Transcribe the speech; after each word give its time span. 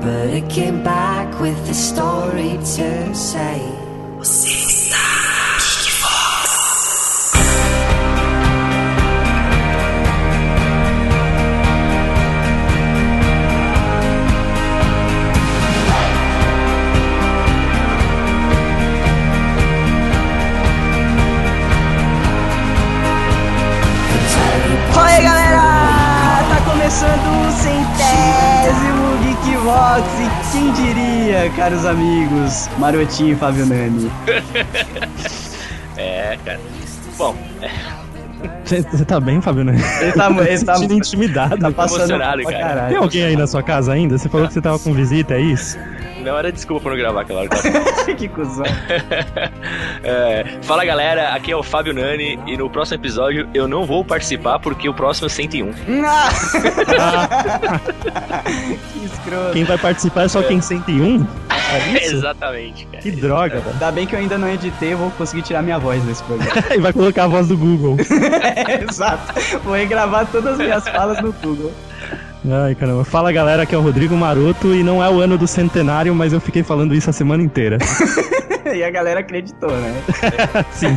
but 0.00 0.28
it 0.30 0.48
came 0.48 0.82
back 0.82 1.40
with 1.40 1.58
a 1.68 1.74
story 1.74 2.58
to 2.76 3.14
say. 3.14 3.60
Fala 4.22 4.77
caros 31.68 31.84
amigos, 31.84 32.66
Marotinho 32.78 33.34
e 33.34 33.36
Fábio 33.36 33.66
Nani. 33.66 34.10
É, 36.00 36.38
cara. 36.44 36.60
Bom, 37.16 37.36
Você 38.64 38.82
você 38.82 39.04
tá 39.04 39.18
bem, 39.18 39.40
Fábio? 39.40 39.64
Né? 39.64 39.74
Ele 40.00 40.12
tá, 40.12 40.30
ele 40.46 40.64
tá, 40.64 40.76
sentindo 40.76 40.94
intimidado. 40.94 41.58
tá 41.58 41.72
passando 41.72 42.10
emocionado, 42.10 42.42
pra 42.44 42.52
cara. 42.52 42.64
caralho. 42.64 42.88
Tem 42.90 42.96
alguém 42.98 43.24
aí 43.24 43.36
na 43.36 43.48
sua 43.48 43.64
casa 43.64 43.92
ainda? 43.92 44.16
Você 44.16 44.28
falou 44.28 44.46
que 44.46 44.54
você 44.54 44.60
tava 44.60 44.78
com 44.78 44.94
visita, 44.94 45.34
é 45.34 45.40
isso? 45.40 45.76
não 46.28 46.38
era 46.38 46.52
desculpa 46.52 46.82
por 46.82 46.90
não 46.90 46.98
gravar 46.98 47.22
aquela 47.22 47.40
hora. 47.40 47.48
Tá? 47.48 47.58
que 48.14 48.28
cuzão. 48.28 48.66
É, 50.02 50.44
fala 50.62 50.84
galera, 50.84 51.34
aqui 51.34 51.50
é 51.50 51.56
o 51.56 51.62
Fábio 51.62 51.94
Nani 51.94 52.38
e 52.46 52.56
no 52.56 52.68
próximo 52.68 53.00
episódio 53.00 53.48
eu 53.54 53.66
não 53.66 53.86
vou 53.86 54.04
participar 54.04 54.58
porque 54.58 54.88
o 54.88 54.94
próximo 54.94 55.26
é 55.26 55.30
101. 55.30 55.72
Ah! 56.04 56.28
que 58.92 59.04
escroto. 59.04 59.52
Quem 59.52 59.64
vai 59.64 59.78
participar 59.78 60.22
é 60.22 60.28
só 60.28 60.42
quem 60.42 60.60
101? 60.60 61.26
É 61.70 62.04
isso? 62.04 62.16
Exatamente, 62.16 62.86
cara. 62.86 63.02
Que 63.02 63.10
droga, 63.10 63.60
velho. 63.60 63.72
Ainda 63.72 63.92
bem 63.92 64.06
que 64.06 64.14
eu 64.14 64.18
ainda 64.18 64.38
não 64.38 64.48
editei, 64.48 64.94
eu 64.94 64.98
vou 64.98 65.10
conseguir 65.12 65.42
tirar 65.42 65.62
minha 65.62 65.78
voz 65.78 66.02
desse 66.04 66.22
programa. 66.22 66.52
E 66.74 66.78
vai 66.78 66.92
colocar 66.92 67.24
a 67.24 67.28
voz 67.28 67.48
do 67.48 67.56
Google. 67.56 67.96
Exato. 68.88 69.34
Vou 69.64 69.74
regravar 69.74 70.26
todas 70.26 70.54
as 70.54 70.58
minhas 70.58 70.88
falas 70.88 71.20
no 71.20 71.32
Google. 71.32 71.72
Ai, 72.50 72.74
caramba. 72.74 73.04
Fala, 73.04 73.32
galera, 73.32 73.64
aqui 73.64 73.74
é 73.74 73.78
o 73.78 73.82
Rodrigo 73.82 74.16
Maroto 74.16 74.74
e 74.74 74.82
não 74.82 75.02
é 75.02 75.10
o 75.10 75.20
ano 75.20 75.36
do 75.36 75.46
centenário, 75.46 76.14
mas 76.14 76.32
eu 76.32 76.40
fiquei 76.40 76.62
falando 76.62 76.94
isso 76.94 77.10
a 77.10 77.12
semana 77.12 77.42
inteira. 77.42 77.78
E 78.78 78.84
a 78.84 78.90
galera 78.90 79.20
acreditou, 79.20 79.70
né? 79.70 79.94
Sim. 80.70 80.96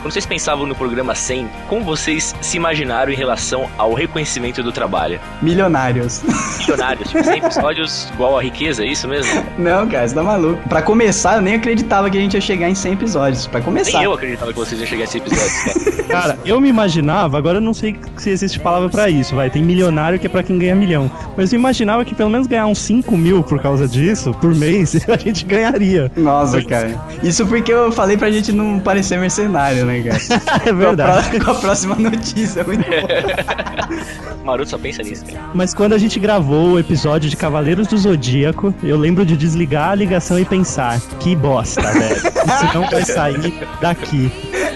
Quando 0.00 0.12
vocês 0.12 0.26
pensavam 0.26 0.66
no 0.66 0.74
programa 0.74 1.14
100, 1.14 1.48
como 1.68 1.84
vocês 1.84 2.34
se 2.40 2.56
imaginaram 2.56 3.12
em 3.12 3.14
relação 3.14 3.68
ao 3.78 3.94
reconhecimento 3.94 4.62
do 4.62 4.72
trabalho? 4.72 5.20
Milionários. 5.40 6.22
Milionários, 6.58 7.08
tipo, 7.12 7.22
100 7.22 7.38
episódios 7.38 8.10
igual 8.12 8.38
a 8.38 8.42
riqueza, 8.42 8.82
é 8.82 8.86
isso 8.86 9.06
mesmo? 9.06 9.44
Não, 9.58 9.88
cara, 9.88 10.08
você 10.08 10.14
tá 10.14 10.22
maluco. 10.22 10.68
Pra 10.68 10.82
começar, 10.82 11.36
eu 11.36 11.42
nem 11.42 11.54
acreditava 11.54 12.10
que 12.10 12.18
a 12.18 12.20
gente 12.20 12.34
ia 12.34 12.40
chegar 12.40 12.68
em 12.68 12.74
100 12.74 12.92
episódios. 12.94 13.46
Pra 13.46 13.60
começar. 13.60 13.98
Nem 13.98 14.04
eu 14.04 14.12
acreditava 14.14 14.52
que 14.52 14.58
vocês 14.58 14.80
iam 14.80 14.88
chegar 14.88 15.02
a 15.02 15.04
esse 15.04 15.18
episódio, 15.18 16.04
cara. 16.04 16.08
Cara, 16.08 16.38
eu 16.44 16.60
me 16.60 16.68
imaginava, 16.68 17.38
agora 17.38 17.58
eu 17.58 17.62
não 17.62 17.74
sei 17.74 17.96
se 18.16 18.30
existe 18.30 18.58
palavra 18.58 18.88
pra 18.88 19.08
isso, 19.08 19.34
vai. 19.34 19.48
Tem 19.50 19.62
milionário 19.62 20.18
que 20.18 20.26
é 20.26 20.30
pra 20.30 20.42
quem 20.42 20.58
ganha 20.58 20.74
milhão. 20.74 21.10
Mas 21.36 21.52
eu 21.52 21.58
imaginava 21.58 22.04
que 22.04 22.14
pelo 22.14 22.30
menos 22.30 22.46
ganhar 22.46 22.66
uns 22.66 22.78
5 22.78 23.16
mil 23.16 23.42
por 23.42 23.60
causa 23.60 23.86
disso, 23.88 24.32
por 24.34 24.54
mês, 24.54 25.08
a 25.08 25.16
gente 25.16 25.44
ganharia. 25.44 26.10
Nossa, 26.16 26.62
cara. 26.62 27.00
Isso 27.22 27.46
porque 27.46 27.72
eu 27.72 27.92
falei 27.92 28.16
pra 28.16 28.30
gente 28.30 28.52
não 28.52 28.78
parecer 28.80 29.18
mercenário, 29.18 29.84
né, 29.84 30.02
cara? 30.02 30.62
É 30.66 30.72
verdade. 30.72 31.30
Com 31.30 31.36
a, 31.36 31.40
pró- 31.40 31.44
com 31.44 31.50
a 31.50 31.54
próxima 31.60 31.94
notícia, 31.96 32.64
muito 32.64 32.82
bom. 32.82 34.42
Maroto 34.44 34.70
só 34.70 34.78
pensa 34.78 35.02
nisso, 35.02 35.24
cara. 35.24 35.40
Mas 35.54 35.72
quando 35.72 35.92
a 35.92 35.98
gente 35.98 36.18
gravou 36.18 36.72
o 36.72 36.78
episódio 36.78 37.30
de 37.30 37.36
Cavaleiros 37.36 37.86
do 37.86 37.96
Zodíaco, 37.96 38.74
eu 38.82 38.96
lembro 38.96 39.24
de 39.24 39.36
desligar 39.36 39.90
a 39.90 39.94
ligação 39.94 40.38
e 40.38 40.44
pensar: 40.44 41.00
que 41.20 41.36
bosta, 41.36 41.80
velho. 41.80 42.16
Isso 42.16 42.74
não 42.74 42.90
vai 42.90 43.04
sair 43.04 43.54
daqui. 43.80 44.30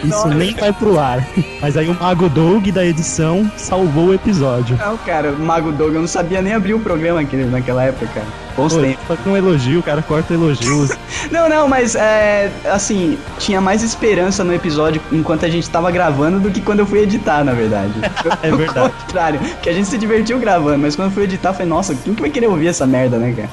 Isso 0.05 0.29
nem 0.29 0.55
vai 0.55 0.73
pro 0.73 0.99
ar. 0.99 1.27
Mas 1.61 1.77
aí 1.77 1.89
o 1.89 1.95
Mago 1.95 2.29
Doug 2.29 2.69
da 2.69 2.85
edição 2.85 3.51
salvou 3.57 4.09
o 4.09 4.15
episódio. 4.15 4.77
Não, 4.77 4.97
cara, 4.99 5.33
o 5.33 5.39
Mago 5.39 5.73
Doug, 5.73 5.95
eu 5.95 6.01
não 6.01 6.09
sabia 6.09 6.43
nem 6.43 6.55
abrir 6.55 6.75
o 6.75 6.81
programa 6.81 7.21
aqui 7.21 7.37
naquela 7.37 7.85
época, 7.85 8.07
cara. 8.15 8.27
Bons 8.57 8.73
Pô, 8.73 8.81
tempos. 8.81 9.27
um 9.27 9.37
elogio, 9.37 9.81
o 9.81 9.83
cara 9.83 10.01
corta 10.01 10.33
elogios. 10.33 10.91
Não, 11.31 11.49
não, 11.49 11.67
mas 11.69 11.95
é. 11.97 12.51
Assim, 12.71 13.19
tinha 13.39 13.61
mais 13.61 13.83
esperança 13.83 14.45
no 14.45 14.55
episódio 14.55 15.03
enquanto 15.11 15.45
a 15.45 15.49
gente 15.49 15.69
tava 15.69 15.91
gravando 15.91 16.39
do 16.39 16.51
que 16.51 16.61
quando 16.61 16.79
eu 16.79 16.87
fui 16.87 17.01
editar, 17.01 17.45
na 17.45 17.53
verdade. 17.53 17.93
É 18.43 18.51
verdade. 18.51 18.89
O 18.89 19.07
contrário, 19.07 19.41
que 19.61 19.69
a 19.69 19.73
gente 19.73 19.89
se 19.89 19.99
divertiu 19.99 20.39
gravando, 20.39 20.79
mas 20.79 20.95
quando 20.95 21.09
eu 21.09 21.15
fui 21.15 21.25
editar, 21.25 21.51
eu 21.51 21.55
falei, 21.55 21.69
nossa, 21.69 21.95
quem 21.95 22.15
que 22.15 22.21
vai 22.21 22.31
querer 22.31 22.47
ouvir 22.47 22.69
essa 22.69 22.87
merda, 22.87 23.19
né, 23.19 23.35
cara? 23.37 23.49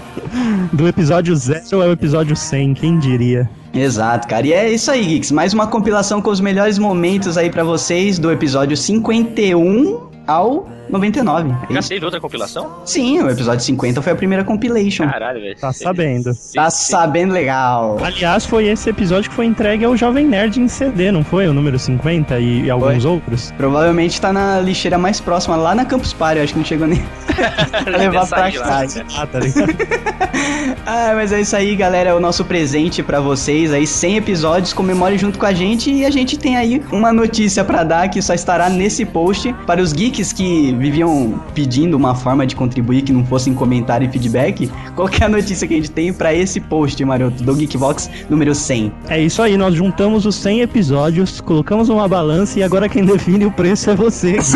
Do 0.72 0.88
episódio 0.88 1.36
0 1.36 1.82
ao 1.82 1.92
episódio 1.92 2.36
100, 2.36 2.74
quem 2.76 3.00
diria? 3.00 3.50
Exato, 3.74 4.28
cara. 4.28 4.46
E 4.46 4.54
é 4.54 4.72
isso 4.72 4.92
aí, 4.92 5.04
Geeks. 5.04 5.32
Mais 5.32 5.54
uma 5.54 5.66
compilação 5.66 6.22
com 6.22 6.30
os 6.30 6.40
melhores 6.40 6.78
momentos 6.78 7.38
aí 7.38 7.50
pra 7.50 7.64
vocês 7.64 8.20
do 8.20 8.32
episódio 8.32 8.78
51 8.78 10.10
ao 10.28 10.70
99. 10.90 11.56
É 11.70 11.74
Já 11.74 11.82
teve 11.82 12.06
outra 12.06 12.20
compilação? 12.20 12.82
Sim, 12.86 13.22
o 13.22 13.30
episódio 13.30 13.64
50 13.64 14.02
foi 14.02 14.14
a 14.14 14.16
primeira 14.16 14.44
compilation. 14.44 15.08
Caralho, 15.08 15.42
velho. 15.42 15.56
Tá 15.58 15.72
sabendo. 15.74 16.32
Tá 16.54 16.70
sabendo 16.70 17.34
legal. 17.34 17.98
Aliás, 18.04 18.46
foi 18.46 18.68
esse 18.68 18.90
episódio 18.90 19.30
que 19.30 19.36
foi 19.36 19.46
entregue 19.46 19.86
ao 19.86 19.96
Jovem 19.96 20.28
Nerd 20.28 20.60
em 20.60 20.68
CD, 20.68 21.12
não 21.12 21.24
foi? 21.24 21.48
O 21.48 21.54
número 21.54 21.78
50 21.80 22.40
e, 22.40 22.64
e 22.66 22.70
alguns 22.70 23.06
outros? 23.06 23.52
Provavelmente 23.58 24.20
tá 24.20 24.32
na 24.34 24.60
lixeira 24.60 24.98
mais 24.98 25.20
próxima, 25.20 25.56
lá 25.56 25.74
na 25.74 25.86
Campus 25.86 26.14
Party. 26.14 26.40
Acho 26.42 26.54
que 26.54 26.60
não 26.60 26.66
chegou 26.66 26.88
nem 26.88 27.04
a 27.86 27.98
levar 27.98 28.28
pra 28.28 28.52
casa. 28.52 29.06
Ah, 29.16 29.28
tá 29.28 29.40
ligado? 29.40 29.74
Ah, 30.86 31.14
mas 31.16 31.32
é 31.32 31.42
isso 31.42 31.56
aí, 31.56 31.76
galera. 31.76 32.10
É 32.10 32.14
o 32.14 32.20
nosso 32.20 32.44
presente 32.44 33.02
pra 33.02 33.20
vocês 33.20 33.72
aí. 33.72 33.88
100 33.88 34.18
episódios, 34.18 34.74
comemore 34.74 35.18
junto 35.18 35.40
com 35.40 35.46
a 35.46 35.54
gente. 35.54 35.92
E 35.92 36.06
a 36.06 36.10
gente 36.10 36.38
tem 36.38 36.58
aí 36.58 36.82
uma 36.92 37.14
notícia 37.14 37.64
pra 37.64 37.84
dar 37.84 38.10
que 38.10 38.22
só 38.22 38.34
estará 38.34 38.70
nesse 38.70 39.06
post. 39.06 39.54
Para 39.66 39.82
os 39.82 39.94
geeks 39.94 40.34
que 40.34 40.73
viviam 40.78 41.40
pedindo 41.54 41.96
uma 41.96 42.16
forma 42.16 42.46
de 42.46 42.56
contribuir 42.56 43.02
que 43.02 43.14
não 43.14 43.26
fosse 43.26 43.50
em 43.50 43.54
comentário 43.54 44.08
e 44.08 44.12
feedback, 44.12 44.70
qual 44.96 45.08
que 45.08 45.24
é 45.24 45.26
a 45.26 45.30
notícia 45.30 45.68
que 45.68 45.74
a 45.74 45.78
gente 45.78 45.92
tem 45.92 46.14
pra 46.14 46.34
esse 46.34 46.60
post, 46.60 47.04
Maroto, 47.04 47.44
do 47.44 47.56
Geekbox 47.56 48.10
número 48.30 48.54
100? 48.54 48.92
É 49.10 49.20
isso 49.22 49.42
aí, 49.42 49.58
nós 49.58 49.76
juntamos 49.76 50.26
os 50.26 50.36
100 50.36 50.62
episódios, 50.62 51.42
colocamos 51.42 51.90
uma 51.90 52.08
balança 52.08 52.60
e 52.60 52.64
agora 52.64 52.88
quem 52.90 53.06
define 53.06 53.46
o 53.46 53.52
preço 53.52 53.90
é 53.90 53.96
você. 53.96 54.38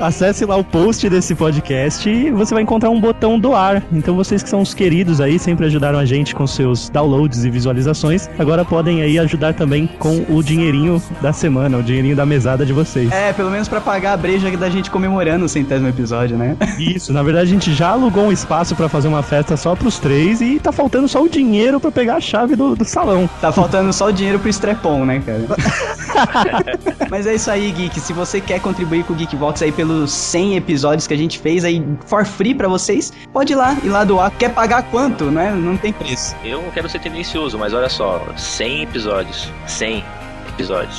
Acesse 0.00 0.44
lá 0.44 0.56
o 0.56 0.64
post 0.64 1.08
desse 1.08 1.34
podcast 1.34 2.08
e 2.08 2.30
você 2.30 2.54
vai 2.54 2.62
encontrar 2.62 2.90
um 2.90 3.00
botão 3.00 3.38
doar. 3.38 3.82
Então 3.92 4.14
vocês 4.14 4.42
que 4.42 4.48
são 4.48 4.60
os 4.60 4.74
queridos 4.74 5.20
aí, 5.20 5.38
sempre 5.38 5.66
ajudaram 5.66 5.98
a 5.98 6.04
gente 6.04 6.34
com 6.34 6.46
seus 6.46 6.88
downloads 6.88 7.44
e 7.44 7.50
visualizações, 7.50 8.28
agora 8.38 8.64
podem 8.64 9.02
aí 9.02 9.18
ajudar 9.18 9.54
também 9.54 9.86
com 9.98 10.24
o 10.28 10.42
dinheirinho 10.42 11.02
da 11.20 11.32
semana, 11.32 11.78
o 11.78 11.82
dinheirinho 11.82 12.16
da 12.16 12.26
mesada 12.26 12.64
de 12.64 12.72
vocês. 12.72 13.10
É, 13.12 13.32
pelo 13.32 13.50
menos 13.50 13.68
pra 13.68 13.80
pagar 13.94 14.14
a 14.14 14.16
breja 14.16 14.50
da 14.56 14.68
gente 14.68 14.90
comemorando 14.90 15.44
o 15.44 15.48
centésimo 15.48 15.86
episódio, 15.86 16.36
né? 16.36 16.56
Isso, 16.80 17.12
na 17.12 17.22
verdade 17.22 17.46
a 17.46 17.50
gente 17.52 17.72
já 17.72 17.90
alugou 17.90 18.24
um 18.24 18.32
espaço 18.32 18.74
pra 18.74 18.88
fazer 18.88 19.06
uma 19.06 19.22
festa 19.22 19.56
só 19.56 19.76
pros 19.76 20.00
três 20.00 20.40
e 20.40 20.58
tá 20.58 20.72
faltando 20.72 21.06
só 21.06 21.22
o 21.22 21.28
dinheiro 21.28 21.78
pra 21.78 21.92
pegar 21.92 22.16
a 22.16 22.20
chave 22.20 22.56
do, 22.56 22.74
do 22.74 22.84
salão. 22.84 23.30
Tá 23.40 23.52
faltando 23.52 23.92
só 23.92 24.06
o 24.06 24.12
dinheiro 24.12 24.40
pro 24.40 24.48
Strepon, 24.48 25.04
né, 25.04 25.22
cara? 25.24 25.46
Mas 27.08 27.24
é 27.24 27.36
isso 27.36 27.48
aí, 27.48 27.70
Geek. 27.70 28.00
Se 28.00 28.12
você 28.12 28.40
quer 28.40 28.60
contribuir 28.60 29.04
com 29.04 29.12
o 29.12 29.16
Geekbox 29.16 29.62
aí 29.62 29.70
pelos 29.70 30.10
100 30.10 30.56
episódios 30.56 31.06
que 31.06 31.14
a 31.14 31.18
gente 31.18 31.38
fez 31.38 31.64
aí 31.64 31.80
for 32.04 32.24
free 32.24 32.52
pra 32.52 32.66
vocês, 32.66 33.12
pode 33.32 33.52
ir 33.52 33.56
lá, 33.56 33.76
ir 33.84 33.90
lá 33.90 34.02
doar. 34.02 34.32
Quer 34.32 34.50
pagar 34.50 34.82
quanto, 34.90 35.26
né? 35.26 35.52
Não 35.52 35.76
tem 35.76 35.92
preço. 35.92 36.34
Eu 36.42 36.62
não 36.62 36.70
quero 36.72 36.88
ser 36.88 36.98
tendencioso, 36.98 37.56
mas 37.56 37.72
olha 37.72 37.88
só, 37.88 38.26
100 38.36 38.82
episódios. 38.82 39.52
100 39.68 40.04
episódios. 40.48 40.98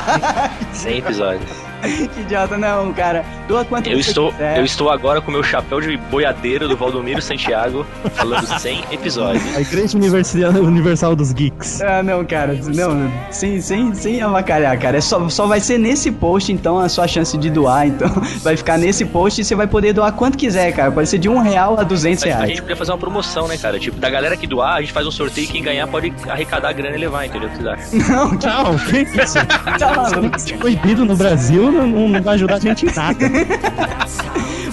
100 0.72 0.98
episódios. 0.98 1.73
Que 1.88 2.08
idiota, 2.20 2.56
não, 2.56 2.92
cara. 2.92 3.24
Doa 3.48 3.64
quanto 3.64 3.88
Eu 3.90 3.98
estou, 3.98 4.30
quiser. 4.32 4.58
eu 4.58 4.64
estou 4.64 4.90
agora 4.90 5.20
com 5.20 5.30
meu 5.30 5.42
chapéu 5.42 5.80
de 5.80 5.96
boiadeiro 5.96 6.68
do 6.68 6.76
Valdomiro 6.76 7.20
Santiago, 7.20 7.86
falando 8.14 8.46
100 8.46 8.84
episódios. 8.92 9.56
A 9.56 9.60
Igreja 9.60 9.96
Universi- 9.96 10.44
Universal 10.44 11.14
dos 11.16 11.32
Geeks. 11.32 11.80
Ah, 11.82 12.02
não, 12.02 12.24
cara, 12.24 12.58
não, 12.74 13.10
sem, 13.30 13.60
sem, 13.60 13.94
sem 13.94 14.22
avacalhar, 14.22 14.78
cara. 14.78 14.98
É 14.98 15.00
só, 15.00 15.28
só 15.28 15.46
vai 15.46 15.60
ser 15.60 15.78
nesse 15.78 16.10
post, 16.10 16.52
então, 16.52 16.78
a 16.78 16.88
sua 16.88 17.06
chance 17.06 17.36
de 17.36 17.50
doar. 17.50 17.86
Então, 17.86 18.08
vai 18.42 18.56
ficar 18.56 18.78
nesse 18.78 19.04
post 19.04 19.40
e 19.40 19.44
você 19.44 19.54
vai 19.54 19.66
poder 19.66 19.92
doar 19.92 20.12
quanto 20.12 20.38
quiser, 20.38 20.72
cara. 20.72 20.90
Pode 20.90 21.08
ser 21.08 21.18
de 21.18 21.28
um 21.28 21.38
real 21.40 21.78
a 21.78 21.82
duzentos 21.82 22.24
Mas 22.24 22.32
a 22.32 22.36
reais. 22.36 22.50
gente 22.50 22.62
podia 22.62 22.76
fazer 22.76 22.92
uma 22.92 22.98
promoção, 22.98 23.46
né, 23.48 23.56
cara? 23.58 23.78
Tipo, 23.78 23.98
da 23.98 24.08
galera 24.10 24.36
que 24.36 24.46
doar, 24.46 24.76
a 24.76 24.80
gente 24.80 24.92
faz 24.92 25.06
um 25.06 25.10
sorteio 25.10 25.44
e 25.44 25.48
quem 25.48 25.62
ganhar 25.62 25.86
pode 25.86 26.12
arrecadar 26.28 26.68
a 26.70 26.72
grana 26.72 26.96
e 26.96 27.00
levar, 27.00 27.26
entendeu? 27.26 27.48
O 27.48 27.52
que 27.52 27.56
vocês 27.58 27.66
acham? 27.68 28.16
Não, 28.16 28.36
que 28.36 28.46
Não, 28.46 28.78
que 28.78 29.20
isso? 29.22 29.38
tá 29.78 29.94
maluco. 29.96 30.38
Ser 30.40 30.56
proibido 30.58 31.04
no 31.04 31.16
Brasil 31.16 31.70
não, 31.74 31.86
não- 31.86 32.08
não 32.08 32.22
vai 32.22 32.34
ajudar 32.34 32.54
a 32.56 32.58
gente 32.60 32.86
em 32.86 32.94
nada. 32.94 33.18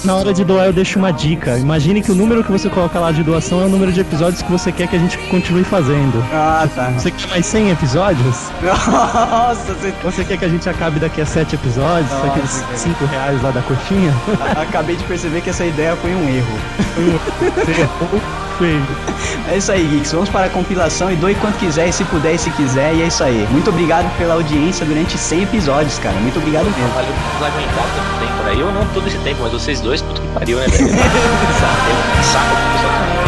Na 0.04 0.16
hora 0.16 0.34
de 0.34 0.44
doar, 0.44 0.66
eu 0.66 0.74
deixo 0.74 0.98
uma 0.98 1.12
dica. 1.14 1.60
Imagine 1.60 2.02
que 2.02 2.12
o 2.12 2.16
número 2.16 2.44
que 2.44 2.52
você 2.52 2.68
coloca 2.70 2.98
lá 3.00 3.12
de 3.12 3.22
doação 3.22 3.62
é 3.62 3.66
o 3.66 3.70
número 3.70 3.92
de 3.92 4.00
episódios 4.00 4.42
que 4.42 4.52
você 4.52 4.72
quer 4.72 4.88
que 4.88 4.96
a 4.96 5.00
gente 5.00 5.16
continue 5.30 5.64
fazendo. 5.64 6.24
Ah, 6.34 6.68
tá. 6.74 6.90
Você 6.98 7.12
quer 7.12 7.30
mais 7.30 7.46
100 7.46 7.70
episódios? 7.70 8.50
Nossa, 8.64 9.74
você... 9.76 9.94
Você 10.04 10.24
quer 10.26 10.38
que 10.38 10.46
a 10.46 10.50
gente 10.50 10.68
acabe 10.68 11.00
daqui 11.00 11.22
a 11.22 11.26
7 11.26 11.54
episódios? 11.54 12.10
Nossa, 12.12 12.28
aqueles 12.28 12.62
cara. 12.62 12.78
5 12.78 13.06
reais 13.06 13.42
lá 13.44 13.52
da 13.52 13.62
coxinha? 13.62 14.12
acabei 14.60 14.96
de 14.96 15.04
perceber 15.04 15.42
que 15.42 15.52
essa 15.52 15.66
ideia 15.66 15.96
foi 15.96 16.16
um 16.16 16.28
erro. 16.30 16.60
Feio. 18.62 18.86
É 19.52 19.58
isso 19.58 19.72
aí, 19.72 19.88
Geeks. 19.88 20.12
Vamos 20.12 20.30
para 20.30 20.46
a 20.46 20.50
compilação 20.50 21.12
e 21.12 21.16
doe 21.16 21.34
quanto 21.34 21.58
quiser, 21.58 21.90
e 21.90 21.92
se 21.92 22.04
puder 22.06 22.36
e 22.36 22.38
se 22.38 22.52
quiser, 22.52 22.94
e 22.94 23.02
é 23.02 23.08
isso 23.08 23.24
aí. 23.24 23.48
Muito 23.50 23.72
obrigado 23.72 24.08
pela 24.20 24.36
audiência 24.36 24.86
durante 24.86 25.18
100 25.18 25.44
episódios, 25.44 25.98
cara. 25.98 26.16
Muito 26.20 26.38
obrigado 26.38 26.66
mesmo. 26.66 26.94
Valeu 26.94 27.12
por 27.40 27.48
aguentar 27.48 27.86
tanto 27.96 28.20
tempo, 28.20 28.44
né? 28.44 28.56
Eu 28.56 28.72
não 28.72 28.86
todo 28.94 29.08
esse 29.08 29.18
tempo, 29.20 29.42
mas 29.42 29.52
vocês 29.52 29.82
dois, 29.82 30.04
puto 30.04 30.22
que 30.22 30.28
pariu, 30.28 30.60
né, 30.60 30.68
velho? 30.68 30.90
Saco, 30.94 32.24
saco 32.32 33.16
com 33.16 33.21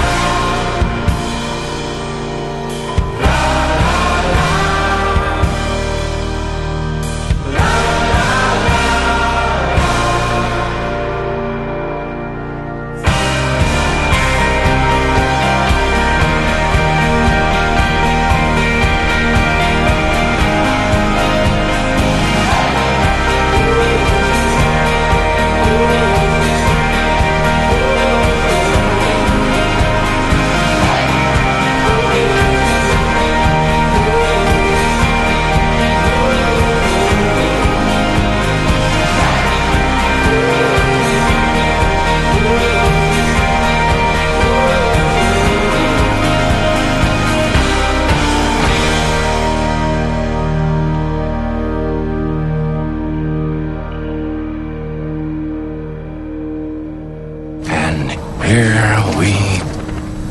we 59.24 59.32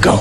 go. 0.03 0.19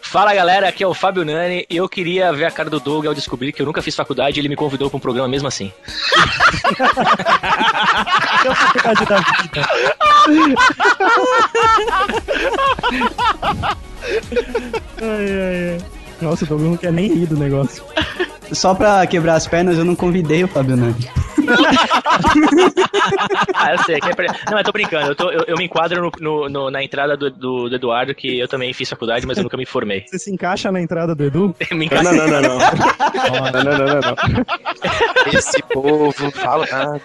Fala 0.00 0.32
galera, 0.32 0.68
aqui 0.68 0.82
é 0.82 0.86
o 0.86 0.94
Fábio 0.94 1.24
Nani 1.24 1.66
e 1.68 1.76
eu 1.76 1.88
queria 1.88 2.32
ver 2.32 2.46
a 2.46 2.50
cara 2.50 2.70
do 2.70 2.78
Doug 2.80 3.04
ao 3.04 3.12
descobrir 3.12 3.52
que 3.52 3.60
eu 3.60 3.66
nunca 3.66 3.82
fiz 3.82 3.94
faculdade 3.96 4.38
e 4.38 4.40
ele 4.40 4.48
me 4.48 4.56
convidou 4.56 4.88
para 4.88 4.96
um 4.96 5.00
programa 5.00 5.28
mesmo 5.28 5.48
assim. 5.48 5.72
É 8.44 8.48
a 8.48 8.54
faculdade 8.54 9.06
da 9.06 9.18
vida? 9.20 9.68
ai, 15.02 15.30
ai, 15.30 15.70
ai. 15.72 15.78
Nossa, 16.22 16.44
o 16.44 16.48
Douglas 16.48 16.70
não 16.70 16.76
quer 16.76 16.92
nem 16.92 17.12
rir 17.12 17.26
do 17.26 17.36
negócio. 17.36 17.84
Só 18.52 18.74
pra 18.74 19.06
quebrar 19.06 19.34
as 19.34 19.46
pernas, 19.46 19.76
eu 19.78 19.84
não 19.84 19.94
convidei 19.96 20.44
o 20.44 20.48
Fábio 20.48 20.76
Nani. 20.76 21.08
Ah, 23.54 23.72
eu 23.72 23.78
sei. 23.84 23.96
é 23.96 24.14
pra- 24.14 24.34
Não, 24.50 24.58
eu 24.58 24.64
tô 24.64 24.72
brincando. 24.72 25.08
Eu, 25.10 25.14
tô- 25.14 25.30
eu- 25.30 25.44
eu 25.46 25.56
me 25.56 25.64
enquadro 25.64 26.00
no- 26.02 26.10
no- 26.20 26.48
no- 26.48 26.70
na 26.70 26.82
entrada 26.82 27.16
do, 27.16 27.30
do- 27.30 27.68
do 27.68 27.74
Eduardo, 27.74 28.14
que 28.14 28.38
eu 28.38 28.48
também 28.48 28.72
fiz 28.72 28.88
faculdade, 28.88 29.26
mas 29.26 29.36
eu 29.36 29.42
nunca 29.42 29.56
me 29.56 29.66
formei. 29.66 30.04
Você 30.06 30.18
se 30.18 30.30
encaixa 30.32 30.72
na 30.72 30.80
entrada 30.80 31.14
do 31.14 31.24
Edu? 31.24 31.54
Me 31.72 31.88
não, 31.92 32.02
não, 32.02 32.26
não, 32.26 32.40
não. 32.40 32.58
Não, 32.58 33.52
não, 33.52 33.62
não, 33.64 33.86
não, 33.86 34.00
não. 34.00 34.16
Esse 35.38 35.62
povo 35.72 36.30
fala 36.30 36.66
nada. 36.70 37.00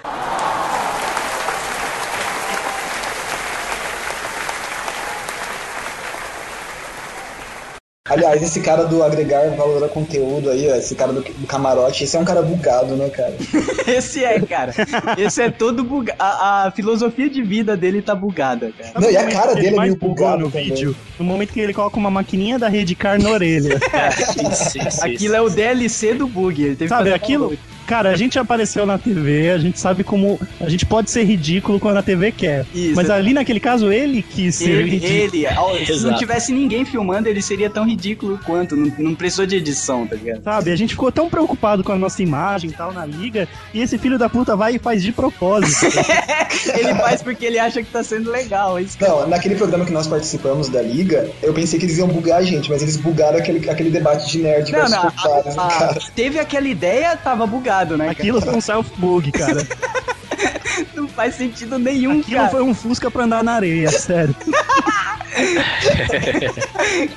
Aliás, 8.10 8.42
esse 8.42 8.60
cara 8.60 8.86
do 8.86 9.04
agregar 9.04 9.50
valor 9.56 9.84
a 9.84 9.88
conteúdo 9.88 10.50
aí, 10.50 10.70
ó, 10.70 10.76
esse 10.76 10.96
cara 10.96 11.14
do, 11.14 11.22
do 11.22 11.48
camarote, 11.48 12.04
esse 12.04 12.18
é 12.18 12.20
um 12.20 12.26
cara 12.26 12.42
bugado, 12.42 12.96
né, 12.96 13.10
cara? 13.10 13.34
Esse 13.88 14.24
é, 14.24 14.40
cara. 14.40 14.74
Esse 15.18 15.42
é 15.42 15.50
todo 15.50 15.84
bugado. 15.84 16.18
A, 16.20 16.68
a 16.68 16.72
filosofia 16.72 17.30
de 17.30 17.42
vida 17.42 17.76
dele 17.76 18.02
tá 18.02 18.14
bugada, 18.14 18.72
cara. 18.78 18.92
Não, 19.00 19.10
e 19.10 19.18
a 19.18 19.28
cara 19.28 19.52
Ele 19.54 19.62
dele 19.62 19.76
é 19.76 19.80
meio 19.80 19.96
bugado 19.96 20.44
no 20.44 20.52
também. 20.52 20.66
vídeo. 20.70 20.96
No 21.18 21.26
momento 21.26 21.52
que 21.54 21.60
ele 21.60 21.74
coloca 21.74 21.98
uma 21.98 22.12
maquininha 22.12 22.60
da 22.60 22.68
Redcar 22.68 23.22
na 23.22 23.30
orelha. 23.30 23.80
Isso, 24.52 24.78
isso, 24.78 25.06
Aquilo 25.06 25.36
é 25.36 25.42
o 25.42 25.50
DLC 25.50 26.14
do 26.14 26.28
bug. 26.28 26.62
Ele 26.62 26.76
teve 26.76 26.84
que 26.86 26.90
Sabe, 26.90 27.04
fazer 27.04 27.14
aquilo. 27.14 27.58
Cara, 27.90 28.12
a 28.12 28.16
gente 28.16 28.38
apareceu 28.38 28.86
na 28.86 29.00
TV, 29.00 29.50
a 29.50 29.58
gente 29.58 29.80
sabe 29.80 30.04
como. 30.04 30.40
A 30.62 30.70
gente 30.70 30.86
pode 30.86 31.10
ser 31.10 31.24
ridículo 31.24 31.80
quando 31.80 31.98
a 31.98 32.04
TV 32.04 32.32
quer. 32.32 32.64
Isso. 32.74 32.96
Mas 32.96 33.10
ali 33.10 33.34
naquele 33.34 33.60
caso, 33.60 33.92
ele 33.92 34.22
quis 34.22 34.56
ser 34.56 34.70
Ele, 34.70 34.92
ridículo. 34.92 35.20
ele, 35.20 35.48
se 35.48 35.92
não 35.92 35.96
Exato. 35.96 36.20
tivesse 36.20 36.52
ninguém 36.54 36.86
filmando, 36.86 37.28
ele 37.28 37.42
seria 37.42 37.68
tão 37.70 37.84
ridículo 37.88 38.40
quanto. 38.46 38.76
Não, 38.76 38.94
não 39.00 39.16
precisou 39.16 39.48
de 39.48 39.56
edição, 39.56 40.06
tá 40.06 40.16
ligado? 40.16 40.44
Sabe, 40.44 40.72
a 40.72 40.76
gente 40.76 40.92
ficou 40.92 41.12
tão 41.12 41.28
preocupado 41.30 41.84
com 41.84 41.92
a 41.92 41.98
nossa 41.98 42.22
imagem 42.22 42.70
e 42.70 42.74
tal 42.74 42.94
na 42.94 43.06
liga, 43.08 43.48
e 43.74 43.82
esse 43.82 43.98
filho 43.98 44.20
da 44.20 44.30
puta 44.30 44.56
vai 44.56 44.76
e 44.76 44.80
faz 44.80 45.02
de 45.02 45.12
propósito. 45.12 45.88
Ele 46.78 46.94
faz 46.96 47.22
porque 47.24 47.46
ele 47.46 47.58
acha 47.60 47.82
que 47.82 47.90
tá 47.90 48.04
sendo 48.04 48.30
legal. 48.30 48.78
é 48.78 48.82
Isso 48.82 48.98
que- 48.98 49.08
Não, 49.08 49.28
naquele 49.28 49.56
programa 49.56 49.86
que 49.86 49.92
nós 49.94 50.08
participamos 50.08 50.68
da 50.70 50.82
Liga, 50.82 51.30
eu 51.42 51.54
pensei 51.54 51.80
que 51.80 51.86
eles 51.86 51.98
iam 51.98 52.08
bugar 52.08 52.40
a 52.40 52.44
gente, 52.44 52.70
mas 52.70 52.82
eles 52.82 52.98
bugaram 52.98 53.38
aquele, 53.38 53.68
aquele 53.70 53.90
debate 53.90 54.30
de 54.32 54.40
nerd 54.40 54.72
Não, 54.72 54.90
não. 54.90 55.08
otários, 55.08 55.56
né, 55.56 55.62
a- 55.62 55.68
a- 55.68 55.70
cara? 55.80 56.00
teve 56.16 56.40
aquela 56.40 56.68
ideia, 56.68 57.16
tava 57.16 57.46
bugado, 57.48 57.79
né? 57.98 58.06
cara? 58.06 58.12
Aquilo 58.12 58.42
foi 58.42 58.56
um 58.56 58.62
self-bug, 58.62 59.32
cara. 59.32 59.68
Não 60.96 61.08
faz 61.08 61.36
sentido 61.36 61.78
nenhum, 61.78 62.22
Aquilo 62.22 62.38
cara. 62.38 62.50
foi 62.50 62.62
um 62.64 62.74
Fusca 62.74 63.12
pra 63.12 63.24
andar 63.26 63.44
na 63.44 63.54
areia, 63.54 63.90
sério. 63.92 64.36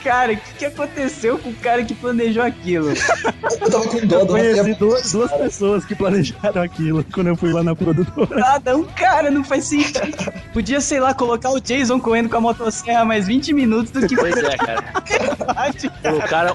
Cara, 0.04 0.32
o 0.32 0.36
que, 0.36 0.54
que 0.58 0.64
aconteceu 0.66 1.38
com 1.38 1.50
o 1.50 1.54
cara 1.54 1.82
que 1.84 1.94
planejou 1.94 2.42
aquilo? 2.42 2.90
Eu 2.90 3.70
tava 3.70 3.88
com 3.88 4.06
dó, 4.06 4.20
Eu 4.20 4.26
conheci 4.26 4.74
duas, 4.74 5.10
duas 5.10 5.32
pessoas 5.32 5.84
que 5.84 5.94
planejaram 5.94 6.62
aquilo 6.62 7.04
quando 7.12 7.28
eu 7.28 7.36
fui 7.36 7.52
lá 7.52 7.62
na 7.62 7.74
produtora. 7.74 8.36
Nada, 8.38 8.76
um 8.76 8.84
cara, 8.84 9.30
não 9.30 9.42
faz 9.42 9.64
sentido. 9.64 10.32
Podia, 10.52 10.80
sei 10.80 11.00
lá, 11.00 11.14
colocar 11.14 11.50
o 11.50 11.60
Jason 11.60 11.98
correndo 12.00 12.28
com 12.28 12.36
a 12.36 12.40
motosserra 12.40 13.04
mais 13.04 13.26
20 13.26 13.52
minutos 13.52 13.90
do 13.90 14.06
que 14.06 14.14
Pois 14.14 14.36
é, 14.36 14.56
cara. 14.56 14.82
parte. 15.54 15.90
Colocaram. 16.02 16.54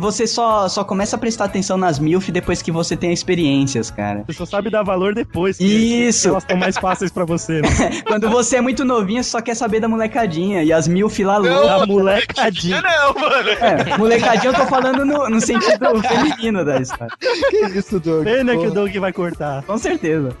Você 0.00 0.26
só, 0.26 0.68
só 0.68 0.82
começa 0.82 1.16
a 1.16 1.18
prestar 1.18 1.44
atenção 1.44 1.76
nas 1.76 1.98
MILF 1.98 2.30
depois 2.32 2.62
que 2.62 2.72
você 2.72 2.96
tem 2.96 3.12
experiências, 3.12 3.90
cara. 3.90 4.24
Você 4.26 4.32
só 4.32 4.46
sabe 4.46 4.70
dar 4.70 4.82
valor 4.82 5.14
depois. 5.14 5.58
que- 5.58 5.64
Isso. 5.64 6.28
Elas 6.28 6.42
estão 6.42 6.56
mais 6.56 6.76
fáceis 6.78 7.10
pra 7.12 7.24
você, 7.24 7.60
né? 7.60 7.68
Quando 8.06 8.28
você 8.30 8.56
é 8.56 8.60
muito 8.60 8.84
novinho, 8.84 9.22
você 9.22 9.30
só 9.30 9.40
quer 9.40 9.54
saber 9.54 9.80
da 9.80 9.88
molecadinha. 9.88 10.62
E 10.64 10.72
as 10.72 10.88
MILF 10.88 11.22
lá 11.24 11.36
loucas. 11.36 11.66
Da 11.80 11.86
molecadinha. 11.86 12.80
Não, 12.82 13.14
mano. 13.14 13.48
É, 13.50 13.96
molecadinha 13.98 14.52
eu 14.52 14.56
tô 14.56 14.66
falando 14.66 15.04
no, 15.04 15.28
no 15.28 15.40
sentido 15.40 16.00
feminino 16.02 16.64
da 16.64 16.80
história. 16.80 17.14
Que 17.50 17.66
isso, 17.78 18.00
Doug? 18.00 18.24
Pena 18.24 18.56
que 18.56 18.66
o. 18.66 18.70
Doug 18.70 18.94
vai 18.96 19.12
cortar. 19.12 19.62
Com 19.64 19.76
certeza. 19.78 20.36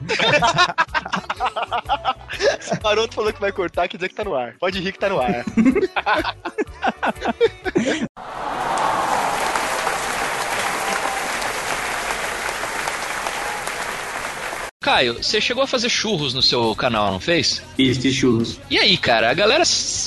Maroto 2.82 3.14
falou 3.14 3.32
que 3.32 3.40
vai 3.40 3.52
cortar, 3.52 3.86
quer 3.88 3.96
dizer 3.96 4.08
que 4.08 4.14
tá 4.14 4.24
no 4.24 4.34
ar. 4.34 4.54
Pode 4.58 4.80
rir 4.80 4.92
que 4.92 4.98
tá 4.98 5.08
no 5.08 5.20
ar. 5.20 5.44
Caio, 14.82 15.22
você 15.22 15.42
chegou 15.42 15.62
a 15.62 15.66
fazer 15.66 15.90
churros 15.90 16.32
no 16.32 16.40
seu 16.40 16.74
canal, 16.74 17.12
não 17.12 17.20
fez? 17.20 17.62
Fiz, 17.76 17.98
fiz 17.98 18.14
churros. 18.14 18.58
E 18.70 18.78
aí, 18.78 18.96
cara, 18.96 19.30
a 19.30 19.34
galera 19.34 19.62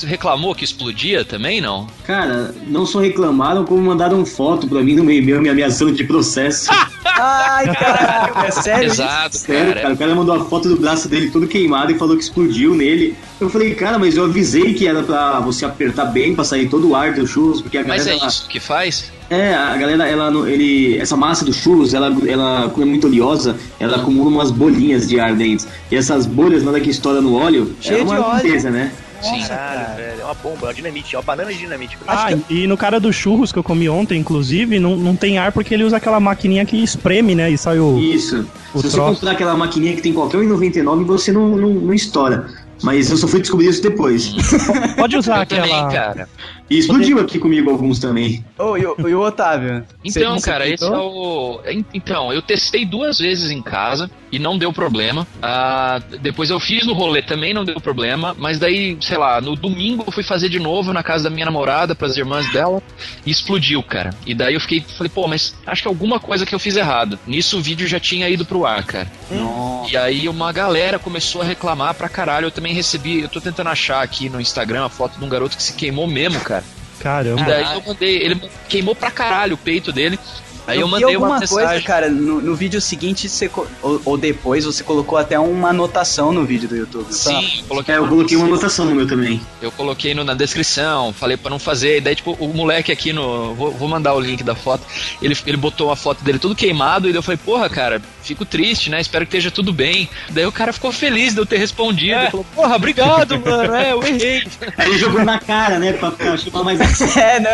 reclamou 0.08 0.56
que 0.56 0.64
explodia 0.66 1.24
também, 1.24 1.62
não? 1.62 1.86
Cara, 2.08 2.56
não 2.66 2.84
só 2.84 3.00
reclamaram, 3.00 3.66
como 3.66 3.80
mandaram 3.84 4.26
foto 4.26 4.68
pra 4.68 4.82
mim 4.82 4.96
no 4.96 5.04
meu 5.04 5.16
e-mail 5.16 5.40
me 5.44 5.50
ameaçando 5.50 5.92
de 5.92 6.04
processo. 6.04 6.72
Ai, 7.06 7.72
caralho, 7.76 8.48
é 8.48 8.50
sério? 8.52 8.88
isso? 8.88 9.02
Exato, 9.04 9.38
Sério, 9.38 9.68
cara. 9.68 9.82
cara. 9.84 9.94
O 9.94 9.98
cara 9.98 10.16
mandou 10.16 10.34
a 10.42 10.46
foto 10.46 10.68
do 10.68 10.78
braço 10.78 11.08
dele 11.08 11.30
todo 11.30 11.48
queimado 11.48 11.92
e 11.92 12.00
falou 12.00 12.18
que 12.18 12.24
explodiu 12.24 12.74
nele. 12.74 13.16
Eu 13.40 13.52
falei, 13.52 13.76
cara, 13.76 14.00
mas 14.00 14.18
eu 14.18 14.26
avisei 14.26 14.74
que 14.74 14.88
era 14.88 15.04
pra 15.04 15.40
você 15.42 15.66
apertar 15.66 16.06
bem 16.06 16.34
pra 16.34 16.44
sair 16.44 16.68
todo 16.68 16.90
o 16.90 16.96
ar 16.96 17.14
do 17.14 17.28
churros, 17.28 17.62
porque 17.62 17.78
a 17.78 17.84
Mas 17.84 18.06
galera. 18.06 18.10
é 18.16 18.20
ela- 18.20 18.28
isso 18.28 18.48
que 18.48 18.60
faz? 18.60 19.12
É, 19.30 19.54
a 19.54 19.76
galera, 19.78 20.08
ela, 20.08 20.30
não- 20.30 20.48
ele, 20.48 20.98
essa 21.00 21.16
massa 21.18 21.44
do 21.46 21.54
churros, 21.54 21.94
ela, 21.94 22.16
ela, 22.28 22.70
como 22.70 22.84
é 22.86 22.86
muito 22.90 23.08
oleosa, 23.08 23.56
ela 23.80 23.98
acumula 23.98 24.30
umas 24.30 24.52
bolinhas 24.52 25.08
de 25.08 25.20
ar 25.20 25.34
dentro. 25.36 25.68
E 25.92 25.96
essas 25.96 26.26
bolhas, 26.26 26.64
na 26.64 26.72
hora 26.72 26.80
que 26.80 26.90
estoura 26.90 27.22
no 27.22 27.36
óleo, 27.36 27.74
Cheio 27.82 28.00
é 28.00 28.04
uma 28.04 28.36
limpeza, 28.36 28.70
né? 28.70 28.92
Sim. 29.22 29.42
Caralho, 29.48 29.96
velho. 29.96 30.22
É 30.22 30.26
uma 30.26 30.34
bomba, 30.34 30.58
é 30.64 30.66
uma 30.66 30.74
dinamite, 30.74 31.16
é 31.16 31.18
uma 31.18 31.24
banana 31.24 31.52
de 31.54 31.58
dinamite. 31.60 31.98
Ah, 32.06 32.28
e 32.50 32.68
no 32.68 32.76
cara 32.76 33.00
dos 33.00 33.16
churros 33.16 33.54
que 33.54 33.58
eu 33.58 33.64
comi 33.64 33.88
ontem, 33.88 34.20
inclusive, 34.20 34.80
não, 34.80 34.98
não 34.98 35.16
tem 35.16 35.38
ar 35.38 35.54
porque 35.54 35.74
ele 35.74 35.86
usa 35.86 35.96
aquela 35.96 36.20
maquininha 36.20 36.66
que 36.66 36.76
espreme, 36.84 37.34
né? 37.34 37.50
E 37.50 37.58
sai 37.58 37.80
o. 37.80 37.98
Isso. 37.98 38.46
O 38.74 38.82
Se 38.82 38.90
você 38.90 38.98
troço. 38.98 39.14
comprar 39.16 39.32
aquela 39.32 39.56
maquininha 39.56 39.96
que 39.96 40.02
tem 40.02 40.12
qualquer 40.12 40.40
1,99, 40.40 41.06
você 41.06 41.32
não, 41.32 41.48
não, 41.56 41.70
não 41.70 41.94
estoura. 41.94 42.48
Mas 42.82 43.10
eu 43.10 43.16
só 43.16 43.26
fui 43.26 43.40
descobrir 43.40 43.70
isso 43.70 43.82
depois. 43.82 44.34
Pode 44.98 45.16
usar 45.16 45.44
Eu 45.44 45.46
também, 45.46 45.72
aquela. 45.74 45.90
cara. 45.90 46.30
E 46.74 46.80
explodiu 46.80 47.20
aqui 47.20 47.38
comigo 47.38 47.70
alguns 47.70 48.00
também. 48.00 48.44
Ô, 48.58 48.76
e, 48.78 48.86
o- 48.86 48.96
e 49.10 49.14
o 49.14 49.20
Otávio? 49.22 49.84
Então, 50.04 50.40
cara, 50.42 50.68
esse 50.68 50.84
tentou? 50.84 50.96
é 50.96 51.70
o. 51.70 51.72
en- 51.72 51.86
Então, 51.94 52.34
eu 52.34 52.42
testei 52.42 52.84
duas 52.86 53.20
vezes 53.20 53.52
em 53.52 53.62
casa 53.62 54.10
e 54.34 54.40
não 54.40 54.58
deu 54.58 54.74
problema. 54.74 55.28
Ah, 55.40 56.02
depois 56.20 56.50
eu 56.50 56.60
fiz 56.60 56.88
no 56.88 56.94
rolê 56.94 57.22
também, 57.22 57.54
não 57.54 57.64
deu 57.64 57.80
problema. 57.80 58.36
Mas 58.36 58.58
daí, 58.58 58.98
sei 59.00 59.16
lá, 59.16 59.40
no 59.40 59.56
domingo 59.56 60.04
eu 60.08 60.12
fui 60.12 60.24
fazer 60.24 60.50
de 60.50 60.60
novo 60.60 60.92
na 60.92 61.04
casa 61.04 61.26
da 61.26 61.30
minha 61.30 61.46
namorada, 61.46 61.94
pras 61.94 62.18
irmãs 62.18 62.52
dela, 62.52 62.82
e 63.24 63.30
explodiu, 63.30 63.84
cara. 63.84 64.10
E 64.26 64.34
daí 64.34 64.56
eu 64.56 64.60
fiquei, 64.60 64.84
falei, 64.98 65.12
pô, 65.14 65.28
mas 65.28 65.56
acho 65.68 65.84
que 65.84 65.88
alguma 65.88 66.20
coisa 66.20 66.48
que 66.48 66.56
eu 66.56 66.58
fiz 66.58 66.76
errado. 66.76 67.20
Nisso 67.28 67.60
o 67.60 67.62
vídeo 67.62 67.88
já 67.88 68.00
tinha 68.00 68.28
ido 68.28 68.44
pro 68.44 68.66
ar, 68.66 68.84
cara. 68.84 69.12
E 69.92 69.96
aí 69.96 70.28
uma 70.28 70.52
galera 70.52 70.98
começou 70.98 71.44
a 71.44 71.46
reclamar 71.46 71.94
pra 71.94 72.10
caralho. 72.10 72.48
Eu 72.48 72.52
também 72.52 72.74
recebi, 72.74 73.22
eu 73.22 73.30
tô 73.30 73.40
tentando 73.40 73.70
achar 73.70 74.02
aqui 74.02 74.30
no 74.30 74.42
Instagram 74.42 74.86
a 74.86 74.90
foto 74.90 75.20
de 75.20 75.24
um 75.24 75.30
garoto 75.30 75.56
que 75.56 75.62
se 75.62 75.74
queimou 75.74 76.08
mesmo, 76.08 76.40
cara. 76.40 76.64
E 77.00 77.04
Caramba. 77.04 77.44
daí 77.44 77.74
eu 77.76 77.84
mandei, 77.86 78.16
ele 78.16 78.42
queimou 78.70 78.96
pra 78.96 79.12
caralho 79.12 79.56
o 79.56 79.58
peito 79.58 79.92
dele. 79.92 80.18
Aí 80.66 80.80
eu, 80.80 80.86
vi 80.86 80.92
mandei 80.92 81.16
uma 81.18 81.28
alguma 81.28 81.40
mensagem. 81.40 81.68
coisa, 81.68 81.82
cara, 81.86 82.10
no, 82.10 82.42
no 82.42 82.56
vídeo 82.56 82.80
seguinte, 82.80 83.28
você 83.28 83.50
ou, 83.82 84.02
ou 84.06 84.18
depois, 84.18 84.64
você 84.64 84.84
colocou 84.84 85.18
até 85.18 85.38
uma 85.38 85.70
anotação 85.70 86.32
no 86.32 86.46
vídeo 86.46 86.70
do 86.70 86.76
YouTube. 86.78 87.14
Sim, 87.14 87.60
eu 87.60 87.66
coloquei, 87.68 87.94
É, 87.96 87.98
eu 87.98 88.08
coloquei 88.08 88.38
uma 88.38 88.46
anotação 88.48 88.86
no 88.86 88.96
meu 88.96 89.08
também. 89.08 89.42
eu 89.62 89.72
coloquei 89.72 90.14
no- 90.14 90.24
na 90.24 90.34
descrição, 90.34 91.12
falei 91.14 91.36
pra 91.36 91.50
não 91.50 91.60
fazer. 91.60 91.98
E 91.98 92.02
daí, 92.02 92.16
tipo, 92.16 92.32
o 92.40 92.48
moleque 92.54 92.92
aqui 92.92 93.12
no. 93.12 93.54
Vou, 93.56 93.72
vou 93.72 93.88
mandar 93.90 94.14
o 94.14 94.20
link 94.20 94.42
da 94.44 94.56
foto. 94.56 94.84
Ele, 95.22 95.38
ele 95.46 95.58
botou 95.58 95.88
uma 95.90 95.96
foto 95.96 96.24
dele 96.24 96.40
todo 96.40 96.56
queimado. 96.56 97.08
E 97.10 97.12
daí 97.12 97.20
eu 97.20 97.24
falei, 97.24 97.38
porra, 97.44 97.70
cara, 97.70 98.02
fico 98.24 98.46
triste, 98.46 98.90
né? 98.90 99.00
Espero 99.02 99.26
que 99.26 99.36
esteja 99.36 99.52
tudo 99.52 99.74
bem. 99.74 100.10
Daí 100.30 100.46
o 100.46 100.52
cara 100.52 100.72
ficou 100.74 100.92
feliz 100.92 101.34
de 101.34 101.40
eu 101.40 101.46
ter 101.46 101.58
respondido. 101.58 102.20
Ele 102.20 102.32
falou, 102.32 102.46
porra, 102.56 102.76
obrigado, 102.76 103.40
mano. 103.46 103.74
É, 103.76 103.92
eu 103.92 104.04
errei. 104.04 104.44
Aí 104.78 104.90
ele 104.90 104.98
jogou 104.98 105.24
na 105.24 105.40
cara, 105.40 105.78
né? 105.80 105.94
Pra 105.94 106.12
ficar 106.12 106.38
chamar 106.38 106.64
mais 106.64 106.80
É, 107.18 107.40
né? 107.40 107.50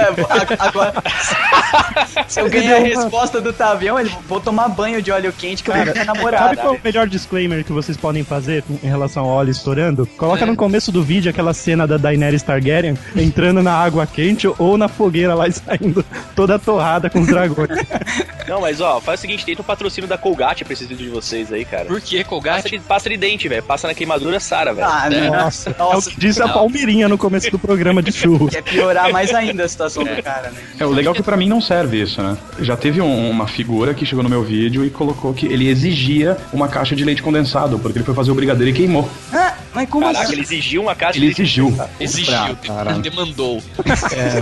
Agora. 0.60 0.94
Se 2.28 2.40
eu 2.40 2.50
ganhar 2.50 2.78
a 2.78 2.80
resposta 2.80 3.42
do 3.42 3.52
Tavião, 3.52 4.00
ele 4.00 4.12
vou 4.28 4.40
tomar 4.40 4.70
banho 4.70 5.02
de 5.02 5.12
óleo 5.12 5.34
quente 5.38 5.64
que 5.64 5.70
eu 5.70 5.74
Cara, 5.74 5.92
tenho 5.92 5.96
minha 5.96 6.06
Sabe 6.06 6.18
namorada. 6.20 6.56
qual 6.58 6.76
é 6.76 6.78
o 6.78 6.82
melhor 6.84 7.08
disclaimer 7.08 7.64
que 7.64 7.72
vocês 7.72 7.98
podem 7.98 8.24
fazer 8.24 8.64
em 8.84 8.88
relação 8.88 9.24
ao 9.24 9.30
óleo 9.30 9.52
estourando? 9.52 10.06
Coloca 10.18 10.46
no 10.46 10.56
começo 10.56 10.92
do 10.92 11.04
vídeo 11.04 11.30
aquela 11.30 11.54
cena 11.54 11.88
da 11.88 11.98
Daenerys 11.98 12.44
Targaryen 12.44 12.98
entrando 13.16 13.62
na 13.62 13.74
água 13.74 14.06
quente 14.06 14.48
ou 14.58 14.78
na 14.78 14.88
fogueira 14.88 15.34
lá 15.34 15.48
e 15.48 15.52
saindo 15.52 16.06
toda 16.36 16.58
torrada 16.60 17.10
com 17.10 17.22
os 17.22 17.28
dragões. 17.28 17.70
Não, 18.48 18.62
mas 18.62 18.82
ó, 18.82 19.00
faz 19.00 19.20
o 19.20 19.22
seguinte, 19.22 19.46
tenta 19.46 19.62
um 19.62 19.66
patrocínio 19.66 20.08
da 20.08 20.18
Colgate 20.18 20.59
pra 20.64 20.74
esse 20.74 20.86
vídeo 20.86 21.06
de 21.06 21.12
vocês 21.12 21.52
aí, 21.52 21.66
cara. 21.66 21.86
Por 21.86 22.00
que, 22.02 22.18
Passa 22.18 22.30
Colgate? 22.30 22.70
de, 22.72 22.80
passa 22.80 23.10
de 23.10 23.18
dente, 23.18 23.48
velho. 23.48 23.64
Passa 23.64 23.88
na 23.88 23.94
queimadura, 23.94 24.40
Sara, 24.40 24.74
velho. 24.74 24.88
Ah, 24.88 25.08
É. 25.12 25.22
não. 25.30 25.36
Nossa, 25.44 25.70
é 25.70 25.74
o 25.74 25.94
Nossa, 25.94 26.10
que 26.10 26.20
disse 26.20 26.42
a 26.42 26.48
não. 26.48 26.54
Palmirinha 26.54 27.08
no 27.08 27.18
começo 27.18 27.50
do 27.52 27.60
programa 27.60 28.02
de 28.02 28.12
churros. 28.12 28.52
quer 28.52 28.62
piorar 28.64 29.12
mais 29.12 29.34
ainda 29.34 29.64
a 29.64 29.68
situação 29.68 30.04
do 30.04 30.24
cara, 30.24 30.50
né? 30.52 30.60
É, 30.80 30.86
o 30.86 30.90
legal 30.92 31.14
é 31.14 31.18
que 31.18 31.24
pra 31.24 31.36
mim 31.38 31.48
não 31.50 31.62
serve 31.62 32.02
isso, 32.02 32.22
né? 32.22 32.38
Já 32.62 32.76
teve 32.78 33.02
um- 33.02 33.30
uma 33.30 33.48
figura 33.48 33.94
que 33.94 34.06
chegou 34.06 34.24
no 34.24 34.30
meu 34.30 34.44
vídeo 34.44 34.86
e 34.86 34.90
colocou 34.90 35.34
que 35.34 35.46
ele 35.46 35.68
exigia 35.68 36.38
uma 36.54 36.68
caixa 36.68 36.96
de 36.96 37.04
leite 37.04 37.22
condensado, 37.22 37.78
porque 37.80 37.98
ele 38.00 38.06
foi 38.06 38.14
fazer 38.16 38.32
o 38.32 38.36
brigadeiro 38.36 38.70
e 38.70 38.74
queimou. 38.74 39.10
Ah, 39.34 39.54
mas 39.74 39.90
como 39.90 40.06
Caraca, 40.06 40.24
assim? 40.24 40.34
ele 40.34 40.42
exigiu 40.42 40.82
uma 40.82 40.96
caixa 40.96 41.18
Ele 41.20 41.28
de- 41.28 41.34
exigiu. 41.42 41.78
Exigiu, 42.00 42.34
Ah, 42.34 42.56
caralho. 42.66 43.02
demandou. 43.02 43.62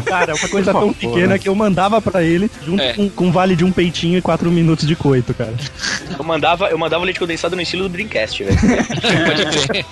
Cara, 0.05 0.31
é 0.31 0.35
uma 0.35 0.49
coisa 0.49 0.71
tão 0.73 0.93
pequena 0.93 1.37
que 1.39 1.47
eu 1.49 1.55
mandava 1.55 2.01
pra 2.01 2.23
ele 2.23 2.49
junto 2.65 2.81
É. 2.81 2.93
com, 2.93 3.09
com 3.09 3.31
vale 3.31 3.55
de 3.55 3.63
um 3.63 3.71
peitinho 3.71 4.17
e 4.17 4.21
quatro 4.21 4.49
minutos 4.51 4.87
de 4.87 4.95
coito, 4.95 5.33
cara. 5.33 5.53
Eu 6.17 6.23
mandava, 6.23 6.67
eu 6.67 6.77
mandava 6.77 7.03
leite 7.03 7.19
condensado 7.19 7.55
no 7.55 7.61
estilo 7.61 7.83
do 7.83 7.89
Dreamcast, 7.89 8.43
velho. 8.43 8.57
Pode 8.57 9.67
crer. 9.67 9.85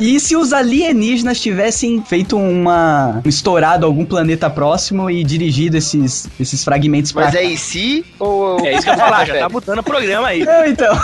E 0.00 0.18
se 0.18 0.34
os 0.36 0.52
alienígenas 0.52 1.40
tivessem 1.40 2.02
feito 2.02 2.36
uma. 2.36 3.22
estourado 3.24 3.86
algum 3.86 4.04
planeta 4.04 4.50
próximo 4.50 5.08
e 5.08 5.22
dirigido 5.22 5.76
esses, 5.76 6.28
esses 6.38 6.64
fragmentos 6.64 7.12
pra 7.12 7.26
Mas 7.26 7.34
cá? 7.34 7.40
é 7.40 7.44
em 7.44 7.56
si 7.56 8.04
ou. 8.18 8.58
É 8.66 8.74
isso 8.74 8.82
que 8.82 8.88
eu 8.90 8.94
ia 8.94 8.98
falar, 8.98 9.24
já 9.24 9.38
tá 9.38 9.48
mudando 9.48 9.78
o 9.78 9.82
programa 9.84 10.28
aí. 10.28 10.44
Não, 10.44 10.66
então, 10.66 10.94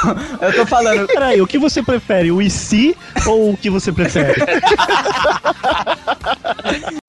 eu 0.41 0.53
tô 0.55 0.67
falando. 0.67 1.07
Peraí, 1.07 1.41
o 1.41 1.47
que 1.47 1.59
você 1.59 1.83
prefere? 1.83 2.33
O 2.33 2.43
IC 2.43 2.97
ou 3.27 3.53
o 3.53 3.57
que 3.57 3.71
você 3.71 3.93
prefere? 3.93 4.41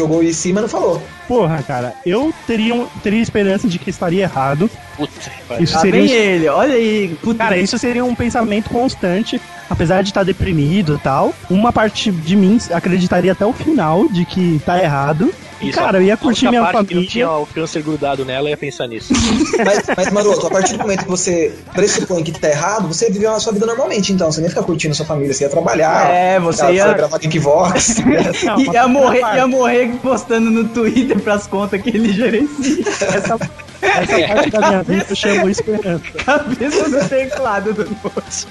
Jogou 0.00 0.22
em 0.22 0.32
cima 0.32 0.60
e 0.60 0.62
não 0.62 0.68
falou. 0.68 1.02
Porra, 1.28 1.62
cara, 1.62 1.94
eu 2.06 2.32
teria, 2.46 2.86
teria 3.02 3.20
esperança 3.20 3.68
de 3.68 3.78
que 3.78 3.90
estaria 3.90 4.22
errado. 4.22 4.68
Puta 4.96 5.12
pariu. 5.46 5.64
Isso 5.64 5.74
Lá 5.74 5.80
seria. 5.80 6.00
um- 6.00 6.04
ele, 6.06 6.48
olha 6.48 6.74
aí. 6.74 7.16
Puta, 7.22 7.44
Cara, 7.44 7.56
isso 7.58 7.78
seria 7.78 8.04
um 8.04 8.14
pensamento 8.14 8.70
constante, 8.70 9.40
apesar 9.68 10.02
de 10.02 10.08
estar 10.08 10.22
deprimido 10.24 10.96
e 10.96 10.98
tal. 11.04 11.34
Uma 11.50 11.70
parte 11.72 12.10
de 12.10 12.34
mim 12.34 12.58
acreditaria 12.72 13.32
até 13.32 13.44
o 13.44 13.52
final 13.52 14.08
de 14.08 14.24
que 14.24 14.60
tá 14.64 14.82
errado. 14.82 15.32
E, 15.60 15.68
Isso, 15.68 15.78
cara, 15.78 15.98
eu 15.98 16.02
ia 16.02 16.16
curtir 16.16 16.48
minha 16.48 16.62
parte 16.62 16.72
que 16.72 16.94
não 16.94 17.02
família. 17.02 17.08
tinha 17.10 17.30
o 17.30 17.46
câncer 17.46 17.82
grudado 17.82 18.24
nela, 18.24 18.46
eu 18.48 18.50
ia 18.50 18.56
pensar 18.56 18.86
nisso. 18.86 19.12
Mas, 19.64 19.82
mas, 19.94 20.10
Maroto, 20.10 20.46
a 20.46 20.50
partir 20.50 20.72
do 20.72 20.78
momento 20.78 21.02
que 21.04 21.08
você 21.10 21.54
pressupõe 21.74 22.22
que 22.24 22.32
tá 22.32 22.48
errado, 22.48 22.88
você 22.88 23.10
viveu 23.10 23.30
a 23.34 23.38
sua 23.40 23.52
vida 23.52 23.66
normalmente, 23.66 24.10
então. 24.12 24.32
Você 24.32 24.40
nem 24.40 24.46
ia 24.46 24.50
ficar 24.50 24.62
curtindo 24.64 24.92
a 24.92 24.94
sua 24.94 25.04
família, 25.04 25.34
você 25.34 25.44
ia 25.44 25.50
trabalhar. 25.50 26.10
É, 26.10 26.40
você 26.40 26.62
cara, 26.62 26.72
ia- 26.72 26.92
gravar 26.94 27.18
Linkvox. 27.18 27.96
Não, 28.44 28.58
ia 28.72 28.88
morrer, 28.88 29.20
ia 29.20 29.46
morrer 29.46 29.92
postando 30.02 30.50
no 30.50 30.64
Twitter 30.68 31.18
pras 31.20 31.46
contas 31.46 31.82
que 31.82 31.90
ele 31.90 32.12
gerencia. 32.12 32.82
Essa, 32.88 33.38
essa 33.82 34.28
parte 34.28 34.50
da 34.50 34.68
minha 34.68 34.82
vida 34.82 35.06
eu 35.10 35.16
chamo 35.16 35.48
esperança. 35.50 36.04
Cabeça 36.24 36.88
no 36.88 37.08
teclado 37.08 37.74
do 37.74 37.84
Note. 37.84 38.46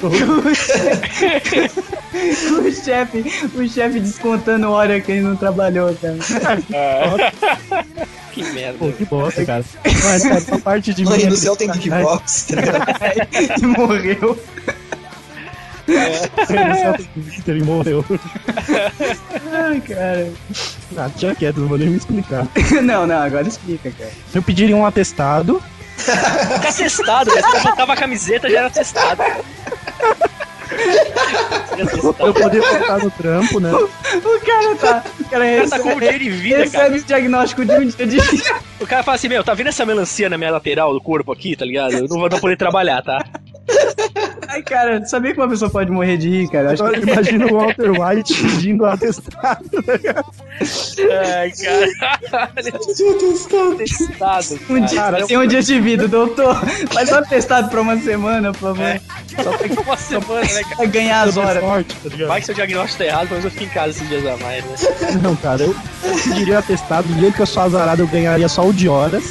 Gol. 0.00 0.12
O 2.16 2.72
chefe, 2.72 3.24
o 3.54 3.68
chefe 3.68 4.00
descontando 4.00 4.70
hora 4.70 4.98
que 5.00 5.12
ele 5.12 5.20
não 5.20 5.36
trabalhou, 5.36 5.94
cara. 5.96 6.16
que 8.32 8.42
merda. 8.52 8.78
Pô, 8.78 8.90
que 8.90 9.04
bosta, 9.04 9.44
cara. 9.44 9.62
Mas, 9.84 10.22
cara, 10.22 10.34
essa 10.36 10.58
parte 10.58 10.94
de 10.94 11.04
Mãe 11.04 11.18
mim. 11.18 11.28
do 11.28 11.36
céu 11.36 11.54
tem 11.54 11.70
Linkvox. 11.70 12.46
tá 12.46 12.56
ligado? 12.60 12.86
E 13.62 13.66
morreu. 13.66 14.38
Ele 17.46 17.62
morreu. 17.64 18.04
Ai, 19.52 19.80
cara. 19.80 20.30
Ah, 20.96 21.10
tinha 21.14 21.34
quieto, 21.34 21.60
não 21.60 21.68
vou 21.68 21.78
nem 21.78 21.90
me 21.90 21.96
explicar. 21.98 22.46
Não, 22.82 23.06
não, 23.06 23.18
agora 23.22 23.46
explica, 23.46 23.90
cara. 23.90 24.10
Eu 24.34 24.42
pediria 24.42 24.76
um 24.76 24.86
atestado. 24.86 25.62
Fica 25.96 26.72
testado, 26.72 27.30
velho. 27.30 27.46
Você 27.46 27.60
botava 27.60 27.92
a 27.92 27.96
camiseta, 27.96 28.48
já 28.50 28.58
era 28.60 28.70
testado. 28.70 29.22
Eu 32.18 32.34
poder 32.34 32.60
voltar 32.60 32.98
no 32.98 33.10
trampo, 33.10 33.60
né? 33.60 33.72
O 33.72 34.40
cara 34.40 34.76
tá. 34.76 35.04
O 35.20 35.24
cara 35.24 35.44
O 35.44 35.56
cara 35.56 35.68
tá 35.68 35.78
com 35.78 35.98
dia 35.98 36.10
recebe, 36.12 36.18
de 36.24 36.30
vida, 36.30 36.56
cara. 36.70 36.84
recebe 36.84 36.98
o 36.98 37.04
diagnóstico 37.04 37.64
de 37.64 37.72
um 37.72 37.86
dia 37.86 38.06
de. 38.06 38.42
O 38.80 38.86
cara 38.86 39.02
fala 39.02 39.14
assim, 39.16 39.28
meu, 39.28 39.42
tá 39.42 39.54
vendo 39.54 39.68
essa 39.68 39.86
melancia 39.86 40.28
na 40.28 40.36
minha 40.36 40.50
lateral 40.50 40.92
do 40.92 41.00
corpo 41.00 41.32
aqui, 41.32 41.56
tá 41.56 41.64
ligado? 41.64 41.94
Eu 41.94 42.08
não 42.08 42.18
vou 42.18 42.28
não 42.28 42.38
poder 42.38 42.56
trabalhar, 42.56 43.02
tá? 43.02 43.24
Ai, 44.48 44.62
cara, 44.62 45.04
sabia 45.04 45.34
que 45.34 45.40
uma 45.40 45.48
pessoa 45.48 45.70
pode 45.70 45.90
morrer 45.90 46.16
de 46.16 46.30
rir, 46.30 46.48
cara? 46.48 46.72
Acho 46.72 46.82
Agora 46.84 47.00
que... 47.00 47.10
imagina 47.10 47.46
o 47.46 47.54
Walter 47.58 47.90
White 47.90 48.34
pedindo 48.40 48.86
atestado. 48.86 49.64
Ai, 49.86 51.52
cara. 51.52 52.48
Testado, 53.76 54.58
Um 54.70 54.80
dia, 54.84 54.98
cara. 55.00 55.26
tem 55.26 55.36
um 55.36 55.46
dia 55.46 55.62
de 55.62 55.80
vida, 55.80 56.08
doutor. 56.08 56.54
Faz 56.92 57.08
só 57.08 57.22
testado 57.22 57.68
pra 57.68 57.80
uma 57.80 57.98
semana, 57.98 58.52
por 58.52 58.74
favor. 58.74 59.00
Só 59.42 59.52
pra, 59.56 59.82
Uma 59.82 59.96
semana, 59.96 60.40
né, 60.52 60.62
cara? 60.62 60.76
pra 60.76 60.86
ganhar 60.90 61.22
as 61.28 61.36
horas. 61.36 61.62
Sorte, 61.62 61.94
tá? 61.96 62.26
Vai 62.26 62.40
que 62.40 62.46
seu 62.46 62.54
diagnóstico 62.54 62.98
tá 62.98 63.04
errado, 63.04 63.28
mas 63.30 63.44
eu 63.44 63.50
fico 63.50 63.64
em 63.64 63.68
casa 63.68 63.90
esses 63.90 64.08
dias 64.08 64.26
a 64.26 64.36
mais, 64.38 64.64
né? 64.64 64.76
Não, 65.22 65.36
cara, 65.36 65.62
eu 65.62 65.74
pediria 66.24 66.58
atestado. 66.60 67.06
Do 67.08 67.20
jeito 67.20 67.34
que 67.34 67.42
eu 67.42 67.46
sou 67.46 67.62
azarado, 67.62 68.02
eu 68.02 68.06
ganharia 68.06 68.48
só 68.48 68.66
o 68.66 68.72
de 68.72 68.88
horas. 68.88 69.24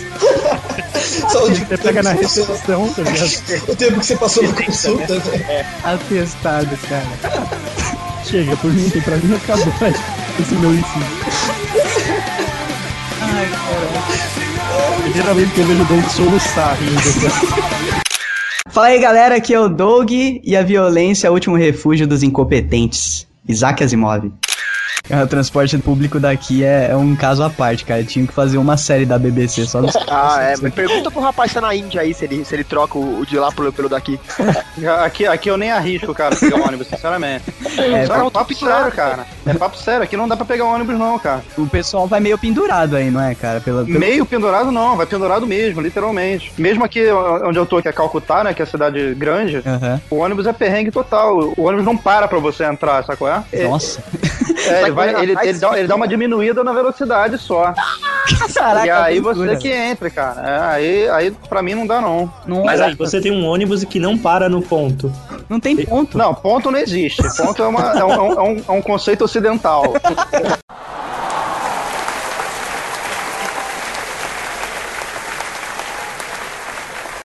Só 1.30 1.46
o 1.46 1.52
de 1.52 1.66
Você 1.66 1.78
pega 1.78 2.04
na 2.04 2.12
recepção, 2.12 2.90
tá 2.90 3.02
ligado? 3.04 3.70
o 3.70 3.76
tempo 3.76 4.00
que 4.00 4.06
você 4.06 4.16
passou 4.16 4.44
na 4.44 4.54
consulta. 4.54 5.16
né? 5.16 5.66
Atestado, 5.84 6.78
cara. 6.88 7.06
Chega, 8.26 8.58
por 8.58 8.74
mim, 8.74 8.90
tem 8.90 9.02
pra 9.02 9.18
mim 9.18 9.36
acabou 9.36 9.72
esse 10.40 10.56
meu 10.56 10.74
ensino. 10.74 11.06
Ai, 13.22 13.48
cara. 13.52 15.34
Vez 15.34 15.52
que 15.52 15.60
eu 15.60 15.66
vejo 15.66 15.82
o 15.82 15.86
Dante 15.86 16.12
soluçar 16.12 16.78
rindo. 16.80 17.02
Fala 18.70 18.88
aí, 18.88 19.00
galera. 19.00 19.36
Aqui 19.36 19.54
é 19.54 19.60
o 19.60 19.70
Doug 19.70 20.12
e 20.12 20.56
a 20.58 20.64
violência 20.64 21.28
é 21.28 21.30
o 21.30 21.34
último 21.34 21.56
refúgio 21.56 22.08
dos 22.08 22.24
incompetentes. 22.24 23.28
Isaac 23.48 23.84
Asimov. 23.84 24.32
O 25.24 25.28
transporte 25.28 25.78
público 25.78 26.20
daqui 26.20 26.64
é, 26.64 26.90
é 26.92 26.96
um 26.96 27.16
caso 27.16 27.44
à 27.44 27.50
parte, 27.50 27.86
cara. 27.86 28.04
Tinha 28.04 28.26
que 28.26 28.34
fazer 28.34 28.58
uma 28.58 28.76
série 28.78 29.06
da 29.06 29.18
BBC 29.18 29.66
só 29.66 29.82
dos 29.82 29.96
Ah, 30.10 30.38
é. 30.42 30.56
Mas 30.62 30.74
pergunta 30.74 31.10
pro 31.12 31.22
rapaz 31.22 31.50
que 31.52 31.56
tá 31.56 31.62
na 31.62 31.76
Índia 31.76 32.02
aí 32.02 32.14
se 32.14 32.26
ele, 32.26 32.44
se 32.46 32.56
ele 32.56 32.64
troca 32.64 32.98
o, 32.98 33.20
o 33.20 33.26
de 33.26 33.38
lá 33.38 33.52
pelo, 33.52 33.72
pelo 33.72 33.90
daqui. 33.90 34.20
Aqui, 35.04 35.26
aqui 35.26 35.50
eu 35.50 35.58
nem 35.58 35.72
arrisco, 35.72 36.14
cara, 36.14 36.36
pegar 36.36 36.58
um 36.58 36.64
ônibus, 36.68 36.88
sinceramente. 36.88 37.44
É, 37.78 38.06
é 38.06 38.24
um 38.24 38.30
papo 38.30 38.54
sério, 38.54 38.92
cara. 38.92 39.26
É 39.46 39.54
papo 39.54 39.78
sério, 39.78 40.04
aqui 40.04 40.18
não 40.18 40.28
dá 40.28 40.36
pra 40.36 40.46
pegar 40.46 40.66
um 40.66 40.74
ônibus 40.74 40.98
não, 40.98 41.18
cara. 41.20 41.44
O 41.58 41.66
pessoal 41.68 42.08
vai 42.08 42.20
meio 42.20 42.38
pendurado 42.38 42.96
aí, 42.96 43.10
não 43.12 43.22
é, 43.22 43.34
cara? 43.36 43.60
Pela, 43.62 43.84
pelo- 43.86 44.00
Meio 44.00 44.26
pendurado 44.26 44.72
não, 44.72 44.96
vai 44.98 45.06
pendurado 45.06 45.46
mesmo, 45.48 45.82
literalmente. 45.82 46.52
Mesmo 46.58 46.84
aqui 46.84 47.02
onde 47.44 47.58
eu 47.58 47.66
tô, 47.66 47.82
que 47.82 47.88
é 47.88 47.92
Calcutá, 47.94 48.44
né, 48.44 48.54
que 48.54 48.62
é 48.62 48.66
a 48.66 48.68
cidade 48.68 49.14
grande, 49.16 49.62
Aham. 49.66 50.02
o 50.10 50.18
ônibus 50.18 50.46
é 50.48 50.54
perrengue 50.54 50.92
total. 50.92 51.54
O 51.58 51.64
ônibus 51.64 51.86
não 51.86 51.96
para 51.96 52.28
pra 52.28 52.40
você 52.40 52.64
entrar, 52.66 53.04
sabe 53.04 53.18
qual 53.18 53.32
é? 53.52 53.64
Nossa. 53.64 54.04
É, 54.24 54.35
ele, 54.48 54.92
vai, 54.92 55.10
ele, 55.24 55.36
ele 55.42 55.60
dá, 55.60 55.80
ele 55.80 55.88
dá 55.88 55.96
uma 55.96 56.08
diminuída 56.08 56.64
na 56.64 56.74
velocidade 56.74 57.38
só. 57.38 57.74
Caraca, 58.54 58.86
e 58.86 58.90
aí 58.90 59.20
você 59.20 59.56
que 59.58 59.70
entra, 59.72 60.10
cara. 60.10 60.42
É, 60.48 60.60
aí, 60.76 61.10
aí 61.10 61.32
pra 61.50 61.62
mim 61.62 61.76
não 61.76 61.86
dá 61.86 62.02
não. 62.02 62.32
Mas 62.66 62.82
aí 62.82 62.96
você 62.96 63.22
tem 63.22 63.32
um 63.32 63.46
ônibus 63.46 63.84
que 63.84 64.00
não 64.00 64.18
para 64.18 64.50
no 64.50 64.62
ponto. 64.62 65.12
Não 65.50 65.60
tem 65.60 65.78
ponto. 65.86 66.18
Não, 66.18 66.34
ponto 66.34 66.72
não 66.72 66.80
existe. 66.80 67.22
Ponto 67.38 67.62
é, 67.62 67.68
uma- 67.68 67.92
é 68.00 68.04
um, 68.04 68.12
é 68.12 68.22
um- 68.22 68.34
é 68.34 68.42
um- 68.42 68.64
é 68.68 68.72
um 68.72 68.82
conceito 68.82 69.24
ocidental. 69.24 69.94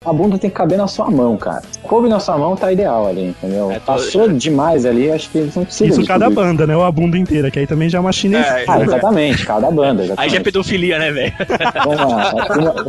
A 0.09 0.13
bunda 0.13 0.39
tem 0.39 0.49
que 0.49 0.55
caber 0.55 0.75
na 0.75 0.87
sua 0.87 1.09
mão, 1.11 1.37
cara. 1.37 1.61
Coube 1.83 2.09
na 2.09 2.19
sua 2.19 2.35
mão, 2.35 2.55
tá 2.55 2.71
ideal 2.71 3.05
ali, 3.07 3.25
entendeu? 3.27 3.69
É, 3.71 3.75
tô- 3.75 3.81
Passou 3.93 4.27
demais 4.27 4.83
ali, 4.85 5.11
acho 5.11 5.29
que 5.29 5.37
eles 5.37 5.55
não 5.55 5.63
precisam. 5.63 5.99
Isso 5.99 6.07
cada 6.07 6.25
tudo 6.25 6.35
banda, 6.35 6.65
né? 6.65 6.75
Ou 6.75 6.83
a 6.83 6.91
bunda 6.91 7.15
inteira, 7.15 7.51
que 7.51 7.59
aí 7.59 7.67
também 7.67 7.87
já 7.89 7.99
é 7.99 8.01
uma 8.01 8.11
chinesa. 8.11 8.47
É, 8.47 8.65
Ah, 8.67 8.81
exatamente, 8.81 9.45
cada 9.45 9.69
banda. 9.69 10.01
Aí 10.01 10.07
já 10.07 10.13
é 10.13 10.15
Exatamente. 10.15 10.43
pedofilia, 10.43 10.97
né, 10.97 11.11
velho? 11.11 11.33
Vamos 11.85 12.11
lá. 12.11 12.85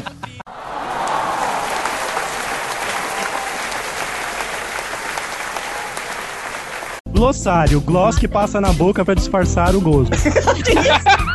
Glossário, 7.12 7.80
gloss 7.80 8.18
que 8.18 8.28
passa 8.28 8.60
na 8.60 8.72
boca 8.72 9.04
pra 9.04 9.14
disfarçar 9.14 9.74
o 9.74 9.80
gozo. 9.80 10.10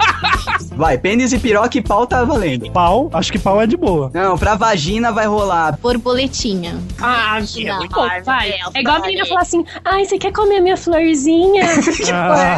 Vai, 0.75 0.97
pênis 0.97 1.33
e 1.33 1.39
piroca 1.39 1.77
e 1.77 1.81
pau 1.81 2.05
tá 2.05 2.23
valendo. 2.23 2.69
Pau, 2.71 3.09
acho 3.13 3.31
que 3.31 3.39
pau 3.39 3.61
é 3.61 3.67
de 3.67 3.77
boa. 3.77 4.11
Não, 4.13 4.37
pra 4.37 4.55
vagina 4.55 5.11
vai 5.11 5.25
rolar. 5.25 5.77
Borboletinha. 5.81 6.77
Ah, 7.01 7.39
Não, 7.65 7.87
pô, 7.87 8.01
ai, 8.01 8.21
vai. 8.21 8.51
Deus, 8.51 8.71
É 8.75 8.79
igual 8.81 8.97
a 8.97 8.99
menina 8.99 9.25
falar 9.25 9.41
assim: 9.41 9.65
ai, 9.83 10.05
você 10.05 10.17
quer 10.17 10.31
comer 10.31 10.57
a 10.57 10.61
minha 10.61 10.77
florzinha? 10.77 11.65
Ah, 12.13 12.57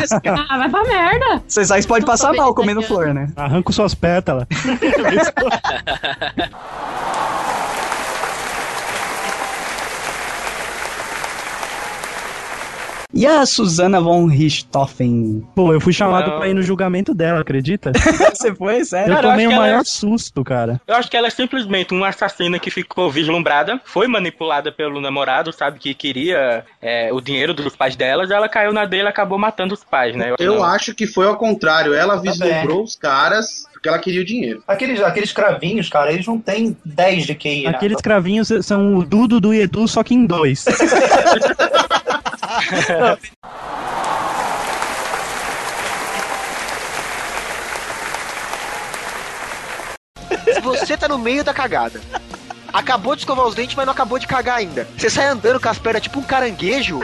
ah, 0.49 0.57
vai 0.57 0.69
pra 0.69 0.83
merda. 0.83 1.43
Vocês 1.47 1.67
sabem 1.67 1.81
que 1.81 1.87
pode 1.87 2.05
passar 2.05 2.33
mal 2.33 2.53
comendo 2.53 2.81
flor, 2.81 3.13
né? 3.13 3.27
arranco 3.35 3.71
suas 3.73 3.93
pétalas. 3.95 4.45
E 13.13 13.25
a 13.25 13.45
Susana 13.45 14.01
von 14.01 14.25
Richthofen? 14.25 15.41
Pô, 15.55 15.71
eu 15.71 15.79
fui 15.79 15.93
chamado 15.93 16.29
Não. 16.29 16.37
pra 16.39 16.49
ir 16.49 16.53
no 16.53 16.61
julgamento 16.61 17.13
dela, 17.13 17.39
acredita? 17.39 17.93
Você 18.35 18.53
foi, 18.53 18.83
sério? 18.83 19.11
Eu 19.11 19.15
Cara, 19.15 19.27
eu 19.27 19.31
tomei 19.31 19.45
o 19.45 19.49
acho 19.49 19.55
que 19.55 19.61
maior 19.61 19.73
ela- 19.75 19.83
susto, 19.85 20.43
cara. 20.43 20.81
Eu 20.85 20.95
acho 20.95 21.09
que 21.09 21.15
ela 21.15 21.27
é 21.27 21.29
simplesmente 21.29 21.93
uma 21.93 22.09
assassina 22.09 22.59
que 22.59 22.69
ficou 22.69 23.09
vislumbrada, 23.09 23.79
foi 23.85 24.07
manipulada 24.07 24.73
pelo 24.73 24.99
namorado, 24.99 25.53
sabe, 25.53 25.79
que 25.79 25.93
queria 25.93 26.65
é, 26.81 27.09
o 27.13 27.21
dinheiro 27.21 27.53
dos 27.53 27.77
pais 27.77 27.95
delas, 27.95 28.29
ela 28.29 28.49
caiu 28.49 28.73
na 28.73 28.83
dele 28.83 29.03
e 29.03 29.07
acabou 29.07 29.37
matando 29.37 29.73
os 29.73 29.85
pais, 29.85 30.13
né? 30.13 30.33
Eu 30.37 30.61
acho 30.63 30.93
que 30.93 31.07
foi 31.07 31.27
ao 31.27 31.37
contrário. 31.37 31.93
Ela 31.93 32.17
vislumbrou 32.21 32.83
os 32.83 32.95
caras 32.97 33.65
porque 33.71 33.87
ela 33.87 33.99
queria 33.99 34.21
o 34.21 34.25
dinheiro. 34.25 34.61
Aqueles, 34.67 34.99
aqueles 35.01 35.31
cravinhos, 35.31 35.87
cara, 35.87 36.11
eles 36.11 36.25
não 36.25 36.39
têm 36.39 36.75
10 36.83 37.25
de 37.27 37.35
QI. 37.35 37.63
né? 37.63 37.69
Aqueles 37.69 38.01
cravinhos 38.01 38.51
são 38.63 38.95
o 38.97 39.05
Dudo 39.05 39.39
do 39.39 39.53
Edu, 39.53 39.87
só 39.87 40.03
que 40.03 40.13
em 40.15 40.25
dois. 40.25 40.65
Você 50.63 50.97
tá 50.97 51.07
no 51.07 51.17
meio 51.17 51.43
da 51.43 51.53
cagada, 51.53 52.01
acabou 52.73 53.15
de 53.15 53.21
escovar 53.21 53.45
os 53.45 53.55
dentes, 53.55 53.75
mas 53.75 53.85
não 53.85 53.93
acabou 53.93 54.19
de 54.19 54.27
cagar 54.27 54.57
ainda. 54.57 54.87
Você 54.97 55.09
sai 55.09 55.27
andando 55.27 55.59
com 55.59 55.69
as 55.69 55.77
pernas 55.79 56.01
tipo 56.01 56.19
um 56.19 56.23
caranguejo. 56.23 57.01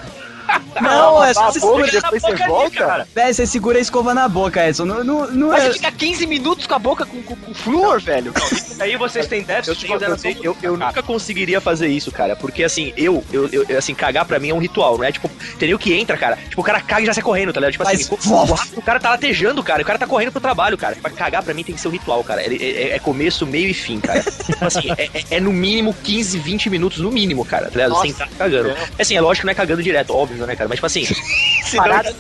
Não, 0.82 1.24
é 1.24 1.34
só 1.34 1.46
a 1.48 1.52
você 1.52 1.60
boca, 1.60 1.86
segurar 1.86 2.02
depois 2.02 2.22
na 2.24 2.30
você 2.30 2.34
boca 2.34 2.44
ali, 2.44 2.52
volta. 2.52 2.78
cara. 2.78 3.08
Véi, 3.14 3.34
você 3.34 3.46
segura 3.46 3.78
a 3.78 3.82
escova 3.82 4.14
na 4.14 4.28
boca, 4.28 4.68
Edson. 4.68 4.86
Não, 4.86 5.04
não, 5.04 5.32
não 5.32 5.48
Mas 5.50 5.64
é... 5.64 5.68
você 5.68 5.74
fica 5.74 5.92
15 5.92 6.28
minutos 6.28 6.66
com 6.68 6.74
a 6.76 6.80
boca 6.80 7.06
com, 7.06 7.22
com, 7.24 7.36
com 7.36 7.54
flúor, 7.54 8.00
velho. 8.02 8.34
Aí 8.80 8.96
vocês 8.98 9.28
têm 9.28 9.40
Eu, 9.42 9.46
déficit 9.46 9.90
eu, 9.90 9.98
de 9.98 10.04
eu, 10.06 10.42
eu, 10.44 10.58
eu 10.64 10.78
nunca 10.78 11.02
conseguiria 11.04 11.62
fazer 11.62 11.88
isso, 11.88 12.12
cara. 12.12 12.36
Porque 12.36 12.64
assim, 12.64 12.92
eu, 12.98 13.24
eu, 13.32 13.48
eu- 13.52 13.78
assim, 13.78 13.94
cagar 13.94 14.26
pra 14.26 14.40
mim 14.40 14.50
é 14.50 14.54
um 14.54 14.58
ritual, 14.60 14.98
não 14.98 15.04
é? 15.04 15.12
Tipo, 15.12 15.30
entendeu 15.54 15.78
que 15.80 15.94
entra, 15.94 16.18
cara? 16.18 16.38
Tipo, 16.50 16.62
o 16.62 16.64
cara 16.64 16.82
caga 16.82 17.04
e 17.04 17.06
já 17.06 17.14
sai 17.14 17.24
correndo, 17.24 17.54
tá 17.54 17.60
ligado? 17.60 17.72
Tipo 17.74 17.84
assim, 17.88 18.08
Mas- 18.12 18.26
o, 18.28 18.54
o 18.54 18.76
do 18.76 18.82
cara 18.82 19.00
tá 19.00 19.10
latejando, 19.12 19.64
cara. 19.64 19.82
O 19.82 19.86
cara 19.86 20.00
tá 20.00 20.08
correndo 20.08 20.32
pro 20.32 20.42
trabalho, 20.42 20.78
cara. 20.78 20.96
Pra 21.02 21.12
cagar 21.12 21.44
pra 21.44 21.54
mim 21.54 21.64
tem 21.64 21.76
que 21.76 21.82
ser 21.82 21.88
um 21.88 21.92
ritual, 21.92 22.24
cara. 22.24 22.44
Ele- 22.44 22.64
É, 22.64 22.96
é 22.96 23.00
começo, 23.00 23.46
meio 23.46 23.70
e 23.70 23.74
fim, 23.74 24.00
cara. 24.00 24.22
Tipo 24.24 24.66
assim, 24.66 24.90
é, 24.98 25.10
é- 25.14 25.24
é 25.32 25.40
no 25.40 25.52
mínimo 25.54 25.94
15, 26.04 26.38
20 26.40 26.70
minutos, 26.70 27.00
no 27.00 27.12
mínimo, 27.12 27.46
cara. 27.46 27.66
Tá 27.66 27.72
ligado? 27.72 27.90
Nossa. 27.92 28.02
Sem 28.02 28.12
estar 28.12 28.28
cagando. 28.38 28.70
É 28.98 29.02
assim, 29.02 29.16
é 29.16 29.22
lógico 29.22 29.42
que 29.42 29.46
não 29.46 29.52
é 29.52 29.56
cagando 29.56 29.84
direto, 29.84 30.14
óbvio, 30.16 30.43
né, 30.46 30.56
cara? 30.56 30.68
Mas 30.68 30.78
tipo 30.78 30.86
assim, 30.86 31.06
parada. 31.76 32.14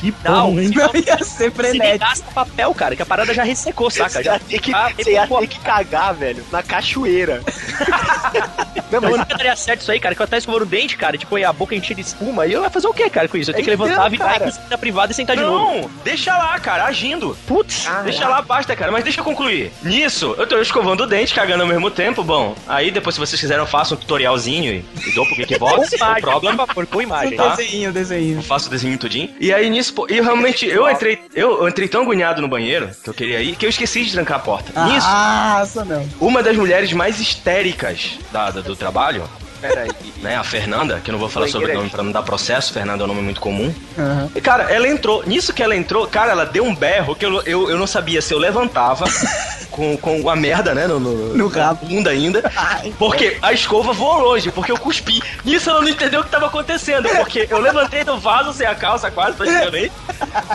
Que 0.00 0.14
Não, 0.24 0.52
bom, 0.52 0.60
hein? 0.60 0.70
Não 0.74 0.90
ia 0.94 1.18
ser 1.18 1.24
se 1.24 1.50
frenético. 1.50 1.98
gasta 1.98 2.30
papel, 2.32 2.74
cara, 2.74 2.96
que 2.96 3.02
a 3.02 3.06
parada 3.06 3.32
já 3.34 3.42
ressecou, 3.42 3.90
saca? 3.90 4.10
Você 4.10 4.22
Já 4.22 4.38
que, 4.38 4.74
Ah, 4.74 4.90
você 4.96 5.12
ia 5.12 5.26
ter 5.26 5.46
que 5.46 5.60
cagar, 5.60 6.14
velho, 6.14 6.44
na 6.50 6.62
cachoeira. 6.62 7.42
Não, 8.90 8.98
Eu 8.98 9.02
mas 9.02 9.10
nunca 9.18 9.36
daria 9.36 9.56
certo 9.56 9.80
isso 9.80 9.90
aí, 9.90 9.98
cara, 9.98 10.14
que 10.14 10.20
eu 10.22 10.24
até 10.24 10.38
escovando 10.38 10.62
o 10.62 10.66
dente, 10.66 10.96
cara, 10.96 11.18
tipo, 11.18 11.36
e 11.38 11.44
a 11.44 11.52
boca 11.52 11.74
enchia 11.74 11.94
de 11.94 12.02
espuma, 12.02 12.46
e 12.46 12.52
eu 12.52 12.62
ia 12.62 12.70
fazer 12.70 12.86
o 12.86 12.94
quê, 12.94 13.10
cara, 13.10 13.26
com 13.26 13.36
isso? 13.36 13.50
Eu 13.50 13.54
tenho 13.54 13.64
que 13.66 13.72
entendo, 13.72 13.88
levantar, 13.88 14.08
virar 14.08 14.52
na 14.70 14.78
privada 14.78 15.12
e 15.12 15.14
sentar 15.14 15.36
de 15.36 15.42
novo. 15.42 15.80
Não, 15.82 15.90
deixa 16.04 16.36
lá, 16.36 16.58
cara, 16.60 16.84
agindo. 16.84 17.36
Putz, 17.46 17.86
Deixa 18.04 18.28
lá, 18.28 18.40
basta, 18.42 18.76
cara. 18.76 18.92
Mas 18.92 19.02
deixa 19.04 19.20
eu 19.20 19.24
concluir. 19.24 19.72
Nisso, 19.82 20.34
eu 20.38 20.46
tô 20.46 20.58
escovando 20.60 21.02
o 21.02 21.06
dente, 21.06 21.34
cagando 21.34 21.62
ao 21.62 21.68
mesmo 21.68 21.90
tempo. 21.90 22.22
Bom, 22.22 22.54
aí 22.66 22.90
depois, 22.90 23.14
se 23.14 23.20
vocês 23.20 23.40
quiserem, 23.40 23.62
eu 23.62 23.66
faço 23.66 23.94
um 23.94 23.96
tutorialzinho 23.96 24.72
e, 24.72 24.84
e 25.08 25.14
dou 25.14 25.26
pro 25.26 25.36
Não 25.36 25.84
imagem, 25.84 26.20
problema. 26.22 26.66
por 26.66 26.86
com 26.86 27.02
imagem. 27.02 27.36
Tá. 27.36 27.55
Desenho, 27.56 27.92
desenho. 27.92 28.38
Eu 28.38 28.42
faço 28.42 28.66
o 28.68 28.70
desenho 28.70 28.96
tudinho. 28.98 29.30
E 29.40 29.52
aí 29.52 29.68
nisso, 29.70 29.92
pô, 29.94 30.06
e 30.08 30.20
realmente, 30.20 30.66
eu 30.66 30.88
entrei, 30.90 31.18
eu, 31.34 31.66
entrei 31.68 31.88
tão 31.88 32.02
agoniado 32.02 32.40
no 32.42 32.48
banheiro 32.48 32.90
que 33.02 33.10
eu 33.10 33.14
queria 33.14 33.40
ir, 33.40 33.56
que 33.56 33.64
eu 33.66 33.70
esqueci 33.70 34.04
de 34.04 34.12
trancar 34.12 34.36
a 34.38 34.40
porta. 34.40 34.84
Nisso, 34.86 35.06
Ah, 35.08 35.60
essa 35.62 35.84
não. 35.84 36.08
uma 36.20 36.42
das 36.42 36.56
mulheres 36.56 36.92
mais 36.92 37.20
histéricas 37.20 38.18
da, 38.32 38.50
da- 38.50 38.60
do 38.60 38.76
trabalho, 38.76 39.22
peraí. 39.60 39.90
né, 40.18 40.36
a 40.36 40.44
Fernanda, 40.44 41.00
que 41.02 41.10
eu 41.10 41.12
não 41.12 41.18
vou 41.18 41.28
falar 41.28 41.48
sobre 41.48 41.72
o 41.72 41.74
nome 41.74 41.90
pra 41.90 42.02
não 42.02 42.12
dar 42.12 42.22
processo, 42.22 42.72
Fernanda 42.72 43.02
é 43.02 43.04
um 43.04 43.08
nome 43.08 43.22
muito 43.22 43.40
comum. 43.40 43.74
Aham. 43.98 44.30
E, 44.34 44.40
Cara, 44.40 44.64
ela 44.72 44.86
entrou. 44.88 45.22
Nisso 45.26 45.52
que 45.52 45.62
ela 45.62 45.74
entrou, 45.76 46.06
cara, 46.06 46.32
ela 46.32 46.44
deu 46.46 46.64
um 46.64 46.74
berro 46.74 47.14
que 47.14 47.24
eu, 47.26 47.42
eu, 47.42 47.70
eu 47.70 47.78
não 47.78 47.86
sabia 47.86 48.20
se 48.22 48.32
eu 48.32 48.38
levantava 48.38 49.04
com, 49.70 49.96
com 49.96 50.28
a 50.30 50.36
merda, 50.36 50.74
né? 50.74 50.86
No, 50.86 50.98
no, 51.00 51.36
No 51.36 51.48
rabo. 51.48 51.86
bunda 51.86 52.10
ainda. 52.10 52.42
Porque 52.98 53.36
a 53.42 53.52
escova 53.52 53.92
voou 53.92 54.20
longe, 54.20 54.50
porque 54.50 54.72
eu 54.72 54.78
cuspi. 54.78 55.20
Nisso 55.44 55.68
ela 55.70 55.80
não 55.80 55.88
entendeu 55.88 56.20
o 56.20 56.24
que 56.24 56.30
tava 56.30 56.46
acontecendo. 56.46 57.08
Porque 57.10 57.46
eu 57.50 57.58
levantei 57.60 58.04
do 58.04 58.18
vaso 58.18 58.52
sem 58.52 58.66
a 58.66 58.74
calça 58.74 59.10
quase, 59.10 59.36
praticamente. 59.36 59.92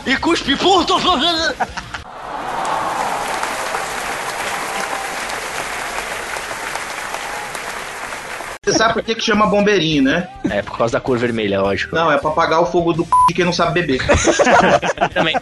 e 0.05 0.15
cuspi. 0.17 0.55
Pô, 0.55 0.83
Você 8.63 8.77
sabe 8.77 8.93
por 8.93 9.01
que, 9.01 9.15
que 9.15 9.23
chama 9.23 9.47
bombeirinho, 9.47 10.03
né? 10.03 10.27
É, 10.47 10.61
por 10.61 10.77
causa 10.77 10.93
da 10.93 11.01
cor 11.01 11.17
vermelha, 11.17 11.59
lógico. 11.59 11.95
Não, 11.95 12.11
é 12.11 12.19
pra 12.19 12.29
apagar 12.29 12.61
o 12.61 12.65
fogo 12.67 12.93
do 12.93 13.03
c... 13.03 13.09
de 13.29 13.33
quem 13.33 13.43
não 13.43 13.51
sabe 13.51 13.81
beber. 13.81 13.99
Também. 15.15 15.35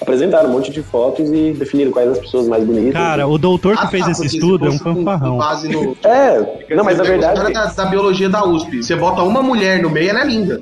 Apresentaram 0.00 0.48
um 0.48 0.52
monte 0.54 0.72
de 0.72 0.82
fotos 0.82 1.30
e 1.30 1.52
definiram 1.52 1.92
quais 1.92 2.08
as 2.10 2.18
pessoas 2.18 2.48
mais 2.48 2.64
bonitas. 2.64 2.92
Cara, 2.92 3.24
o 3.28 3.38
doutor 3.38 3.76
que 3.76 3.84
Ah, 3.84 3.88
fez 3.88 4.04
tá, 4.04 4.10
esse 4.10 4.26
estudo 4.26 4.66
é 4.66 4.70
um 4.70 4.78
fanfarrão. 4.78 5.38
no- 5.38 5.96
É, 6.02 6.74
não, 6.74 6.82
mas 6.82 6.98
na 6.98 7.04
verdade. 7.04 7.36
caras 7.40 7.52
da, 7.76 7.84
da 7.84 7.88
biologia 7.88 8.28
da 8.28 8.44
USP. 8.44 8.82
Você 8.82 8.96
bota 8.96 9.22
uma 9.22 9.40
mulher 9.42 9.80
no 9.80 9.88
meio, 9.88 10.10
ela 10.10 10.22
é 10.22 10.26
linda. 10.26 10.60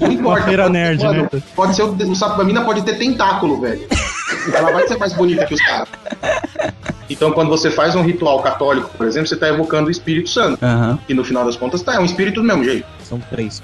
Não 0.00 0.10
importa. 0.10 0.40
Uma 0.40 0.46
feira 0.48 0.62
pode- 0.64 0.72
nerd, 0.72 1.04
mano, 1.04 1.28
né? 1.32 1.42
Pode 1.54 1.76
ser 1.76 1.82
o, 1.84 1.92
o 1.94 2.16
sapo 2.16 2.36
da 2.36 2.42
mina 2.42 2.64
pode 2.64 2.82
ter 2.82 2.98
tentáculo, 2.98 3.60
velho. 3.60 3.86
Ela 4.52 4.72
vai 4.72 4.86
ser 4.86 4.98
mais 4.98 5.12
bonita 5.12 5.46
que 5.46 5.54
os 5.54 5.60
caras. 5.60 5.88
Então, 7.08 7.32
quando 7.32 7.48
você 7.48 7.70
faz 7.70 7.94
um 7.94 8.02
ritual 8.02 8.42
católico, 8.42 8.90
por 8.96 9.06
exemplo, 9.06 9.28
você 9.28 9.34
está 9.34 9.48
evocando 9.48 9.88
o 9.88 9.90
Espírito 9.90 10.28
Santo. 10.28 10.58
E 11.08 11.14
no 11.14 11.24
final 11.24 11.44
das 11.44 11.56
contas, 11.56 11.82
tá, 11.82 11.94
é 11.94 11.98
um 11.98 12.04
espírito 12.04 12.40
do 12.40 12.46
mesmo 12.46 12.64
jeito. 12.64 12.86
São 13.02 13.20
três. 13.30 13.62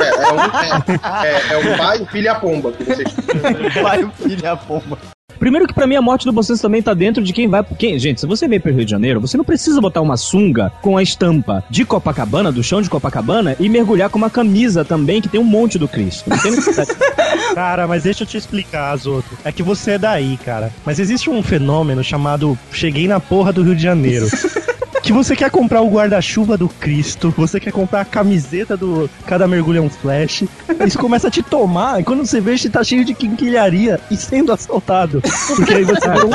É, 0.00 0.08
é 0.08 0.32
um, 0.32 0.40
é, 0.40 1.28
é, 1.28 1.52
é 1.52 1.58
um 1.58 1.76
pai, 1.76 2.00
o 2.00 2.06
filho 2.06 2.24
e 2.24 2.28
a 2.28 2.34
pomba. 2.34 2.72
Que 2.72 2.84
você... 2.84 3.04
Pai, 3.82 4.04
o 4.04 4.10
filho 4.10 4.42
e 4.42 4.46
a 4.46 4.56
pomba. 4.56 4.98
Primeiro 5.40 5.66
que 5.66 5.72
pra 5.72 5.86
mim 5.86 5.96
a 5.96 6.02
morte 6.02 6.26
do 6.26 6.32
Bocês 6.32 6.60
também 6.60 6.82
tá 6.82 6.92
dentro 6.92 7.24
de 7.24 7.32
quem 7.32 7.48
vai. 7.48 7.64
Quem, 7.78 7.98
gente, 7.98 8.20
se 8.20 8.26
você 8.26 8.46
veio 8.46 8.60
pro 8.60 8.72
Rio 8.72 8.84
de 8.84 8.90
Janeiro, 8.90 9.20
você 9.20 9.38
não 9.38 9.44
precisa 9.44 9.80
botar 9.80 10.02
uma 10.02 10.18
sunga 10.18 10.70
com 10.82 10.98
a 10.98 11.02
estampa 11.02 11.64
de 11.70 11.84
Copacabana, 11.84 12.52
do 12.52 12.62
chão 12.62 12.82
de 12.82 12.90
Copacabana, 12.90 13.56
e 13.58 13.66
mergulhar 13.68 14.10
com 14.10 14.18
uma 14.18 14.28
camisa 14.28 14.84
também 14.84 15.22
que 15.22 15.28
tem 15.28 15.40
um 15.40 15.44
monte 15.44 15.78
do 15.78 15.88
Cristo. 15.88 16.30
Cara, 17.54 17.86
mas 17.86 18.02
deixa 18.02 18.22
eu 18.22 18.26
te 18.26 18.36
explicar, 18.36 18.92
Azoto. 18.92 19.30
É 19.42 19.50
que 19.50 19.62
você 19.62 19.92
é 19.92 19.98
daí, 19.98 20.36
cara. 20.36 20.70
Mas 20.84 21.00
existe 21.00 21.28
um 21.28 21.42
fenômeno 21.42 22.04
chamado 22.04 22.56
Cheguei 22.70 23.08
na 23.08 23.18
porra 23.18 23.52
do 23.52 23.62
Rio 23.62 23.74
de 23.74 23.82
Janeiro. 23.82 24.26
Que 25.10 25.14
você 25.14 25.34
quer 25.34 25.50
comprar 25.50 25.80
o 25.82 25.88
guarda-chuva 25.90 26.56
do 26.56 26.68
Cristo, 26.68 27.34
você 27.36 27.58
quer 27.58 27.72
comprar 27.72 28.02
a 28.02 28.04
camiseta 28.04 28.76
do 28.76 29.10
Cada 29.26 29.48
Mergulho 29.48 29.78
é 29.78 29.80
um 29.80 29.90
Flash. 29.90 30.44
Isso 30.86 30.96
começa 31.00 31.26
a 31.26 31.30
te 31.32 31.42
tomar, 31.42 32.00
e 32.00 32.04
quando 32.04 32.24
você 32.24 32.40
vê, 32.40 32.56
você 32.56 32.70
tá 32.70 32.84
cheio 32.84 33.04
de 33.04 33.12
quinquilharia 33.12 33.98
e 34.08 34.16
sendo 34.16 34.52
assaltado. 34.52 35.20
Porque 35.56 35.74
aí 35.74 35.82
você 35.82 36.08
virou 36.08 36.28
um. 36.28 36.30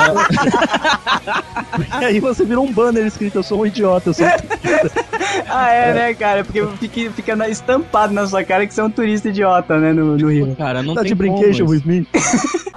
Aí 2.06 2.20
você 2.20 2.44
virou 2.44 2.66
um 2.66 2.72
banner 2.72 3.06
escrito: 3.06 3.38
Eu 3.38 3.44
sou 3.44 3.62
um 3.62 3.66
idiota, 3.66 4.10
eu 4.10 4.14
sou 4.14 4.26
um 4.26 4.30
turista. 4.30 5.06
Ah, 5.50 5.72
é, 5.72 5.94
né, 5.94 6.14
cara? 6.14 6.44
Porque 6.44 6.66
fica, 6.80 7.12
fica 7.12 7.36
na- 7.36 7.48
estampado 7.50 8.14
na 8.14 8.28
sua 8.28 8.44
cara 8.44 8.68
que 8.68 8.74
você 8.74 8.82
é 8.82 8.84
um 8.84 8.90
turista 8.90 9.30
idiota, 9.30 9.78
né, 9.80 9.94
no, 9.94 10.18
no 10.18 10.30
Rio. 10.30 10.54
Cara, 10.58 10.84
não 10.84 10.94
Tá 10.96 11.02
tem 11.02 11.10
de 11.10 11.16
brinquedo 11.16 11.50
isso. 11.52 11.66
with 11.66 11.82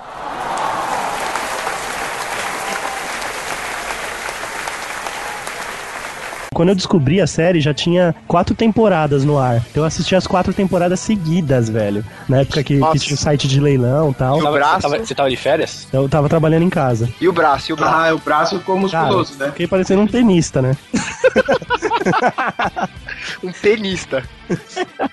Quando 6.59 6.71
eu 6.71 6.75
descobri 6.75 7.21
a 7.21 7.27
série, 7.29 7.61
já 7.61 7.73
tinha 7.73 8.13
quatro 8.27 8.53
temporadas 8.53 9.25
no 9.25 9.39
ar. 9.39 9.65
Então 9.71 9.85
eu 9.85 9.87
assisti 9.87 10.17
as 10.17 10.27
quatro 10.27 10.53
temporadas 10.53 10.99
seguidas, 10.99 11.69
velho. 11.69 12.05
Na 12.29 12.41
época 12.41 12.65
que, 12.65 12.81
que 12.81 12.99
tinha 12.99 13.15
o 13.15 13.17
site 13.17 13.47
de 13.47 13.61
leilão 13.61 14.11
e 14.11 14.15
tal. 14.15 14.41
E 14.41 14.43
o 14.43 14.51
braço? 14.51 14.75
Você 14.75 14.83
tava, 14.83 14.99
você 14.99 15.15
tava 15.15 15.31
de 15.31 15.37
férias? 15.37 15.87
Eu 15.93 16.09
tava 16.09 16.29
trabalhando 16.29 16.65
em 16.65 16.69
casa. 16.69 17.09
E 17.21 17.29
o 17.29 17.33
braço, 17.33 17.71
e 17.71 17.75
o 17.75 17.77
braço? 17.77 17.95
Ah, 17.95 18.13
o 18.13 18.19
braço 18.19 18.59
ficou 18.59 18.77
musculoso, 18.77 19.39
né? 19.39 19.53
Fiquei 19.53 19.69
parecendo 19.69 20.03
um 20.03 20.09
tenista, 20.09 20.61
né? 20.61 20.77
Um 23.43 23.53
tenista. 23.53 24.23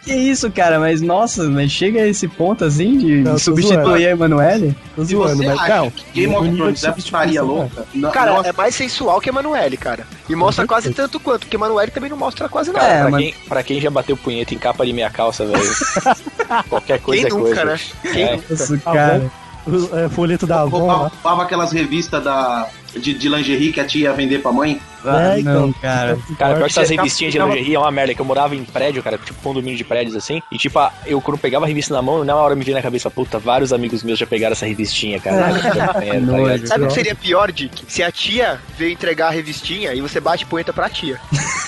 Que 0.04 0.14
isso, 0.14 0.50
cara? 0.52 0.80
Mas 0.80 1.02
nossa, 1.02 1.44
mas 1.50 1.72
chega 1.72 2.02
a 2.02 2.08
esse 2.08 2.28
ponto 2.28 2.64
assim 2.64 2.98
de 2.98 3.16
Não, 3.18 3.38
substituir 3.38 3.84
zoando. 3.84 3.94
a 3.96 4.02
Emanuele? 4.02 4.76
Tô 4.96 5.04
zoando, 5.04 5.38
você 5.38 5.46
mas 5.48 5.60
acha 5.60 5.76
não. 5.78 5.92
que 5.92 6.04
Game 6.14 6.36
of 6.36 6.52
Thrones 6.56 6.84
é 6.84 6.92
putaria 6.92 7.44
louca, 7.44 7.86
Cara, 8.14 8.32
nossa, 8.34 8.50
é 8.50 8.54
mais 8.54 8.76
sensual 8.76 9.20
que 9.20 9.30
Emanuele, 9.30 9.76
cara. 9.78 10.08
E 10.30 10.36
mostra 10.36 10.66
quase 10.66 10.94
tanto 10.94 11.20
quanto, 11.20 11.42
porque 11.42 11.56
Emanuele 11.58 11.92
também 11.92 12.10
não 12.10 12.18
mostra 12.18 12.48
quase 12.48 12.72
nada. 12.72 12.86
Cara, 12.86 13.02
pra, 13.02 13.12
mas- 13.12 13.22
quem, 13.24 13.34
pra 13.48 13.64
quem 13.64 13.82
já 13.82 13.90
bateu 13.90 14.16
punheta 14.18 14.54
em 14.54 14.58
capa 14.58 14.86
de 14.86 14.94
minha 14.94 15.10
calça, 15.10 15.46
velho. 15.46 15.64
qualquer 16.70 17.00
coisa 17.02 17.28
Quem 17.28 17.32
é 17.32 17.34
nunca, 17.40 17.56
coisa. 17.56 17.66
né? 17.66 17.80
Quem 18.14 18.24
É. 18.24 18.32
nunca? 18.36 18.54
Isso, 18.54 18.74
Avon, 18.74 18.94
cara. 18.94 19.32
o, 19.68 19.98
é, 19.98 20.10
folheto 20.10 20.48
da 20.48 20.62
Avon 20.62 20.88
roubava 20.88 21.44
aquelas 21.44 21.72
revistas 21.72 22.24
da, 22.24 22.68
de, 22.96 23.14
de 23.14 23.30
lingerie 23.30 23.72
que 23.72 23.80
a 23.80 23.86
tia 23.86 24.04
ia 24.10 24.14
vender 24.14 24.40
pra 24.42 24.52
mãe. 24.52 24.80
Ah, 25.04 25.38
É, 25.38 25.42
não, 25.44 25.70
então. 25.70 25.82
cara. 25.82 26.18
Cara, 26.38 26.56
pior 26.56 26.66
que 26.66 26.72
essas 26.72 26.90
revistinhas 26.90 27.32
de 27.34 27.40
lingerie 27.40 27.76
é 27.76 27.80
uma 27.80 27.92
merda, 27.92 28.16
que 28.16 28.20
eu 28.22 28.26
morava 28.26 28.56
em 28.56 28.64
prédio, 28.64 29.04
cara, 29.04 29.18
tipo 29.18 29.40
condomínio 29.42 29.78
de 29.78 29.84
prédios 29.84 30.16
assim. 30.16 30.42
E 30.52 30.58
tipo, 30.58 30.80
eu 31.06 31.22
quando 31.22 31.38
pegava 31.38 31.66
a 31.66 31.68
revista 31.68 31.94
na 31.94 32.02
mão, 32.02 32.24
na 32.24 32.36
hora 32.36 32.56
me 32.56 32.64
vinha 32.64 32.78
na 32.78 32.82
cabeça, 32.82 33.10
puta, 33.12 33.38
vários 33.38 33.72
amigos 33.72 34.02
meus 34.04 34.18
já 34.18 34.26
pegaram 34.26 34.54
essa 34.54 34.66
revistinha, 34.66 35.20
cara. 35.20 35.54
Que 35.60 35.80
merda, 36.12 36.60
tá? 36.60 36.68
Sabe 36.68 36.84
o 36.86 36.88
que 36.88 36.94
seria 36.94 37.14
pior, 37.16 37.52
Dick? 37.52 37.84
Se 37.88 38.02
a 38.02 38.12
tia 38.12 38.60
veio 38.78 38.94
entregar 38.94 39.28
a 39.28 39.32
revistinha 39.32 39.94
e 39.94 40.02
você 40.02 40.20
bate 40.20 40.46
punheta 40.46 40.74
pra 40.74 40.90
tia. 40.90 41.20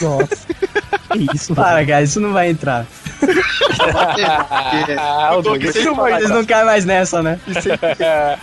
Nossa. 0.02 0.48
Que 1.10 1.26
isso, 1.34 1.56
Para, 1.56 1.86
cara, 1.86 2.04
isso 2.04 2.20
não 2.20 2.34
vai 2.34 2.50
entrar. 2.50 2.86
Ah, 4.98 5.36
o 5.38 5.42
Doug, 5.42 5.62
Deus, 5.62 6.30
não 6.30 6.46
cai 6.46 6.66
mais 6.66 6.84
nessa, 6.84 7.24
né? 7.24 7.40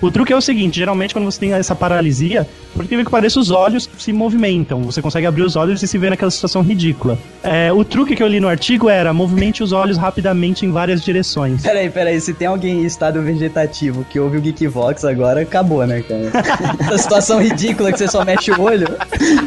O 0.00 0.10
truque 0.12 0.32
é 0.32 0.36
o 0.36 0.40
seguinte, 0.40 0.76
geralmente 0.76 1.12
quando 1.12 1.24
você 1.24 1.40
tem 1.40 1.52
essa 1.52 1.74
paralisia, 1.74 2.46
por 2.78 2.84
incrível 2.84 3.04
que 3.04 3.10
pareça, 3.10 3.40
os 3.40 3.50
olhos 3.50 3.90
se 3.98 4.12
movimentam. 4.12 4.82
Você 4.84 5.02
consegue 5.02 5.26
abrir 5.26 5.42
os 5.42 5.56
olhos 5.56 5.82
e 5.82 5.88
se 5.88 5.98
ver 5.98 6.10
naquela 6.10 6.30
situação 6.30 6.62
ridícula. 6.62 7.18
É, 7.42 7.72
o 7.72 7.84
truque 7.84 8.14
que 8.14 8.22
eu 8.22 8.28
li 8.28 8.38
no 8.38 8.46
artigo 8.48 8.88
era 8.88 9.12
movimente 9.12 9.64
os 9.64 9.72
olhos 9.72 9.96
rapidamente 9.96 10.64
em 10.64 10.70
várias 10.70 11.02
direções. 11.02 11.60
Peraí, 11.62 11.90
peraí, 11.90 12.20
se 12.20 12.32
tem 12.32 12.46
alguém 12.46 12.82
em 12.82 12.84
estado 12.84 13.20
vegetativo 13.20 14.04
que 14.08 14.20
ouve 14.20 14.38
o 14.38 14.40
Geekvox 14.40 15.04
agora, 15.04 15.40
acabou, 15.40 15.84
né, 15.88 16.02
cara? 16.02 16.30
Essa 16.86 16.98
situação 16.98 17.42
ridícula 17.42 17.90
que 17.90 17.98
você 17.98 18.06
só 18.06 18.24
mexe 18.24 18.52
o 18.52 18.60
olho. 18.60 18.86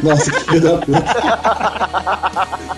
Nossa, 0.02 0.30
que 0.30 0.40
filho 0.40 0.60
da 0.60 0.76
puta. 0.76 1.04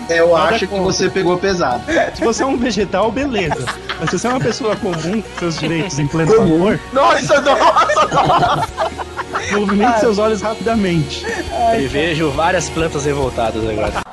É, 0.08 0.20
eu 0.20 0.28
Nada 0.32 0.50
acho 0.50 0.58
que 0.60 0.66
contra. 0.68 0.84
você 0.84 1.10
pegou 1.10 1.36
pesado. 1.36 1.82
Se 2.14 2.22
você 2.22 2.44
é 2.44 2.46
um 2.46 2.56
vegetal, 2.56 3.10
beleza. 3.10 3.64
Mas 3.98 4.10
se 4.10 4.18
você 4.20 4.26
é 4.28 4.30
uma 4.30 4.40
pessoa 4.40 4.76
comum, 4.76 5.20
com 5.20 5.38
seus 5.40 5.58
direitos 5.58 5.98
em 5.98 6.06
pleno 6.06 6.32
amor, 6.42 6.78
Nossa, 6.92 7.40
nossa, 7.40 8.06
nossa! 8.12 9.13
Movimente 9.52 10.00
seus 10.00 10.18
olhos 10.18 10.40
rapidamente. 10.40 11.24
Eu 11.80 11.88
vejo 11.88 12.30
várias 12.30 12.68
plantas 12.68 13.04
revoltadas 13.04 13.66
agora. 13.68 14.03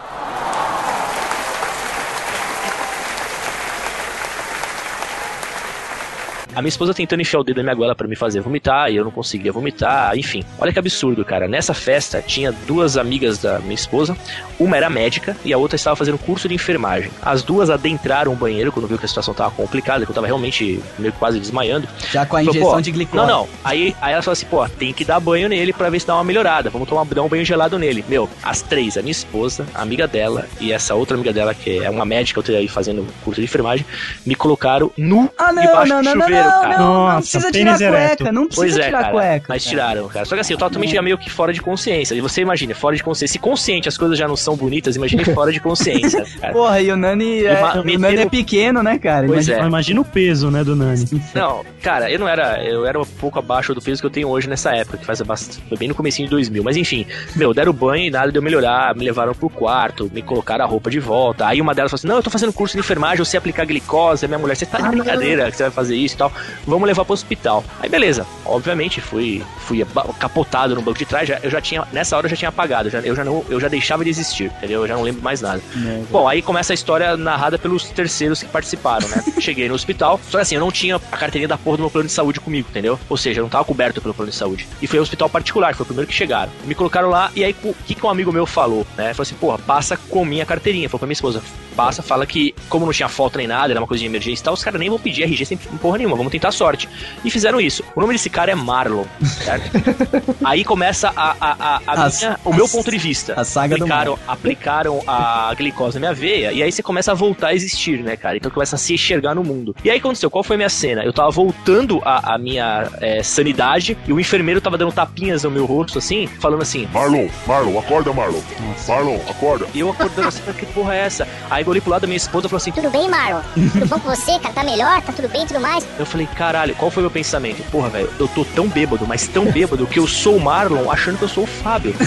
A 6.55 6.61
minha 6.61 6.69
esposa 6.69 6.93
tentando 6.93 7.21
enfiar 7.21 7.39
o 7.39 7.43
dedo 7.43 7.57
na 7.57 7.63
minha 7.63 7.75
goela 7.75 7.95
pra 7.95 8.07
me 8.07 8.15
fazer 8.15 8.41
vomitar 8.41 8.91
e 8.91 8.95
eu 8.95 9.03
não 9.03 9.11
conseguia 9.11 9.51
vomitar, 9.51 10.17
enfim. 10.17 10.43
Olha 10.59 10.71
que 10.71 10.79
absurdo, 10.79 11.23
cara. 11.23 11.47
Nessa 11.47 11.73
festa 11.73 12.21
tinha 12.21 12.51
duas 12.67 12.97
amigas 12.97 13.37
da 13.37 13.59
minha 13.59 13.75
esposa, 13.75 14.15
uma 14.59 14.75
era 14.77 14.89
médica 14.89 15.35
e 15.45 15.53
a 15.53 15.57
outra 15.57 15.75
estava 15.75 15.95
fazendo 15.95 16.17
curso 16.17 16.47
de 16.47 16.55
enfermagem. 16.55 17.11
As 17.21 17.43
duas 17.43 17.69
adentraram 17.69 18.33
o 18.33 18.35
banheiro 18.35 18.71
quando 18.71 18.87
viu 18.87 18.97
que 18.97 19.05
a 19.05 19.07
situação 19.07 19.33
tava 19.33 19.51
complicada, 19.51 20.05
que 20.05 20.11
eu 20.11 20.15
tava 20.15 20.27
realmente 20.27 20.79
meio 20.99 21.13
que 21.13 21.19
quase 21.19 21.39
desmaiando. 21.39 21.87
Já 22.11 22.25
com 22.25 22.35
a 22.35 22.39
Falou, 22.39 22.55
injeção 22.55 22.81
de 22.81 22.91
glicose. 22.91 23.17
Não, 23.17 23.27
não. 23.27 23.49
Aí, 23.63 23.95
aí 24.01 24.13
ela 24.13 24.21
falou 24.21 24.33
assim, 24.33 24.45
pô, 24.45 24.67
tem 24.67 24.93
que 24.93 25.05
dar 25.05 25.19
banho 25.19 25.47
nele 25.47 25.73
pra 25.73 25.89
ver 25.89 25.99
se 25.99 26.07
dá 26.07 26.15
uma 26.15 26.23
melhorada. 26.23 26.69
Vamos 26.69 26.87
tomar, 26.87 27.05
dar 27.05 27.23
um 27.23 27.29
banho 27.29 27.45
gelado 27.45 27.79
nele. 27.79 28.03
Meu, 28.07 28.29
as 28.43 28.61
três, 28.61 28.97
a 28.97 29.01
minha 29.01 29.11
esposa, 29.11 29.65
a 29.73 29.81
amiga 29.81 30.07
dela 30.07 30.47
e 30.59 30.71
essa 30.71 30.95
outra 30.95 31.15
amiga 31.15 31.31
dela, 31.31 31.53
que 31.53 31.79
é 31.83 31.89
uma 31.89 32.05
médica, 32.05 32.39
eu 32.39 32.43
tô 32.43 32.51
aí 32.51 32.67
fazendo 32.67 33.05
curso 33.23 33.39
de 33.39 33.45
enfermagem, 33.45 33.85
me 34.25 34.35
colocaram 34.35 34.91
nu 34.97 35.29
Ah, 35.37 35.51
não, 35.53 35.61
debaixo 35.61 35.93
não, 35.93 36.01
do 36.01 36.05
não, 36.05 36.15
não, 36.15 36.21
chuveiro, 36.21 36.40
não, 36.43 36.62
cara. 36.62 36.77
não, 36.77 36.93
não 36.93 37.04
Nossa, 37.13 37.39
precisa 37.39 37.51
tirar 37.51 37.75
a 37.75 37.77
cueca, 37.77 38.32
não 38.32 38.45
precisa 38.47 38.62
Pois 38.67 38.77
é, 38.77 38.84
tirar 38.86 38.99
a 38.99 39.01
cara, 39.01 39.13
cueca. 39.13 39.45
mas 39.49 39.63
cara. 39.63 39.69
tiraram, 39.69 40.08
cara. 40.08 40.25
Só 40.25 40.36
que 40.36 40.41
assim, 40.41 40.54
eu 40.54 40.60
totalmente 40.60 40.93
já 40.93 41.01
meio 41.01 41.17
que 41.17 41.30
fora 41.30 41.54
de 41.54 41.62
consciência. 41.62 42.15
E 42.15 42.21
você 42.21 42.41
imagina, 42.41 42.73
fora 42.75 42.95
de 42.95 43.04
consciência. 43.04 43.34
Se 43.34 43.39
consciente 43.39 43.88
as 43.88 43.97
coisas 43.97 44.17
já 44.17 44.27
não 44.27 44.36
são 44.36 44.56
bonitas, 44.56 44.95
imagine 44.95 45.23
fora 45.25 45.51
de 45.51 45.60
consciência, 45.60 46.25
cara. 46.39 46.54
Porra, 46.54 46.82
e 46.82 46.91
o 46.91 46.97
Nani, 46.97 47.45
é, 47.45 47.62
o 47.80 47.99
Nani 47.99 48.17
é 48.21 48.25
pequeno, 48.30 48.82
né, 48.84 48.97
cara? 48.97 49.27
Pois 49.27 49.47
Imagina- 49.47 49.65
é. 49.65 49.67
Imagina 49.67 50.01
o 50.01 50.06
peso, 50.06 50.51
né, 50.51 50.63
do 50.63 50.75
Nani. 50.75 51.06
Não, 51.34 51.63
cara, 51.82 52.10
eu 52.12 52.19
não 52.19 52.27
era. 52.27 52.63
Eu 52.63 52.86
era 52.86 52.99
um 52.99 53.06
pouco 53.06 53.39
abaixo 53.39 53.73
do 53.73 53.82
peso 53.82 54.01
que 54.01 54.06
eu 54.06 54.12
tenho 54.12 54.27
hoje 54.27 54.47
nessa 54.49 54.75
época, 54.75 54.97
que 54.97 55.06
faz 55.06 55.21
bastante. 55.21 55.63
Foi 55.69 55.77
bem 55.77 55.88
no 55.88 55.95
comecinho 55.95 56.27
de 56.27 56.32
2000. 56.32 56.63
Mas 56.63 56.77
enfim, 56.77 57.06
meu, 57.36 57.54
deram 57.54 57.71
banho 57.73 58.06
e 58.06 58.12
nada 58.12 58.32
de 58.32 58.38
eu 58.38 58.41
melhorar. 58.41 58.95
Me 58.95 59.06
levaram 59.06 59.34
pro 59.34 59.49
quarto, 59.49 60.10
me 60.13 60.21
colocaram 60.21 60.65
a 60.65 60.67
roupa 60.67 60.89
de 60.89 60.99
volta. 60.99 61.47
Aí 61.47 61.62
uma 61.62 61.73
delas 61.73 61.91
falou 61.91 61.99
assim: 61.99 62.08
Não, 62.08 62.15
eu 62.17 62.23
tô 62.23 62.30
fazendo 62.30 62.51
curso 62.54 62.73
de 62.75 62.80
enfermagem, 62.80 63.19
eu 63.19 63.25
sei 63.25 63.38
aplicar 63.38 63.65
glicose. 63.65 64.27
Minha 64.27 64.39
mulher, 64.39 64.56
você 64.56 64.65
tá 64.65 64.80
de 64.82 64.89
brincadeira 64.89 65.49
que 65.49 65.58
você 65.58 65.63
vai 65.63 65.71
fazer 65.71 65.95
isso 65.95 66.15
e 66.15 66.17
tal. 66.17 66.30
Vamos 66.65 66.87
levar 66.87 67.05
pro 67.05 67.13
hospital. 67.13 67.63
Aí 67.79 67.89
beleza, 67.89 68.25
obviamente 68.45 69.01
fui, 69.01 69.43
fui 69.59 69.85
capotado 70.19 70.75
no 70.75 70.81
banco 70.81 70.99
de 70.99 71.05
trás. 71.05 71.27
Já, 71.27 71.39
eu 71.41 71.49
já 71.49 71.61
tinha, 71.61 71.87
nessa 71.91 72.15
hora 72.17 72.25
eu 72.25 72.29
já 72.29 72.35
tinha 72.35 72.49
apagado. 72.49 72.89
Já, 72.89 72.99
eu, 72.99 73.15
já 73.15 73.23
não, 73.23 73.43
eu 73.49 73.59
já 73.59 73.67
deixava 73.67 74.03
de 74.03 74.09
existir, 74.09 74.45
entendeu? 74.57 74.81
Eu 74.81 74.87
já 74.87 74.95
não 74.95 75.03
lembro 75.03 75.21
mais 75.21 75.41
nada. 75.41 75.61
Bom, 76.09 76.27
aí 76.27 76.41
começa 76.41 76.73
a 76.73 76.75
história 76.75 77.15
narrada 77.17 77.57
pelos 77.57 77.85
terceiros 77.89 78.41
que 78.41 78.49
participaram, 78.49 79.07
né? 79.07 79.23
Cheguei 79.39 79.67
no 79.67 79.75
hospital, 79.75 80.19
só 80.29 80.37
que 80.37 80.41
assim, 80.41 80.55
eu 80.55 80.61
não 80.61 80.71
tinha 80.71 80.95
a 80.95 81.17
carteirinha 81.17 81.47
da 81.47 81.57
porra 81.57 81.77
do 81.77 81.83
meu 81.83 81.89
plano 81.89 82.07
de 82.07 82.13
saúde 82.13 82.39
comigo, 82.39 82.67
entendeu? 82.69 82.99
Ou 83.09 83.17
seja, 83.17 83.39
eu 83.39 83.43
não 83.43 83.49
tava 83.49 83.63
coberto 83.65 84.01
pelo 84.01 84.13
plano 84.13 84.31
de 84.31 84.37
saúde. 84.37 84.67
E 84.81 84.87
foi 84.87 84.99
um 84.99 85.01
hospital 85.01 85.29
particular, 85.29 85.75
foi 85.75 85.83
o 85.83 85.87
primeiro 85.87 86.07
que 86.07 86.13
chegaram. 86.13 86.51
Me 86.65 86.75
colocaram 86.75 87.09
lá, 87.09 87.31
e 87.35 87.43
aí 87.43 87.55
o 87.63 87.73
que, 87.85 87.95
que 87.95 88.05
um 88.05 88.09
amigo 88.09 88.31
meu 88.31 88.45
falou, 88.45 88.85
né? 88.97 89.13
Falou 89.13 89.23
assim, 89.23 89.35
porra, 89.35 89.57
passa 89.57 89.97
com 89.97 90.23
minha 90.25 90.45
carteirinha. 90.45 90.89
Falou 90.89 90.99
pra 90.99 91.07
minha 91.07 91.13
esposa, 91.13 91.41
passa, 91.75 92.01
fala 92.01 92.25
que, 92.25 92.53
como 92.69 92.85
não 92.85 92.93
tinha 92.93 93.09
foto 93.09 93.37
nem 93.37 93.47
nada, 93.47 93.73
era 93.73 93.79
uma 93.79 93.87
coisa 93.87 94.01
de 94.01 94.07
emergência 94.07 94.41
e 94.41 94.45
tal, 94.45 94.53
os 94.53 94.63
caras 94.63 94.79
nem 94.79 94.89
vão 94.89 94.99
pedir 94.99 95.23
RG 95.23 95.45
sem 95.45 95.57
porra 95.57 95.97
nenhuma, 95.97 96.15
vamos 96.21 96.31
tentar 96.31 96.49
a 96.49 96.51
sorte. 96.51 96.88
E 97.23 97.29
fizeram 97.31 97.60
isso. 97.60 97.84
O 97.95 98.01
nome 98.01 98.13
desse 98.13 98.29
cara 98.29 98.51
é 98.51 98.55
Marlon, 98.55 99.03
certo? 99.43 99.71
Aí 100.43 100.63
começa 100.63 101.12
a, 101.15 101.36
a, 101.39 101.55
a, 101.60 101.81
a 101.88 102.03
As- 102.05 102.19
minha- 102.19 102.39
o 102.45 102.53
meu 102.53 102.67
ponto 102.67 102.89
de 102.89 102.97
vista. 102.97 103.34
a 103.39 103.43
saga 103.43 103.75
do 103.77 103.84
aplicaram, 103.84 104.19
aplicaram 104.27 105.03
a 105.07 105.53
glicose 105.55 105.95
na 105.95 105.99
minha 105.99 106.13
veia, 106.13 106.51
e 106.51 106.62
aí 106.63 106.71
você 106.71 106.81
começa 106.84 107.12
a 107.12 107.15
voltar 107.15 107.47
a 107.49 107.53
existir, 107.53 108.01
né, 108.03 108.15
cara? 108.15 108.38
Então 108.38 108.49
começa 108.51 108.75
a 108.75 108.79
se 108.79 108.93
enxergar 108.93 109.36
no 109.36 109.43
mundo. 109.43 109.75
E 109.84 109.89
aí 109.89 109.97
aconteceu, 109.97 110.29
qual 110.29 110.43
foi 110.43 110.55
a 110.55 110.57
minha 110.57 110.69
cena? 110.69 111.03
Eu 111.03 111.13
tava 111.13 111.29
voltando 111.31 112.01
a, 112.03 112.36
a 112.36 112.38
minha 112.38 112.88
é, 113.01 113.21
sanidade, 113.23 113.97
e 114.07 114.13
o 114.13 114.19
enfermeiro 114.19 114.60
tava 114.62 114.77
dando 114.77 114.91
tapinhas 114.91 115.43
no 115.43 115.51
meu 115.51 115.65
rosto, 115.65 115.97
assim, 115.99 116.27
falando 116.39 116.62
assim: 116.62 116.88
Marlon, 116.93 117.27
Marlon, 117.47 117.79
acorda, 117.79 118.13
Marlon. 118.13 118.39
Marlon, 118.88 119.19
acorda. 119.29 119.65
E 119.73 119.79
eu 119.79 119.89
acordando 119.89 120.27
assim, 120.27 120.41
que 120.53 120.65
porra 120.67 120.95
é 120.95 120.99
essa? 120.99 121.27
Aí 121.49 121.63
eu 121.63 121.69
olhei 121.69 121.81
pro 121.81 121.91
lado 121.91 122.01
da 122.01 122.07
minha 122.07 122.17
esposa 122.17 122.47
e 122.47 122.49
falou 122.49 122.57
assim: 122.62 122.71
Tudo 122.71 122.89
bem, 122.89 123.10
Marlon? 123.10 123.41
Tudo 123.53 123.86
bom 123.88 123.99
com 123.99 124.10
você, 124.15 124.38
cara? 124.39 124.53
Tá 124.53 124.63
melhor? 124.63 125.01
Tá 125.01 125.12
tudo 125.13 125.27
bem 125.29 125.43
e 125.43 125.47
tudo 125.47 125.60
mais? 125.60 125.86
Eu 125.99 126.05
falei, 126.12 126.28
caralho, 126.28 126.76
qual 126.76 126.91
foi 126.91 127.02
o 127.02 127.06
meu 127.06 127.12
pensamento? 127.12 127.63
Porra, 127.71 127.89
velho, 127.89 128.10
eu 128.19 128.28
tô 128.28 128.43
tão 128.43 128.67
bêbado, 128.67 129.08
mas 129.08 129.28
tão 129.28 129.45
bêbado 129.45 129.88
que 129.88 129.97
eu 129.97 130.08
sou 130.08 130.36
o 130.36 130.39
Marlon 130.39 130.91
achando 130.91 131.17
que 131.17 131.24
eu 131.24 131.30
sou 131.30 131.45
o 131.45 131.47
Fábio. 131.47 131.95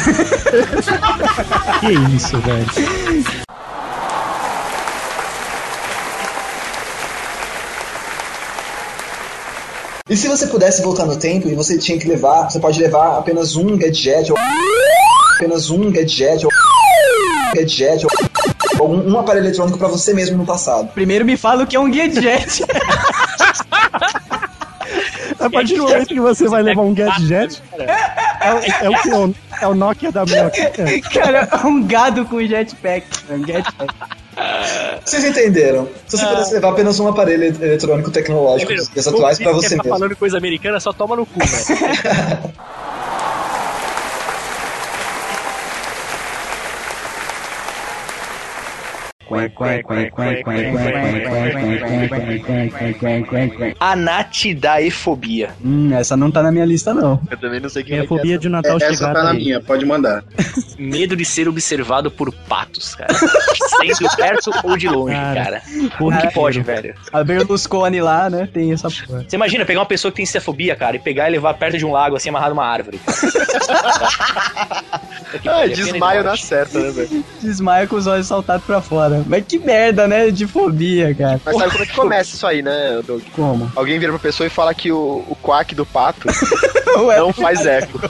Que 1.80 1.92
isso, 2.14 2.38
velho. 2.38 2.66
E 10.08 10.16
se 10.16 10.28
você 10.28 10.46
pudesse 10.46 10.82
voltar 10.82 11.06
no 11.06 11.16
tempo 11.16 11.48
e 11.48 11.54
você 11.54 11.78
tinha 11.78 11.98
que 11.98 12.06
levar, 12.06 12.50
você 12.50 12.60
pode 12.60 12.80
levar 12.80 13.18
apenas 13.18 13.56
um 13.56 13.76
gadget 13.76 14.30
ou 14.30 14.38
apenas 15.34 15.70
um 15.70 15.90
gadget 15.90 16.44
ou 16.44 16.52
gadget 17.54 18.06
ou 18.78 18.88
um, 18.88 19.12
um 19.12 19.18
aparelho 19.18 19.46
eletrônico 19.46 19.78
pra 19.78 19.88
você 19.88 20.12
mesmo 20.12 20.36
no 20.36 20.44
passado. 20.44 20.88
Primeiro 20.94 21.24
me 21.24 21.36
fala 21.36 21.64
o 21.64 21.66
que 21.66 21.76
é 21.76 21.80
um 21.80 21.90
gadget. 21.90 22.64
A 25.46 25.50
partir 25.50 25.76
do 25.76 25.82
momento 25.84 26.06
que 26.08 26.20
você 26.20 26.48
vai 26.48 26.62
levar 26.62 26.82
um 26.82 26.94
gadget, 26.94 27.62
é, 27.78 28.52
o- 28.54 28.58
é 28.86 28.88
o 28.90 29.02
que? 29.02 29.10
É 29.10 29.16
o- 29.16 29.34
É 29.62 29.68
o 29.68 29.74
Nokia 29.74 30.10
da 30.10 30.24
minhoca. 30.24 30.72
Cara, 31.12 31.48
é 31.52 31.66
um 31.66 31.82
gado 31.86 32.24
com 32.24 32.40
jetpack. 32.44 33.06
É 33.30 33.34
um 33.34 33.46
jetpack. 33.46 33.94
Vocês 35.04 35.24
entenderam? 35.24 35.88
Se 36.08 36.16
você 36.18 36.26
pudesse 36.26 36.54
levar 36.54 36.70
apenas 36.70 36.98
um 36.98 37.06
aparelho 37.08 37.44
eletrônico 37.44 38.10
tecnológico 38.10 38.74
dos 38.74 38.88
dias 38.88 39.06
atuais 39.06 39.38
pra 39.38 39.52
você 39.52 39.76
tá 39.76 39.82
mesmo. 39.84 39.96
falando 39.98 40.16
coisa 40.16 40.36
americana, 40.38 40.80
só 40.80 40.92
toma 40.92 41.14
no 41.14 41.24
cu, 41.24 41.38
velho. 41.38 42.52
Anatidaefobia. 53.80 55.50
Hum, 55.64 55.92
essa 55.94 56.16
não 56.16 56.30
tá 56.30 56.42
na 56.42 56.52
minha 56.52 56.64
lista, 56.64 56.92
não. 56.92 57.20
Eu 57.30 57.38
também 57.38 57.60
não 57.60 57.68
sei 57.68 57.82
o 57.82 57.84
que 57.84 57.94
É 57.94 58.00
a 58.00 58.04
é 58.04 58.06
fobia 58.06 58.38
de 58.38 58.48
Natal 58.48 58.76
Essa 58.76 58.92
chegar 58.92 59.14
tá 59.14 59.24
na 59.24 59.34
minha, 59.34 59.60
pode 59.60 59.84
mandar. 59.84 60.24
Medo 60.78 61.16
de 61.16 61.24
ser 61.24 61.48
observado 61.48 62.10
por 62.10 62.32
patos, 62.32 62.94
cara. 62.94 63.12
Sendo 63.14 64.16
perto 64.16 64.50
ou 64.64 64.76
de 64.76 64.88
longe, 64.88 65.14
Cara, 65.14 65.44
cara. 65.44 65.62
porra, 65.98 66.00
Como 66.16 66.20
que 66.20 66.34
pode, 66.34 66.60
velho? 66.60 66.94
A 67.12 67.24
Berlusconi 67.24 68.00
lá, 68.00 68.28
né? 68.28 68.48
Tem 68.52 68.72
essa 68.72 68.88
porra. 68.90 69.24
Você 69.28 69.36
imagina 69.36 69.64
pegar 69.64 69.80
uma 69.80 69.86
pessoa 69.86 70.10
que 70.10 70.16
tem 70.16 70.26
cefobia, 70.26 70.76
cara, 70.76 70.96
e 70.96 70.98
pegar 70.98 71.28
e 71.28 71.32
levar 71.32 71.54
perto 71.54 71.78
de 71.78 71.86
um 71.86 71.92
lago, 71.92 72.16
assim, 72.16 72.28
amarrado 72.28 72.54
numa 72.54 72.66
árvore. 72.66 73.00
Ah, 75.46 75.66
desmaio 75.66 76.22
na 76.22 76.36
certa, 76.36 76.78
né, 76.78 76.90
velho? 76.90 77.24
Desmaia 77.40 77.86
com 77.86 77.96
os 77.96 78.06
olhos 78.06 78.26
saltados 78.26 78.64
pra 78.64 78.80
fora. 78.80 79.13
Mas 79.26 79.44
que 79.46 79.58
merda, 79.58 80.06
né? 80.08 80.30
De 80.30 80.46
fobia, 80.46 81.14
cara. 81.14 81.40
Mas 81.44 81.56
sabe 81.56 81.70
como 81.72 81.82
é 81.82 81.86
que 81.86 81.94
começa 81.94 82.34
isso 82.34 82.46
aí, 82.46 82.62
né, 82.62 83.00
Doug? 83.06 83.22
Como? 83.32 83.70
Alguém 83.76 83.98
vira 83.98 84.12
pra 84.12 84.18
pessoa 84.18 84.46
e 84.46 84.50
fala 84.50 84.74
que 84.74 84.90
o, 84.92 85.24
o 85.28 85.36
quack 85.42 85.74
do 85.74 85.84
pato 85.86 86.26
não 87.18 87.32
faz 87.32 87.64
eco. 87.66 87.98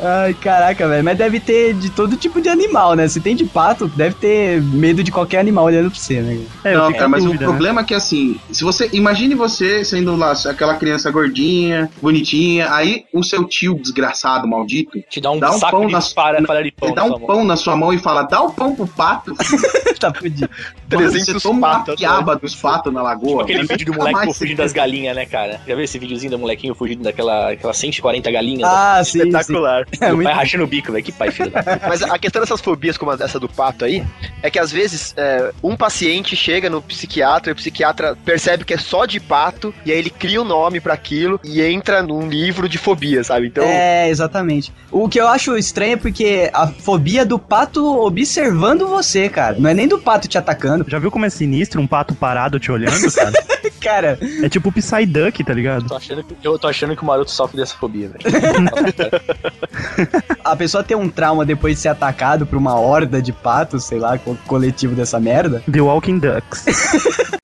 Ai, 0.00 0.34
caraca, 0.34 0.88
velho. 0.88 1.04
Mas 1.04 1.18
deve 1.18 1.40
ter 1.40 1.74
de 1.74 1.90
todo 1.90 2.16
tipo 2.16 2.40
de 2.40 2.48
animal, 2.48 2.94
né? 2.94 3.08
Se 3.08 3.20
tem 3.20 3.34
de 3.34 3.44
pato, 3.44 3.88
deve 3.88 4.14
ter 4.16 4.62
medo 4.62 5.02
de 5.02 5.10
qualquer 5.10 5.38
animal 5.38 5.64
olhando 5.64 5.90
pra 5.90 5.98
você, 5.98 6.20
né? 6.20 6.38
não, 6.64 6.92
cara, 6.92 7.08
mas 7.08 7.24
dúvida, 7.24 7.44
o 7.44 7.48
problema 7.48 7.80
é 7.80 7.84
que 7.84 7.94
assim, 7.94 8.38
se 8.50 8.62
você. 8.64 8.88
Imagine 8.92 9.34
você 9.34 9.84
sendo 9.84 10.14
lá 10.16 10.32
aquela 10.46 10.74
criança 10.74 11.10
gordinha, 11.10 11.90
bonitinha, 12.00 12.72
aí 12.72 13.04
o 13.12 13.22
seu 13.22 13.44
tio 13.44 13.78
desgraçado, 13.80 14.46
maldito, 14.46 15.00
te 15.08 15.20
dá 15.20 15.30
um 15.32 15.40
saco 15.58 15.86
de 15.86 16.14
para- 16.14 16.42
para 16.42 16.62
de 16.62 16.70
pão 16.70 16.94
dá 16.94 17.02
na 17.02 17.06
um 17.06 17.10
mão. 17.10 17.20
pão 17.20 17.44
na 17.44 17.56
sua 17.56 17.76
mão 17.76 17.92
e 17.92 17.98
fala: 17.98 18.25
dá 18.28 18.42
o 18.42 18.52
pão 18.52 18.74
pro 18.74 18.86
pato. 18.86 19.34
tá 19.98 20.12
fudido. 20.12 20.50
Mano, 20.90 21.10
300 21.10 21.26
você 21.26 21.48
toma 21.48 21.58
uma 21.58 21.78
patos, 21.78 21.96
piaba 21.96 22.36
dos 22.36 22.54
patos 22.54 22.92
na 22.92 23.02
lagoa. 23.02 23.42
Aquele 23.42 23.62
nunca 23.62 23.76
vídeo 23.76 23.92
do 23.92 23.98
moleque 23.98 24.34
fugindo 24.34 24.56
das 24.58 24.72
galinhas, 24.72 25.16
né, 25.16 25.26
cara? 25.26 25.60
Já 25.66 25.74
viu 25.74 25.84
esse 25.84 25.98
videozinho 25.98 26.32
do 26.32 26.38
molequinho 26.38 26.74
fugindo 26.74 27.02
daquela 27.02 27.50
aquelas 27.50 27.76
140 27.76 28.30
galinhas? 28.30 28.68
Ah, 28.68 29.02
sim, 29.04 29.18
Espetacular. 29.18 29.86
E 29.92 30.12
o 30.12 30.22
pai 30.22 30.32
rachando 30.32 30.64
o 30.64 30.66
bico, 30.66 30.92
velho. 30.92 31.04
Que 31.04 31.12
pai, 31.12 31.30
filho 31.30 31.50
da... 31.50 31.62
Mas 31.88 32.02
a 32.02 32.18
questão 32.18 32.40
dessas 32.40 32.60
fobias, 32.60 32.96
como 32.96 33.12
essa 33.12 33.40
do 33.40 33.48
pato 33.48 33.84
aí, 33.84 34.04
é 34.42 34.50
que 34.50 34.58
às 34.58 34.70
vezes 34.70 35.14
é, 35.16 35.52
um 35.62 35.76
paciente 35.76 36.36
chega 36.36 36.68
no 36.70 36.80
psiquiatra 36.82 37.50
e 37.50 37.52
o 37.52 37.56
psiquiatra 37.56 38.16
percebe 38.24 38.64
que 38.64 38.74
é 38.74 38.78
só 38.78 39.06
de 39.06 39.18
pato, 39.20 39.74
e 39.84 39.92
aí 39.92 39.98
ele 39.98 40.10
cria 40.10 40.40
um 40.40 40.44
nome 40.44 40.80
pra 40.80 40.94
aquilo 40.94 41.40
e 41.42 41.60
entra 41.62 42.02
num 42.02 42.28
livro 42.28 42.68
de 42.68 42.78
fobia, 42.78 43.22
sabe? 43.24 43.48
Então. 43.48 43.64
É, 43.64 44.08
exatamente. 44.08 44.72
O 44.90 45.08
que 45.08 45.20
eu 45.20 45.28
acho 45.28 45.56
estranho 45.56 45.94
é 45.94 45.96
porque 45.96 46.50
a 46.52 46.66
fobia 46.66 47.24
do 47.24 47.38
pato 47.38 47.84
observando 48.00 48.86
você, 48.86 49.28
cara. 49.28 49.56
Não 49.58 49.68
é 49.68 49.74
nem 49.74 49.88
do 49.88 49.98
pato 49.98 50.28
te 50.28 50.38
atacando. 50.38 50.75
Já 50.86 50.98
viu 50.98 51.10
como 51.10 51.24
é 51.24 51.30
sinistro 51.30 51.80
um 51.80 51.86
pato 51.86 52.14
parado 52.14 52.58
te 52.58 52.70
olhando, 52.70 53.10
cara? 53.12 53.32
cara. 53.80 54.18
É 54.42 54.48
tipo 54.48 54.68
o 54.68 54.72
Psyduck, 54.72 55.42
tá 55.44 55.54
ligado? 55.54 55.86
Tô 55.86 55.96
achando 55.96 56.22
que, 56.24 56.34
eu 56.46 56.58
tô 56.58 56.68
achando 56.68 56.96
que 56.96 57.02
o 57.02 57.06
Maroto 57.06 57.30
sofre 57.30 57.56
dessa 57.56 57.74
fobia, 57.76 58.10
velho. 58.10 58.24
A 60.44 60.56
pessoa 60.56 60.82
ter 60.84 60.94
um 60.96 61.08
trauma 61.08 61.44
depois 61.44 61.76
de 61.76 61.80
ser 61.82 61.88
atacado 61.88 62.46
por 62.46 62.56
uma 62.56 62.78
horda 62.78 63.20
de 63.20 63.32
patos, 63.32 63.84
sei 63.84 63.98
lá, 63.98 64.18
co- 64.18 64.36
coletivo 64.46 64.94
dessa 64.94 65.18
merda. 65.20 65.62
The 65.70 65.80
Walking 65.80 66.18
Ducks. 66.18 66.64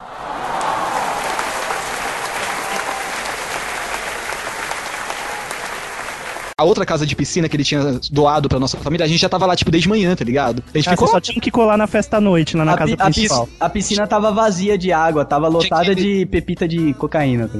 A 6.62 6.64
outra 6.64 6.86
casa 6.86 7.04
de 7.04 7.16
piscina 7.16 7.48
que 7.48 7.56
ele 7.56 7.64
tinha 7.64 7.98
doado 8.12 8.48
pra 8.48 8.60
nossa 8.60 8.76
família, 8.78 9.04
a 9.04 9.08
gente 9.08 9.20
já 9.20 9.28
tava 9.28 9.46
lá, 9.46 9.56
tipo, 9.56 9.68
desde 9.68 9.88
manhã, 9.88 10.14
tá 10.14 10.24
ligado? 10.24 10.62
A 10.72 10.78
gente 10.78 10.88
Ah, 10.88 10.92
ficou 10.92 11.08
só 11.08 11.18
tinha 11.20 11.40
que 11.40 11.50
colar 11.50 11.76
na 11.76 11.88
festa 11.88 12.18
à 12.18 12.20
noite, 12.20 12.56
lá 12.56 12.64
na 12.64 12.74
a, 12.74 12.76
casa 12.76 12.96
pi- 12.96 13.02
a 13.02 13.04
principal. 13.06 13.48
a 13.58 13.68
piscina 13.68 14.06
tava 14.06 14.30
vazia 14.30 14.78
de 14.78 14.92
água, 14.92 15.24
tava 15.24 15.48
lotada 15.48 15.92
de 15.92 16.24
pepita 16.26 16.68
de 16.68 16.94
cocaína. 16.94 17.48
Tá? 17.48 17.58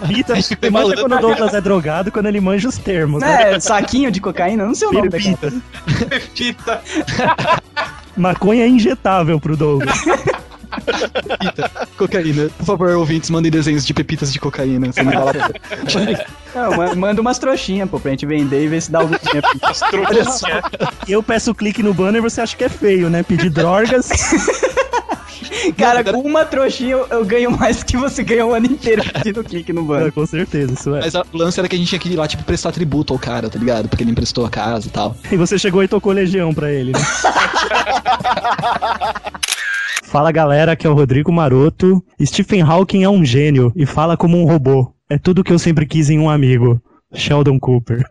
Pepita, 0.00 0.34
você 0.42 0.70
manja 0.70 0.96
quando 0.96 1.14
o 1.14 1.20
Douglas 1.20 1.54
é 1.54 1.60
drogado, 1.60 2.10
quando 2.10 2.26
ele 2.26 2.40
manja 2.40 2.68
os 2.68 2.78
termos, 2.78 3.20
né? 3.20 3.52
É, 3.54 3.60
saquinho 3.60 4.10
de 4.10 4.20
cocaína, 4.20 4.66
não 4.66 4.74
sei 4.74 4.88
o 4.88 4.92
nome 4.92 5.08
Pepita. 5.08 5.52
daquela. 5.52 6.82
Maconha 8.16 8.64
é 8.64 8.68
injetável 8.68 9.40
pro 9.40 9.56
Douglas. 9.56 9.96
Pepita, 11.28 11.70
cocaína. 11.96 12.48
Por 12.58 12.64
favor, 12.66 12.90
ouvintes, 12.96 13.30
mandem 13.30 13.50
desenhos 13.50 13.84
de 13.86 13.92
pepitas 13.94 14.32
de 14.32 14.40
cocaína. 14.40 14.92
Você 14.92 15.02
me 15.02 15.12
fala. 15.12 15.32
Não, 16.54 16.76
ma- 16.76 16.94
manda 16.94 17.20
umas 17.20 17.38
trouxinhas, 17.38 17.88
pô, 17.88 17.98
pra 17.98 18.10
gente 18.10 18.26
vender 18.26 18.64
e 18.64 18.68
ver 18.68 18.80
se 18.82 18.90
dá 18.90 18.98
algum 19.00 19.16
tempo. 19.16 19.48
Olha 20.08 20.24
só. 20.24 20.46
Eu 21.08 21.22
peço 21.22 21.54
clique 21.54 21.82
no 21.82 21.94
banner 21.94 22.18
e 22.18 22.22
você 22.22 22.40
acha 22.40 22.56
que 22.56 22.64
é 22.64 22.68
feio, 22.68 23.08
né? 23.08 23.22
Pedir 23.22 23.50
drogas. 23.50 24.08
Cara, 25.78 26.02
com 26.02 26.20
uma 26.22 26.44
trouxinha 26.44 26.92
eu, 26.92 27.06
eu 27.08 27.24
ganho 27.24 27.50
mais 27.50 27.82
que 27.84 27.96
você 27.96 28.24
ganha 28.24 28.44
o 28.44 28.52
ano 28.52 28.66
inteiro 28.66 29.02
pedindo 29.12 29.44
clique 29.44 29.72
no 29.72 29.84
banco. 29.84 30.10
com 30.12 30.26
certeza, 30.26 30.72
isso 30.72 30.94
é. 30.94 31.00
Mas 31.00 31.14
a- 31.14 31.24
o 31.32 31.36
lance 31.36 31.58
era 31.60 31.68
que 31.68 31.76
a 31.76 31.78
gente 31.78 31.88
tinha 31.88 31.98
que 31.98 32.08
ir 32.08 32.16
lá, 32.16 32.26
tipo, 32.26 32.42
prestar 32.42 32.72
tributo 32.72 33.12
ao 33.12 33.18
cara, 33.18 33.48
tá 33.48 33.58
ligado? 33.58 33.88
Porque 33.88 34.02
ele 34.02 34.10
emprestou 34.10 34.44
a 34.44 34.50
casa 34.50 34.88
e 34.88 34.90
tal. 34.90 35.16
E 35.30 35.36
você 35.36 35.58
chegou 35.58 35.82
e 35.82 35.88
tocou 35.88 36.12
legião 36.12 36.52
pra 36.52 36.70
ele, 36.70 36.92
né? 36.92 36.98
Fala 40.12 40.30
galera, 40.30 40.72
aqui 40.72 40.86
é 40.86 40.90
o 40.90 40.94
Rodrigo 40.94 41.32
Maroto. 41.32 42.04
Stephen 42.22 42.60
Hawking 42.60 43.02
é 43.02 43.08
um 43.08 43.24
gênio 43.24 43.72
e 43.74 43.86
fala 43.86 44.14
como 44.14 44.38
um 44.38 44.44
robô. 44.44 44.92
É 45.08 45.16
tudo 45.16 45.42
que 45.42 45.50
eu 45.52 45.58
sempre 45.58 45.86
quis 45.86 46.10
em 46.10 46.18
um 46.18 46.28
amigo. 46.28 46.78
Sheldon 47.14 47.58
Cooper. 47.58 48.04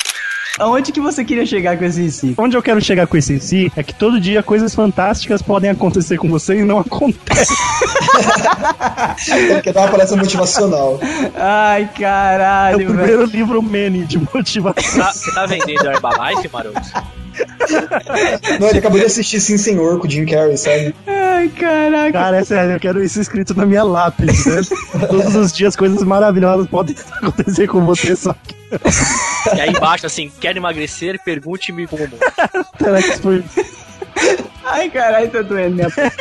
Aonde 0.60 0.92
que 0.92 1.00
você 1.00 1.24
queria 1.24 1.46
chegar 1.46 1.78
com 1.78 1.86
esse 1.86 2.12
si? 2.12 2.34
Onde 2.38 2.58
eu 2.58 2.62
quero 2.64 2.82
chegar 2.82 3.06
com 3.06 3.16
esse 3.18 3.34
em 3.34 3.40
si 3.40 3.72
é 3.76 3.84
que 3.84 3.94
todo 3.94 4.20
dia 4.20 4.42
coisas 4.44 4.74
fantásticas 4.74 5.42
podem 5.44 5.70
acontecer 5.70 6.18
com 6.18 6.28
você 6.28 6.60
e 6.60 6.64
não 6.66 6.80
acontecem. 6.80 7.56
Ele 9.30 9.62
quer 9.62 9.72
dar 9.74 9.82
uma 9.82 9.90
palestra 9.92 10.18
motivacional. 10.18 11.00
Ai, 11.36 11.84
É 11.84 12.00
caralho, 12.00 12.76
o 12.76 12.80
velho. 12.80 12.98
primeiro 12.98 13.26
livro 13.26 13.62
Manny 13.62 14.06
de 14.06 14.18
motivação. 14.34 15.04
Tá- 15.04 15.14
Você 15.14 15.34
tá 15.34 15.46
vendendo 15.46 15.86
Herbalife, 15.86 16.50
Maroto? 16.52 16.82
Não, 18.60 18.68
ele 18.70 18.80
acabou 18.80 19.00
de 19.00 19.06
assistir 19.06 19.40
Sim 19.40 19.58
Senhor 19.58 20.00
com 20.00 20.08
o 20.08 20.10
Jim 20.10 20.26
Carrey, 20.26 20.58
sabe? 20.58 20.94
Ai, 21.08 21.50
caraca. 21.50 22.12
Cara, 22.12 22.38
é 22.38 22.44
sério, 22.44 22.74
eu 22.74 22.80
quero 22.80 23.04
isso 23.04 23.20
escrito 23.22 23.54
na 23.56 23.66
minha 23.66 23.84
lápis, 23.84 24.46
né? 24.46 24.62
Todos 25.10 25.36
os 25.36 25.52
dias 25.54 25.76
coisas 25.76 26.04
maravilhosas 26.04 26.68
podem 26.68 26.96
acontecer 27.22 27.68
com 27.68 27.86
você, 27.86 28.16
só 28.16 28.34
que. 28.34 28.56
E 29.56 29.62
aí 29.62 29.70
embaixo, 29.70 30.06
assim, 30.06 30.32
quer 30.40 30.56
emagrecer? 30.56 31.20
Pergunte-me 31.24 31.88
como. 31.88 32.08
Telex 32.78 33.20
por- 33.20 33.44
Ai, 34.72 34.90
caralho, 34.90 35.30
tá 35.30 35.42
doendo 35.42 35.76
minha 35.76 35.90
boca. 35.90 36.12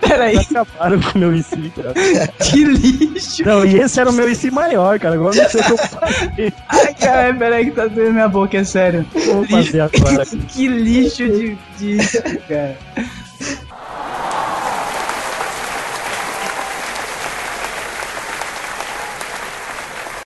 Peraí. 0.00 0.36
Acabaram 0.38 1.00
com 1.00 1.18
o 1.18 1.20
meu 1.20 1.36
IC, 1.36 1.72
cara. 1.76 1.92
Que 2.38 2.64
lixo. 2.64 3.44
Não, 3.44 3.64
e 3.64 3.78
esse 3.78 4.00
era 4.00 4.08
o 4.08 4.12
meu 4.12 4.30
IC 4.30 4.50
maior, 4.50 4.98
cara. 4.98 5.14
Agora 5.14 5.34
não 5.34 5.48
sei 5.48 5.60
o 5.60 5.64
que 5.64 6.42
eu. 6.42 6.52
Ai, 6.68 6.94
caralho, 6.94 7.38
peraí 7.38 7.64
que 7.66 7.70
tá 7.72 7.86
doendo 7.86 8.12
minha 8.12 8.28
boca, 8.28 8.56
é 8.56 8.64
sério. 8.64 9.04
Vou 9.26 9.46
fazer 9.46 9.80
agora. 9.80 10.24
que 10.48 10.68
lixo 10.68 11.28
de, 11.28 11.58
de 11.78 11.98
cara. 12.48 12.76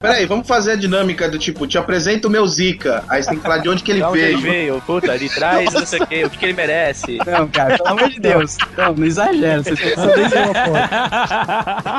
Peraí, 0.05 0.27
vamos 0.27 0.47
fazer 0.47 0.73
a 0.73 0.77
dinâmica 0.77 1.29
do 1.31 1.39
tipo, 1.39 1.67
te 1.67 1.79
apresento 1.79 2.29
o 2.29 2.31
meu 2.31 2.47
Zika. 2.47 3.03
Aí 3.09 3.23
você 3.23 3.31
tem 3.31 3.39
que 3.39 3.43
falar 3.43 3.59
de 3.59 3.71
onde 3.71 3.83
que 3.83 3.91
ele 3.91 4.03
onde 4.03 4.21
veio. 4.21 4.37
ele 4.37 4.43
veio, 4.43 4.83
puta, 4.83 5.19
de 5.19 5.31
trás, 5.31 5.73
não 5.73 5.87
sei 5.87 5.99
o 5.99 6.07
que, 6.07 6.25
o 6.25 6.31
que, 6.31 6.39
que 6.39 6.45
ele 6.45 6.53
merece. 6.53 7.19
Não, 7.27 7.49
cara, 7.49 7.79
pelo 7.79 7.89
amor 7.89 8.11
de 8.11 8.21
Deus. 8.21 8.59
Não, 8.77 8.95
não 8.95 9.07
exagera. 9.07 9.63
Vocês 9.63 9.81
foto. 9.81 10.01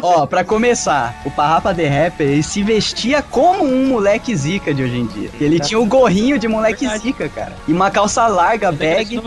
Ó, 0.04 0.26
pra 0.28 0.44
começar, 0.44 1.20
o 1.26 1.32
Parrapa 1.32 1.74
The 1.74 1.88
Rapper, 1.88 2.28
ele 2.28 2.44
se 2.44 2.62
vestia 2.62 3.24
como 3.24 3.64
um 3.66 3.88
moleque 3.88 4.36
zica 4.36 4.72
de 4.72 4.84
hoje 4.84 4.98
em 4.98 5.08
dia. 5.08 5.30
Ele 5.42 5.60
tinha 5.60 5.80
o 5.80 5.86
gorrinho 5.86 6.38
de 6.38 6.48
moleque 6.48 6.88
zica, 7.00 7.28
cara. 7.30 7.54
E 7.68 7.74
uma 7.74 7.90
calça 7.90 8.28
larga, 8.28 8.72
bag. 8.72 9.20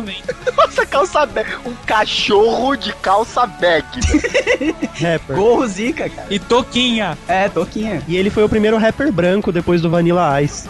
Nossa, 0.56 0.86
calça 0.86 1.26
bag. 1.26 1.48
Um 1.66 1.74
cachorro 1.84 2.76
de 2.76 2.92
calça 2.94 3.44
bag. 3.44 3.84
Rapper. 5.00 5.36
Gorro 5.36 5.66
zica, 5.66 6.08
cara. 6.08 6.26
E 6.30 6.38
Toquinha. 6.38 7.18
É, 7.26 7.48
Toquinha. 7.48 8.02
E 8.06 8.16
ele 8.16 8.30
foi 8.30 8.44
o 8.44 8.48
primeiro 8.48 8.67
rapper 8.76 9.11
branco 9.11 9.50
depois 9.50 9.81
do 9.81 9.88
Vanilla 9.88 10.42
Ice. 10.42 10.68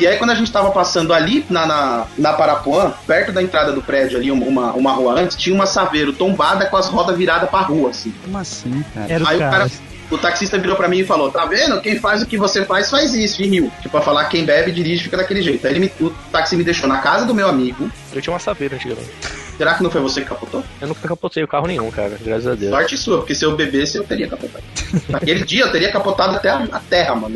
E 0.00 0.06
aí, 0.06 0.16
quando 0.16 0.30
a 0.30 0.34
gente 0.34 0.52
tava 0.52 0.70
passando 0.70 1.12
ali 1.12 1.44
na, 1.50 1.66
na, 1.66 2.06
na 2.16 2.32
Parapuã, 2.32 2.92
perto 3.04 3.32
da 3.32 3.42
entrada 3.42 3.72
do 3.72 3.82
prédio 3.82 4.16
ali, 4.16 4.30
uma, 4.30 4.72
uma 4.72 4.92
rua 4.92 5.20
antes, 5.20 5.36
tinha 5.36 5.52
uma 5.52 5.66
saveiro 5.66 6.12
tombada 6.12 6.66
com 6.66 6.76
as 6.76 6.86
rodas 6.86 7.16
viradas 7.16 7.50
pra 7.50 7.62
rua, 7.62 7.90
assim. 7.90 8.14
Como 8.24 8.38
assim, 8.38 8.84
cara? 8.94 9.12
Era 9.12 9.28
Aí 9.28 9.36
o 9.36 9.38
cara, 9.40 9.50
caras. 9.50 9.82
O 10.10 10.18
taxista 10.18 10.58
virou 10.58 10.76
pra 10.76 10.88
mim 10.88 10.98
e 10.98 11.04
falou: 11.04 11.30
Tá 11.30 11.44
vendo? 11.44 11.80
Quem 11.80 11.98
faz 11.98 12.22
o 12.22 12.26
que 12.26 12.36
você 12.38 12.64
faz, 12.64 12.90
faz 12.90 13.14
isso, 13.14 13.42
e 13.42 13.46
riu. 13.48 13.72
Tipo, 13.78 13.90
pra 13.90 14.00
falar 14.00 14.24
quem 14.26 14.44
bebe, 14.44 14.72
dirige, 14.72 15.04
fica 15.04 15.16
daquele 15.16 15.42
jeito. 15.42 15.66
Aí 15.66 15.72
ele 15.74 15.80
me- 15.80 15.92
o 16.06 16.10
táxi 16.32 16.56
me 16.56 16.64
deixou 16.64 16.88
na 16.88 16.98
casa 16.98 17.24
do 17.26 17.34
meu 17.34 17.48
amigo. 17.48 17.90
Eu 18.12 18.20
tinha 18.22 18.32
uma 18.32 18.38
saveira 18.38 18.74
antigamente. 18.76 19.10
Será 19.56 19.74
que 19.74 19.82
não 19.82 19.90
foi 19.90 20.00
você 20.00 20.20
que 20.20 20.28
capotou? 20.28 20.62
Eu 20.80 20.86
nunca 20.88 21.06
capotei 21.08 21.42
o 21.42 21.48
carro 21.48 21.66
nenhum, 21.66 21.90
cara, 21.90 22.16
graças 22.24 22.46
a 22.46 22.54
Deus. 22.54 22.70
Sorte 22.70 22.96
sua, 22.96 23.18
porque 23.18 23.34
se 23.34 23.44
eu 23.44 23.56
bebesse, 23.56 23.98
eu 23.98 24.04
teria 24.04 24.28
capotado. 24.28 24.62
Naquele 25.08 25.44
dia 25.44 25.64
eu 25.64 25.72
teria 25.72 25.90
capotado 25.90 26.36
até 26.36 26.48
a, 26.48 26.62
a 26.70 26.78
terra, 26.78 27.14
mano. 27.16 27.34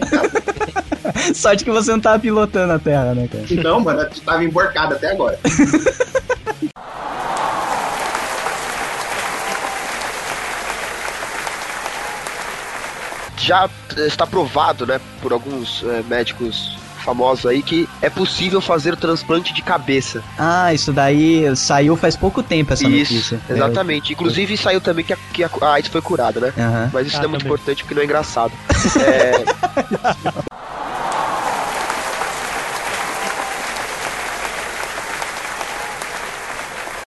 Sorte 1.35 1.65
que 1.65 1.71
você 1.71 1.91
não 1.91 2.01
tava 2.01 2.21
pilotando 2.21 2.73
a 2.75 2.79
terra, 2.79 3.13
né, 3.15 3.29
cara? 3.31 3.45
Não, 3.63 3.81
mano, 3.81 4.03
eu 4.03 4.11
tava 4.25 4.45
emborcado 4.45 4.95
até 4.95 5.11
agora. 5.11 5.39
Já 13.43 13.69
eh, 13.97 14.07
está 14.07 14.27
provado, 14.27 14.87
né, 14.87 15.01
por 15.21 15.33
alguns 15.33 15.83
eh, 15.85 16.03
médicos 16.09 16.79
famosos 17.05 17.47
aí 17.47 17.63
que 17.65 17.89
é 18.01 18.09
possível 18.09 18.61
fazer 18.61 18.93
o 18.95 18.97
transplante 18.97 19.53
de 19.53 19.61
cabeça. 19.61 20.23
Ah, 20.39 20.73
isso 20.73 20.93
daí 20.93 21.45
saiu 21.57 21.97
faz 21.97 22.15
pouco 22.17 22.45
tempo 22.45 22.73
essa 22.73 22.87
Isso, 22.89 23.13
notícia. 23.15 23.41
exatamente. 23.51 24.13
Inclusive 24.13 24.57
saiu 24.57 24.81
também 24.81 25.05
que 25.05 25.13
a, 25.13 25.17
que 25.33 25.43
a, 25.43 25.51
a 25.63 25.73
AIDS 25.75 25.91
foi 25.91 26.01
curada, 26.01 26.39
né? 26.39 26.53
Aham. 26.57 26.91
Mas 26.93 27.09
isso 27.09 27.17
Ah, 27.17 27.21
não 27.21 27.25
é 27.25 27.29
muito 27.31 27.43
também. 27.43 27.55
importante 27.55 27.83
porque 27.83 27.95
não 27.95 28.03
é 28.03 28.05
engraçado. 28.05 28.53
É, 29.05 29.33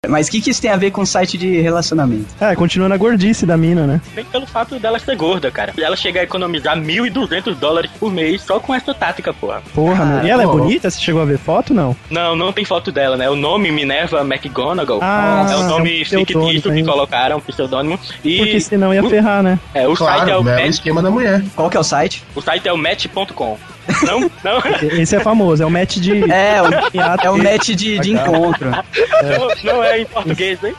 Mas 0.08 0.28
o 0.28 0.30
que, 0.30 0.40
que 0.40 0.50
isso 0.50 0.60
tem 0.60 0.70
a 0.70 0.76
ver 0.76 0.90
com 0.90 1.04
site 1.04 1.36
de 1.38 1.60
relacionamento? 1.60 2.26
É, 2.40 2.54
continua 2.54 2.88
na 2.88 2.96
gordice 2.96 3.44
da 3.46 3.56
mina, 3.56 3.86
né? 3.86 4.00
Bem 4.14 4.24
pelo 4.24 4.46
fato 4.46 4.78
dela 4.78 4.98
ser 4.98 5.16
gorda, 5.16 5.50
cara. 5.50 5.72
Ela 5.80 5.96
chega 5.96 6.20
a 6.20 6.22
economizar 6.24 6.76
1.200 6.76 7.54
dólares 7.54 7.90
por 7.98 8.12
mês 8.12 8.42
só 8.42 8.58
com 8.60 8.74
essa 8.74 8.94
tática, 8.94 9.32
porra. 9.32 9.62
Porra, 9.74 10.04
meu. 10.04 10.24
E 10.24 10.30
ela 10.30 10.42
é 10.42 10.46
bonita? 10.46 10.90
Você 10.90 11.00
chegou 11.00 11.20
a 11.22 11.24
ver 11.24 11.38
foto 11.38 11.72
não? 11.74 11.96
Não, 12.10 12.34
não 12.36 12.52
tem 12.52 12.64
foto 12.64 12.90
dela, 12.92 13.16
né? 13.16 13.28
O 13.28 13.36
nome 13.36 13.70
Minerva 13.70 14.20
McGonagall 14.20 15.00
Ah, 15.02 15.46
é 15.50 15.56
o 15.56 15.60
é 15.60 15.64
nome 15.64 16.00
um 16.00 16.04
pseudônimo 16.04 16.50
fictício 16.52 16.72
que 16.74 16.82
colocaram, 16.84 17.40
pseudônimo. 17.40 17.98
E 18.24 18.38
Porque 18.38 18.60
senão 18.60 18.92
ia 18.94 19.02
o- 19.04 19.10
ferrar, 19.10 19.42
né? 19.42 19.58
É, 19.74 19.86
o 19.88 19.96
site 19.96 20.30
é 20.30 20.36
o 20.36 20.44
match, 20.44 20.66
esquema 20.66 21.02
da 21.02 21.10
mulher. 21.10 21.42
Qual 21.54 21.68
que 21.70 21.76
é 21.76 21.80
o 21.80 21.84
site? 21.84 22.24
o 22.34 22.40
site 22.40 22.68
é 22.68 22.72
o 22.72 22.76
match.com. 22.78 23.58
Não, 24.02 24.20
não. 24.42 24.62
Esse 25.00 25.16
é 25.16 25.20
famoso, 25.20 25.62
é 25.62 25.66
o 25.66 25.70
match 25.70 25.96
de. 25.96 26.30
É, 26.30 26.60
o, 26.62 26.66
é 27.22 27.30
o 27.30 27.38
match 27.38 27.70
de, 27.70 27.98
de 27.98 28.12
encontro. 28.12 28.70
Não, 28.70 29.72
não 29.72 29.84
é 29.84 30.00
em 30.00 30.06
português, 30.06 30.58
hein? 30.62 30.74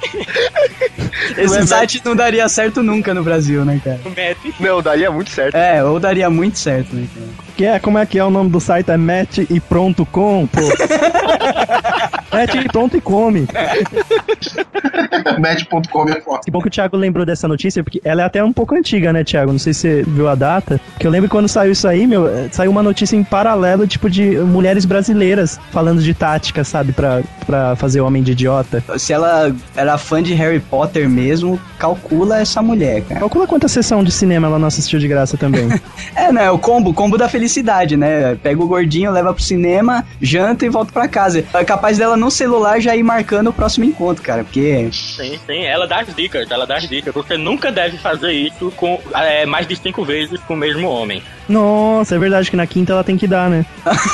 Esse 1.37 1.67
site 1.67 2.01
não 2.03 2.15
daria 2.15 2.47
certo 2.49 2.83
nunca 2.83 3.13
no 3.13 3.23
Brasil, 3.23 3.63
né, 3.63 3.79
cara? 3.83 3.99
O 4.05 4.09
match. 4.09 4.59
não, 4.59 4.81
daria 4.81 5.11
muito 5.11 5.29
certo. 5.29 5.55
É, 5.55 5.83
ou 5.83 5.99
daria 5.99 6.29
muito 6.29 6.57
certo, 6.59 6.95
né, 6.95 7.07
cara? 7.13 7.45
Que 7.55 7.65
é, 7.65 7.79
como 7.79 7.97
é 7.97 8.05
que 8.05 8.19
é 8.19 8.23
o 8.23 8.29
nome 8.29 8.49
do 8.49 8.59
site? 8.59 8.91
É 8.91 8.97
match 8.97 9.39
e 9.49 9.59
pronto 9.59 10.05
com, 10.05 10.47
pô. 10.47 10.61
match 12.35 12.55
e 12.55 12.67
pronto 12.67 12.97
e 12.97 13.01
come. 13.01 13.47
Match.com 15.39 16.09
é 16.09 16.21
foda. 16.21 16.41
Que 16.43 16.51
bom 16.51 16.61
que 16.61 16.67
o 16.67 16.71
Thiago 16.71 16.97
lembrou 16.97 17.25
dessa 17.25 17.47
notícia, 17.47 17.83
porque 17.83 18.01
ela 18.03 18.21
é 18.21 18.25
até 18.25 18.43
um 18.43 18.53
pouco 18.53 18.75
antiga, 18.75 19.11
né, 19.11 19.23
Thiago? 19.23 19.51
Não 19.51 19.59
sei 19.59 19.73
se 19.73 19.81
você 19.81 20.03
viu 20.03 20.27
a 20.27 20.35
data. 20.35 20.79
Porque 20.93 21.07
eu 21.07 21.11
lembro 21.11 21.29
que 21.29 21.31
quando 21.31 21.47
saiu 21.47 21.71
isso 21.71 21.87
aí, 21.87 22.05
meu, 22.05 22.27
eh, 22.27 22.49
saiu 22.51 22.71
uma 22.71 22.83
notícia 22.83 23.15
em 23.15 23.23
paralelo, 23.23 23.87
tipo, 23.87 24.09
de 24.09 24.37
mulheres 24.39 24.85
brasileiras 24.85 25.59
falando 25.71 26.01
de 26.01 26.13
tática, 26.13 26.63
sabe? 26.63 26.91
Pra, 26.91 27.21
pra 27.45 27.75
fazer 27.75 28.01
o 28.01 28.05
homem 28.05 28.23
de 28.23 28.31
idiota. 28.31 28.83
Se 28.97 29.13
ela 29.13 29.53
era 29.75 29.97
fã 29.97 30.21
de 30.21 30.33
Harry 30.33 30.59
Potter 30.59 31.09
mesmo, 31.09 31.59
calcula 31.77 32.39
essa 32.39 32.61
mulher, 32.61 33.01
cara. 33.01 33.19
Calcula 33.19 33.47
quanta 33.47 33.67
sessão 33.67 34.03
de 34.03 34.11
cinema 34.11 34.47
ela 34.47 34.59
não 34.59 34.67
assistiu 34.67 34.99
de 34.99 35.07
graça 35.07 35.37
também. 35.37 35.67
É, 36.15 36.31
né? 36.31 36.49
O 36.49 36.57
combo, 36.57 36.93
combo 36.93 37.17
da 37.17 37.27
felicidade, 37.27 37.97
né? 37.97 38.35
Pega 38.35 38.61
o 38.61 38.67
gordinho, 38.67 39.11
leva 39.11 39.33
pro 39.33 39.43
cinema, 39.43 40.05
janta 40.21 40.65
e 40.65 40.69
volta 40.69 40.91
pra 40.91 41.07
casa. 41.07 41.43
É 41.53 41.63
capaz 41.63 41.97
dela 41.97 42.15
no 42.25 42.31
celular 42.31 42.81
já 42.81 42.95
ir 42.95 43.03
marcando 43.03 43.49
o 43.49 43.53
próximo 43.53 43.85
encontro, 43.85 44.23
cara. 44.23 44.43
Porque. 44.43 44.89
Sim, 44.91 45.39
sim, 45.45 45.63
ela 45.63 45.87
dá 45.87 45.99
as 45.99 46.13
dicas, 46.15 46.49
ela 46.49 46.65
dá 46.65 46.77
as 46.77 46.89
dicas. 46.89 47.13
Você 47.13 47.37
nunca 47.37 47.71
deve 47.71 47.97
fazer 47.97 48.31
isso 48.31 48.71
com 48.75 48.99
é, 49.13 49.45
mais 49.45 49.67
de 49.67 49.75
cinco 49.75 50.03
vezes 50.03 50.39
com 50.41 50.55
o 50.55 50.57
mesmo 50.57 50.89
homem. 50.89 51.21
Nossa, 51.47 52.15
é 52.15 52.19
verdade 52.19 52.49
que 52.49 52.55
na 52.57 52.65
quinta 52.67 52.93
ela 52.93 53.03
tem 53.03 53.17
que 53.17 53.27
dar, 53.27 53.49
né? 53.49 53.65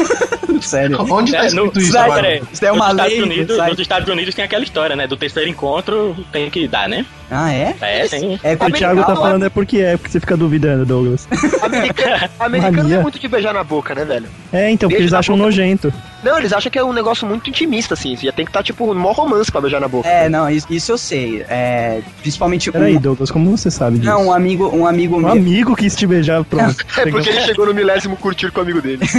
Sério. 0.61 0.97
Onde 1.09 1.31
tá 1.31 1.39
É, 1.43 1.47
escrito 1.47 1.73
no- 1.75 1.81
isso 1.81 1.91
Peraí, 1.91 2.03
agora? 2.05 2.21
peraí. 2.21 2.41
Isso 2.53 2.65
é 2.65 2.71
uma 2.71 2.85
nos 2.85 2.91
Estados 2.93 3.13
lei, 3.13 3.21
Unidos, 3.23 3.57
sai. 3.57 3.69
Nos 3.71 3.79
Estados 3.79 4.09
Unidos 4.09 4.35
tem 4.35 4.45
aquela 4.45 4.63
história, 4.63 4.95
né? 4.95 5.07
Do 5.07 5.17
terceiro 5.17 5.49
encontro 5.49 6.15
tem 6.31 6.49
que 6.51 6.67
dar, 6.67 6.87
né? 6.87 7.03
Ah, 7.31 7.51
é? 7.51 7.73
É, 7.81 8.07
tem. 8.07 8.39
É 8.43 8.53
O 8.53 8.71
Thiago 8.71 8.99
tá 9.05 9.15
falando 9.15 9.45
é 9.45 9.49
porque 9.49 9.77
é, 9.79 9.95
porque 9.97 10.11
você 10.11 10.19
fica 10.19 10.35
duvidando, 10.37 10.85
Douglas. 10.85 11.27
Americano, 11.63 12.29
americano 12.39 12.89
não 12.89 12.97
é 12.97 13.01
muito 13.01 13.17
de 13.17 13.27
beijar 13.27 13.53
na 13.53 13.63
boca, 13.63 13.95
né, 13.95 14.03
velho? 14.03 14.27
É, 14.51 14.69
então, 14.69 14.89
porque 14.89 14.97
Beijo 15.01 15.03
eles 15.03 15.13
acham 15.13 15.35
boca. 15.35 15.45
nojento. 15.45 15.93
Não, 16.21 16.37
eles 16.37 16.51
acham 16.53 16.69
que 16.71 16.77
é 16.77 16.83
um 16.83 16.91
negócio 16.93 17.25
muito 17.25 17.49
intimista, 17.49 17.93
assim. 17.95 18.15
Você 18.15 18.25
já 18.27 18.31
tem 18.33 18.43
que 18.45 18.49
estar, 18.49 18.61
tipo, 18.61 18.85
no 18.93 18.99
maior 18.99 19.13
romance 19.13 19.49
pra 19.51 19.61
beijar 19.61 19.79
na 19.79 19.87
boca. 19.87 20.07
É, 20.07 20.27
não, 20.29 20.47
isso, 20.49 20.67
isso 20.69 20.91
eu 20.91 20.97
sei. 20.97 21.43
É, 21.49 22.01
principalmente 22.21 22.69
um, 22.69 22.73
Peraí, 22.73 22.99
Douglas, 22.99 23.31
como 23.31 23.49
você 23.57 23.71
sabe 23.71 23.97
disso? 23.97 24.11
não, 24.11 24.27
um 24.27 24.33
amigo, 24.33 24.69
um 24.75 24.85
amigo 24.85 25.15
Um 25.15 25.21
meu. 25.21 25.29
amigo 25.31 25.75
quis 25.75 25.95
te 25.95 26.05
beijar, 26.05 26.43
pronto. 26.43 26.75
É 26.99 27.05
porque 27.23 27.37
ele 27.37 27.45
chegou 27.45 27.65
no 27.65 27.73
milésimo 27.73 28.15
curtir 28.17 28.51
com 28.51 28.59
o 28.59 28.63
amigo 28.63 28.81
dele. 28.81 28.99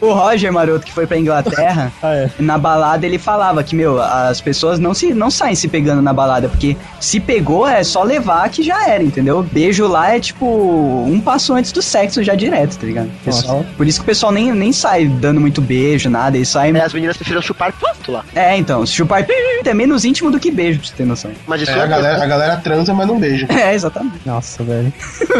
O, 0.00 0.06
o 0.06 0.12
Roger 0.12 0.52
Maroto, 0.52 0.86
que 0.86 0.92
foi 0.92 1.08
pra 1.08 1.18
Inglaterra, 1.18 1.92
Ah, 2.00 2.14
é. 2.14 2.30
na 2.38 2.56
balada 2.56 3.04
ele 3.04 3.18
falava 3.18 3.64
que, 3.64 3.74
meu, 3.74 4.00
as 4.00 4.40
pessoas 4.40 4.78
não, 4.78 4.94
se, 4.94 5.12
não 5.12 5.28
saem 5.30 5.56
se 5.56 5.66
pegando 5.66 6.00
na 6.00 6.12
balada, 6.12 6.48
porque 6.48 6.76
se 7.00 7.18
pegou 7.18 7.66
é 7.66 7.82
só 7.82 8.04
levar 8.04 8.48
que 8.48 8.62
já 8.62 8.88
era, 8.88 9.02
entendeu? 9.02 9.42
Beijo 9.42 9.88
lá 9.88 10.14
é 10.14 10.20
tipo 10.20 10.46
um 10.46 11.20
passo 11.20 11.52
antes 11.52 11.72
do 11.72 11.82
sexo 11.82 12.22
já 12.22 12.34
direto, 12.34 12.78
tá 12.78 12.86
ligado? 12.86 13.10
Pessoal, 13.24 13.64
por 13.76 13.86
isso 13.86 13.98
que 13.98 14.04
o 14.04 14.06
pessoal 14.06 14.30
nem, 14.30 14.52
nem 14.52 14.72
sai 14.72 15.06
dando 15.06 15.40
muito 15.40 15.60
beijo, 15.60 16.08
nada, 16.08 16.36
eles 16.36 16.48
saem. 16.48 16.76
É, 16.76 16.82
as 16.84 16.92
meninas 16.92 17.16
preferem 17.16 17.42
chupar 17.42 17.72
pato 17.72 18.12
lá. 18.12 18.24
É, 18.34 18.56
então, 18.56 18.86
se 18.86 18.92
chupar 18.92 19.26
é 19.64 19.74
menos 19.74 20.04
íntimo 20.04 20.30
do 20.30 20.38
que 20.38 20.50
beijo, 20.50 20.78
pra 20.78 20.88
você 20.88 20.94
ter 20.94 21.04
noção. 21.04 21.32
Mas 21.46 21.62
isso 21.62 21.72
É, 21.72 21.80
a, 21.80 21.86
galera, 21.86 22.22
a 22.22 22.26
galera 22.26 22.56
transa, 22.58 22.94
mas 22.94 23.06
não 23.06 23.18
beija. 23.18 23.46
É, 23.54 23.72
exatamente. 23.74 24.20
Nossa, 24.26 24.62
velho. 24.62 24.92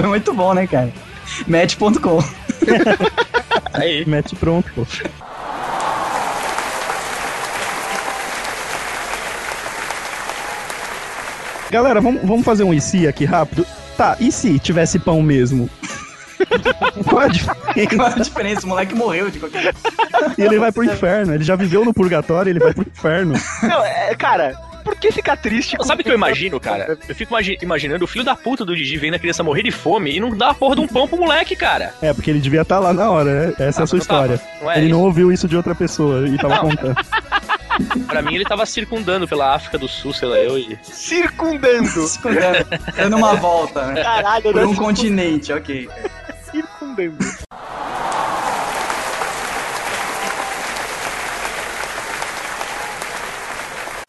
muito 0.09 0.33
bom, 0.33 0.55
né, 0.55 0.67
cara? 0.67 0.89
Match.com. 1.47 2.19
Aí. 3.75 4.05
Mete 4.07 4.37
pronto, 4.37 4.71
pô. 4.75 4.87
Galera, 11.71 12.01
vamos, 12.01 12.23
vamos 12.23 12.45
fazer 12.45 12.63
um 12.63 12.73
e 12.73 12.81
se 12.81 13.09
aqui 13.09 13.25
rápido? 13.25 13.67
Tá, 13.97 14.17
e 14.21 14.31
se 14.31 14.61
tivesse 14.61 14.99
pão 14.99 15.21
mesmo? 15.21 15.69
Qual 17.09 17.23
a 17.23 17.29
diferença? 17.29 17.97
Qual 17.97 18.09
a 18.09 18.19
diferença? 18.19 18.67
O 18.67 18.69
moleque 18.69 18.95
morreu 18.95 19.31
de 19.31 19.41
qualquer 19.41 19.75
E 20.39 20.43
ele 20.43 20.59
vai 20.59 20.71
pro 20.71 20.85
inferno. 20.85 21.35
Ele 21.35 21.43
já 21.43 21.57
viveu 21.57 21.85
no 21.85 21.93
purgatório, 21.93 22.51
ele 22.51 22.61
vai 22.61 22.73
pro 22.73 22.87
inferno. 22.87 23.35
Não, 23.63 23.85
é, 23.85 24.15
cara, 24.15 24.57
Por 24.85 24.95
que 24.97 25.11
ficar 25.11 25.37
triste? 25.37 25.77
Sabe 25.83 26.03
o 26.03 26.05
que 26.05 26.11
eu 26.11 26.15
imagino, 26.15 26.61
cara? 26.61 26.99
Eu 27.09 27.15
fico 27.15 27.33
imagi- 27.33 27.59
imaginando 27.63 28.05
o 28.05 28.07
filho 28.07 28.25
da 28.25 28.37
puta 28.37 28.65
do 28.65 28.77
Didi 28.77 28.97
vendo 28.99 29.15
a 29.15 29.19
criança 29.19 29.43
morrer 29.43 29.63
de 29.63 29.71
fome 29.73 30.15
e 30.15 30.21
não 30.21 30.31
dá 30.37 30.51
a 30.51 30.55
porra 30.55 30.75
de 30.77 30.83
um 30.83 30.87
pão 30.87 31.09
pro 31.09 31.17
moleque, 31.19 31.57
cara. 31.57 31.95
É, 32.03 32.13
porque 32.13 32.31
ele 32.31 32.39
devia 32.41 32.61
estar 32.63 32.79
lá 32.79 32.93
na 32.93 33.11
hora, 33.11 33.47
né? 33.49 33.55
Essa 33.59 33.81
é 33.81 33.85
a 33.85 33.87
sua 33.87 33.99
mas 33.99 34.07
não 34.09 34.17
tava. 34.17 34.35
história. 34.35 34.41
Não 34.61 34.71
é 34.71 34.77
ele 34.77 34.87
isso. 34.87 34.95
não 34.95 35.03
ouviu 35.03 35.33
isso 35.33 35.49
de 35.49 35.57
outra 35.57 35.75
pessoa 35.75 36.29
e 36.29 36.37
tava 36.37 36.57
Não. 36.57 36.63
contando. 36.69 36.97
Pra 38.07 38.23
mim, 38.23 38.37
ele 38.37 38.45
tava 38.45 38.65
circundando 38.67 39.27
pela 39.27 39.53
África 39.53 39.77
do 39.77 39.89
Sul, 39.89 40.13
sei 40.13 40.29
lá, 40.29 40.37
eu 40.39 40.57
e. 40.57 40.79
Circundando. 40.83 41.89
Circundando. 42.07 42.67
Dando 42.97 43.17
uma 43.17 43.35
volta, 43.35 43.87
né? 43.87 44.01
Caralho, 44.03 44.43
Por 44.53 44.65
um 44.65 44.75
continente, 44.77 45.53
ok. 45.53 45.89
Circundando. 46.53 47.19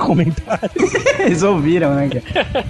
Comentário. 0.05 0.69
Eles 1.19 1.41
ouviram, 1.43 1.95
né, 1.95 2.09
cara? 2.09 2.65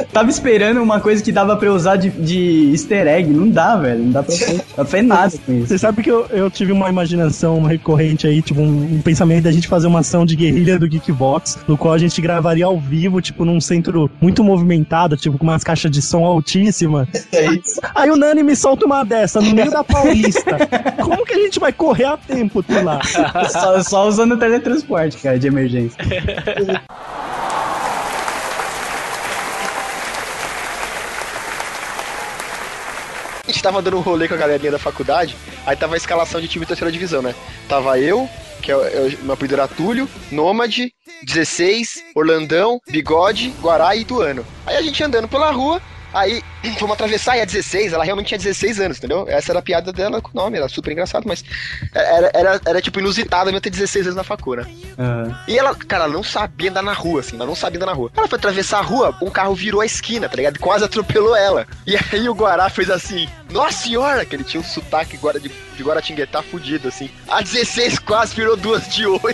Tava 0.12 0.28
esperando 0.28 0.82
uma 0.82 1.00
coisa 1.00 1.22
que 1.22 1.30
dava 1.30 1.56
pra 1.56 1.68
eu 1.68 1.74
usar 1.74 1.96
de, 1.96 2.10
de 2.10 2.70
easter 2.72 3.06
egg. 3.06 3.30
Não 3.30 3.48
dá, 3.48 3.76
velho. 3.76 4.02
Não 4.04 4.10
dá 4.10 4.22
pra 4.22 4.34
fazer, 4.34 5.02
nada 5.02 5.32
com 5.46 5.52
isso. 5.52 5.68
Você 5.68 5.78
sabe 5.78 6.02
que 6.02 6.10
eu, 6.10 6.26
eu 6.30 6.50
tive 6.50 6.72
uma 6.72 6.88
imaginação 6.88 7.62
recorrente 7.62 8.26
aí, 8.26 8.42
tipo, 8.42 8.60
um, 8.60 8.96
um 8.96 9.00
pensamento 9.00 9.44
da 9.44 9.52
gente 9.52 9.68
fazer 9.68 9.86
uma 9.86 10.00
ação 10.00 10.26
de 10.26 10.34
guerrilha 10.34 10.78
do 10.78 10.88
Geekbox, 10.88 11.60
no 11.68 11.76
qual 11.76 11.94
a 11.94 11.98
gente 11.98 12.20
gravaria 12.20 12.64
ao 12.64 12.78
vivo, 12.78 13.20
tipo, 13.20 13.44
num 13.44 13.60
centro 13.60 14.10
muito 14.20 14.42
movimentado, 14.42 15.16
tipo, 15.16 15.38
com 15.38 15.44
umas 15.44 15.62
caixas 15.62 15.90
de 15.90 16.02
som 16.02 16.24
altíssima. 16.24 17.08
É 17.32 17.46
isso. 17.52 17.80
Aí 17.94 18.10
o 18.10 18.16
Nani 18.16 18.42
me 18.42 18.56
solta 18.56 18.84
uma 18.84 19.04
dessa 19.04 19.40
no 19.40 19.54
meio 19.54 19.70
da 19.70 19.84
Paulista. 19.84 20.56
Como 21.02 21.24
que 21.24 21.32
a 21.32 21.38
gente 21.38 21.60
vai 21.60 21.72
correr 21.72 22.04
a 22.04 22.16
tempo 22.16 22.62
de 22.62 22.80
lá? 22.82 23.00
Só, 23.50 23.82
só 23.82 24.08
usando 24.08 24.36
teletransporte, 24.36 25.16
cara, 25.18 25.38
de 25.38 25.46
emergência. 25.46 25.96
A 33.50 33.52
gente 33.52 33.64
tava 33.64 33.82
dando 33.82 33.96
um 33.96 34.00
rolê 34.00 34.28
com 34.28 34.34
a 34.34 34.36
galerinha 34.36 34.70
da 34.70 34.78
faculdade, 34.78 35.36
aí 35.66 35.74
tava 35.74 35.94
a 35.94 35.96
escalação 35.96 36.40
de 36.40 36.46
time 36.46 36.64
terceira 36.64 36.92
divisão, 36.92 37.20
né? 37.20 37.34
Tava 37.68 37.98
eu, 37.98 38.28
que 38.62 38.70
é, 38.70 38.76
o- 38.76 38.84
é 38.84 39.16
meu 39.22 39.32
apelido 39.34 39.54
era 39.54 39.66
Túlio, 39.66 40.08
Nômade, 40.30 40.92
16, 41.24 42.00
Orlandão, 42.14 42.80
Bigode, 42.88 43.52
Guará 43.60 43.96
e 43.96 44.02
Ituano. 44.02 44.46
Aí 44.64 44.76
a 44.76 44.82
gente 44.82 45.02
andando 45.02 45.26
pela 45.26 45.50
rua, 45.50 45.82
aí 46.12 46.42
fomos 46.78 46.94
atravessar 46.94 47.36
e 47.36 47.40
a 47.40 47.44
16, 47.44 47.92
ela 47.92 48.04
realmente 48.04 48.28
tinha 48.28 48.38
16 48.38 48.80
anos, 48.80 48.98
entendeu? 48.98 49.26
Essa 49.28 49.52
era 49.52 49.58
a 49.58 49.62
piada 49.62 49.92
dela 49.92 50.20
com 50.20 50.30
o 50.30 50.42
nome, 50.42 50.58
era 50.58 50.68
super 50.68 50.92
engraçado, 50.92 51.24
mas 51.26 51.44
era, 51.94 52.30
era, 52.34 52.60
era 52.64 52.82
tipo 52.82 53.00
inusitado 53.00 53.50
eu 53.50 53.60
ter 53.60 53.70
16 53.70 54.06
anos 54.06 54.16
na 54.16 54.24
facu, 54.24 54.54
né? 54.54 54.66
E 55.46 55.58
ela, 55.58 55.74
cara, 55.74 56.04
ela 56.04 56.12
não 56.12 56.22
sabia 56.22 56.70
andar 56.70 56.82
na 56.82 56.92
rua, 56.92 57.20
assim, 57.20 57.36
ela 57.36 57.46
não 57.46 57.54
sabia 57.54 57.78
andar 57.78 57.86
na 57.86 57.92
rua. 57.92 58.10
Ela 58.16 58.28
foi 58.28 58.38
atravessar 58.38 58.78
a 58.78 58.82
rua, 58.82 59.16
um 59.22 59.30
carro 59.30 59.54
virou 59.54 59.80
a 59.80 59.86
esquina, 59.86 60.28
tá 60.28 60.36
ligado? 60.36 60.58
Quase 60.58 60.84
atropelou 60.84 61.36
ela. 61.36 61.66
E 61.86 61.96
aí 61.96 62.28
o 62.28 62.34
Guará 62.34 62.68
fez 62.68 62.90
assim, 62.90 63.28
nossa 63.50 63.84
senhora, 63.84 64.24
que 64.24 64.36
ele 64.36 64.44
tinha 64.44 64.60
um 64.60 64.64
sotaque 64.64 65.18
de, 65.40 65.50
de 65.76 65.82
Guaratinguetá 65.82 66.42
fudido, 66.42 66.88
assim. 66.88 67.10
A 67.28 67.42
16 67.42 67.98
quase 67.98 68.34
virou 68.34 68.56
duas 68.56 68.88
de 68.88 69.06
8. 69.06 69.20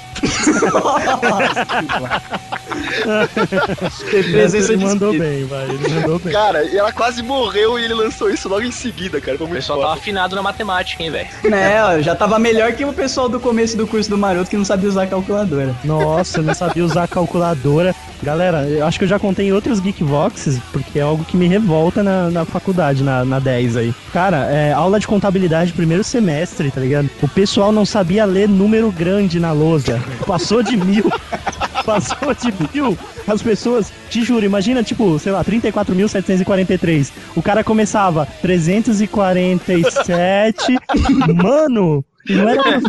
ele 4.12 4.76
mandou 4.76 5.12
bem, 5.12 5.44
vai. 5.44 5.64
Ele 5.64 5.88
mandou 5.88 6.18
bem. 6.18 6.32
Cara, 6.32 6.64
e 6.72 6.76
ela 6.78 6.92
quase 6.92 7.22
morreu 7.22 7.78
e 7.78 7.84
ele 7.84 7.94
lançou 7.94 8.30
isso 8.30 8.48
logo 8.48 8.62
em 8.62 8.70
seguida, 8.72 9.20
cara. 9.20 9.36
Foi 9.36 9.46
O 9.46 9.48
muito 9.48 9.60
pessoal 9.60 9.78
foda. 9.78 9.88
tava 9.90 10.00
afinado 10.00 10.34
na 10.36 10.42
matemática, 10.42 11.02
hein, 11.02 11.10
velho. 11.10 11.28
Né, 11.44 11.82
ó, 11.84 12.00
já 12.00 12.14
tava 12.14 12.38
melhor 12.38 12.72
que 12.72 12.84
o 12.84 12.92
pessoal 12.92 13.28
do 13.28 13.38
começo 13.40 13.76
do 13.76 13.86
curso 13.86 14.08
do 14.10 14.18
Maroto 14.18 14.50
que 14.50 14.56
não 14.56 14.64
sabia 14.64 14.88
usar 14.88 15.06
calculadora. 15.06 15.74
Nossa, 15.84 16.38
eu 16.38 16.42
não 16.44 16.54
sabia 16.54 16.84
usar 16.84 17.04
a 17.04 17.08
calculadora. 17.08 17.94
Galera, 18.22 18.66
eu 18.68 18.86
acho 18.86 18.98
que 18.98 19.04
eu 19.04 19.08
já 19.08 19.18
contei 19.18 19.48
em 19.48 19.52
outros 19.52 19.78
Geekboxes, 19.80 20.58
porque 20.72 20.98
é 20.98 21.02
algo 21.02 21.24
que 21.24 21.36
me 21.36 21.46
revolta 21.46 22.02
na, 22.02 22.30
na 22.30 22.44
faculdade, 22.44 23.02
na, 23.02 23.24
na 23.24 23.38
10 23.38 23.76
aí. 23.76 23.94
Cara, 24.12 24.46
é, 24.46 24.72
aula 24.72 24.98
de 24.98 25.06
contabilidade, 25.06 25.72
primeiro 25.72 26.02
semestre, 26.02 26.70
tá 26.70 26.80
ligado? 26.80 27.10
O 27.22 27.28
pessoal 27.28 27.70
não 27.72 27.84
sabia 27.84 28.24
ler 28.24 28.48
número 28.48 28.90
grande 28.90 29.38
na 29.38 29.52
lousa. 29.52 30.02
Passou 30.26 30.62
de 30.62 30.76
mil. 30.76 31.10
Passou 31.84 32.34
de 32.34 32.52
mil. 32.72 32.98
As 33.26 33.42
pessoas, 33.42 33.92
te 34.08 34.22
juro, 34.22 34.44
imagina, 34.44 34.82
tipo, 34.82 35.18
sei 35.18 35.32
lá, 35.32 35.44
34.743. 35.44 37.10
O 37.34 37.42
cara 37.42 37.64
começava 37.64 38.26
347. 38.40 40.78
Mano, 41.34 42.04
e 42.28 42.34
não 42.34 42.48
era. 42.48 42.62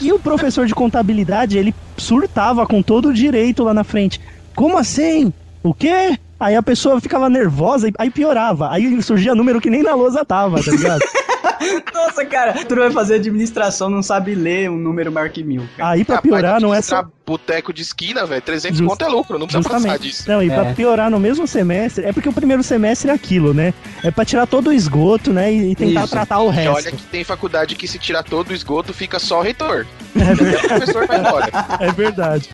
E 0.00 0.12
o 0.12 0.18
professor 0.18 0.66
de 0.66 0.74
contabilidade, 0.74 1.56
ele 1.56 1.72
surtava 1.96 2.66
com 2.66 2.82
todo 2.82 3.10
o 3.10 3.14
direito 3.14 3.62
lá 3.62 3.72
na 3.72 3.84
frente. 3.84 4.20
Como 4.52 4.76
assim? 4.76 5.32
O 5.62 5.72
quê? 5.72 6.18
Aí 6.40 6.56
a 6.56 6.62
pessoa 6.62 7.00
ficava 7.00 7.28
nervosa 7.28 7.88
e 7.88 7.92
aí 7.96 8.10
piorava. 8.10 8.68
Aí 8.72 9.00
surgia 9.00 9.32
número 9.32 9.60
que 9.60 9.70
nem 9.70 9.80
na 9.80 9.94
lousa 9.94 10.24
tava, 10.24 10.60
tá 10.60 10.72
ligado? 10.72 11.02
Nossa, 11.94 12.24
cara, 12.24 12.52
tu 12.64 12.74
vai 12.76 12.90
fazer 12.90 13.14
administração, 13.16 13.88
não 13.90 14.02
sabe 14.02 14.34
ler 14.34 14.70
um 14.70 14.76
número 14.76 15.10
maior 15.12 15.28
que 15.30 15.42
mil. 15.42 15.62
cara. 15.76 15.90
Aí 15.90 16.04
pra 16.04 16.20
piorar 16.20 16.60
não 16.60 16.74
é 16.74 16.80
só. 16.82 17.04
Boteco 17.24 17.72
de 17.72 17.82
esquina, 17.82 18.26
velho. 18.26 18.42
300 18.42 18.78
Just- 18.78 18.90
conto 18.90 19.04
é 19.04 19.08
lucro, 19.08 19.38
não 19.38 19.46
precisa 19.46 19.62
passar 19.68 19.78
Justamente. 19.78 20.02
disso. 20.10 20.28
Não, 20.28 20.42
e 20.42 20.48
pra 20.50 20.66
É. 20.66 20.74
piorar 20.74 21.08
no 21.10 21.20
mesmo 21.20 21.46
semestre, 21.46 22.04
é 22.04 22.12
porque 22.12 22.28
o 22.28 22.32
primeiro 22.32 22.62
semestre 22.64 23.10
é 23.10 23.14
aquilo, 23.14 23.54
né? 23.54 23.72
É 24.02 24.10
pra 24.10 24.24
tirar 24.24 24.44
todo 24.46 24.70
o 24.70 24.72
esgoto, 24.72 25.32
né? 25.32 25.52
E, 25.52 25.70
e 25.70 25.74
tentar 25.76 26.02
Isso. 26.02 26.10
tratar 26.12 26.40
o 26.40 26.50
E 26.50 26.54
resto. 26.56 26.72
olha 26.74 26.90
que 26.90 27.02
tem 27.04 27.22
faculdade 27.22 27.76
que 27.76 27.86
se 27.86 27.98
tirar 27.98 28.24
todo 28.24 28.50
o 28.50 28.52
esgoto, 28.52 28.92
fica 28.92 29.20
só 29.20 29.38
o 29.38 29.42
reitor. 29.42 29.86
o 30.16 30.68
professor 30.68 31.06
vai 31.06 31.20
embora. 31.20 31.48
É 31.78 31.92
verdade. 31.92 32.48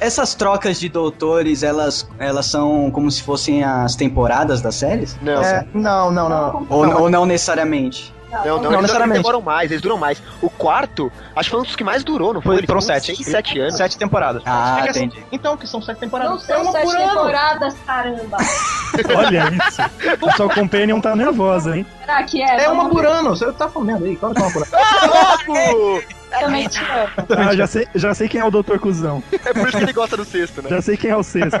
Essas 0.00 0.34
trocas 0.34 0.80
de 0.80 0.88
doutores, 0.88 1.62
elas, 1.62 2.08
elas 2.18 2.46
são 2.46 2.90
como 2.90 3.10
se 3.10 3.22
fossem 3.22 3.62
as 3.62 3.94
temporadas 3.94 4.60
das 4.62 4.74
séries? 4.74 5.16
Não. 5.20 5.42
É, 5.42 5.66
não, 5.74 6.10
não, 6.10 6.28
não. 6.28 6.66
Ou 6.70 6.86
Não, 6.86 7.02
ou 7.02 7.10
não 7.10 7.26
necessariamente? 7.26 8.12
Não, 8.30 8.38
não, 8.44 8.44
Não 8.58 8.70
eles, 8.70 8.82
necessariamente. 8.82 9.16
eles 9.16 9.22
demoram 9.26 9.40
mais, 9.44 9.70
eles 9.72 9.82
duram 9.82 9.98
mais. 9.98 10.22
O 10.40 10.48
quarto, 10.48 11.10
acho 11.34 11.48
que 11.48 11.50
foi 11.50 11.60
um 11.60 11.64
dos 11.64 11.74
que 11.74 11.82
mais 11.82 12.04
durou, 12.04 12.32
não 12.32 12.40
foi? 12.40 12.64
Foram 12.64 12.80
sete. 12.80 13.06
seis, 13.16 13.26
sete 13.26 13.58
anos. 13.58 13.74
Sete 13.76 13.98
temporadas. 13.98 14.40
Ah, 14.46 14.76
É 14.78 14.82
que 14.84 14.88
assim, 14.90 15.04
entendi. 15.06 15.24
Então, 15.32 15.56
que 15.56 15.66
são 15.66 15.82
sete 15.82 15.96
Não 15.96 16.00
temporadas. 16.02 16.42
são 16.44 16.62
uma 16.62 16.70
sete 16.70 16.96
temporadas, 16.96 17.74
caramba. 17.84 18.36
Olha 19.16 19.44
isso. 19.52 19.82
A 20.28 20.32
sua 20.36 20.48
companion 20.48 21.00
tá 21.00 21.16
nervosa, 21.16 21.76
hein? 21.76 21.84
Será 22.00 22.22
que 22.22 22.40
é? 22.40 22.64
É 22.64 22.68
uma 22.68 22.88
por 22.88 23.04
ano. 23.04 23.30
Você 23.30 23.50
tá 23.52 23.68
falando 23.68 24.04
aí. 24.04 24.14
Claro 24.14 24.32
que 24.34 24.40
é 24.40 24.44
uma 24.44 24.52
por 24.52 24.62
ano. 24.62 26.02
Também 26.40 26.68
te 26.68 26.78
amo. 26.80 27.10
Ah, 27.36 27.54
já 27.54 27.66
sei, 27.66 27.86
já 27.94 28.14
sei 28.14 28.28
quem 28.28 28.40
é 28.40 28.44
o 28.44 28.50
doutor 28.50 28.78
Cusão. 28.80 29.22
É 29.32 29.52
por 29.52 29.68
isso 29.68 29.76
que 29.78 29.84
ele 29.84 29.92
gosta 29.92 30.16
do 30.16 30.24
sexto, 30.24 30.62
né? 30.62 30.68
Já 30.70 30.80
sei 30.82 30.96
quem 30.96 31.10
é 31.10 31.16
o 31.16 31.22
sexto. 31.22 31.58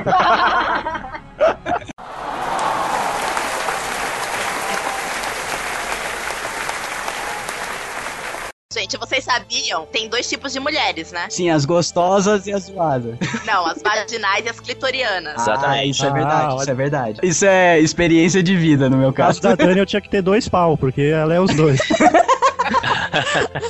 Gente, 8.72 8.96
vocês 8.98 9.24
sabiam? 9.24 9.84
Tem 9.86 10.08
dois 10.08 10.28
tipos 10.28 10.52
de 10.52 10.60
mulheres, 10.60 11.10
né? 11.10 11.26
Sim, 11.28 11.50
as 11.50 11.64
gostosas 11.64 12.46
e 12.46 12.52
as 12.52 12.64
zoadas. 12.66 13.16
Não, 13.44 13.66
as 13.66 13.82
vaginais 13.82 14.46
e 14.46 14.48
as 14.48 14.60
clitorianas. 14.60 15.34
Ah, 15.48 15.84
isso 15.84 16.04
é 16.04 16.08
Ah, 16.08 16.12
verdade, 16.12 16.46
isso 16.46 16.56
olha. 16.56 16.70
é 16.70 16.74
verdade. 16.74 17.18
Isso 17.24 17.44
é 17.44 17.80
experiência 17.80 18.40
de 18.44 18.56
vida, 18.56 18.88
no 18.88 18.96
meu 18.96 19.08
No 19.08 19.12
caso 19.12 19.42
caso. 19.42 19.56
da 19.56 19.64
Dani, 19.66 19.80
eu 19.80 19.86
tinha 19.86 20.00
que 20.00 20.08
ter 20.08 20.22
dois 20.22 20.48
pau, 20.48 20.78
porque 20.78 21.02
ela 21.02 21.34
é 21.34 21.40
os 21.40 21.52
dois. 21.54 21.80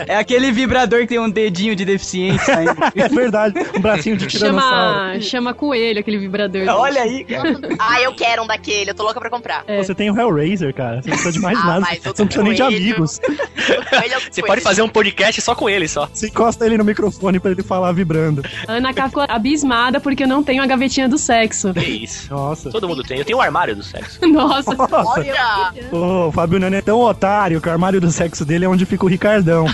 É 0.07 0.17
aquele 0.17 0.51
vibrador 0.53 1.01
que 1.01 1.07
tem 1.09 1.19
um 1.19 1.31
dedinho 1.31 1.75
de 1.77 1.85
deficiente 1.85 2.45
saindo. 2.45 2.71
É 3.01 3.09
verdade, 3.09 3.55
um 3.75 3.81
bracinho 3.81 4.17
de 4.17 4.27
tiranossauro. 4.27 5.13
Chama, 5.13 5.21
chama 5.21 5.55
coelho 5.55 6.01
aquele 6.01 6.19
vibrador. 6.19 6.67
Olha 6.69 7.03
aí, 7.03 7.25
cara. 7.25 7.59
Ah, 7.79 8.01
eu 8.03 8.13
quero 8.15 8.43
um 8.43 8.47
daquele, 8.47 8.91
eu 8.91 8.95
tô 8.95 9.03
louca 9.05 9.21
pra 9.21 9.31
comprar. 9.31 9.65
É. 9.67 9.83
Você 9.83 9.95
tem 9.95 10.11
o 10.11 10.19
Hellraiser, 10.21 10.75
cara. 10.75 11.01
Você 11.03 11.09
não 11.09 11.17
precisa 11.17 11.33
de 11.33 11.39
mais 11.41 11.59
Ah, 11.59 11.65
nada. 11.67 11.87
Você 11.87 12.09
não 12.23 12.27
precisa 12.27 12.43
nem 12.43 12.53
de 12.55 12.63
coelho. 12.63 12.77
amigos. 12.77 13.21
Você 14.31 14.43
pode 14.43 14.61
fazer 14.61 14.83
um 14.83 14.89
podcast 14.89 15.41
só 15.41 15.55
com 15.55 15.69
ele, 15.69 15.89
só. 15.89 16.09
Você 16.13 16.27
encosta 16.29 16.67
ele 16.67 16.77
no 16.79 16.85
microfone 16.85 17.39
pra 17.41 17.51
ele 17.53 17.63
falar 17.63 17.93
vibrando. 17.93 18.43
Ana 18.69 18.93
K 18.93 19.09
ficou 19.09 19.25
abismada 19.29 20.01
porque 20.01 20.25
eu 20.25 20.29
não 20.29 20.43
tenho 20.43 20.63
a 20.63 20.67
gavetinha 20.67 21.09
do 21.09 21.19
sexo. 21.19 21.73
Que 21.75 21.81
isso. 22.05 22.31
Nossa. 22.33 22.71
Todo 22.71 22.89
mundo 22.89 23.03
tem. 23.03 23.19
Eu 23.19 23.25
tenho 23.25 23.39
o 23.39 23.41
armário 23.41 23.75
do 23.77 23.83
sexo. 23.83 24.19
Nossa. 24.27 24.75
Nossa. 24.75 24.97
Olha! 25.21 25.73
Ô, 25.93 26.29
o 26.29 26.33
Fábio 26.33 26.59
Nani 26.59 26.77
é 26.77 26.83
tão 26.83 27.01
otário 27.01 27.61
que 27.61 27.69
o 27.69 27.73
armário 27.73 28.01
do 28.01 28.11
sexo 28.11 28.45
dele 28.45 28.65
é 28.65 28.69
onde 28.69 28.85
fica 28.87 29.05
o 29.05 29.09
Ricardão. 29.31 29.67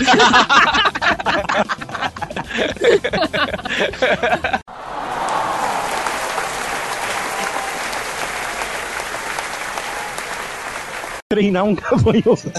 Treinar 11.29 11.63
um 11.65 11.75
gafanhoto. 11.75 12.51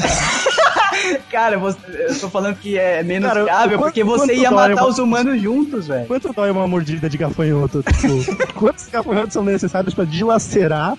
Cara, 1.31 1.59
você- 1.59 1.79
eu 2.09 2.19
tô 2.19 2.29
falando 2.31 2.57
que 2.57 2.79
é 2.79 3.03
menos 3.03 3.29
Cara, 3.29 3.45
viável 3.45 3.79
porque 3.79 4.03
você 4.05 4.35
ia 4.35 4.51
matar 4.51 4.87
os 4.87 4.99
humanos 4.99 5.41
juntos, 5.41 5.87
velho. 5.89 6.07
Quanto 6.07 6.33
dói 6.33 6.51
uma 6.51 6.67
mordida 6.67 7.09
de 7.09 7.17
gafanhoto? 7.19 7.83
Tipo, 7.83 8.53
quantos 8.55 8.87
gafanhotos 8.89 9.33
são 9.33 9.45
necessários 9.45 9.95
pra 9.95 10.05
dilacerar 10.05 10.95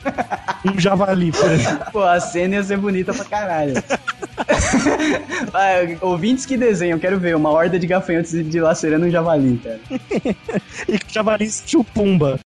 um 0.66 0.80
javali, 0.80 1.32
por 1.32 1.52
exemplo? 1.52 1.86
Pô, 1.92 2.04
a 2.04 2.20
cena 2.20 2.56
ia 2.56 2.64
ser 2.64 2.78
bonita 2.78 3.14
pra 3.14 3.26
caralho. 3.26 3.74
Ah, 5.54 5.80
ouvintes 6.02 6.46
que 6.46 6.56
desenham, 6.58 7.00
quero 7.00 7.20
ver 7.20 7.36
uma 7.36 7.50
horda 7.50 7.78
de 7.80 7.86
gafanhotos 7.88 8.32
dilacerando 8.32 9.06
um 9.06 9.10
javali, 9.10 9.60
cara. 9.64 9.80
e 10.88 11.00
javali 11.08 11.50
chupumba. 11.50 12.40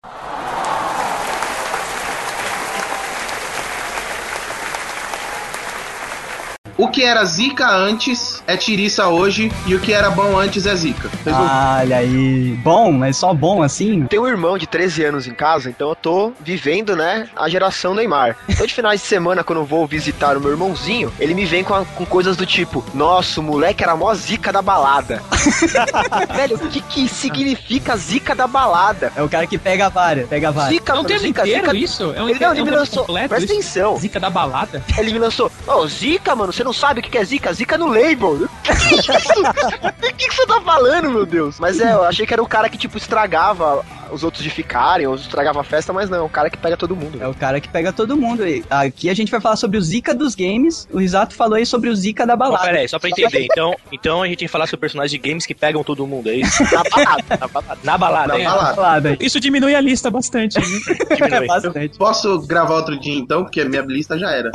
O 6.78 6.88
que 6.88 7.04
era 7.04 7.24
zica 7.24 7.68
antes 7.70 8.42
é 8.46 8.56
tiriça 8.56 9.06
hoje 9.08 9.52
e 9.66 9.74
o 9.74 9.80
que 9.80 9.92
era 9.92 10.10
bom 10.10 10.38
antes 10.38 10.66
é 10.66 10.74
zica. 10.74 11.10
Olha 11.26 11.98
aí. 11.98 12.58
Bom, 12.62 12.90
mas 12.92 13.16
só 13.16 13.32
bom 13.34 13.62
assim? 13.62 14.04
Tenho 14.06 14.22
um 14.22 14.28
irmão 14.28 14.56
de 14.56 14.66
13 14.66 15.04
anos 15.04 15.26
em 15.26 15.34
casa, 15.34 15.68
então 15.70 15.90
eu 15.90 15.94
tô 15.94 16.32
vivendo, 16.40 16.96
né, 16.96 17.28
a 17.36 17.48
geração 17.48 17.94
Neymar. 17.94 18.36
Então 18.48 18.66
de 18.66 18.72
finais 18.74 19.00
de 19.02 19.06
semana, 19.06 19.44
quando 19.44 19.58
eu 19.60 19.64
vou 19.66 19.86
visitar 19.86 20.36
o 20.36 20.40
meu 20.40 20.50
irmãozinho, 20.50 21.12
ele 21.20 21.34
me 21.34 21.44
vem 21.44 21.62
com, 21.62 21.74
a- 21.74 21.84
com 21.84 22.04
coisas 22.06 22.36
do 22.36 22.46
tipo, 22.46 22.84
nossa, 22.94 23.40
o 23.40 23.42
moleque 23.42 23.82
era 23.82 23.92
a 23.92 23.96
mó 23.96 24.12
zica 24.14 24.52
da 24.52 24.62
balada. 24.62 25.22
Velho, 26.34 26.56
o 26.56 26.68
que 26.68 26.80
que 26.80 27.08
significa 27.08 27.96
zica 27.96 28.34
da 28.34 28.46
balada? 28.46 29.12
É 29.14 29.22
o 29.22 29.28
cara 29.28 29.46
que 29.46 29.58
pega 29.58 29.86
a 29.86 29.88
vara, 29.88 30.26
pega 30.28 30.48
a 30.48 30.50
vara. 30.50 30.70
Zica, 30.70 30.92
É 30.92 30.94
um 30.94 30.96
mano, 30.98 31.08
termo 31.08 31.26
zica, 31.26 31.42
inteiro 31.42 31.66
zica. 31.66 31.76
isso? 31.76 32.02
É 32.16 32.22
um 32.22 32.28
ele, 32.28 32.32
inte- 32.32 32.40
não, 32.42 32.48
é 32.48 32.52
ele 32.52 32.62
um 32.62 32.64
me 32.64 32.70
lançou. 32.70 33.04
completo 33.04 33.28
Presta 33.28 33.44
isso? 33.52 33.54
atenção. 33.78 33.96
Zica 33.98 34.18
da 34.20 34.30
balada? 34.30 34.82
Ele 34.98 35.12
me 35.12 35.18
lançou. 35.18 35.50
Ô, 35.66 35.86
zica, 35.86 36.34
mano, 36.34 36.52
você 36.52 36.61
não 36.64 36.72
sabe 36.72 37.00
o 37.00 37.02
que 37.02 37.16
é 37.18 37.24
zica? 37.24 37.52
Zica 37.52 37.76
no 37.78 37.86
label. 37.88 38.32
O 38.44 38.48
que, 38.62 38.94
isso? 38.94 39.12
O 39.12 40.02
que 40.16 40.28
que 40.28 40.34
você 40.34 40.46
tá 40.46 40.60
falando, 40.60 41.10
meu 41.10 41.26
Deus? 41.26 41.58
Mas 41.60 41.80
é, 41.80 41.92
eu 41.92 42.04
achei 42.04 42.26
que 42.26 42.32
era 42.32 42.42
o 42.42 42.46
cara 42.46 42.68
que, 42.68 42.78
tipo, 42.78 42.96
estragava 42.98 43.84
os 44.10 44.22
outros 44.22 44.42
de 44.44 44.50
ficarem, 44.50 45.06
ou 45.06 45.14
estragava 45.14 45.62
a 45.62 45.64
festa, 45.64 45.90
mas 45.90 46.10
não, 46.10 46.18
é 46.18 46.20
o 46.20 46.28
cara 46.28 46.50
que 46.50 46.58
pega 46.58 46.76
todo 46.76 46.94
mundo. 46.94 47.18
É 47.18 47.26
o 47.26 47.32
cara 47.32 47.58
que 47.60 47.68
pega 47.68 47.92
todo 47.94 48.14
mundo. 48.14 48.46
E 48.46 48.62
Aqui 48.68 49.08
a 49.08 49.14
gente 49.14 49.30
vai 49.30 49.40
falar 49.40 49.56
sobre 49.56 49.78
o 49.78 49.80
Zika 49.80 50.14
dos 50.14 50.34
games. 50.34 50.86
O 50.92 50.98
Risato 50.98 51.34
falou 51.34 51.54
aí 51.54 51.64
sobre 51.64 51.88
o 51.88 51.96
Zika 51.96 52.26
da 52.26 52.36
balada. 52.36 52.62
pera 52.64 52.78
aí, 52.80 52.88
só 52.88 52.98
pra 52.98 53.08
entender. 53.08 53.46
Então, 53.50 53.74
então 53.90 54.22
a 54.22 54.26
gente 54.26 54.38
tem 54.40 54.48
que 54.48 54.52
falar 54.52 54.66
sobre 54.66 54.80
personagens 54.82 55.10
de 55.10 55.16
games 55.18 55.46
que 55.46 55.54
pegam 55.54 55.82
todo 55.82 56.06
mundo, 56.06 56.28
é 56.28 56.34
isso? 56.34 56.62
Na 56.72 56.82
balada, 56.84 57.24
na 57.38 57.48
balada. 57.48 57.78
Na 57.84 57.98
balada, 57.98 58.32
Na 58.34 58.38
hein? 58.38 58.44
balada. 58.76 59.16
Isso 59.18 59.40
diminui 59.40 59.74
a 59.74 59.80
lista 59.80 60.10
bastante. 60.10 60.58
Diminui. 61.16 61.46
Bastante. 61.46 61.96
Posso 61.96 62.38
gravar 62.42 62.74
outro 62.74 62.98
dia 63.00 63.14
então, 63.16 63.44
porque 63.44 63.62
a 63.62 63.64
minha 63.64 63.80
lista 63.82 64.18
já 64.18 64.30
era. 64.30 64.50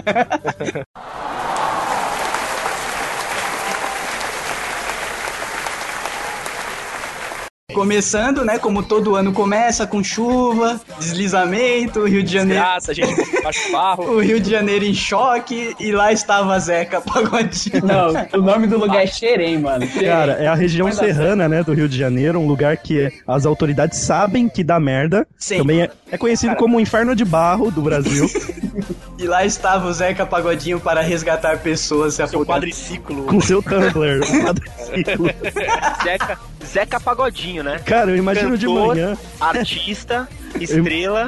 Começando, 7.74 8.46
né? 8.46 8.58
Como 8.58 8.82
todo 8.82 9.14
ano 9.14 9.34
começa, 9.34 9.86
com 9.86 10.02
chuva, 10.02 10.80
deslizamento, 11.00 12.06
Rio 12.06 12.24
de 12.24 12.32
Janeiro. 12.32 12.64
Graça, 12.64 12.94
gente, 12.94 13.44
baixo 13.44 13.70
barro. 13.74 14.04
O 14.18 14.22
Rio 14.22 14.40
de 14.40 14.50
Janeiro 14.50 14.86
em 14.86 14.94
choque 14.94 15.76
e 15.78 15.92
lá 15.92 16.14
estava 16.14 16.58
Zeca 16.62 17.02
Pagodinho. 17.02 17.84
Não, 17.84 18.40
o 18.40 18.42
nome 18.42 18.68
do 18.68 18.80
lugar 18.80 19.04
é 19.04 19.08
Xerém, 19.08 19.60
mano. 19.60 19.86
Xerém. 19.86 20.08
Cara, 20.08 20.32
é 20.34 20.48
a 20.48 20.56
região 20.56 20.90
serrana, 20.94 21.50
né, 21.50 21.62
do 21.62 21.74
Rio 21.74 21.90
de 21.90 21.98
Janeiro, 21.98 22.40
um 22.40 22.48
lugar 22.48 22.78
que 22.78 23.12
as 23.28 23.46
autoridades 23.46 24.00
sabem 24.00 24.48
que 24.48 24.64
dá 24.64 24.80
merda. 24.80 25.28
Sim. 25.38 25.58
Também 25.58 25.82
é, 25.82 25.92
é 26.10 26.18
conhecido 26.18 26.56
como 26.56 26.78
o 26.78 26.80
inferno 26.80 27.14
de 27.14 27.26
barro 27.26 27.70
do 27.70 27.82
Brasil. 27.82 28.28
E 29.20 29.26
lá 29.26 29.44
estava 29.44 29.88
o 29.88 29.94
Zeca 29.94 30.26
Pagodinho 30.26 30.80
para 30.80 31.02
resgatar 31.02 31.58
pessoas 31.60 32.14
se 32.14 32.18
Seu 32.18 32.26
afogando. 32.26 32.46
quadriciclo. 32.48 33.24
com 33.24 33.42
seu 33.42 33.64
Tumblr, 33.64 34.22
um 34.24 34.44
quadriciclo. 34.46 35.28
Zeca, 36.04 36.40
Zeca 36.64 37.00
Pagodinho, 37.00 37.64
né? 37.64 37.80
Cara, 37.84 38.12
eu 38.12 38.16
imagino 38.18 38.56
de 38.58 38.68
Cantor, 38.68 38.88
manhã, 38.96 39.18
Artista, 39.42 40.28
estrela. 40.62 41.28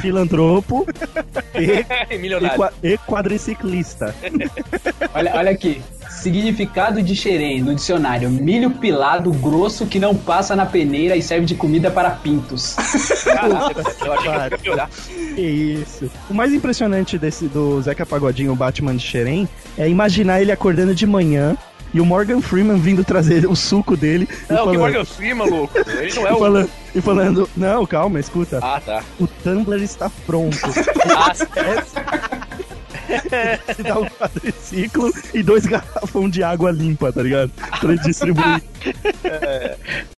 filantropo 0.00 0.86
e, 1.54 1.84
e, 2.14 2.18
Milionário. 2.18 2.56
qua- 2.56 2.72
e 2.82 2.96
quadriciclista. 2.98 4.14
Olha, 5.14 5.34
olha 5.34 5.50
aqui. 5.50 5.82
Significado 6.22 7.02
de 7.02 7.14
xerém 7.14 7.62
no 7.62 7.74
dicionário: 7.74 8.28
milho 8.30 8.70
pilado 8.70 9.30
grosso 9.32 9.86
que 9.86 9.98
não 9.98 10.14
passa 10.14 10.54
na 10.56 10.66
peneira 10.66 11.16
e 11.16 11.22
serve 11.22 11.46
de 11.46 11.54
comida 11.54 11.90
para 11.90 12.10
pintos. 12.10 12.74
Caraca, 13.24 13.82
eu 14.04 14.12
achei 14.12 14.58
que. 14.58 15.34
Que 15.34 15.42
isso. 15.42 16.10
O 16.28 16.34
mais 16.34 16.52
impressionante 16.52 17.16
desse 17.18 17.46
do 17.46 17.80
Zeca 17.82 18.04
Pagodinho, 18.04 18.52
o 18.52 18.56
Batman 18.56 18.96
de 18.96 19.02
Xerém, 19.06 19.48
é 19.76 19.88
imaginar 19.88 20.40
ele 20.42 20.50
acordando 20.52 20.94
de 20.94 21.06
manhã 21.06 21.56
e 21.94 22.00
o 22.00 22.04
Morgan 22.04 22.40
Freeman 22.42 22.78
vindo 22.78 23.02
trazer 23.04 23.46
o 23.46 23.54
suco 23.56 23.96
dele. 23.96 24.28
e 24.30 24.52
Não, 24.52 24.58
que 24.58 24.64
falando- 24.64 24.78
Morgan 24.80 25.04
Freeman, 25.04 25.48
louco. 25.48 25.78
Ele 25.78 26.14
não 26.14 26.26
é 26.26 26.30
e 26.30 26.34
o. 26.34 26.38
falando, 26.38 26.70
e 26.96 27.00
falando, 27.00 27.50
não, 27.56 27.86
calma, 27.86 28.18
escuta. 28.20 28.58
Ah, 28.62 28.80
tá. 28.84 29.02
O 29.18 29.26
Tumblr 29.26 29.82
está 29.82 30.10
pronto. 30.26 30.58
Ah, 31.10 32.37
Se 33.74 33.82
dá 33.82 33.98
um 33.98 34.06
quadriciclo 34.06 35.12
e 35.32 35.42
dois 35.42 35.66
garrafão 35.66 36.28
de 36.28 36.42
água 36.42 36.70
limpa, 36.70 37.12
tá 37.12 37.22
ligado? 37.22 37.50
Pra 37.80 37.94
distribuir. 37.94 38.62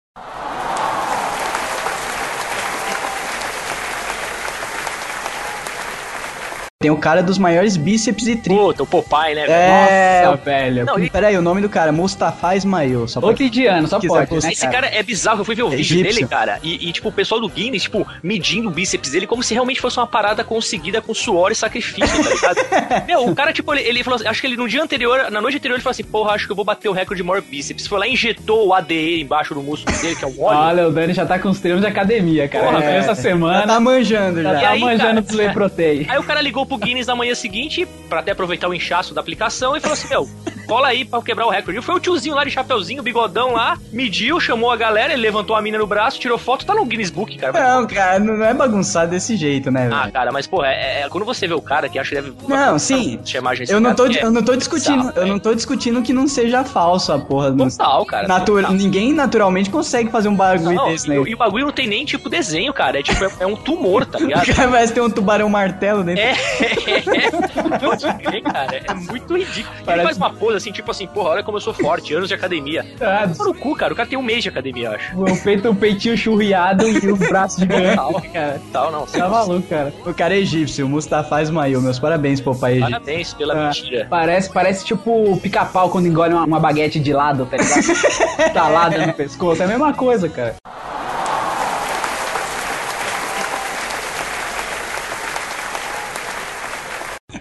Tem 6.82 6.90
o 6.90 6.96
cara 6.96 7.22
dos 7.22 7.38
maiores 7.38 7.76
bíceps 7.76 8.26
e 8.26 8.38
tríceps. 8.38 8.66
Puta, 8.68 8.84
o 8.84 8.88
Popeye, 8.88 9.36
né? 9.36 9.44
É, 9.50 10.22
Nossa, 10.24 10.38
velho. 10.38 10.86
Não, 10.86 10.98
e- 10.98 11.10
Peraí, 11.10 11.36
o 11.38 11.42
nome 11.42 11.60
do 11.60 11.68
cara, 11.68 11.92
Mustafa 11.92 12.56
Ismail. 12.56 13.06
Só 13.06 13.20
Outro 13.20 13.44
indiano, 13.44 13.86
só 13.86 14.00
pode. 14.00 14.28
postar. 14.28 14.48
né, 14.48 14.54
Esse 14.54 14.66
cara 14.70 14.88
é 14.88 15.04
bizarro, 15.04 15.42
eu 15.42 15.44
fui 15.44 15.56
ver 15.56 15.64
o 15.64 15.70
vídeo 15.70 15.82
Egípcio. 15.82 16.16
dele, 16.16 16.26
cara, 16.26 16.58
e, 16.64 16.88
e, 16.88 16.94
tipo, 16.94 17.10
o 17.10 17.12
pessoal 17.12 17.42
do 17.42 17.50
Guinness, 17.50 17.84
tipo, 17.84 18.08
medindo 18.24 18.70
o 18.70 18.72
bíceps 18.72 19.12
dele 19.12 19.28
como 19.28 19.44
se 19.44 19.54
realmente 19.54 19.82
fosse 19.82 19.98
uma 20.00 20.08
parada 20.08 20.42
conseguida 20.42 21.02
com 21.02 21.14
suor 21.14 21.52
e 21.52 21.56
sacrifício, 21.56 22.24
tá 22.24 22.30
ligado? 22.30 23.04
Meu, 23.06 23.26
o 23.28 23.36
cara, 23.36 23.52
tipo, 23.52 23.74
ele, 23.74 23.82
ele 23.86 24.02
falou 24.02 24.16
assim, 24.16 24.30
acho 24.30 24.40
que 24.40 24.48
ele 24.48 24.56
no 24.56 24.66
dia 24.70 24.82
anterior, 24.82 25.30
na 25.30 25.42
noite 25.42 25.58
anterior, 25.58 25.76
ele 25.76 25.84
falou 25.84 25.92
assim, 25.92 26.06
porra, 26.06 26.32
acho 26.32 26.46
que 26.46 26.52
eu 26.54 26.56
vou 26.56 26.64
bater 26.64 26.88
o 26.88 26.94
recorde 26.94 27.22
de 27.22 27.28
maior 27.28 27.42
bíceps. 27.42 27.88
Foi 27.88 28.00
lá 28.00 28.08
e 28.08 28.14
injetou 28.14 28.68
o 28.68 28.74
ADE 28.74 29.20
embaixo 29.20 29.54
do 29.54 29.62
músculo 29.62 29.98
dele, 30.00 30.16
que 30.16 30.24
é 30.24 30.28
um 30.30 30.42
óleo. 30.42 30.58
Olha, 30.60 30.88
o 30.88 30.92
Dani 30.94 31.12
já 31.12 31.26
tá 31.26 31.38
com 31.40 31.50
os 31.50 31.60
termos 31.60 31.82
de 31.82 31.88
academia, 31.88 32.48
cara. 32.48 32.64
Porra, 32.68 32.78
Ele 32.86 32.86
é. 32.94 32.98
essa 33.00 33.16
Já 33.16 33.16
semana. 33.16 33.68
tá 33.68 33.78
manjando 33.82 34.42
Já 34.42 34.54
já. 34.54 34.62
Tá 34.62 34.70
aí, 34.70 34.80
manjando 34.80 35.04
cara? 35.04 35.22
pro 35.24 35.38
Whey 35.38 35.52
Protein. 35.52 36.06
Aí 36.08 36.18
o 36.18 36.24
cara 36.24 36.40
ligou 36.40 36.69
pro 36.70 36.78
Guinness 36.78 37.08
na 37.08 37.16
manhã 37.16 37.36
seguinte, 37.36 37.86
pra 38.08 38.20
até 38.20 38.32
aproveitar 38.32 38.70
o 38.70 38.74
inchaço 38.74 39.14
da 39.14 39.20
aplicação, 39.22 39.76
e 39.76 39.80
falou 39.82 39.94
assim: 39.94 40.08
Meu, 40.08 40.30
cola 40.68 40.88
aí 40.88 41.04
pra 41.04 41.22
quebrar 41.22 41.46
o 41.48 41.50
recorde. 41.50 41.80
E 41.80 41.82
foi 41.82 41.96
o 41.96 42.00
tiozinho 42.00 42.36
lá 42.36 42.46
de 42.46 42.52
chapeuzinho, 42.52 43.04
bigodão 43.04 43.54
lá, 43.54 43.78
mediu, 43.92 44.40
chamou 44.40 44.72
a 44.72 44.78
galera, 44.78 45.12
ele 45.14 45.22
levantou 45.22 45.56
a 45.56 45.62
mina 45.62 45.78
no 45.78 45.88
braço, 45.88 46.20
tirou 46.20 46.38
foto, 46.38 46.66
tá 46.66 46.74
no 46.74 46.86
Guinness 46.86 47.10
Book, 47.10 47.38
cara. 47.38 47.52
Não, 47.76 47.88
cara, 47.88 48.20
não 48.20 48.46
é 48.46 48.54
bagunçado 48.54 49.12
desse 49.12 49.36
jeito, 49.36 49.72
né, 49.72 49.90
Ah, 49.92 50.02
velho? 50.02 50.14
cara, 50.14 50.32
mas 50.32 50.46
porra, 50.48 50.68
é, 50.68 51.02
é- 51.02 51.10
quando 51.10 51.26
você 51.26 51.48
vê 51.48 51.54
o 51.54 51.62
cara 51.62 51.90
que 51.90 51.98
acha 52.00 52.10
que 52.10 52.22
deve. 52.22 52.34
Não, 52.48 52.78
sim. 52.80 53.20
Chamar 53.26 53.56
gente 53.56 53.72
Eu 53.72 53.80
não, 53.80 53.96
tô, 53.96 54.06
é 54.06 54.24
eu 54.24 54.32
não 54.32 54.44
tô 54.44 54.56
discutindo, 54.56 55.12
eu 55.16 55.26
não 55.28 55.40
tô 55.40 55.54
discutindo 55.56 56.02
que 56.04 56.14
não 56.14 56.28
seja 56.28 56.64
falso 56.64 57.12
a 57.12 57.18
porra. 57.20 57.50
Não- 57.50 57.68
Total, 57.70 58.06
cara. 58.06 58.28
Natu- 58.28 58.56
total. 58.56 58.74
Ninguém 58.74 59.12
naturalmente 59.14 59.70
consegue 59.70 60.10
fazer 60.12 60.28
um 60.30 60.36
bagulho 60.36 60.76
Não, 60.76 60.88
desse, 60.90 61.08
e, 61.08 61.10
né? 61.10 61.16
e 61.28 61.34
o 61.34 61.38
bagulho 61.38 61.66
não 61.66 61.72
tem 61.74 61.88
nem 61.88 62.06
tipo 62.06 62.30
desenho, 62.30 62.72
cara. 62.74 63.00
É 63.00 63.04
tipo, 63.04 63.24
é, 63.24 63.30
é 63.40 63.48
um 63.48 63.56
tumor, 63.56 64.06
tá 64.06 64.20
ligado? 64.20 64.46
Parece 64.56 64.94
ter 64.94 65.02
um 65.02 65.10
tubarão 65.10 65.50
martelo 65.50 66.04
dentro. 66.04 66.22
É, 66.24 66.34
pode 67.80 68.14
crer, 68.24 68.44
cara. 68.44 68.82
É 68.88 68.94
muito 68.94 69.38
ridículo. 69.38 69.76
Ele 69.78 69.86
Parece- 69.86 70.04
faz 70.06 70.18
uma 70.18 70.34
pose 70.34 70.58
assim, 70.58 70.72
tipo 70.72 70.90
assim, 70.92 71.08
porra, 71.08 71.30
olha 71.30 71.44
como 71.44 71.58
eu 71.58 71.62
sou 71.62 71.74
forte, 71.74 72.14
anos 72.14 72.28
de 72.28 72.34
academia. 72.34 72.86
Ah, 73.02 73.28
no 73.28 73.54
cu, 73.54 73.76
cara. 73.76 73.94
O 73.94 73.96
cara 73.96 74.08
tem 74.08 74.18
um 74.18 74.22
mês 74.22 74.44
de 74.44 74.50
academia, 74.50 74.88
eu 74.88 74.92
acho. 74.94 75.20
O 75.22 75.42
peito, 75.44 75.70
o 75.70 75.76
peitinho 75.76 76.18
churriado 76.18 76.88
e 76.88 77.12
o 77.12 77.16
braço 77.16 77.60
gigante, 77.60 77.96
Total. 77.96 78.22
cara. 78.34 78.62
Tal, 78.72 78.92
não. 78.92 79.06
Tá 79.06 79.30
maluco, 79.30 79.68
cara. 79.68 79.94
O 80.06 80.14
cara 80.14 80.36
é 80.36 80.40
egípcio, 80.40 80.86
o 80.86 80.90
Mustafa 80.90 81.42
Ismail. 81.42 81.82
Meus 81.82 82.00
parabéns, 82.00 82.42
Popeye 82.42 82.78
egípcio. 82.78 82.92
Parabéns 82.92 83.34
pela 83.34 83.54
Ah, 83.54 83.66
mentira. 83.68 84.08
Parece, 84.10 84.52
parece 84.52 84.86
tipo 84.86 85.32
o 85.34 85.38
pica-pau 85.40 85.90
quando 85.90 86.08
engole 86.08 86.34
uma, 86.34 86.46
uma 86.46 86.60
baguete 86.60 87.00
de 87.00 87.14
lado, 87.14 87.46
tá 87.46 87.58
ligado? 87.58 87.80
Talada 88.54 89.06
no 89.06 89.14
pescoço. 89.14 89.62
É 89.62 89.66
a 89.66 89.68
mesma 89.68 89.94
coisa, 89.94 90.28
cara. 90.30 90.56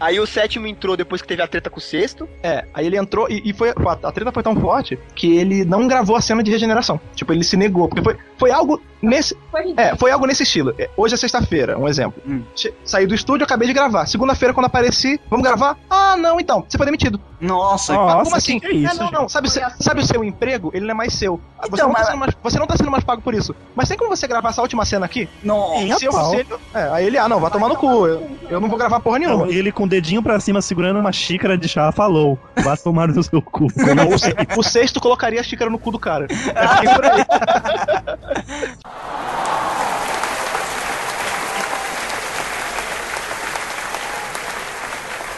Aí 0.01 0.19
o 0.21 0.27
sétimo 0.27 0.67
entrou 0.67 0.97
depois 0.97 1.21
que 1.23 1.29
teve 1.29 1.43
a 1.43 1.47
treta 1.47 1.71
com 1.71 1.79
o 1.79 1.81
sexto. 1.81 2.29
É, 2.43 2.65
aí 2.75 2.87
ele 2.87 2.97
entrou 2.97 3.27
e, 3.31 3.43
e 3.45 3.53
foi 3.53 3.71
a, 3.71 4.13
treta 4.13 4.33
foi 4.33 4.43
tão 4.43 4.55
forte 4.61 4.99
que 5.15 5.37
ele 5.37 5.65
não 5.65 5.87
gravou 5.89 6.17
a 6.17 6.21
cena 6.21 6.43
de 6.43 6.51
regeneração. 6.51 7.01
Tipo, 7.15 7.33
ele 7.33 7.45
se 7.45 7.57
negou, 7.57 7.89
porque 7.89 8.03
foi, 8.03 8.17
foi 8.39 8.51
algo 8.51 8.81
nesse. 9.03 9.37
É, 9.77 9.97
foi 9.97 10.11
algo 10.11 10.27
nesse 10.27 10.43
estilo. 10.43 10.75
É, 10.79 10.89
Hoje 10.97 11.15
é 11.15 11.17
sexta-feira, 11.17 11.79
um 11.79 11.89
exemplo. 11.89 12.23
Che- 12.57 12.73
Saí 12.85 13.07
do 13.07 13.15
estúdio, 13.15 13.45
acabei 13.45 13.67
de 13.69 13.75
gravar. 13.75 14.07
Segunda-feira, 14.07 14.53
quando 14.55 14.67
apareci, 14.67 15.21
vamos 15.31 15.45
gravar? 15.47 15.77
Ah, 15.89 16.17
não, 16.17 16.39
então, 16.41 16.65
você 16.69 16.77
foi 16.77 16.87
demitido. 16.87 17.21
Nossa, 17.41 17.93
Nossa, 17.95 18.25
como 18.25 18.37
assim? 18.37 18.61
é 18.65 18.73
isso, 18.73 18.99
não, 19.01 19.11
não, 19.13 19.29
sabe, 19.29 19.47
o 19.47 19.51
seu- 19.51 19.63
sabe 19.79 20.01
o 20.01 20.05
seu 20.07 20.25
emprego? 20.25 20.71
Ele 20.75 20.85
não 20.87 20.91
é 20.91 20.95
mais 20.95 21.13
seu. 21.13 21.41
você, 21.61 21.69
Então, 21.75 21.87
não 21.89 21.95
tá 21.95 22.01
mas- 22.01 22.09
sendo 22.09 22.19
mais, 22.19 22.35
você 22.43 22.59
não 22.59 22.67
tá 22.67 22.77
sendo 22.77 22.91
mais 22.91 23.05
pago 23.05 23.23
por 23.23 23.33
isso. 23.35 23.55
Mas 23.77 23.89
tem 23.89 23.97
como 23.97 24.11
você 24.15 24.27
gravar 24.27 24.49
essa 24.51 24.61
última 24.61 24.85
cena 24.85 25.07
aqui? 25.07 25.29
Nossa. 25.43 25.99
Se 25.99 26.05
eu 26.07 26.13
fosse 26.13 26.37
ele, 26.37 26.49
é, 26.75 26.89
aí 26.91 27.07
ele, 27.07 27.17
ah, 27.17 27.29
não, 27.29 27.39
vai 27.41 27.51
tomar 27.51 27.69
no 27.69 27.77
cu. 27.77 28.07
Eu, 28.07 28.29
eu 28.51 28.61
não 28.61 28.69
vou 28.69 28.77
gravar 28.79 28.99
porra 29.01 29.21
nenhuma. 29.21 29.47
Não, 29.47 29.53
ele 29.53 29.71
com 29.71 29.87
o 29.89 29.91
dedinho 29.91 30.23
pra 30.23 30.39
cima 30.39 30.61
segurando 30.61 31.01
uma 31.01 31.11
xícara 31.11 31.57
de 31.57 31.67
chá 31.67 31.91
falou: 31.91 32.39
Vá 32.63 32.77
tomar 32.77 33.09
no 33.09 33.23
seu 33.23 33.41
cu. 33.41 33.67
Não, 33.97 34.09
o, 34.11 34.61
o 34.61 34.63
sexto 34.63 35.01
colocaria 35.01 35.41
a 35.41 35.43
xícara 35.43 35.71
no 35.71 35.79
cu 35.79 35.91
do 35.91 35.99
cara. 35.99 36.29
Por 36.29 37.05
aí. 37.05 37.25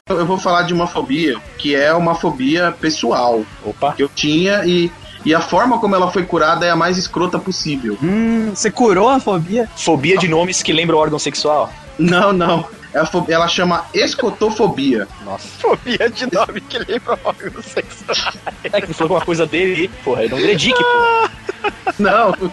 Eu 0.09 0.27
vou 0.27 0.37
falar 0.37 0.63
de 0.63 0.75
uma 0.75 0.89
fobia 0.89 1.39
que 1.57 1.77
é 1.77 1.95
uma 1.95 2.17
fobia 2.17 2.73
pessoal. 2.73 3.45
Opa. 3.65 3.93
Que 3.93 4.03
eu 4.03 4.09
tinha 4.09 4.65
e, 4.65 4.91
e 5.25 5.33
a 5.33 5.41
forma 5.41 5.79
como 5.79 5.95
ela 5.95 6.11
foi 6.11 6.25
curada 6.25 6.67
é 6.67 6.71
a 6.71 6.77
mais 6.77 6.99
escrota 6.99 7.39
possível. 7.39 7.97
Hum, 8.03 8.51
você 8.53 8.73
curou 8.73 9.09
a 9.09 9.21
fobia? 9.21 9.69
Fobia 9.77 10.19
de 10.19 10.27
nomes 10.27 10.65
que 10.65 10.73
lembram 10.73 10.99
órgão 10.99 11.21
sexual. 11.21 11.71
Não, 11.97 12.33
não. 12.33 12.67
Ela, 12.93 13.49
chama 13.49 13.87
escotofobia. 13.95 15.07
Nossa. 15.25 15.47
Fobia 15.59 16.11
de 16.11 16.33
nome 16.33 16.61
que 16.61 16.79
lembra 16.79 17.19
órgão 17.23 17.63
sexual. 17.63 18.33
É 18.65 18.81
que 18.81 18.87
ele 18.87 18.95
falou 18.95 19.17
uma 19.17 19.25
coisa 19.25 19.47
dele, 19.47 19.89
porra, 20.03 20.25
ele 20.25 20.35
não 21.99 22.33
pô. 22.33 22.51
Não. 22.51 22.53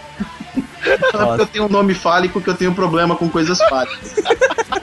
É 0.86 1.42
eu 1.42 1.46
tenho 1.46 1.66
um 1.66 1.70
nome 1.70 1.94
fálico 1.94 2.40
que 2.40 2.50
eu 2.50 2.56
tenho 2.56 2.74
problema 2.74 3.16
com 3.16 3.28
coisas 3.30 3.60
fálicas. 3.64 4.16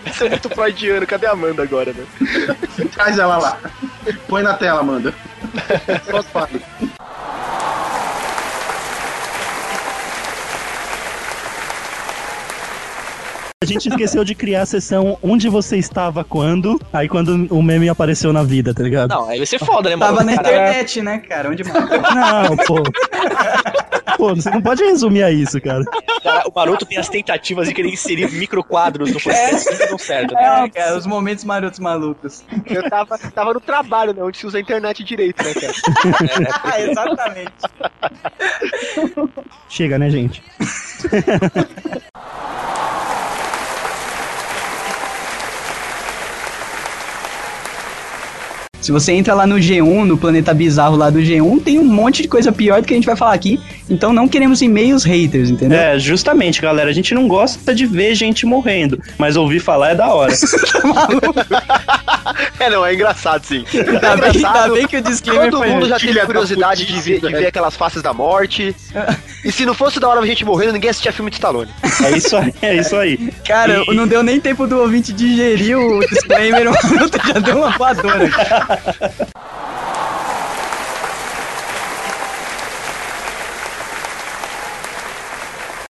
Isso 0.07 0.25
é 0.25 0.29
muito 0.29 0.51
freudiano. 0.51 1.07
Cadê 1.07 1.27
a 1.27 1.33
Amanda 1.33 1.63
agora, 1.63 1.93
né? 1.93 2.05
Traz 2.93 3.19
ela 3.19 3.39
lá. 3.39 3.59
Põe 4.29 4.43
na 4.43 4.55
tela, 4.55 4.81
Amanda. 4.81 5.15
Só 6.11 6.23
fálico. 6.31 6.94
A 13.65 13.67
gente 13.67 13.89
esqueceu 13.89 14.23
de 14.25 14.35
criar 14.35 14.61
a 14.63 14.67
sessão 14.67 15.19
onde 15.23 15.49
você 15.49 15.79
estava 15.79 16.23
quando, 16.23 16.79
aí 16.93 17.09
quando 17.09 17.47
o 17.51 17.63
meme 17.63 17.89
apareceu 17.89 18.31
na 18.31 18.43
vida, 18.43 18.75
tá 18.75 18.83
ligado? 18.83 19.09
Não, 19.09 19.27
aí 19.27 19.39
vai 19.39 19.47
ser 19.47 19.59
foda, 19.59 19.89
né, 19.89 19.97
Tava 19.97 20.17
mano? 20.17 20.27
na 20.31 20.37
Cara, 20.37 20.49
internet, 20.55 21.01
né, 21.01 21.19
cara? 21.19 21.49
Onde 21.51 21.65
mais? 21.65 21.89
Não, 21.91 22.57
pô. 22.59 22.83
Pô, 24.19 24.35
você 24.35 24.51
não 24.51 24.61
pode 24.61 24.85
resumir 24.85 25.23
a 25.25 25.31
isso, 25.31 25.59
cara. 25.63 25.83
cara, 26.23 26.45
o 26.47 26.53
Maroto 26.55 26.85
tem 26.85 26.99
as 26.99 27.09
tentativas 27.09 27.67
de 27.69 27.75
querer 27.75 27.89
inserir 27.89 28.31
microquadros 28.33 29.11
no 29.13 29.19
podcast 29.21 29.77
que 29.77 29.91
não 29.91 29.99
certo. 29.99 30.37
É, 30.37 30.69
cara, 30.69 30.97
os 30.99 31.07
momentos 31.07 31.43
marotos 31.43 31.79
malucos. 31.81 32.45
Eu 32.67 32.89
tava, 32.91 33.19
tava 33.19 33.55
no 33.55 33.61
trabalho, 33.61 34.13
né? 34.13 34.23
Onde 34.23 34.37
se 34.39 34.47
usa 34.47 34.59
a 34.59 34.61
internet 34.61 35.03
direito, 35.03 35.43
né, 35.43 35.55
cara? 35.55 35.73
Ah, 36.65 36.81
exatamente. 36.81 37.53
Chega, 39.69 39.99
né, 39.99 40.11
gente? 40.11 40.43
Se 48.85 48.93
você 48.93 49.13
entra 49.13 49.33
lá 49.33 49.47
no 49.47 49.55
G1, 49.55 50.05
no 50.05 50.19
planeta 50.19 50.53
bizarro 50.53 50.95
lá 50.95 51.09
do 51.09 51.19
G1, 51.19 51.63
tem 51.63 51.79
um 51.79 51.85
monte 51.85 52.21
de 52.21 52.29
coisa 52.29 52.53
pior 52.53 52.83
do 52.83 52.87
que 52.87 52.93
a 52.93 52.97
gente 52.99 53.07
vai 53.07 53.17
falar 53.17 53.33
aqui. 53.33 53.59
Então 53.89 54.13
não 54.13 54.27
queremos 54.27 54.63
e-mails 54.63 55.05
haters, 55.05 55.51
entendeu? 55.51 55.79
É, 55.79 55.99
justamente, 55.99 56.61
galera. 56.63 56.89
A 56.91 56.93
gente 56.93 57.15
não 57.15 57.29
gosta 57.29 57.75
de 57.75 57.85
ver 57.87 58.15
gente 58.15 58.47
morrendo, 58.47 59.01
mas 59.19 59.37
ouvir 59.37 59.61
falar 59.61 59.91
é 59.91 59.95
da 59.95 60.13
hora. 60.13 60.33
É, 62.59 62.71
não, 62.71 62.85
é 62.87 62.95
engraçado, 62.95 63.45
sim. 63.45 63.65
Ainda 63.75 63.91
É 63.91 64.17
bem- 64.17 64.31
engraçado. 64.31 64.57
ainda 64.57 64.75
bem 64.75 64.87
que 64.87 64.97
o 64.97 65.03
disclaimer 65.03 65.51
Todo 65.51 65.59
foi 65.59 65.69
mundo 65.71 65.87
já 65.89 65.99
teve 65.99 66.15
da 66.15 66.25
curiosidade 66.25 66.87
de 66.87 67.01
ver, 67.01 67.21
de 67.21 67.29
ver 67.29 67.47
aquelas 67.49 67.77
faces 67.77 68.03
da 68.03 68.13
morte. 68.15 68.75
E 69.45 69.53
se 69.53 69.67
não 69.67 69.75
fosse 69.75 70.01
da 70.01 70.09
hora 70.09 70.21
a 70.21 70.27
gente 70.27 70.45
morrendo, 70.45 70.73
ninguém 70.73 70.89
assistia 70.91 71.13
filme 71.13 71.31
de 71.31 71.37
Stallone. 71.37 71.71
É 72.03 72.17
isso 72.17 72.37
aí, 72.37 72.55
é 72.63 72.75
isso 72.77 72.97
aí. 72.97 73.31
Cara, 73.47 73.85
não 73.89 74.07
deu 74.09 74.23
nem 74.23 74.41
tempo 74.41 74.67
do 74.67 74.79
ouvinte 74.79 75.13
digerir 75.13 75.77
o 75.79 76.01
disclaimer, 76.01 76.69
o 76.71 76.73
Maroto 76.73 77.19
já 77.27 77.39
deu 77.41 77.59
uma 77.59 77.71
voadora. 77.77 78.31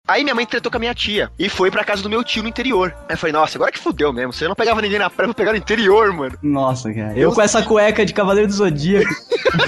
Aí 0.07 0.23
minha 0.23 0.33
mãe 0.33 0.45
tretou 0.45 0.71
com 0.71 0.77
a 0.77 0.79
minha 0.79 0.95
tia 0.95 1.29
e 1.37 1.49
foi 1.49 1.69
pra 1.69 1.83
casa 1.83 2.01
do 2.01 2.09
meu 2.09 2.23
tio 2.23 2.41
no 2.41 2.49
interior. 2.49 2.95
Aí 3.09 3.15
eu 3.15 3.17
falei, 3.17 3.33
nossa, 3.33 3.57
agora 3.57 3.71
que 3.71 3.79
fudeu 3.79 4.13
mesmo. 4.13 4.31
Você 4.31 4.47
não 4.47 4.55
pegava 4.55 4.81
ninguém 4.81 4.99
na 4.99 5.09
praia, 5.09 5.25
eu 5.25 5.29
vou 5.29 5.35
pegar 5.35 5.51
no 5.51 5.57
interior, 5.57 6.13
mano. 6.13 6.37
Nossa, 6.41 6.93
cara. 6.93 7.17
Eu 7.17 7.33
com 7.33 7.41
essa 7.41 7.61
cueca 7.61 8.05
de 8.05 8.13
Cavaleiro 8.13 8.47
do 8.47 8.53
Zodíaco. 8.53 9.13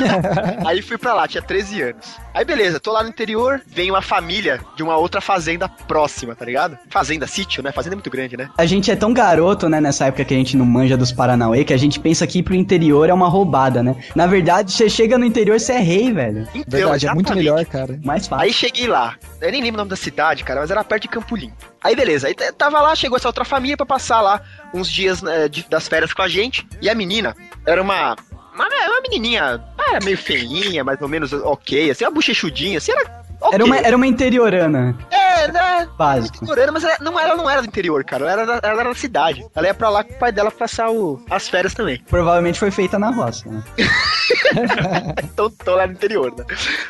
Aí 0.65 0.81
fui 0.81 0.97
pra 0.97 1.13
lá, 1.13 1.27
tinha 1.27 1.41
13 1.41 1.81
anos. 1.81 2.17
Aí 2.33 2.45
beleza, 2.45 2.79
tô 2.79 2.91
lá 2.91 3.03
no 3.03 3.09
interior, 3.09 3.61
vem 3.67 3.89
uma 3.91 4.01
família 4.01 4.61
de 4.75 4.83
uma 4.83 4.95
outra 4.95 5.19
fazenda 5.19 5.67
próxima, 5.67 6.35
tá 6.35 6.45
ligado? 6.45 6.77
Fazenda, 6.89 7.27
sítio, 7.27 7.61
né? 7.61 7.71
Fazenda 7.73 7.95
é 7.95 7.97
muito 7.97 8.09
grande, 8.09 8.37
né? 8.37 8.49
A 8.57 8.65
gente 8.65 8.89
é 8.89 8.95
tão 8.95 9.13
garoto, 9.13 9.67
né, 9.67 9.81
nessa 9.81 10.05
época 10.05 10.23
que 10.23 10.33
a 10.33 10.37
gente 10.37 10.55
não 10.55 10.65
manja 10.65 10.95
dos 10.95 11.11
Paranauê, 11.11 11.65
que 11.65 11.73
a 11.73 11.77
gente 11.77 11.99
pensa 11.99 12.25
que 12.25 12.39
ir 12.39 12.43
pro 12.43 12.55
interior 12.55 13.09
é 13.09 13.13
uma 13.13 13.27
roubada, 13.27 13.83
né? 13.83 13.95
Na 14.15 14.25
verdade, 14.25 14.71
você 14.71 14.89
chega 14.89 15.17
no 15.17 15.25
interior, 15.25 15.59
você 15.59 15.73
é 15.73 15.79
rei, 15.79 16.13
velho. 16.13 16.47
Então, 16.55 16.95
exatamente. 16.95 17.65
cara. 17.69 17.99
Mais 18.03 18.27
fácil. 18.27 18.45
Aí 18.45 18.53
cheguei 18.53 18.87
lá. 18.87 19.15
Eu 19.41 19.51
nem 19.51 19.61
lembro 19.61 19.75
o 19.75 19.79
nome 19.79 19.89
da 19.89 19.95
cidade, 19.95 20.28
cara, 20.43 20.61
mas 20.61 20.71
era 20.71 20.83
perto 20.83 21.03
de 21.03 21.07
Campo. 21.07 21.35
Aí 21.83 21.95
beleza, 21.95 22.27
aí 22.27 22.33
tava 22.33 22.81
lá, 22.81 22.95
chegou 22.95 23.17
essa 23.17 23.27
outra 23.27 23.45
família 23.45 23.77
pra 23.77 23.85
passar 23.85 24.21
lá 24.21 24.41
uns 24.73 24.89
dias 24.91 25.21
né, 25.21 25.47
de- 25.47 25.65
das 25.69 25.87
férias 25.87 26.13
com 26.13 26.21
a 26.21 26.27
gente. 26.27 26.67
E 26.81 26.89
a 26.89 26.95
menina 26.95 27.35
era 27.65 27.81
uma. 27.81 28.15
Uma, 28.53 28.65
uma 28.65 29.01
menininha, 29.01 29.63
era 29.77 30.03
meio 30.03 30.17
feinha, 30.17 30.83
mais 30.83 31.01
ou 31.01 31.07
menos 31.07 31.31
ok, 31.31 31.91
assim, 31.91 32.03
uma 32.03 32.11
bochechudinha, 32.11 32.77
assim, 32.79 32.91
era. 32.91 33.18
Ok. 33.49 33.55
Era, 33.55 33.65
uma, 33.65 33.77
era 33.77 33.95
uma 33.97 34.07
interiorana. 34.07 34.95
É, 35.11 35.51
né? 35.51 35.87
Básico. 35.97 36.43
Interiorana, 36.43 36.71
mas 36.71 36.83
ela 36.83 36.97
não, 37.01 37.19
ela 37.19 37.35
não 37.35 37.49
era 37.49 37.61
do 37.61 37.67
interior, 37.67 38.03
cara. 38.03 38.23
Ela 38.23 38.31
era, 38.31 38.45
da- 38.45 38.67
ela 38.69 38.79
era 38.81 38.89
da 38.89 38.95
cidade. 38.95 39.45
Ela 39.55 39.67
ia 39.67 39.73
pra 39.73 39.89
lá 39.89 40.03
com 40.03 40.13
o 40.13 40.17
pai 40.17 40.31
dela 40.31 40.51
passar 40.51 40.89
o- 40.89 41.23
as 41.29 41.47
férias 41.49 41.73
também. 41.73 42.01
Provavelmente 42.09 42.59
foi 42.59 42.71
feita 42.71 42.97
na 42.99 43.09
roça, 43.11 43.49
né? 43.49 43.63
então, 45.23 45.49
tô 45.49 45.75
lá 45.75 45.87
no 45.87 45.93
interior, 45.93 46.33
né? 46.37 46.45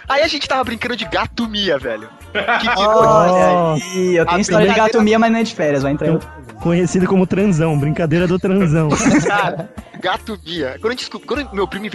Aí 0.08 0.22
a 0.22 0.28
gente 0.28 0.48
tava 0.48 0.64
brincando 0.64 0.96
de 0.96 1.06
gato 1.06 1.48
mia, 1.48 1.78
velho. 1.78 2.10
Que 2.32 2.68
que 2.70 2.80
Olha 2.80 3.74
aí, 3.84 4.16
eu 4.16 4.26
tenho 4.26 4.38
A 4.38 4.42
história 4.42 4.66
de 4.68 4.72
brincadeira- 4.74 4.76
gato 4.94 5.02
mia, 5.02 5.20
mas 5.20 5.32
não 5.32 5.40
é 5.40 5.44
de 5.44 5.56
férias, 5.56 5.84
vai 5.84 5.92
entrar 5.92 6.08
em 6.08 6.12
outro. 6.12 6.30
Conhecido 6.62 7.08
como 7.08 7.26
transão, 7.26 7.78
brincadeira 7.80 8.28
do 8.28 8.38
transão. 8.38 8.90
Cara, 9.26 9.70
gato 10.02 10.36
Bia. 10.38 10.78
Quando, 10.82 10.92
gente 10.92 11.10
quando 11.10 11.54
meu 11.54 11.66
primo 11.68 11.86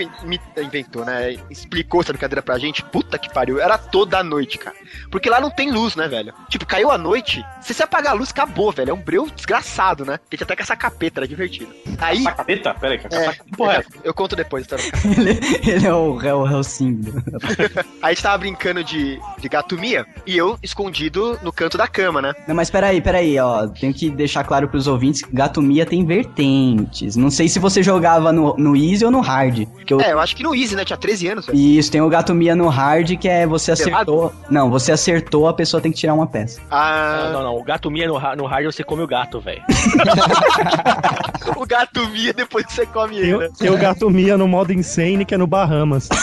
inventou, 0.57 1.05
né? 1.05 1.37
Explicou 1.51 2.01
essa 2.01 2.13
brincadeira 2.13 2.41
pra 2.43 2.59
gente, 2.59 2.83
puta 2.83 3.19
que 3.19 3.31
pariu. 3.33 3.61
Era 3.61 3.77
toda 3.77 4.19
a 4.19 4.25
noite, 4.25 4.54
cara. 4.59 4.77
Porque 5.11 5.31
lá 5.31 5.41
não 5.41 5.51
tem 5.51 5.71
luz, 5.71 5.97
né, 5.97 6.09
velho? 6.09 6.33
Tipo, 6.49 6.67
caiu 6.67 6.91
a 6.91 6.99
noite, 6.99 7.45
se 7.61 7.73
você 7.73 7.83
apagar 7.83 8.13
a 8.13 8.17
luz, 8.17 8.31
acabou, 8.31 8.73
velho. 8.73 8.91
É 8.91 8.95
um 8.95 9.01
breu 9.01 9.29
desgraçado, 9.35 10.05
né? 10.05 10.19
Tem 10.29 10.39
até 10.41 10.57
com 10.57 10.63
essa 10.63 10.77
capeta, 10.77 11.21
era 11.21 11.29
divertido. 11.29 11.73
Aí. 11.99 12.25
Capeta? 12.25 12.75
Peraí, 12.75 12.99
que 12.99 13.15
É, 13.15 13.37
porra 13.57 13.75
é 13.75 13.79
eu, 13.79 13.85
eu 14.05 14.15
conto 14.15 14.37
depois 14.37 14.67
do 14.67 14.75
ele, 15.17 15.41
ele 15.67 15.87
é 15.87 15.95
o 15.95 16.15
réu, 16.17 16.43
réu 16.43 16.63
símbolo. 16.65 17.23
Aí 18.03 18.11
a 18.11 18.11
gente 18.11 18.23
tava 18.23 18.39
brincando 18.39 18.83
de, 18.83 19.19
de 19.39 19.49
gato 19.49 19.79
Mia 19.79 20.07
e 20.27 20.37
eu 20.37 20.59
escondido 20.63 21.39
no 21.43 21.53
canto 21.53 21.79
da 21.79 21.87
cama, 21.87 22.21
né? 22.21 22.35
Não, 22.47 22.55
mas 22.55 22.71
peraí, 22.71 23.01
peraí, 23.01 23.39
ó. 23.39 23.67
Tenho 23.69 23.95
que 23.95 24.11
deixar 24.11 24.45
claro 24.45 24.69
pros 24.69 24.87
ouvintes 24.87 25.23
que 25.23 25.35
Gato 25.35 25.63
Mia 25.63 25.87
tem 25.87 26.05
vertentes. 26.05 27.17
Não 27.17 27.31
sei 27.31 27.49
se 27.49 27.59
você 27.59 27.83
jogava 27.83 28.33
no, 28.33 28.57
no 28.57 28.77
Easy 28.77 29.05
ou 29.05 29.11
no 29.11 29.21
Hard. 29.21 29.67
Que 29.87 29.95
eu... 29.95 30.01
É, 30.01 30.13
eu 30.13 30.21
acho 30.21 30.35
que 30.35 30.43
no 30.43 30.55
Easy, 30.55 30.75
né? 30.75 30.85
Tinha 30.85 30.97
13 30.97 31.29
anos, 31.29 31.47
velho. 31.47 31.59
Isso, 31.59 31.91
tem 31.91 32.01
o 32.01 32.09
Gato 32.09 32.35
Mia 32.35 32.55
no 32.55 32.69
Hard, 32.69 33.17
que 33.17 33.29
é 33.29 33.47
você 33.47 33.75
Pelado? 33.77 34.33
Não, 34.51 34.71
você 34.71 34.93
acertou, 34.93 35.49
a 35.49 35.55
pessoa 35.55 35.81
tem 35.81 35.91
que 35.91 35.99
tirar 35.99 36.15
uma 36.15 36.27
peça. 36.27 36.61
Ah, 36.71 37.31
Não, 37.33 37.33
não, 37.33 37.43
não. 37.45 37.57
O 37.57 37.65
gato 37.65 37.91
mia 37.91 38.07
no, 38.07 38.19
no 38.37 38.47
hard 38.47 38.67
você 38.67 38.85
come 38.85 39.03
o 39.03 39.07
gato, 39.07 39.41
velho. 39.41 39.63
o 41.57 41.67
gato 41.67 42.09
Mia 42.09 42.33
depois 42.33 42.67
você 42.69 42.87
come 42.87 43.17
ele, 43.19 43.37
né? 43.39 43.47
Tem, 43.49 43.69
tem 43.69 43.71
o 43.71 43.79
gato 43.79 44.11
Mia 44.11 44.37
no 44.37 44.47
modo 44.47 44.73
insane, 44.73 45.25
que 45.25 45.35
é 45.35 45.39
no 45.39 45.47
Bahamas. 45.47 46.09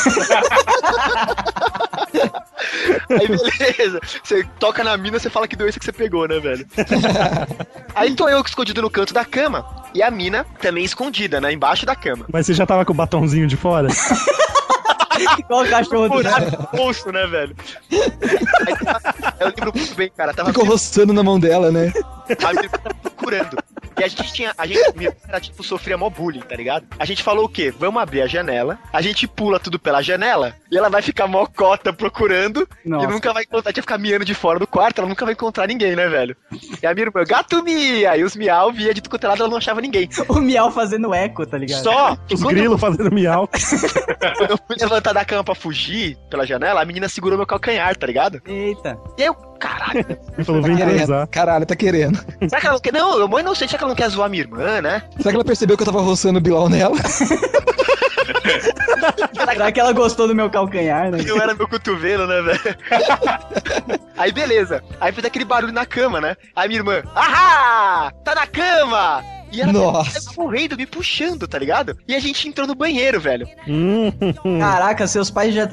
Aí 3.10 3.28
beleza, 3.28 4.00
você 4.24 4.44
toca 4.60 4.84
na 4.84 4.96
mina, 4.98 5.20
você 5.20 5.30
fala 5.30 5.48
que 5.48 5.56
doença 5.56 5.80
que 5.80 5.86
você 5.86 5.92
pegou, 5.92 6.28
né, 6.28 6.40
velho? 6.40 6.66
Aí 7.96 8.16
tô 8.16 8.30
eu 8.30 8.42
escondido 8.42 8.82
no 8.82 8.90
canto 8.90 9.14
da 9.14 9.26
cama 9.26 9.66
e 9.94 10.02
a 10.02 10.10
mina 10.10 10.46
também 10.62 10.84
escondida, 10.84 11.42
né, 11.42 11.52
embaixo 11.52 11.86
da 11.86 11.96
cama. 11.96 12.26
Mas 12.32 12.46
você 12.46 12.54
já 12.54 12.66
tava 12.66 12.86
com 12.86 12.94
o 12.94 12.96
batonzinho 12.96 13.48
de 13.48 13.58
fora? 13.58 13.90
Igual 15.40 15.64
o 15.64 15.70
cachorro 15.70 16.10
do 16.10 16.78
bolso, 16.78 17.12
né, 17.12 17.26
velho? 17.28 17.56
Aí, 17.92 18.76
tava- 18.84 19.36
eu 19.40 19.48
lembro 19.48 19.72
muito 19.76 19.96
bem, 19.96 20.12
cara, 20.16 20.34
tava 20.34 20.50
Ficou 20.50 20.66
roçando 20.66 21.14
na 21.14 21.24
mão 21.24 21.40
dela, 21.40 21.72
né? 21.72 21.92
tava 22.40 22.62
procurando. 23.02 23.58
E 24.02 24.04
a 24.04 24.08
gente 24.08 24.34
tinha. 24.34 24.54
A 24.58 24.66
gente 24.66 24.80
era, 25.28 25.40
tipo, 25.40 25.64
sofria 25.64 25.96
mó 25.96 26.10
bullying, 26.10 26.40
tá 26.40 26.56
ligado? 26.56 26.88
A 26.98 27.06
gente 27.06 27.22
falou 27.22 27.46
o 27.46 27.50
quê? 27.50 27.72
Vamos 27.78 28.02
abrir 28.02 28.24
a 28.24 28.28
janela, 28.28 28.80
a 28.92 29.00
gente 29.00 29.28
pula 29.28 29.60
tudo 29.60 29.78
pela 29.78 30.02
janela 30.02 30.56
e 30.72 30.78
ela 30.78 30.90
vai 30.90 31.04
ficar 31.04 31.28
mó 31.28 31.46
cota 31.46 31.94
procurando 31.94 32.68
Nossa. 32.84 33.06
e 33.06 33.10
nunca 33.10 33.32
vai 33.32 33.44
encontrar. 33.44 33.72
Tinha 33.72 33.82
que 33.82 33.88
ficar 33.88 34.00
miando 34.00 34.26
de 34.26 34.34
fora 34.34 34.58
do 34.58 34.66
quarto, 34.66 35.00
ela 35.00 35.08
nunca 35.08 35.24
vai 35.24 35.36
encontrar 35.36 35.68
ninguém, 35.68 35.96
né, 35.96 36.08
velho? 36.08 36.36
E 36.82 36.88
a 36.88 36.94
minha 36.96 37.06
irmã, 37.06 37.24
gato 37.24 37.62
mia! 37.64 38.18
E 38.18 38.24
os 38.24 38.36
miau 38.36 38.72
via 38.72 38.92
de 38.92 39.02
tudo 39.02 39.22
é 39.22 39.26
ela 39.26 39.48
não 39.48 39.58
achava 39.58 39.80
ninguém. 39.82 40.10
O 40.28 40.40
Miau 40.42 40.72
fazendo 40.72 41.14
eco, 41.14 41.46
tá 41.46 41.58
ligado? 41.58 41.84
Só 41.84 42.18
Os 42.32 42.42
grilos 42.42 42.82
fazendo 42.82 43.14
miau. 43.14 43.48
quando 44.38 44.52
eu 44.52 44.58
fui 44.58 44.76
levantar 44.80 45.14
da 45.14 45.24
cama 45.24 45.44
pra 45.44 45.54
fugir 45.54 46.18
pela 46.30 46.46
janela, 46.46 46.82
a 46.82 46.86
menina 46.86 47.08
segurou 47.08 47.38
meu 47.38 47.46
calcanhar, 47.46 47.96
tá 47.96 48.08
ligado? 48.08 48.42
Eita. 48.46 48.98
E 49.18 49.22
aí 49.22 49.28
eu, 49.28 49.51
caralho. 49.62 50.06
Ele 50.38 50.44
falou, 50.44 50.62
vem 50.62 50.76
Tá 50.76 50.86
querendo. 50.86 50.98
transar. 50.98 51.28
Caralho, 51.28 51.66
tá 51.66 51.76
querendo. 51.76 52.18
Será 52.50 52.60
que 52.60 52.68
ela 52.68 52.74
não 52.76 52.82
quer. 52.82 52.92
Não, 52.94 53.20
eu 53.20 53.28
mãe 53.28 53.44
não 53.44 53.56
sei, 53.56 53.68
será 53.68 53.78
que 53.78 53.84
ela 53.84 53.90
não 53.92 53.96
quer 53.96 54.10
zoar 54.10 54.30
minha 54.30 54.44
irmã, 54.44 54.82
né? 54.82 55.04
Será 55.18 55.30
que 55.30 55.36
ela 55.36 55.46
percebeu 55.46 55.78
que 55.78 55.84
eu 55.84 55.86
tava 55.88 56.02
roçando 56.02 56.40
o 56.40 56.42
Bilal 56.42 56.68
nela? 56.68 56.96
Será 59.34 59.72
que 59.72 59.80
ela 59.80 59.92
gostou 59.94 60.28
do 60.28 60.36
meu 60.36 60.50
calcanhar, 60.50 61.12
né? 61.12 61.20
Não 61.26 61.42
era 61.42 61.54
meu 61.54 61.68
cotovelo, 61.68 62.26
né, 62.28 62.42
velho? 62.42 62.60
Aí 64.18 64.32
beleza. 64.32 64.84
Aí 65.00 65.12
fez 65.12 65.26
aquele 65.26 65.46
barulho 65.46 65.74
na 65.74 65.86
cama, 65.86 66.20
né? 66.22 66.36
Aí 66.56 66.68
minha 66.68 66.80
irmã, 66.80 67.02
ahá! 67.16 68.12
Tá 68.24 68.36
na 68.36 68.48
cama! 68.48 69.24
E 69.52 69.62
ela 69.62 69.74
Nossa. 69.74 70.34
correndo, 70.34 70.78
me 70.78 70.86
puxando, 70.86 71.48
tá 71.48 71.60
ligado? 71.60 71.98
E 72.08 72.16
a 72.16 72.20
gente 72.20 72.48
entrou 72.48 72.66
no 72.66 72.74
banheiro, 72.74 73.20
velho. 73.20 73.48
Caraca, 74.60 75.06
seus 75.08 75.30
pais 75.30 75.54
já. 75.54 75.68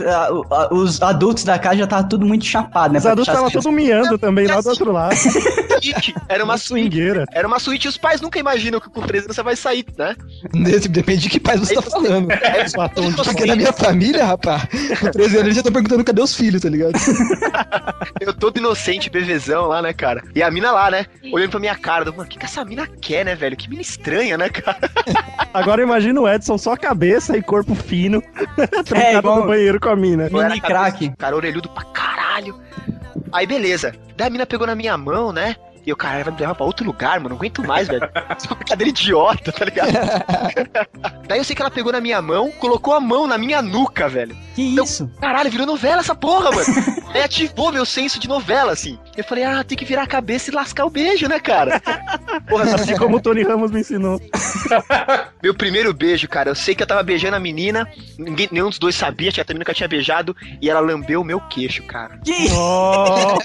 Os 0.71 1.01
adultos 1.01 1.45
da 1.45 1.59
casa 1.59 1.77
já 1.77 1.85
estavam 1.85 2.09
tudo 2.09 2.27
muito 2.27 2.45
chapado, 2.45 2.93
né? 2.93 2.99
Os 2.99 3.07
adultos 3.07 3.29
estavam 3.33 3.51
todos 3.51 3.73
miando 3.73 4.19
também 4.19 4.47
lá 4.47 4.61
do 4.61 4.69
outro 4.69 4.93
lado. 4.93 5.15
Suíte, 5.83 6.15
Era 6.29 6.45
uma 6.45 6.57
suíte. 6.59 6.89
Swingueira. 6.97 7.25
Era 7.33 7.47
uma 7.49 7.59
suíte 7.59 7.87
e 7.87 7.89
os 7.89 7.97
pais 7.97 8.21
nunca 8.21 8.39
imaginam 8.39 8.81
que 8.81 8.89
com 8.91 9.01
13 9.03 9.27
anos 9.27 9.37
você 9.37 9.43
vai 9.43 9.57
sair, 9.57 9.85
né? 9.97 10.15
Nesse- 10.55 10.89
Depende 10.89 11.23
de 11.23 11.29
que 11.31 11.41
pais 11.41 11.61
você 11.61 11.75
tá 11.75 11.83
falando. 11.83 12.29
Batom 12.77 13.11
de 13.11 13.17
Porque 13.17 13.47
na 13.47 13.57
minha 13.57 13.73
família, 13.73 14.25
rapaz, 14.25 14.63
com 15.01 15.11
13 15.11 15.35
anos 15.37 15.45
eles 15.45 15.55
já 15.55 15.61
estão 15.61 15.73
perguntando 15.73 16.05
cadê 16.05 16.21
os 16.23 16.35
filhos, 16.35 16.63
tá 16.63 16.69
ligado? 16.69 16.93
Eu 18.21 18.33
todo 18.35 18.57
inocente, 18.59 19.11
bevezão 19.11 19.67
lá, 19.67 19.81
né, 19.83 19.93
cara? 19.93 20.23
E 20.35 20.43
a 20.43 20.51
mina 20.51 20.71
lá, 20.73 20.91
né? 20.91 21.07
Olhando 21.33 21.51
pra 21.51 21.61
minha 21.61 21.75
cara, 21.77 22.05
mano, 22.11 22.23
o 22.25 22.27
que, 22.27 22.39
que 22.39 22.45
essa 22.45 22.65
mina 22.65 22.87
quer, 23.01 23.25
né, 23.25 23.35
velho? 23.35 23.57
Que 23.57 23.69
mina 23.69 23.83
estranha, 23.83 24.37
né, 24.37 24.49
cara? 24.49 24.79
Agora 25.53 25.83
imagina 25.83 26.21
o 26.21 26.29
Edson 26.29 26.59
só 26.59 26.77
cabeça 26.77 27.37
e 27.37 27.43
corpo 27.43 27.75
fino, 27.75 28.23
É, 28.95 29.15
igual 29.17 29.41
no 29.41 29.47
banheiro 29.47 29.79
com 29.81 29.89
a 29.89 29.97
mina. 29.97 30.25
Era 30.25 30.31
cabeça- 30.61 31.15
Cara, 31.19 31.37
orelhudo 31.37 31.69
pra 31.69 31.85
caralho. 31.85 32.59
Aí, 33.33 33.47
beleza. 33.47 33.95
Daí 34.17 34.27
a 34.29 34.31
mina 34.31 34.47
pegou 34.47 34.67
na 34.67 34.75
minha 34.75 34.97
mão, 34.97 35.33
né? 35.33 35.57
E 35.89 35.91
eu, 35.91 35.97
cara, 35.97 36.23
vai 36.23 36.35
me 36.35 36.39
levar 36.39 36.55
pra 36.55 36.67
outro 36.67 36.85
lugar, 36.85 37.19
mano. 37.19 37.31
Não 37.31 37.37
aguento 37.37 37.67
mais, 37.67 37.89
velho. 37.89 38.03
Isso 38.37 38.47
é 38.47 38.51
uma 38.51 38.57
brincadeira 38.57 38.91
idiota, 38.91 39.51
tá 39.51 39.65
ligado? 39.65 39.89
Daí 41.27 41.39
eu 41.39 41.45
sei 41.45 41.57
que 41.57 41.63
ela 41.63 41.71
pegou 41.71 41.91
na 41.91 41.99
minha 41.99 42.21
mão, 42.21 42.51
colocou 42.51 42.93
a 42.93 43.01
mão 43.01 43.27
na 43.27 43.39
minha 43.39 43.63
nuca, 43.63 44.07
velho. 44.07 44.37
Que 44.55 44.61
isso? 44.63 45.11
Caralho, 45.19 45.51
virou 45.51 45.67
novela 45.67 46.01
essa 46.01 46.15
porra, 46.15 46.51
mano. 46.51 46.67
Aí 47.15 47.23
ativou 47.23 47.73
meu 47.73 47.87
senso 47.87 48.21
de 48.21 48.29
novela, 48.29 48.71
assim. 48.73 48.99
Eu 49.17 49.25
falei, 49.25 49.45
ah, 49.45 49.65
tem 49.65 49.79
que 49.79 49.85
virar 49.87 50.03
a 50.03 50.07
cabeça 50.07 50.51
e 50.51 50.55
lascar 50.55 50.85
o 50.85 50.91
beijo, 50.91 51.27
né, 51.27 51.41
cara? 51.41 51.81
Porra, 52.47 52.75
Assim 52.75 52.95
como 52.97 53.17
o 53.17 53.21
Tony 53.21 53.43
Ramos 53.43 53.71
me 53.71 53.81
ensinou. 53.81 54.21
Meu 55.43 55.55
primeiro 55.55 55.95
beijo, 55.95 56.29
cara, 56.29 56.51
eu 56.51 56.55
sei 56.55 56.75
que 56.75 56.83
eu 56.83 56.87
tava 56.87 57.03
beijando 57.03 57.35
a 57.37 57.41
menina, 57.41 57.89
ninguém, 58.19 58.47
nenhum 58.53 58.69
dos 58.69 58.79
dois 58.79 58.95
sabia, 58.95 59.33
tinha 59.33 59.45
também 59.45 59.61
nunca 59.61 59.73
tinha 59.73 59.89
beijado, 59.89 60.37
e 60.61 60.69
ela 60.69 60.81
lambeu 60.81 61.23
o 61.23 61.25
meu 61.25 61.41
queixo, 61.41 61.83
cara. 61.85 62.21
Oh, 62.55 63.39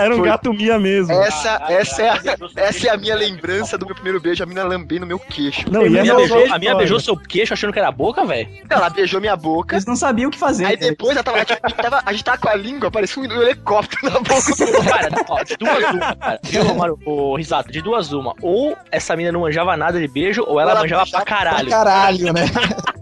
era 0.00 0.12
um 0.14 0.18
Foi- 0.18 0.28
gato 0.28 0.52
Mia 0.52 0.78
mesmo. 0.78 1.12
Essa, 1.12 1.62
essa, 1.68 1.83
é 2.02 2.08
a, 2.08 2.20
essa 2.56 2.88
é 2.88 2.90
a 2.90 2.96
minha 2.96 3.14
lembrança 3.14 3.76
do 3.78 3.86
meu 3.86 3.94
primeiro 3.94 4.20
beijo, 4.20 4.42
a 4.42 4.46
mina 4.46 4.64
lambendo 4.64 5.06
meu 5.06 5.18
queixo. 5.18 5.64
a, 5.68 5.88
minha 5.88 6.14
beijou, 6.14 6.52
a 6.52 6.58
minha 6.58 6.74
beijou 6.74 7.00
seu 7.00 7.16
queixo 7.16 7.52
achando 7.52 7.72
que 7.72 7.78
era 7.78 7.88
a 7.88 7.92
boca, 7.92 8.24
velho? 8.24 8.48
Ela 8.68 8.90
beijou 8.90 9.20
minha 9.20 9.36
boca. 9.36 9.74
Eles 9.74 9.86
não 9.86 9.96
sabiam 9.96 10.28
o 10.28 10.30
que 10.30 10.38
fazer. 10.38 10.64
Aí 10.64 10.76
depois 10.76 11.16
ela 11.16 11.24
tava, 11.24 11.44
tipo, 11.44 11.60
a, 11.62 11.68
gente 11.68 11.82
tava, 11.82 12.02
a 12.04 12.12
gente 12.12 12.24
tava 12.24 12.38
com 12.38 12.48
a 12.48 12.54
língua, 12.54 12.90
parecia 12.90 13.22
um 13.22 13.42
helicóptero 13.42 14.12
na 14.12 14.20
boca. 14.20 14.34
Cara, 14.88 15.08
ó, 15.28 15.42
de 15.42 15.56
duas 15.56 15.94
uma, 15.94 16.16
cara. 16.16 16.40
Viu? 16.42 16.62
Ô, 17.04 17.36
Risato, 17.36 17.72
de 17.72 17.80
duas 17.80 18.12
uma. 18.12 18.34
Ou 18.40 18.76
essa 18.90 19.16
mina 19.16 19.32
não 19.32 19.40
manjava 19.40 19.76
nada 19.76 19.98
de 19.98 20.08
beijo, 20.08 20.44
ou 20.46 20.60
ela, 20.60 20.72
Ela 20.72 20.80
manjava 20.80 21.06
pra 21.10 21.22
caralho. 21.22 21.68
Pra 21.68 21.78
caralho, 21.78 22.32
né? 22.32 22.42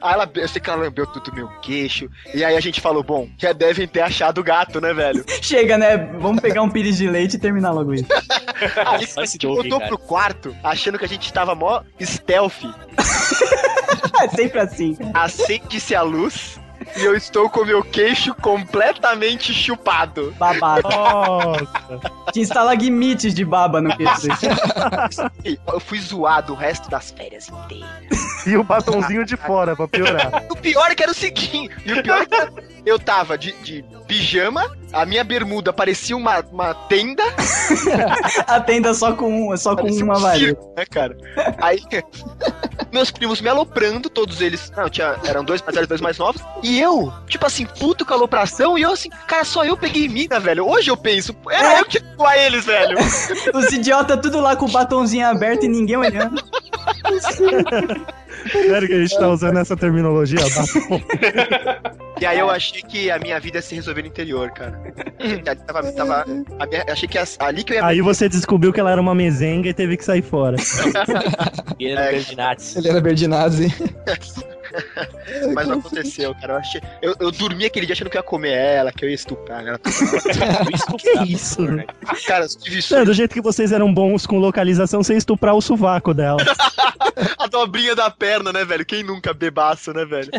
Aí 0.00 0.14
ela, 0.14 0.30
eu 0.34 0.48
sei 0.48 0.60
que 0.60 0.70
ela 0.70 0.84
lambeu 0.84 1.06
tudo 1.06 1.34
meu 1.34 1.48
queixo. 1.60 2.08
E 2.34 2.44
aí 2.44 2.56
a 2.56 2.60
gente 2.60 2.80
falou, 2.80 3.02
bom, 3.02 3.28
já 3.38 3.52
devem 3.52 3.86
ter 3.86 4.00
achado 4.00 4.40
o 4.40 4.44
gato, 4.44 4.80
né, 4.80 4.92
velho? 4.92 5.24
Chega, 5.42 5.76
né? 5.76 5.96
Vamos 5.96 6.40
pegar 6.40 6.62
um 6.62 6.70
pires 6.70 6.96
de 6.96 7.08
leite 7.08 7.34
e 7.34 7.38
terminar 7.38 7.72
logo 7.72 7.94
isso. 7.94 8.06
Aí 8.86 9.06
a 9.16 9.24
gente 9.24 9.46
voltou 9.46 9.80
pro 9.80 9.98
quarto, 9.98 10.54
achando 10.62 10.98
que 10.98 11.04
a 11.04 11.08
gente 11.08 11.32
tava 11.32 11.54
mó 11.54 11.82
stealth. 12.00 12.62
É 14.22 14.28
sempre 14.28 14.60
assim. 14.60 14.96
Acende-se 15.14 15.94
a 15.94 16.02
luz. 16.02 16.60
E 16.96 17.04
eu 17.04 17.14
estou 17.14 17.48
com 17.48 17.64
meu 17.64 17.82
queixo 17.82 18.34
completamente 18.34 19.52
chupado. 19.52 20.34
Babado. 20.38 20.88
Tinha 22.32 22.42
estalagmites 22.42 23.34
de 23.34 23.44
baba 23.44 23.80
no 23.80 23.94
queixo. 23.96 24.28
Eu 25.66 25.80
fui 25.80 26.00
zoado 26.00 26.52
o 26.52 26.56
resto 26.56 26.90
das 26.90 27.10
férias 27.10 27.48
inteiras. 27.48 28.18
E 28.46 28.56
o 28.56 28.64
batonzinho 28.64 29.24
de 29.24 29.36
fora, 29.36 29.74
pra 29.76 29.86
piorar. 29.88 30.44
O 30.50 30.56
pior 30.56 30.90
é 30.90 30.94
que 30.94 31.02
era 31.02 31.12
o 31.12 31.14
seguinte, 31.14 31.70
e 31.86 31.92
o 31.92 32.02
pior 32.02 32.22
é 32.22 32.26
que 32.26 32.34
era- 32.34 32.52
eu 32.84 32.98
tava 32.98 33.36
de, 33.38 33.52
de 33.62 33.84
pijama, 34.06 34.64
a 34.92 35.04
minha 35.06 35.22
bermuda 35.22 35.72
parecia 35.72 36.16
uma, 36.16 36.40
uma 36.50 36.74
tenda. 36.74 37.22
A 38.46 38.60
tenda 38.60 38.92
só 38.94 39.12
com, 39.14 39.54
só 39.56 39.76
com 39.76 39.86
uma 39.88 40.16
um 40.16 40.20
varinha. 40.20 40.56
né, 40.76 40.84
cara? 40.90 41.16
Aí, 41.60 41.80
meus 42.92 43.10
primos 43.10 43.40
me 43.40 43.48
aloprando, 43.48 44.08
todos 44.10 44.40
eles, 44.40 44.72
não, 44.76 44.88
tinha, 44.88 45.16
eram 45.24 45.44
dois 45.44 45.60
mais 45.62 45.74
velhos, 45.74 45.88
dois 45.88 46.00
mais 46.00 46.18
novos, 46.18 46.42
e 46.62 46.80
eu, 46.80 47.12
tipo 47.28 47.46
assim, 47.46 47.64
puto 47.66 48.04
com 48.04 48.12
a 48.12 48.16
alopração, 48.16 48.76
e 48.78 48.82
eu 48.82 48.92
assim, 48.92 49.10
cara, 49.28 49.44
só 49.44 49.64
eu 49.64 49.76
peguei 49.76 50.08
mina, 50.08 50.40
velho. 50.40 50.66
Hoje 50.66 50.90
eu 50.90 50.96
penso, 50.96 51.34
era 51.50 51.78
eu 51.78 51.84
que 51.84 51.98
tinha 51.98 52.10
que 52.10 52.16
zoar 52.16 52.36
eles, 52.36 52.64
velho. 52.64 52.98
Os 53.54 53.72
idiotas 53.72 54.18
tudo 54.20 54.40
lá 54.40 54.56
com 54.56 54.66
o 54.66 54.70
batonzinho 54.70 55.26
aberto 55.26 55.64
e 55.64 55.68
ninguém 55.68 55.96
olhando. 55.96 56.42
Sério 58.52 58.88
que 58.88 58.94
a 58.94 58.98
gente 59.00 59.18
tá 59.18 59.28
usando 59.28 59.58
essa 59.58 59.76
terminologia? 59.76 60.38
Batom. 60.40 61.00
E 62.20 62.26
aí 62.26 62.38
eu 62.38 62.50
achei 62.50 62.82
que 62.82 63.10
a 63.10 63.18
minha 63.18 63.38
vida 63.40 63.58
ia 63.58 63.62
se 63.62 63.74
resolver 63.74 64.02
no 64.02 64.08
interior, 64.08 64.50
cara. 64.50 64.78
tava, 65.66 65.92
tava, 65.92 66.24
a 66.58 66.66
minha- 66.66 66.84
achei 66.88 67.08
que 67.08 67.16
as- 67.18 67.36
ali 67.40 67.64
que 67.64 67.72
eu 67.72 67.76
ia 67.78 67.86
Aí 67.86 68.00
você 68.02 68.28
descobriu 68.28 68.72
que 68.72 68.80
ela 68.80 68.90
era 68.90 69.00
uma 69.00 69.14
mezenga 69.14 69.68
e 69.68 69.74
teve 69.74 69.96
que 69.96 70.04
sair 70.04 70.22
fora. 70.22 70.56
E 71.78 71.84
ele 71.86 71.94
era 71.98 72.10
Berdinazzi. 72.12 72.78
Ele 72.78 72.88
era 72.88 73.00
Berdinazzi. 73.00 73.74
Mas 75.54 75.68
não 75.68 75.78
aconteceu, 75.78 76.34
cara. 76.34 76.54
Eu, 76.54 76.58
achei, 76.58 76.80
eu, 77.02 77.14
eu 77.20 77.30
dormi 77.30 77.64
aquele 77.64 77.86
dia 77.86 77.92
achando 77.92 78.10
que 78.10 78.16
eu 78.16 78.20
ia 78.20 78.24
comer 78.24 78.52
ela, 78.52 78.92
que 78.92 79.04
eu 79.04 79.08
ia 79.08 79.14
estuprar 79.14 79.66
ela. 79.66 79.78
que 80.98 81.32
isso? 81.32 81.66
Cara, 82.26 82.44
eu 82.44 82.48
tive 82.48 82.80
Não, 82.90 83.04
do 83.04 83.12
jeito 83.14 83.32
que 83.32 83.40
vocês 83.40 83.72
eram 83.72 83.92
bons 83.92 84.26
com 84.26 84.38
localização, 84.38 85.02
você 85.02 85.14
ia 85.14 85.18
estuprar 85.18 85.54
o 85.54 85.60
sovaco 85.60 86.14
dela. 86.14 86.40
a 87.38 87.46
dobrinha 87.46 87.94
da 87.94 88.10
perna, 88.10 88.52
né, 88.52 88.64
velho? 88.64 88.84
Quem 88.84 89.02
nunca 89.02 89.32
bebaço, 89.32 89.92
né, 89.92 90.04
velho? 90.04 90.30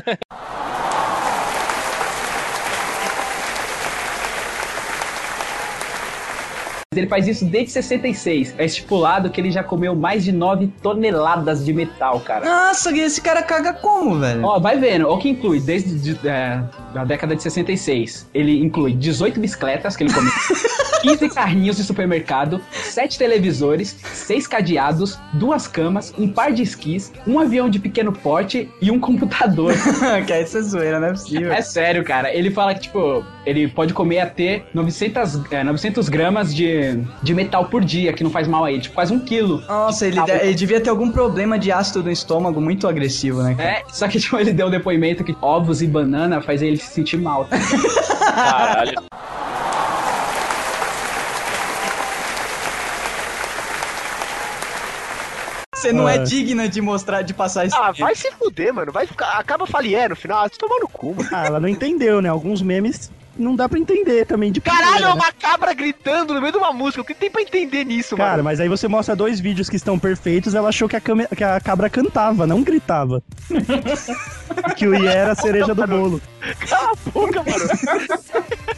Ele 6.94 7.08
faz 7.08 7.26
isso 7.26 7.46
desde 7.46 7.72
66. 7.72 8.54
É 8.58 8.66
estipulado 8.66 9.30
que 9.30 9.40
ele 9.40 9.50
já 9.50 9.64
comeu 9.64 9.96
mais 9.96 10.26
de 10.26 10.34
9 10.34 10.68
toneladas 10.84 11.64
de 11.64 11.72
metal, 11.72 12.20
cara. 12.20 12.44
Nossa, 12.44 12.92
esse 12.92 13.22
cara 13.22 13.42
caga 13.42 13.72
como, 13.72 14.20
velho? 14.20 14.44
Ó, 14.44 14.60
vai 14.60 14.78
vendo. 14.78 15.08
O 15.08 15.18
que 15.18 15.30
inclui 15.30 15.62
desde 15.62 15.98
de, 15.98 16.28
é, 16.28 16.62
a 16.94 17.06
década 17.06 17.34
de 17.34 17.44
66. 17.44 18.30
Ele 18.34 18.60
inclui 18.60 18.92
18 18.92 19.40
bicicletas 19.40 19.96
que 19.96 20.04
ele 20.04 20.14
comeu. 20.14 20.30
15 21.02 21.30
carrinhos 21.30 21.78
de 21.78 21.84
supermercado, 21.84 22.62
7 22.72 23.18
televisores, 23.18 23.98
6 24.14 24.48
cadeados, 24.48 25.20
duas 25.34 25.68
camas, 25.68 26.14
um 26.18 26.28
par 26.28 26.52
de 26.52 26.62
esquis, 26.62 27.12
um 27.26 27.40
avião 27.40 27.70
de 27.70 27.80
pequeno 27.80 28.12
porte 28.12 28.70
e 28.82 28.92
um 28.92 29.00
computador. 29.00 29.74
que 30.26 30.34
é 30.34 30.42
essa 30.42 30.62
zoeira, 30.62 31.00
não 31.00 31.08
é 31.08 31.12
possível. 31.12 31.52
É 31.52 31.62
sério, 31.62 32.04
cara. 32.04 32.34
Ele 32.34 32.52
fala 32.52 32.76
que, 32.76 32.82
tipo, 32.82 33.26
ele 33.46 33.68
pode 33.68 33.94
comer 33.94 34.20
até 34.20 34.64
900, 34.74 35.52
é, 35.52 35.64
900 35.64 36.08
gramas 36.10 36.54
de, 36.54 36.81
de 37.24 37.34
metal 37.34 37.66
por 37.66 37.84
dia, 37.84 38.14
que 38.14 38.24
não 38.24 38.32
faz 38.32 38.48
mal 38.48 38.64
a 38.66 38.72
ele. 38.72 38.82
Tipo, 38.82 38.96
quase 38.96 39.14
um 39.14 39.20
quilo. 39.20 39.62
Nossa, 39.68 40.06
ele, 40.08 40.22
de- 40.22 40.32
ele 40.32 40.54
devia 40.56 40.80
ter 40.82 40.90
algum 40.90 41.12
problema 41.12 41.58
de 41.60 41.72
ácido 41.72 42.04
no 42.04 42.12
estômago 42.12 42.60
muito 42.62 42.88
agressivo, 42.88 43.42
né? 43.44 43.56
cara? 43.56 43.70
É, 43.70 43.84
só 43.90 44.08
que 44.08 44.20
tipo, 44.22 44.38
ele 44.38 44.54
deu 44.54 44.68
um 44.68 44.72
depoimento 44.72 45.24
que 45.24 45.36
ovos 45.42 45.82
e 45.82 45.88
banana 45.88 46.42
faz 46.42 46.62
ele 46.62 46.78
se 46.78 46.88
sentir 46.94 47.18
mal. 47.18 47.48
Caralho. 48.36 49.02
Você 55.76 55.92
não 55.92 56.08
é 56.08 56.16
Ah. 56.16 56.24
digna 56.24 56.70
de 56.70 56.80
mostrar, 56.80 57.24
de 57.24 57.34
passar 57.34 57.66
isso. 57.66 57.76
Ah, 57.76 57.92
vai 57.92 58.14
se 58.14 58.30
fuder, 58.34 58.72
mano. 58.74 58.92
Vai 58.92 59.08
ficar, 59.08 59.32
acaba 59.40 59.66
falier 59.66 60.10
no 60.10 60.16
final. 60.16 60.44
Ah, 60.44 60.50
tu 60.50 60.58
tomou 60.60 60.80
no 60.80 60.88
cu, 60.88 61.16
mano. 61.16 61.30
Ah, 61.32 61.46
ela 61.48 61.60
não 61.60 61.68
entendeu, 61.68 62.22
né? 62.22 62.30
Alguns 62.30 62.62
memes 62.62 63.10
não 63.38 63.56
dá 63.56 63.68
pra 63.70 63.80
entender 63.80 64.26
também 64.26 64.52
de 64.52 64.60
Caralho, 64.62 64.84
é 64.84 64.92
primeira, 64.94 65.10
né? 65.16 65.16
uma 65.16 65.32
cabra 65.32 65.74
gritando 65.74 66.34
no 66.34 66.42
meio 66.42 66.52
de 66.52 66.58
uma 66.58 66.74
música. 66.74 67.02
O 67.02 67.06
que 67.06 67.14
tem 67.14 67.30
pra 67.32 67.42
entender 67.42 67.86
nisso, 67.86 68.16
Cara, 68.18 68.32
mano? 68.32 68.44
mas 68.44 68.60
aí 68.60 68.68
você 68.70 68.88
mostra 68.88 69.16
dois 69.16 69.40
vídeos 69.40 69.70
que 69.70 69.76
estão 69.76 69.98
perfeitos, 69.98 70.54
ela 70.56 70.70
achou 70.70 70.88
que 70.90 70.96
a, 70.96 71.02
came- 71.02 71.28
que 71.28 71.44
a 71.44 71.60
cabra 71.60 71.90
cantava, 71.90 72.46
não 72.48 72.62
gritava. 72.64 73.22
que 74.76 74.88
o 74.88 74.94
Ié 74.96 75.14
era 75.16 75.32
a 75.32 75.36
cereja 75.36 75.74
do 75.74 75.88
bolo. 75.88 76.22
Cala 76.70 76.92
a 76.92 77.10
boca, 77.12 77.44
mano. 77.44 77.66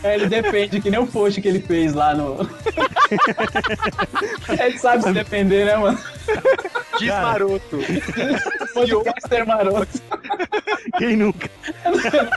É, 0.03 0.15
ele 0.15 0.27
defende, 0.27 0.81
que 0.81 0.89
nem 0.91 0.99
o 0.99 1.07
post 1.07 1.41
que 1.41 1.47
ele 1.47 1.61
fez 1.61 1.93
lá 1.93 2.13
no. 2.13 2.37
ele 4.59 4.77
sabe 4.77 5.03
se 5.03 5.11
defender, 5.13 5.65
né, 5.65 5.75
mano? 5.77 5.97
Diz 6.99 7.09
maroto. 7.09 7.79
Podcaster 8.73 9.47
maroto. 9.47 10.01
Quem 10.97 11.17
nunca? 11.17 11.49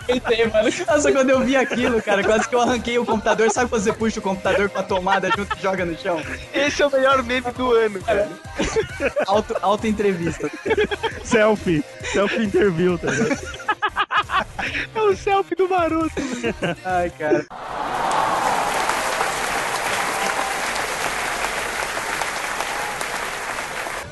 Pensei, 0.07 0.47
mano. 0.47 0.69
Nossa, 0.87 1.13
quando 1.13 1.31
eu 1.31 1.41
vi 1.41 1.57
aquilo, 1.57 2.01
cara, 2.07 2.23
quase 2.23 2.49
que 2.49 2.55
eu 2.55 2.61
arranquei 2.61 2.99
o 2.99 3.05
computador. 3.05 3.51
Sabe 3.51 3.69
quando 3.69 3.83
você 3.83 3.93
puxa 3.93 4.21
o 4.21 4.23
computador 4.23 4.71
com 4.71 4.79
a 4.79 4.83
tomada 4.83 5.29
junto 5.37 5.57
e 5.57 5.61
joga 5.61 5.85
no 5.85 5.99
chão? 5.99 6.23
Esse 6.55 6.83
é 6.83 6.87
o 6.87 6.91
melhor 6.91 7.23
meme 7.23 7.51
do 7.51 7.73
ano, 7.73 8.01
cara. 8.01 8.31
Auto, 9.27 9.57
auto 9.61 9.87
entrevista. 9.87 10.49
Selfie. 11.25 11.85
Selfie 12.13 12.45
interview, 12.45 12.97
tá 12.97 13.11
ligado? 13.11 13.67
É 14.95 15.01
o 15.01 15.17
selfie 15.17 15.55
do 15.57 15.69
maroto. 15.69 16.15
Ai, 16.85 17.11
cara. 17.11 17.45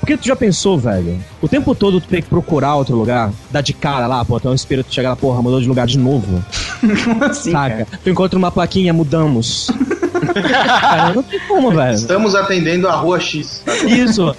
Porque 0.05 0.18
tu 0.18 0.26
já 0.26 0.36
pensou, 0.36 0.76
velho? 0.76 1.18
O 1.40 1.48
tempo 1.48 1.74
todo 1.74 1.98
tu 1.98 2.07
tem 2.07 2.20
que 2.20 2.28
procurar 2.28 2.74
outro 2.74 2.94
lugar, 2.94 3.32
dar 3.50 3.62
de 3.62 3.72
cara 3.72 4.07
lá, 4.07 4.22
pô, 4.22 4.38
tem 4.38 4.50
um 4.50 4.55
espírito 4.55 4.92
chega 4.92 5.09
lá, 5.09 5.16
porra, 5.16 5.40
mudou 5.40 5.59
de 5.59 5.66
lugar 5.66 5.86
de 5.86 5.96
novo. 5.98 6.44
Como 7.05 7.24
assim, 7.24 7.52
Saca? 7.52 7.86
Tu 8.05 8.11
encontra 8.11 8.38
uma 8.38 8.52
plaquinha, 8.52 8.92
mudamos. 8.92 9.70
cara, 10.78 11.14
não 11.14 11.22
tem 11.22 11.40
como, 11.48 11.70
velho. 11.70 11.94
Estamos 11.94 12.34
atendendo 12.34 12.86
a 12.86 12.96
rua 12.96 13.18
X. 13.18 13.64
Isso. 13.86 14.36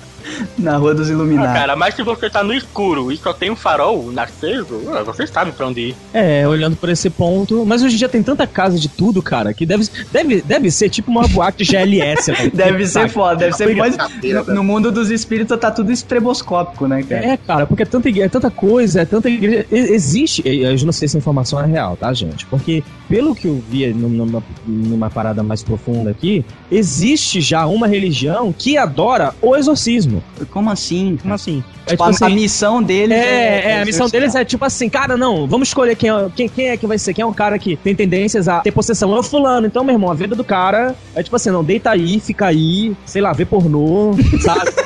Na 0.58 0.78
Rua 0.78 0.94
dos 0.94 1.10
Ah, 1.10 1.14
Iluminados. 1.14 1.54
cara, 1.54 1.76
mas 1.76 1.96
se 1.96 2.04
você 2.04 2.30
tá 2.30 2.44
no 2.44 2.54
escuro 2.54 3.12
e 3.12 3.18
só 3.18 3.34
tem 3.34 3.52
um 3.52 3.56
farol 3.56 4.12
aceso, 4.18 4.82
ah, 4.94 5.04
você 5.04 5.26
sabe 5.28 5.52
pra 5.52 5.68
onde 5.68 5.90
ir. 5.90 5.96
É, 6.14 6.48
olhando 6.48 6.76
por 6.76 6.90
esse 6.90 7.10
ponto. 7.10 7.66
Mas 7.66 7.84
hoje 7.84 7.96
em 7.96 7.98
dia 7.98 8.10
tem 8.10 8.24
tanta 8.24 8.48
casa 8.48 8.80
de 8.80 8.90
tudo, 8.90 9.22
cara, 9.22 9.54
que 9.54 9.66
deve, 9.66 9.86
deve, 10.12 10.42
deve 10.42 10.72
ser 10.72 10.90
tipo 10.90 11.12
uma 11.12 11.28
boate 11.28 11.64
GLS. 11.64 12.32
velho. 12.32 12.52
Deve 12.56 12.88
ser 12.88 13.10
foda, 13.10 13.36
deve 13.36 13.54
ser 13.56 13.76
mais. 13.76 13.96
No, 14.24 14.56
no 14.56 14.64
mundo 14.64 14.92
dos 14.92 15.10
espíritos 15.12 15.58
tá 15.60 15.70
tudo 15.72 15.92
estreboscópico, 15.92 16.88
né, 16.88 17.04
cara? 17.04 17.26
É, 17.26 17.38
cara, 17.38 17.66
porque 17.68 17.84
é 17.84 17.86
tanta, 17.86 18.10
é 18.10 18.30
tanta 18.30 18.50
coisa, 18.52 19.02
é 19.02 19.06
tanta 19.06 19.30
igreja. 19.30 19.66
e- 19.72 19.96
Existe, 19.96 20.42
eu 20.46 20.76
não 20.86 20.92
sei 20.92 21.08
se 21.08 21.18
a 21.18 21.20
informação 21.20 21.60
é 21.60 21.66
real, 21.66 21.96
tá, 21.98 22.12
gente? 22.14 22.46
Porque, 22.48 22.84
pelo 23.10 23.36
que 23.36 23.48
eu 23.48 23.62
vi 23.70 23.88
num- 23.94 24.10
numa, 24.10 24.44
numa 24.66 25.10
parada 25.10 25.44
mais 25.44 25.62
profunda 25.64 26.12
aqui, 26.12 26.44
existe 26.72 27.42
já 27.42 27.66
uma 27.66 27.88
religião 27.88 28.54
que 28.58 28.78
adora 28.78 29.34
o 29.42 29.56
exorcismo. 29.56 30.15
Como 30.52 30.70
assim? 30.70 31.18
Como 31.22 31.34
assim? 31.34 31.64
Tipo, 31.86 32.04
a- 32.04 32.12
a 32.22 32.30
missão 32.30 32.82
deles 32.82 33.18
É, 33.18 33.22
é- 33.22 33.72
é, 33.72 33.82
a 33.82 33.86
missão 33.86 34.08
deles 34.10 34.34
é 34.36 34.44
tipo 34.44 34.66
assim, 34.66 34.90
cara, 34.90 35.16
não, 35.16 35.48
vamos 35.48 35.68
escolher 35.68 35.96
quem 35.96 36.10
é, 36.10 36.28
quem, 36.36 36.50
quem 36.50 36.70
é 36.70 36.78
que 36.78 36.88
vai 36.88 36.98
ser, 36.98 37.14
quem 37.14 37.22
é 37.22 37.26
um 37.26 37.34
cara 37.34 37.60
que 37.60 37.76
tem 37.78 37.96
tendências 37.96 38.48
a 38.48 38.60
ter 38.62 38.72
possessão. 38.72 39.16
É 39.16 39.20
o 39.20 39.24
fulano. 39.24 39.68
Então, 39.68 39.84
meu 39.84 39.94
irmão, 39.96 40.10
a 40.10 40.16
vida 40.16 40.36
do 40.36 40.44
cara 40.44 40.96
é 41.16 41.22
tipo 41.24 41.36
assim, 41.36 41.50
não, 41.52 41.64
deita 41.64 41.92
aí, 41.92 42.20
fica 42.20 42.48
aí, 42.48 42.96
sei 43.06 43.22
lá, 43.22 43.34
vê 43.34 43.46
pornô, 43.46 44.16
sabe? 44.42 44.72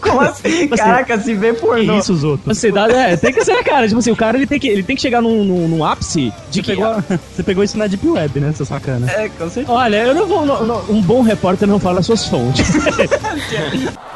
Como 0.00 0.20
assim? 0.22 0.66
Caraca, 0.68 1.20
se 1.20 1.34
vê 1.34 1.52
pornô. 1.52 1.98
Isso, 1.98 2.12
os 2.12 2.24
outros. 2.24 2.56
Você 2.58 2.72
dá, 2.72 2.88
é, 2.88 3.16
tem 3.16 3.32
que 3.32 3.44
ser, 3.44 3.62
cara. 3.62 3.86
Tipo 3.86 3.98
assim, 4.00 4.10
o 4.10 4.16
cara 4.16 4.36
ele 4.36 4.46
tem 4.46 4.58
que, 4.58 4.66
ele 4.66 4.82
tem 4.82 4.96
que 4.96 5.02
chegar 5.02 5.20
num, 5.20 5.44
num, 5.44 5.68
num 5.68 5.84
ápice 5.84 6.32
de 6.50 6.62
que. 6.62 6.72
pegou- 6.74 6.96
Você 7.36 7.42
pegou 7.44 7.62
isso 7.62 7.78
na 7.78 7.86
Deep 7.86 8.08
Web, 8.08 8.40
né, 8.40 8.52
seu 8.56 8.64
sacana? 8.66 9.08
É, 9.10 9.28
com 9.28 9.48
certeza. 9.50 9.70
Olha, 9.70 9.96
eu 9.98 10.14
não 10.14 10.26
vou. 10.26 10.44
não- 10.46 10.64
não- 10.66 10.82
um 10.88 11.00
bom 11.02 11.22
repórter 11.22 11.68
não 11.68 11.78
fala 11.78 12.00
as 12.00 12.06
suas 12.06 12.26
fontes. 12.26 12.66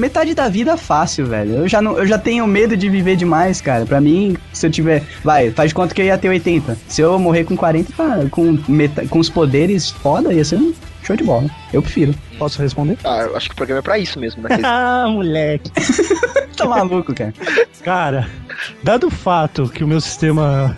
Metade 0.00 0.34
da 0.34 0.48
vida 0.48 0.78
fácil, 0.78 1.26
velho. 1.26 1.56
Eu 1.56 1.68
já, 1.68 1.82
não, 1.82 1.98
eu 1.98 2.06
já 2.06 2.18
tenho 2.18 2.46
medo 2.46 2.74
de 2.74 2.88
viver 2.88 3.16
demais, 3.16 3.60
cara. 3.60 3.84
Pra 3.84 4.00
mim, 4.00 4.34
se 4.50 4.66
eu 4.66 4.70
tiver. 4.70 5.02
Vai, 5.22 5.50
faz 5.50 5.68
de 5.68 5.74
conta 5.74 5.94
que 5.94 6.00
eu 6.00 6.06
ia 6.06 6.16
ter 6.16 6.30
80. 6.30 6.78
Se 6.88 7.02
eu 7.02 7.18
morrer 7.18 7.44
com 7.44 7.54
40, 7.54 7.92
tá, 7.92 8.18
com, 8.30 8.58
meta, 8.66 9.06
com 9.06 9.18
os 9.18 9.28
poderes 9.28 9.90
foda, 9.90 10.32
ia 10.32 10.42
ser 10.42 10.56
um 10.56 10.72
show 11.02 11.14
de 11.14 11.22
bola. 11.22 11.50
Eu 11.70 11.82
prefiro. 11.82 12.14
Posso 12.38 12.62
responder? 12.62 12.96
Ah, 13.04 13.18
eu 13.18 13.36
acho 13.36 13.48
que 13.50 13.52
o 13.52 13.56
programa 13.56 13.80
é 13.80 13.82
pra 13.82 13.98
isso 13.98 14.18
mesmo, 14.18 14.42
né? 14.42 14.58
ah, 14.64 15.06
moleque. 15.06 15.70
tá 16.56 16.64
maluco, 16.64 17.14
cara. 17.14 17.34
Cara, 17.84 18.30
dado 18.82 19.08
o 19.08 19.10
fato 19.10 19.68
que 19.68 19.84
o 19.84 19.86
meu 19.86 20.00
sistema. 20.00 20.74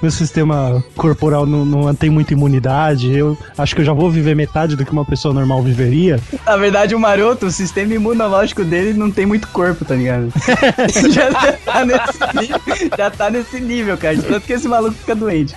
Meu 0.00 0.10
sistema 0.10 0.82
corporal 0.96 1.46
não, 1.46 1.64
não 1.64 1.94
tem 1.94 2.08
muita 2.08 2.32
imunidade, 2.32 3.14
eu 3.14 3.36
acho 3.56 3.74
que 3.74 3.82
eu 3.82 3.84
já 3.84 3.92
vou 3.92 4.10
viver 4.10 4.34
metade 4.34 4.76
do 4.76 4.84
que 4.84 4.92
uma 4.92 5.04
pessoa 5.04 5.34
normal 5.34 5.62
viveria. 5.62 6.18
Na 6.46 6.56
verdade, 6.56 6.94
o 6.94 7.00
maroto, 7.00 7.46
o 7.46 7.50
sistema 7.50 7.94
imunológico 7.94 8.64
dele 8.64 8.92
não 8.92 9.10
tem 9.10 9.26
muito 9.26 9.48
corpo, 9.48 9.84
tá 9.84 9.94
ligado? 9.94 10.32
já, 11.12 11.54
tá 11.64 11.84
nesse 11.84 12.90
já 12.96 13.10
tá 13.10 13.30
nesse 13.30 13.60
nível, 13.60 13.96
cara. 13.96 14.16
De 14.16 14.22
tanto 14.22 14.46
que 14.46 14.52
esse 14.52 14.68
maluco 14.68 14.94
fica 14.94 15.14
doente. 15.14 15.54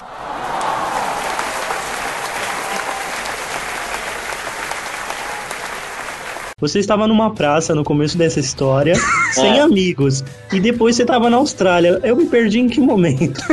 Você 6.63 6.79
estava 6.79 7.05
numa 7.09 7.29
praça 7.29 7.75
no 7.75 7.83
começo 7.83 8.17
dessa 8.17 8.39
história, 8.39 8.95
sem 9.35 9.59
amigos, 9.59 10.23
e 10.49 10.61
depois 10.61 10.95
você 10.95 11.01
estava 11.01 11.29
na 11.29 11.35
Austrália. 11.35 11.99
Eu 12.01 12.15
me 12.15 12.25
perdi 12.25 12.61
em 12.61 12.69
que 12.69 12.79
momento? 12.79 13.41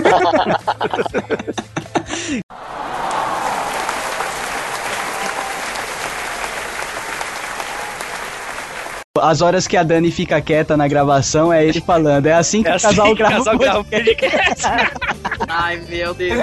As 9.18 9.42
horas 9.42 9.66
que 9.66 9.76
a 9.76 9.82
Dani 9.82 10.08
fica 10.12 10.40
quieta 10.40 10.76
na 10.76 10.86
gravação 10.86 11.52
é 11.52 11.66
ele 11.66 11.80
falando. 11.80 12.26
É 12.26 12.32
assim 12.32 12.62
que 12.62 12.68
É 12.68 12.72
o 12.72 12.76
assim 12.76 12.86
casal 12.86 13.10
o 13.10 13.14
grava 13.16 13.36
casal 13.38 13.58
grava 13.58 13.82
podcast. 13.84 14.66
Ai, 15.48 15.80
meu 15.88 16.14
Deus. 16.14 16.38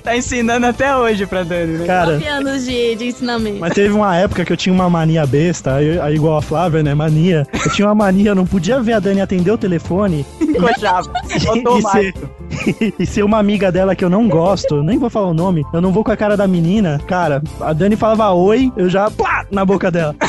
tá 0.00 0.16
ensinando 0.16 0.64
até 0.66 0.94
hoje 0.96 1.26
pra 1.26 1.42
Dani, 1.42 1.78
né? 1.78 1.86
Cara, 1.86 2.12
Nove 2.12 2.28
anos 2.28 2.64
de, 2.64 2.94
de 2.94 3.06
ensinamento. 3.06 3.58
Mas 3.58 3.74
teve 3.74 3.92
uma 3.92 4.16
época 4.16 4.44
que 4.44 4.52
eu 4.52 4.56
tinha 4.56 4.72
uma 4.72 4.88
mania 4.88 5.26
besta, 5.26 5.74
aí, 5.74 5.98
aí 5.98 6.14
igual 6.14 6.36
a 6.36 6.42
Flávia, 6.42 6.84
né? 6.84 6.94
Mania. 6.94 7.44
Eu 7.52 7.72
tinha 7.72 7.88
uma 7.88 7.96
mania, 7.96 8.30
eu 8.30 8.36
não 8.36 8.46
podia 8.46 8.80
ver 8.80 8.92
a 8.92 9.00
Dani 9.00 9.20
atender 9.20 9.50
o 9.50 9.58
telefone. 9.58 10.24
Encoxava. 10.40 11.10
Automático. 11.48 12.30
e 12.98 13.06
ser 13.06 13.22
uma 13.22 13.38
amiga 13.38 13.72
dela 13.72 13.94
que 13.94 14.04
eu 14.04 14.10
não 14.10 14.28
gosto, 14.28 14.82
nem 14.82 14.98
vou 14.98 15.10
falar 15.10 15.28
o 15.28 15.34
nome, 15.34 15.64
eu 15.72 15.80
não 15.80 15.92
vou 15.92 16.04
com 16.04 16.10
a 16.10 16.16
cara 16.16 16.36
da 16.36 16.46
menina. 16.46 17.00
Cara, 17.06 17.42
a 17.60 17.72
Dani 17.72 17.96
falava 17.96 18.30
oi, 18.30 18.72
eu 18.76 18.88
já 18.88 19.10
plá, 19.10 19.44
na 19.50 19.64
boca 19.64 19.90
dela. 19.90 20.14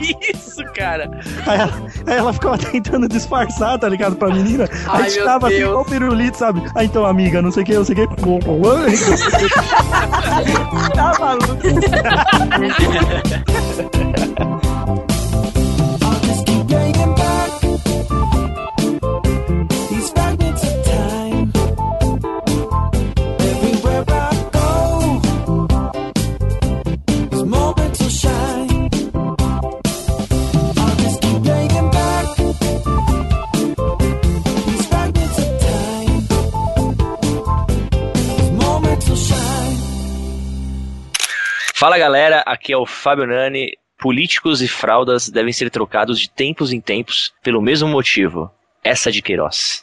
que 0.00 0.16
isso, 0.32 0.64
cara? 0.74 1.10
Aí 1.46 1.60
ela, 1.60 1.72
aí 2.06 2.16
ela 2.16 2.32
ficava 2.32 2.56
tentando 2.58 3.08
disfarçar, 3.08 3.78
tá 3.78 3.88
ligado, 3.88 4.16
pra 4.16 4.28
menina. 4.28 4.68
Ai, 4.86 5.04
aí 5.04 5.10
tirava 5.10 5.48
assim, 5.48 5.64
o 5.64 5.84
pirulito, 5.84 6.36
sabe? 6.36 6.62
Ah, 6.74 6.84
então, 6.84 7.04
amiga, 7.04 7.42
não 7.42 7.50
sei 7.50 7.62
o 7.62 7.66
que, 7.66 7.74
não 7.74 7.84
sei 7.84 7.96
o 7.96 8.08
que. 8.08 8.16
tá 10.94 11.12
maluco. 11.18 11.56
Fala 41.80 41.96
galera, 41.96 42.42
aqui 42.44 42.74
é 42.74 42.76
o 42.76 42.84
Fábio 42.84 43.26
Nani. 43.26 43.72
Políticos 43.96 44.60
e 44.60 44.68
fraldas 44.68 45.30
devem 45.30 45.50
ser 45.50 45.70
trocados 45.70 46.20
de 46.20 46.28
tempos 46.28 46.74
em 46.74 46.78
tempos 46.78 47.32
pelo 47.42 47.62
mesmo 47.62 47.88
motivo. 47.88 48.52
Essa 48.84 49.10
de 49.10 49.22
Queiroz. 49.22 49.82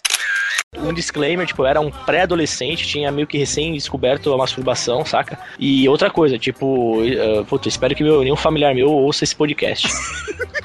Um 0.77 0.93
disclaimer, 0.93 1.45
tipo, 1.47 1.63
eu 1.63 1.65
era 1.67 1.79
um 1.81 1.89
pré-adolescente, 1.89 2.85
tinha 2.85 3.11
meio 3.11 3.25
que 3.25 3.37
recém-descoberto 3.37 4.31
a 4.33 4.37
masturbação, 4.37 5.03
saca? 5.05 5.39
E 5.57 5.87
outra 5.89 6.09
coisa, 6.09 6.37
tipo, 6.37 7.01
uh, 7.01 7.45
puta, 7.45 7.67
espero 7.67 7.95
que 7.95 8.03
meu, 8.03 8.21
nenhum 8.21 8.35
familiar 8.35 8.75
meu 8.75 8.89
ouça 8.91 9.23
esse 9.23 9.35
podcast. 9.35 9.87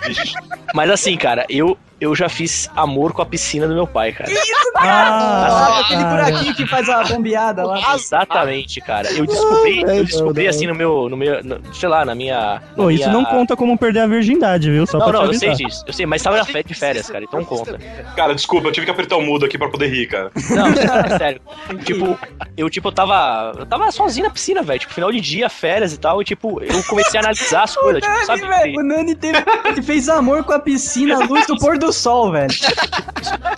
Mas 0.74 0.90
assim, 0.90 1.16
cara, 1.16 1.46
eu, 1.48 1.78
eu 2.00 2.14
já 2.14 2.28
fiz 2.28 2.68
amor 2.74 3.12
com 3.12 3.22
a 3.22 3.26
piscina 3.26 3.68
do 3.68 3.74
meu 3.74 3.86
pai, 3.86 4.12
cara. 4.12 4.30
Ah, 4.76 5.80
aquele 5.80 6.04
buraquinho 6.04 6.54
que 6.54 6.66
faz 6.66 6.88
a 6.88 7.04
bombeada 7.04 7.64
lá. 7.64 7.94
Exatamente, 7.94 8.80
cara. 8.80 9.10
Eu 9.12 9.26
descobri, 9.26 9.82
eu 9.82 10.04
descobri 10.04 10.48
assim 10.48 10.66
no 10.66 10.74
meu, 10.74 11.08
no 11.08 11.16
meu, 11.16 11.42
no- 11.44 11.60
sei 11.74 11.88
lá, 11.88 12.04
na 12.04 12.14
minha. 12.14 12.60
Pô, 12.74 12.90
isso 12.90 13.08
minha- 13.08 13.12
não 13.12 13.24
conta 13.24 13.54
como 13.54 13.78
perder 13.78 14.00
a 14.00 14.06
virgindade, 14.06 14.70
viu? 14.70 14.86
Só 14.86 14.98
Não, 14.98 15.06
pra 15.08 15.20
não, 15.20 15.28
te 15.28 15.34
eu 15.34 15.38
sei 15.38 15.52
disso. 15.52 15.84
Eu 15.86 15.92
sei, 15.92 16.06
mas 16.06 16.22
tava 16.22 16.38
na 16.38 16.44
fé 16.44 16.62
de 16.62 16.74
férias, 16.74 17.08
cara, 17.08 17.24
então 17.24 17.44
conta. 17.44 17.78
Cara, 18.16 18.34
desculpa, 18.34 18.68
eu 18.68 18.72
tive 18.72 18.86
que 18.86 18.92
apertar 18.92 19.16
o 19.16 19.22
mudo 19.22 19.44
aqui 19.46 19.56
pra 19.58 19.68
poder 19.68 19.81
rir, 19.86 20.06
cara. 20.06 20.30
Não, 20.50 20.66
é 20.68 21.18
sério. 21.18 21.40
Tipo, 21.84 22.18
eu 22.56 22.68
tipo 22.70 22.88
eu 22.88 22.92
tava, 22.92 23.52
eu 23.58 23.66
tava 23.66 23.90
sozinho 23.90 24.26
na 24.26 24.32
piscina, 24.32 24.62
velho, 24.62 24.80
tipo 24.80 24.92
final 24.92 25.10
de 25.12 25.20
dia, 25.20 25.48
férias 25.48 25.92
e 25.92 25.98
tal, 25.98 26.20
e 26.20 26.24
tipo, 26.24 26.62
eu 26.62 26.82
comecei 26.84 27.18
a 27.18 27.22
analisar 27.22 27.62
as 27.64 27.76
coisas, 27.76 28.02
tipo, 28.02 28.26
sabe? 28.26 28.46
velho, 28.46 28.80
o 28.80 28.82
Nani 28.82 29.14
teve, 29.14 29.38
ele 29.64 29.82
fez 29.82 30.08
amor 30.08 30.44
com 30.44 30.52
a 30.52 30.58
piscina 30.58 31.16
à 31.22 31.26
luz 31.26 31.46
do 31.46 31.56
pôr 31.58 31.78
do 31.78 31.92
sol, 31.92 32.32
velho. 32.32 32.52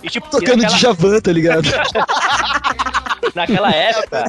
E 0.03 0.09
tipo, 0.09 0.29
Tocando 0.29 0.61
naquela- 0.61 0.77
Djavan, 0.77 1.19
tá 1.19 1.31
ligado? 1.31 1.65
Naquela 3.45 3.69
época, 3.71 4.23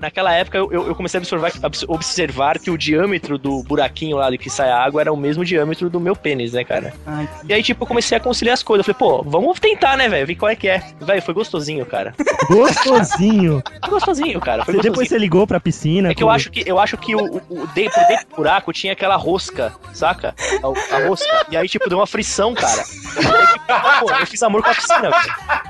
naquela 0.00 0.32
época 0.32 0.58
eu, 0.58 0.70
eu 0.72 0.94
comecei 0.94 1.18
a 1.18 1.20
observar, 1.22 1.52
observar 1.88 2.58
que 2.58 2.70
o 2.70 2.78
diâmetro 2.78 3.36
do 3.36 3.62
buraquinho 3.64 4.16
lá 4.16 4.30
de 4.30 4.38
que 4.38 4.48
sai 4.48 4.70
a 4.70 4.78
água 4.82 5.00
era 5.00 5.12
o 5.12 5.16
mesmo 5.16 5.44
diâmetro 5.44 5.90
do 5.90 5.98
meu 5.98 6.14
pênis, 6.14 6.52
né, 6.52 6.62
cara? 6.64 6.94
Ai, 7.06 7.28
E 7.48 7.52
aí, 7.52 7.62
tipo, 7.62 7.82
eu 7.82 7.86
comecei 7.88 8.16
a 8.16 8.20
conciliar 8.20 8.54
as 8.54 8.62
coisas. 8.62 8.86
Eu 8.86 8.94
falei, 8.94 9.12
pô, 9.16 9.22
vamos 9.28 9.58
tentar, 9.58 9.96
né, 9.96 10.08
velho? 10.08 10.26
Ver 10.26 10.34
qual 10.36 10.50
é 10.50 10.54
que 10.56 10.68
é. 10.68 10.82
Velho, 11.00 11.20
foi 11.22 11.34
gostosinho, 11.34 11.84
cara. 11.84 12.14
Gostosinho. 12.48 13.62
Foi 13.80 13.90
gostosinho, 13.90 14.40
cara. 14.40 14.64
Foi 14.64 14.74
gostosinho. 14.74 14.92
depois 14.92 15.08
você 15.08 15.18
ligou 15.18 15.46
pra 15.46 15.58
piscina. 15.58 16.10
É 16.10 16.14
que 16.14 16.22
eu 16.22 16.30
acho 16.30 16.50
que, 16.50 16.62
eu 16.68 16.78
acho 16.78 16.96
que 16.96 17.14
o, 17.16 17.20
o, 17.48 17.62
o 17.62 17.66
de- 17.68 17.88
por 17.90 18.04
dentro 18.06 18.28
do 18.30 18.36
buraco 18.36 18.72
tinha 18.72 18.92
aquela 18.92 19.16
rosca, 19.16 19.72
saca? 19.92 20.34
A, 20.62 20.96
a 20.96 21.08
rosca. 21.08 21.46
E 21.50 21.56
aí, 21.56 21.68
tipo, 21.68 21.88
deu 21.88 21.98
uma 21.98 22.06
frição, 22.06 22.54
cara. 22.54 22.82
Aí, 22.82 23.46
tipo, 23.46 24.00
pô, 24.06 24.10
eu 24.12 24.26
fiz 24.26 24.42
amor 24.42 24.62
com 24.62 24.70
a 24.70 24.74
piscina, 24.74 25.10
velho. 25.10 25.68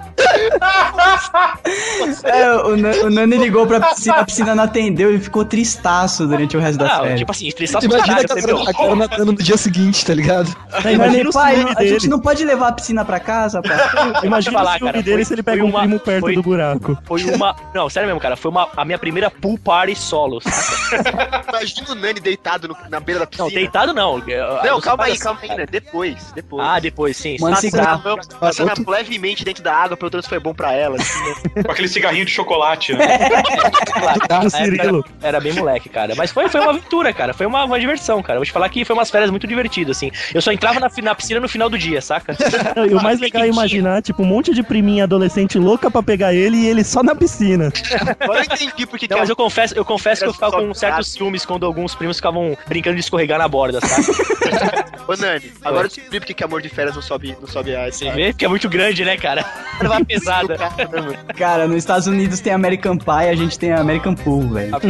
É, 2.24 2.57
o, 2.66 2.76
Na- 2.76 2.90
o 3.06 3.10
Nani 3.10 3.36
ligou 3.38 3.66
pra 3.66 3.80
piscina, 3.80 4.16
a 4.16 4.24
piscina 4.24 4.54
não 4.54 4.64
atendeu 4.64 5.14
e 5.14 5.18
ficou 5.20 5.44
tristaço 5.44 6.26
durante 6.26 6.56
o 6.56 6.60
resto 6.60 6.78
da 6.78 6.86
Não, 6.88 7.00
férias. 7.02 7.18
tipo 7.20 7.32
assim, 7.32 7.50
tristaço 7.50 7.86
imagina 7.86 8.06
caralho, 8.06 8.26
a 8.32 8.42
cara, 8.62 8.70
a 8.70 8.74
cara 8.74 8.96
matando 8.96 9.32
no 9.32 9.38
dia 9.38 9.56
seguinte, 9.56 10.04
tá 10.04 10.14
ligado? 10.14 10.54
Nani, 10.84 10.94
imagina 10.94 11.30
o 11.30 11.32
pai, 11.32 11.54
a 11.54 11.82
gente 11.82 12.00
dele. 12.00 12.08
não 12.08 12.20
pode 12.20 12.44
levar 12.44 12.68
a 12.68 12.72
piscina 12.72 13.04
pra 13.04 13.20
casa, 13.20 13.60
pai. 13.62 13.76
Imagina 14.24 14.58
falar, 14.58 14.74
o 14.74 14.78
ciúme 14.78 14.92
cara, 14.92 15.02
dele 15.02 15.16
foi- 15.16 15.24
se 15.24 15.34
ele 15.34 15.42
pega 15.42 15.64
um 15.64 15.68
uma- 15.68 15.80
primo 15.80 15.98
perto 16.00 16.20
foi- 16.20 16.34
do 16.34 16.42
buraco. 16.42 16.98
Foi 17.04 17.24
uma. 17.24 17.54
Não, 17.74 17.88
sério 17.88 18.06
mesmo, 18.06 18.20
cara. 18.20 18.36
Foi 18.36 18.50
uma, 18.50 18.68
a 18.76 18.84
minha 18.84 18.98
primeira 18.98 19.30
pool 19.30 19.58
party 19.58 19.94
solo. 19.94 20.40
Imagina 21.48 21.90
o 21.92 21.94
Nani 21.94 22.20
deitado 22.20 22.68
no- 22.68 22.76
na 22.90 23.00
beira 23.00 23.20
da 23.20 23.26
piscina. 23.26 23.48
Não, 23.48 23.54
deitado 23.54 23.94
não. 23.94 24.18
Não, 24.64 24.80
calma 24.80 25.04
aí, 25.04 25.18
calma 25.18 25.40
aí, 25.42 25.48
né? 25.56 25.66
Depois, 25.70 26.32
depois. 26.34 26.66
Ah, 26.66 26.78
depois, 26.80 27.16
sim. 27.16 27.36
Mano, 27.40 27.56
cigarro. 27.56 28.02
Passando, 28.02 28.38
passando 28.38 28.90
levemente 28.90 29.44
dentro 29.44 29.62
da 29.62 29.74
água, 29.74 29.96
perguntando 29.96 30.22
se 30.22 30.28
foi 30.28 30.38
bom 30.40 30.54
pra 30.54 30.72
ela. 30.72 30.96
assim, 30.96 31.18
né? 31.54 31.62
Com 31.64 31.72
aquele 31.72 31.88
cigarrinho 31.88 32.24
de 32.24 32.30
chocolate, 32.30 32.47
né? 32.96 33.18
Na 34.00 34.12
época 34.12 34.50
Cirilo. 34.50 35.04
Era, 35.20 35.28
era 35.28 35.40
bem 35.40 35.52
moleque, 35.52 35.88
cara. 35.88 36.14
Mas 36.14 36.30
foi, 36.30 36.48
foi 36.48 36.60
uma 36.60 36.70
aventura, 36.70 37.12
cara. 37.12 37.34
Foi 37.34 37.46
uma, 37.46 37.64
uma 37.64 37.78
diversão, 37.78 38.22
cara. 38.22 38.38
Vou 38.38 38.46
te 38.46 38.52
falar 38.52 38.68
que 38.68 38.84
foi 38.84 38.94
umas 38.94 39.10
férias 39.10 39.30
muito 39.30 39.46
divertidas, 39.46 39.96
assim. 39.96 40.10
Eu 40.34 40.40
só 40.40 40.52
entrava 40.52 40.80
na, 40.80 40.88
na 41.02 41.14
piscina 41.14 41.40
no 41.40 41.48
final 41.48 41.68
do 41.68 41.78
dia, 41.78 42.00
saca? 42.00 42.36
E 42.88 42.94
o 42.94 43.02
mais 43.02 43.18
legal 43.20 43.42
é 43.42 43.48
imaginar, 43.48 44.02
tipo, 44.02 44.22
um 44.22 44.26
monte 44.26 44.54
de 44.54 44.62
priminha 44.62 45.04
adolescente 45.04 45.58
louca 45.58 45.90
pra 45.90 46.02
pegar 46.02 46.32
ele 46.32 46.56
e 46.56 46.66
ele 46.66 46.84
só 46.84 47.02
na 47.02 47.14
piscina. 47.14 47.72
Eu 48.20 48.42
entendi 48.42 48.86
porque 48.86 49.06
Não, 49.08 49.16
que 49.16 49.20
mas 49.20 49.28
eu 49.28 49.36
confesso, 49.36 49.74
eu 49.74 49.84
confesso 49.84 50.22
que 50.22 50.28
eu 50.28 50.34
ficava 50.34 50.60
com 50.62 50.74
certos 50.74 51.12
ciúmes 51.12 51.44
quando 51.44 51.66
alguns 51.66 51.94
primos 51.94 52.16
ficavam 52.16 52.56
brincando 52.66 52.96
de 52.96 53.00
escorregar 53.00 53.38
na 53.38 53.48
borda, 53.48 53.80
sabe? 53.80 54.06
Ô, 55.08 55.16
Nani, 55.16 55.52
agora 55.64 55.86
eu 55.86 55.88
descobri 55.88 56.20
porque 56.20 56.34
que 56.34 56.44
amor 56.44 56.62
de 56.62 56.68
férias 56.68 56.94
não 56.94 57.02
sobe, 57.02 57.36
não 57.40 57.48
sobe 57.48 57.74
a 57.74 57.90
Você 57.90 58.10
vê? 58.10 58.32
Porque 58.32 58.44
é 58.44 58.48
muito 58.48 58.68
grande, 58.68 59.04
né, 59.04 59.16
cara? 59.16 59.44
Levar 59.80 60.04
pesada. 60.04 60.56
Cara, 61.36 61.66
nos 61.66 61.78
Estados 61.78 62.06
Unidos 62.06 62.37
tem 62.42 62.52
American 62.52 62.96
Pie, 62.96 63.28
a 63.30 63.34
gente 63.34 63.58
tem 63.58 63.72
American 63.72 64.14
Pool, 64.14 64.48
velho. 64.48 64.72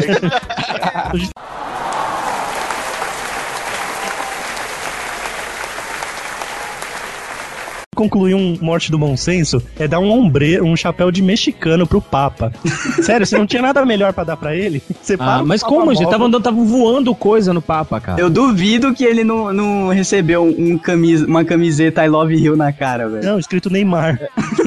Concluir 7.99 8.33
um 8.33 8.57
morte 8.61 8.93
do 8.93 8.97
bom 8.97 9.17
senso 9.17 9.61
é 9.77 9.89
dar 9.89 9.99
um 9.99 10.09
ombreiro, 10.09 10.65
um 10.65 10.77
chapéu 10.77 11.11
de 11.11 11.21
mexicano 11.21 11.85
pro 11.85 12.01
Papa. 12.01 12.53
Sério, 13.03 13.27
você 13.27 13.37
não 13.37 13.45
tinha 13.45 13.61
nada 13.61 13.85
melhor 13.85 14.13
pra 14.13 14.23
dar 14.23 14.37
pra 14.37 14.55
ele? 14.55 14.81
Você 15.03 15.17
para 15.17 15.39
Ah, 15.39 15.45
mas 15.45 15.65
como, 15.65 15.93
gente? 15.93 16.09
Tava 16.09 16.27
andando, 16.27 16.45
tava 16.45 16.63
voando 16.63 17.13
coisa 17.13 17.53
no 17.53 17.61
Papa, 17.61 18.01
cara. 18.01 18.21
Eu 18.21 18.31
duvido 18.31 18.95
que 18.95 19.03
ele 19.03 19.25
não, 19.25 19.53
não 19.53 19.89
recebeu 19.89 20.45
um 20.45 20.79
camis, 20.79 21.23
uma 21.23 21.45
camiseta 21.45 22.05
I 22.05 22.09
Love 22.09 22.37
You 22.37 22.57
na 22.57 22.73
cara, 22.73 23.09
velho. 23.09 23.25
Não, 23.25 23.37
escrito 23.37 23.69
Neymar. 23.69 24.21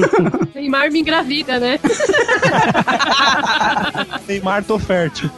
Neymar 0.54 0.92
me 0.92 1.00
engravida, 1.00 1.58
né? 1.58 1.78
Neymar 4.28 4.62
tô 4.62 4.78
fértil. 4.78 5.30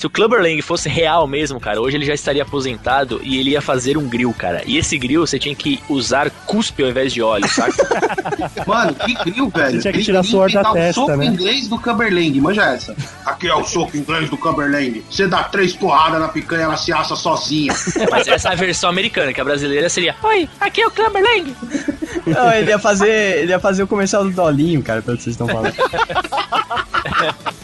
Se 0.00 0.06
o 0.06 0.08
Clubber 0.08 0.40
Lang 0.40 0.62
fosse 0.62 0.88
real 0.88 1.26
mesmo, 1.26 1.60
cara, 1.60 1.78
hoje 1.78 1.98
ele 1.98 2.06
já 2.06 2.14
estaria 2.14 2.42
aposentado 2.42 3.20
e 3.22 3.38
ele 3.38 3.50
ia 3.50 3.60
fazer 3.60 3.98
um 3.98 4.08
grill, 4.08 4.32
cara. 4.32 4.62
E 4.64 4.78
esse 4.78 4.96
grill 4.96 5.26
você 5.26 5.38
tinha 5.38 5.54
que 5.54 5.78
usar 5.90 6.30
cuspe 6.46 6.82
ao 6.82 6.88
invés 6.88 7.12
de 7.12 7.20
óleo, 7.20 7.46
saca? 7.46 7.86
Mano, 8.66 8.94
que 8.94 9.12
grill, 9.12 9.50
velho. 9.50 9.72
Você 9.72 9.80
tinha 9.82 9.92
que 9.92 10.02
tirar 10.02 10.22
suor 10.22 10.50
da 10.50 10.60
inventar 10.60 10.72
o 10.72 10.74
testa, 10.74 11.00
soco 11.02 11.16
né? 11.18 11.26
inglês 11.26 11.68
do 11.68 11.78
Cumberland, 11.78 12.40
manja 12.40 12.64
essa. 12.64 12.96
Aqui 13.26 13.48
é 13.48 13.54
o 13.54 13.62
soco 13.62 13.94
inglês 13.94 14.30
do 14.30 14.38
Cumberland. 14.38 15.04
Você 15.10 15.28
dá 15.28 15.44
três 15.44 15.74
porradas 15.74 16.18
na 16.18 16.28
picanha, 16.28 16.62
ela 16.62 16.78
se 16.78 16.94
assa 16.94 17.14
sozinha. 17.14 17.74
Mas 18.10 18.26
essa 18.26 18.48
é 18.48 18.52
a 18.52 18.54
versão 18.54 18.88
americana, 18.88 19.34
que 19.34 19.40
a 19.42 19.44
brasileira 19.44 19.90
seria 19.90 20.16
Oi, 20.22 20.48
aqui 20.58 20.80
é 20.80 20.86
o 20.86 20.90
Clubber 20.90 21.22
Lang. 21.22 21.54
Não, 22.26 22.50
ele 22.54 22.70
ia 22.70 22.78
fazer, 22.78 23.42
ele 23.42 23.52
ia 23.52 23.60
fazer 23.60 23.82
o 23.82 23.86
comercial 23.86 24.24
do 24.24 24.30
Dolinho, 24.30 24.82
cara, 24.82 25.02
pelo 25.02 25.18
que 25.18 25.24
vocês 25.24 25.34
estão 25.34 25.46
falando. 25.46 25.74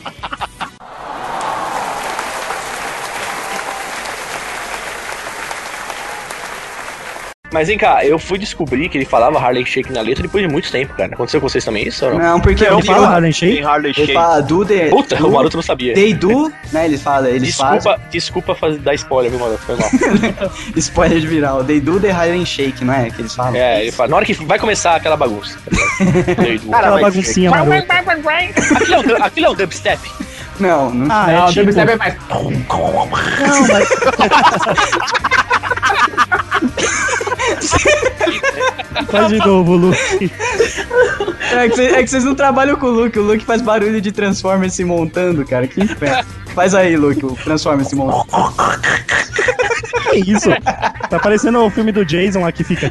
Mas 7.52 7.68
vem 7.68 7.78
cá, 7.78 8.04
eu 8.04 8.18
fui 8.18 8.38
descobrir 8.38 8.88
que 8.88 8.98
ele 8.98 9.04
falava 9.04 9.38
Harley 9.38 9.64
Shake 9.64 9.92
na 9.92 10.00
letra 10.00 10.22
depois 10.22 10.44
de 10.46 10.52
muito 10.52 10.70
tempo, 10.70 10.94
cara. 10.94 11.12
Aconteceu 11.14 11.40
com 11.40 11.48
vocês 11.48 11.64
também 11.64 11.86
isso 11.86 12.04
ou 12.04 12.12
não? 12.12 12.18
Não, 12.18 12.40
porque 12.40 12.64
Ele 12.64 12.72
eu 12.74 12.82
fala 12.82 13.06
Harlem 13.08 13.32
Shake? 13.32 13.54
Tem 13.56 13.64
Harley 13.64 13.92
Ele 13.96 14.06
Shake. 14.06 14.12
fala 14.12 14.40
do 14.42 14.64
de. 14.64 14.88
Puta, 14.90 15.16
do, 15.16 15.28
o 15.28 15.32
Maroto 15.32 15.56
não 15.56 15.62
sabia. 15.62 15.94
They 15.94 16.12
do, 16.12 16.52
né? 16.72 16.86
Eles 16.86 17.02
falam, 17.02 17.30
eles 17.30 17.42
Desculpa, 17.56 18.00
desculpa 18.10 18.54
fazer, 18.54 18.78
dar 18.78 18.94
spoiler, 18.94 19.30
viu, 19.30 19.40
Maroto? 19.40 19.62
Foi 19.62 19.76
mal. 19.76 19.90
Spoiler 20.76 21.20
de 21.20 21.26
viral. 21.26 21.64
They 21.64 21.80
do 21.80 22.00
the 22.00 22.10
Harlem 22.10 22.44
Shake, 22.44 22.84
não 22.84 22.94
é? 22.94 23.10
Que 23.10 23.22
eles 23.22 23.34
falam. 23.34 23.54
É, 23.54 23.82
ele 23.82 23.92
fala, 23.92 24.10
na 24.10 24.16
hora 24.16 24.24
que 24.24 24.34
vai 24.34 24.58
começar 24.58 24.96
aquela 24.96 25.16
bagunça. 25.16 25.58
Aquela 26.72 27.00
baguncinha 27.00 27.50
marota. 27.50 27.70
aquilo, 28.76 28.94
é 28.94 28.98
um, 28.98 29.24
aquilo 29.24 29.46
é 29.46 29.50
um 29.50 29.54
dubstep. 29.54 30.00
Não, 30.60 30.90
não. 30.92 31.14
Ah, 31.14 31.26
Não, 31.26 31.32
é 31.32 31.44
o 31.44 31.48
tipo... 31.48 31.64
dubstep 31.66 31.90
é 31.92 31.96
mais. 31.96 32.14
Não, 32.28 33.66
mas... 33.66 33.88
Faz 39.10 39.28
de 39.28 39.38
novo, 39.38 39.76
Luke. 39.76 40.32
É 41.52 41.68
que, 41.68 41.76
cê- 41.76 41.86
é 41.94 42.02
que 42.02 42.08
vocês 42.10 42.24
não 42.24 42.34
trabalham 42.34 42.76
com 42.76 42.86
o 42.86 42.90
Luke. 42.90 43.18
O 43.18 43.22
Luke 43.22 43.44
faz 43.44 43.62
barulho 43.62 44.00
de 44.00 44.10
Transformers 44.12 44.72
se 44.74 44.84
montando, 44.84 45.44
cara. 45.44 45.66
Que 45.66 45.82
inferno. 45.82 46.24
Faz 46.54 46.74
aí, 46.74 46.96
Luke, 46.96 47.24
o 47.24 47.32
Transformers 47.36 47.88
se 47.88 47.96
montando. 47.96 48.26
Que 50.10 50.30
isso? 50.30 50.48
Tá 51.10 51.18
parecendo 51.18 51.62
o 51.64 51.70
filme 51.70 51.92
do 51.92 52.04
Jason 52.04 52.40
lá 52.40 52.50
que 52.52 52.64
fica... 52.64 52.90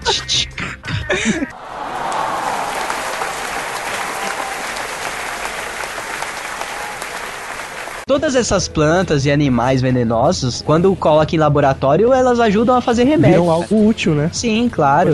Todas 8.26 8.38
essas 8.38 8.68
plantas 8.68 9.24
e 9.28 9.32
animais 9.32 9.84
venenosos, 9.84 10.64
quando 10.64 10.96
coloca 10.96 11.36
em 11.36 11.38
laboratório, 11.38 12.12
elas 12.12 12.40
ajudam 12.40 12.76
a 12.76 12.82
fazer 12.82 13.04
remédio. 13.04 13.42
Viram 13.42 13.52
algo 13.52 13.88
útil, 13.88 14.16
né? 14.16 14.32
Sim, 14.34 14.68
claro. 14.68 15.12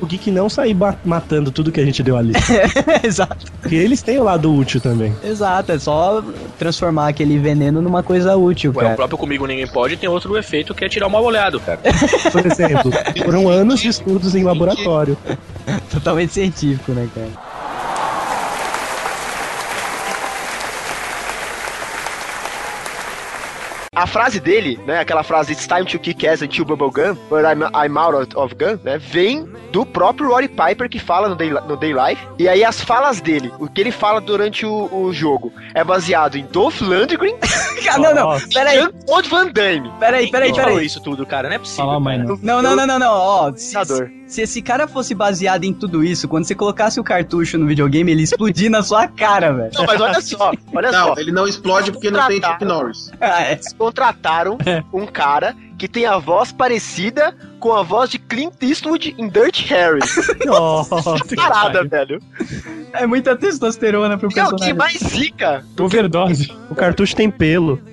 O 0.00 0.06
Geek 0.06 0.30
não 0.30 0.48
sair 0.48 0.76
matando 1.04 1.50
tudo 1.50 1.72
que 1.72 1.80
a 1.80 1.84
gente 1.84 2.00
deu 2.00 2.16
ali. 2.16 2.32
Exato. 3.02 3.46
Porque 3.60 3.74
eles 3.74 4.02
têm 4.02 4.20
o 4.20 4.22
lado 4.22 4.54
útil 4.54 4.80
também. 4.80 5.12
Exato, 5.24 5.72
é 5.72 5.78
só 5.80 6.22
transformar 6.56 7.08
aquele 7.08 7.38
veneno 7.38 7.82
numa 7.82 8.04
coisa 8.04 8.36
útil, 8.36 8.70
Ué, 8.70 8.76
o 8.76 8.80
cara. 8.84 8.94
próprio 8.94 9.18
Comigo 9.18 9.46
Ninguém 9.48 9.66
Pode 9.66 9.96
tem 9.96 10.08
outro 10.08 10.38
efeito 10.38 10.72
que 10.76 10.84
é 10.84 10.88
tirar 10.88 11.08
o 11.08 11.10
mal 11.10 11.24
olhado, 11.24 11.58
cara. 11.58 11.80
Por 12.30 12.46
exemplo, 12.46 12.92
foram 13.24 13.48
anos 13.48 13.80
de 13.80 13.88
estudos 13.88 14.36
em 14.36 14.44
laboratório. 14.44 15.18
Totalmente 15.90 16.32
científico, 16.32 16.92
né, 16.92 17.08
cara? 17.12 17.53
A 24.04 24.06
frase 24.06 24.38
dele, 24.38 24.78
né, 24.86 24.98
aquela 25.00 25.22
frase 25.22 25.52
It's 25.52 25.66
time 25.66 25.86
to 25.86 25.98
kick 25.98 26.26
ass 26.26 26.42
until 26.42 26.66
bubblegum, 26.66 27.16
but 27.30 27.42
I'm, 27.42 27.62
I'm 27.74 27.96
out 27.96 28.36
of 28.36 28.54
gun, 28.54 28.78
né, 28.84 28.98
vem 28.98 29.48
do 29.72 29.86
próprio 29.86 30.28
Roddy 30.28 30.48
Piper 30.48 30.90
que 30.90 30.98
fala 30.98 31.26
no 31.26 31.34
Day, 31.34 31.48
no 31.50 31.74
Day 31.74 31.94
Life. 31.94 32.22
E 32.38 32.46
aí 32.46 32.62
as 32.62 32.82
falas 32.82 33.22
dele, 33.22 33.50
o 33.58 33.66
que 33.66 33.80
ele 33.80 33.90
fala 33.90 34.20
durante 34.20 34.66
o, 34.66 34.90
o 34.94 35.10
jogo, 35.10 35.54
é 35.72 35.82
baseado 35.82 36.36
em 36.36 36.44
Dolph 36.44 36.82
Lundgren 36.82 37.34
Ah, 37.88 37.98
não, 37.98 38.14
não, 38.14 38.38
e 38.38 38.48
peraí. 38.48 38.78
Jean-Claude 38.78 39.28
Van 39.28 39.46
Damme. 39.52 39.90
Peraí, 39.98 40.30
peraí, 40.30 40.48
Quem 40.48 40.60
falou 40.60 40.74
peraí. 40.74 40.86
isso 40.86 41.00
tudo, 41.02 41.24
cara? 41.26 41.48
Não 41.48 41.56
é 41.56 41.58
possível. 41.58 41.84
Fala, 41.86 42.00
mãe, 42.00 42.18
não. 42.18 42.38
Não, 42.42 42.62
não, 42.62 42.76
não, 42.76 42.86
não, 42.86 42.98
não. 42.98 43.12
Ó, 43.12 43.52
Senador. 43.56 44.10
Se 44.26 44.40
esse 44.42 44.62
cara 44.62 44.88
fosse 44.88 45.14
baseado 45.14 45.64
em 45.64 45.72
tudo 45.72 46.02
isso, 46.02 46.26
quando 46.26 46.44
você 46.44 46.54
colocasse 46.54 46.98
o 46.98 47.04
cartucho 47.04 47.58
no 47.58 47.66
videogame, 47.66 48.10
ele 48.10 48.22
explodir 48.22 48.70
na 48.70 48.82
sua 48.82 49.06
cara, 49.06 49.52
velho. 49.52 49.70
Não, 49.74 49.84
mas 49.84 50.00
olha 50.00 50.20
só, 50.20 50.52
olha 50.74 50.90
Não, 50.92 51.14
só. 51.14 51.20
ele 51.20 51.30
não 51.30 51.46
explode 51.46 51.92
porque 51.92 52.10
não 52.10 52.26
tem 52.26 52.36
Chuck 52.36 52.46
Contrataram. 52.58 52.82
Norris. 52.82 53.12
Ah, 53.20 53.42
é. 53.42 53.52
Eles 53.52 53.72
contrataram 53.72 54.58
um 54.92 55.06
cara 55.06 55.54
que 55.78 55.86
tem 55.88 56.06
a 56.06 56.18
voz 56.18 56.52
parecida 56.52 57.36
com 57.60 57.72
a 57.74 57.82
voz 57.82 58.10
de 58.10 58.18
Clint 58.18 58.54
Eastwood 58.62 59.14
em 59.18 59.28
Dirt 59.28 59.66
Harry. 59.68 60.00
Nossa, 60.46 60.96
Parada, 61.36 61.84
velho. 61.84 62.20
É 62.92 63.06
muita 63.06 63.36
testosterona 63.36 64.16
pro 64.16 64.28
E 64.34 64.38
é 64.38 64.44
o 64.44 64.56
que 64.56 64.60
personagem. 64.64 64.74
mais 64.74 64.98
zica. 64.98 65.64
Overdose. 65.78 66.50
o 66.70 66.74
cartucho 66.74 67.14
tem 67.16 67.30
pelo. 67.30 67.80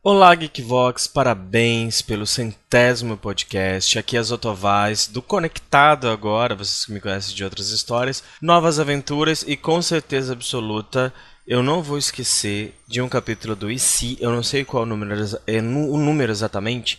Olá, 0.00 0.32
Geekvox, 0.32 1.08
parabéns 1.08 2.00
pelo 2.00 2.24
centésimo 2.24 3.16
podcast. 3.16 3.98
Aqui 3.98 4.16
é 4.16 4.22
Zotovaz, 4.22 5.08
do 5.08 5.20
Conectado 5.20 6.08
Agora, 6.08 6.54
vocês 6.54 6.86
que 6.86 6.92
me 6.92 7.00
conhecem 7.00 7.34
de 7.34 7.42
outras 7.42 7.70
histórias, 7.70 8.22
novas 8.40 8.78
aventuras 8.78 9.44
e 9.46 9.56
com 9.56 9.82
certeza 9.82 10.34
absoluta 10.34 11.12
eu 11.44 11.64
não 11.64 11.82
vou 11.82 11.98
esquecer 11.98 12.78
de 12.86 13.02
um 13.02 13.08
capítulo 13.08 13.56
do 13.56 13.68
IC, 13.68 14.18
eu 14.20 14.30
não 14.30 14.42
sei 14.42 14.64
qual 14.64 14.86
número, 14.86 15.20
é 15.48 15.58
o 15.58 15.62
número 15.98 16.30
exatamente, 16.30 16.96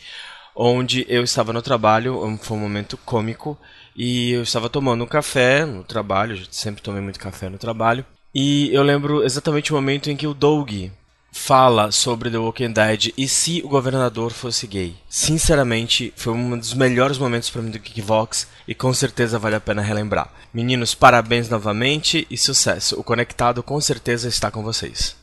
onde 0.53 1.05
eu 1.07 1.23
estava 1.23 1.53
no 1.53 1.61
trabalho, 1.61 2.37
foi 2.41 2.57
um 2.57 2.61
momento 2.61 2.97
cômico, 2.97 3.57
e 3.95 4.31
eu 4.31 4.43
estava 4.43 4.69
tomando 4.69 5.05
um 5.05 5.07
café 5.07 5.65
no 5.65 5.85
trabalho, 5.85 6.45
sempre 6.51 6.81
tomei 6.81 7.01
muito 7.01 7.19
café 7.19 7.47
no 7.47 7.57
trabalho, 7.57 8.05
E 8.33 8.69
eu 8.73 8.83
lembro 8.83 9.23
exatamente 9.23 9.71
o 9.71 9.75
momento 9.75 10.09
em 10.09 10.15
que 10.15 10.27
o 10.27 10.33
Doug 10.33 10.91
fala 11.32 11.91
sobre 11.91 12.30
The 12.30 12.38
Walking 12.38 12.71
Dead 12.71 13.13
e 13.17 13.27
se 13.27 13.61
o 13.63 13.69
governador 13.69 14.32
fosse 14.32 14.65
gay. 14.67 14.95
Sinceramente, 15.09 16.13
foi 16.15 16.34
um 16.34 16.57
dos 16.57 16.73
melhores 16.73 17.17
momentos 17.17 17.49
para 17.49 17.61
mim 17.61 17.71
do 17.71 17.80
Kickvox 17.80 18.47
e 18.67 18.73
com 18.73 18.93
certeza 18.93 19.39
vale 19.39 19.55
a 19.55 19.61
pena 19.61 19.82
relembrar. 19.82 20.32
Meninos, 20.53 20.95
parabéns 20.95 21.49
novamente 21.49 22.25
e 22.30 22.38
sucesso. 22.38 22.99
O 22.99 23.03
Conectado 23.03 23.61
com 23.61 23.80
certeza 23.80 24.27
está 24.27 24.49
com 24.49 24.63
vocês. 24.63 25.18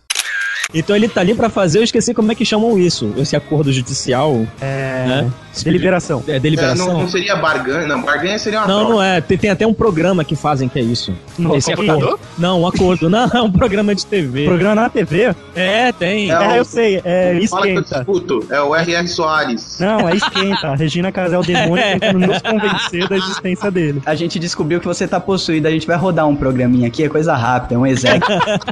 Então 0.74 0.96
ele 0.96 1.08
tá 1.08 1.20
ali 1.20 1.32
pra 1.32 1.48
fazer, 1.48 1.78
eu 1.78 1.84
esqueci 1.84 2.12
como 2.12 2.32
é 2.32 2.34
que 2.34 2.44
chamam 2.44 2.76
isso. 2.78 3.14
Esse 3.16 3.36
acordo 3.36 3.72
judicial. 3.72 4.44
É. 4.60 5.04
Né? 5.06 5.32
Deliberação. 5.62 6.22
É, 6.28 6.38
deliberação. 6.38 6.86
É, 6.88 6.92
não, 6.92 7.00
não 7.02 7.08
seria 7.08 7.36
barganha, 7.36 7.86
não. 7.86 8.02
Barganha 8.02 8.38
seria 8.38 8.58
uma 8.58 8.66
Não, 8.68 8.78
troca. 8.80 8.92
não 8.94 9.02
é. 9.02 9.20
Tem, 9.22 9.38
tem 9.38 9.48
até 9.48 9.66
um 9.66 9.72
programa 9.72 10.22
que 10.24 10.36
fazem 10.36 10.68
que 10.68 10.78
é 10.78 10.82
isso. 10.82 11.14
No 11.38 11.56
Esse 11.56 11.72
acordo. 11.72 12.18
Não, 12.36 12.60
um 12.60 12.66
acordo. 12.66 13.08
Não, 13.08 13.24
é 13.32 13.40
um 13.40 13.50
programa 13.50 13.94
de 13.94 14.04
TV. 14.04 14.44
Programa 14.44 14.74
na 14.74 14.90
TV? 14.90 15.34
É, 15.54 15.92
tem. 15.92 16.30
É, 16.30 16.36
o- 16.38 16.56
eu 16.56 16.64
sei, 16.64 17.00
é 17.04 17.38
Fala 17.48 17.62
que 17.62 17.68
eu 17.70 17.80
esquenta. 17.80 17.98
discuto. 18.04 18.46
É 18.50 18.60
o 18.60 18.74
R.R. 18.74 19.08
Soares. 19.08 19.78
Não, 19.80 20.06
é 20.08 20.16
esquenta. 20.16 20.66
A 20.68 20.74
Regina 20.76 21.10
Casel 21.12 21.42
Demônio 21.42 21.84
tentando 22.00 22.26
nos 22.26 22.42
convencer 22.42 23.08
da 23.08 23.16
existência 23.16 23.70
dele. 23.70 24.02
A 24.04 24.14
gente 24.14 24.38
descobriu 24.38 24.78
que 24.80 24.86
você 24.86 25.06
tá 25.08 25.18
possuído, 25.20 25.68
a 25.68 25.70
gente 25.70 25.86
vai 25.86 25.96
rodar 25.96 26.26
um 26.28 26.36
programinha 26.36 26.88
aqui, 26.88 27.02
é 27.04 27.08
coisa 27.08 27.34
rápida, 27.34 27.76
é 27.76 27.78
um 27.78 27.86
exec. 27.86 28.20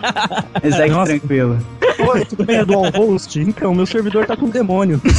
exec 0.63 0.91
Nossa. 0.91 1.13
tranquilo. 1.13 1.54
Oi, 1.99 2.25
tudo 2.25 2.45
bem, 2.45 2.57
é 2.57 2.65
dual 2.65 2.91
host? 2.91 3.41
Então, 3.41 3.75
meu 3.75 3.87
servidor 3.87 4.27
tá 4.27 4.37
com 4.37 4.49
demônio. 4.49 5.01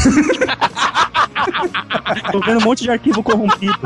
Tô 2.32 2.40
vendo 2.40 2.60
um 2.60 2.64
monte 2.64 2.84
de 2.84 2.92
arquivo 2.92 3.24
corrompido. 3.24 3.78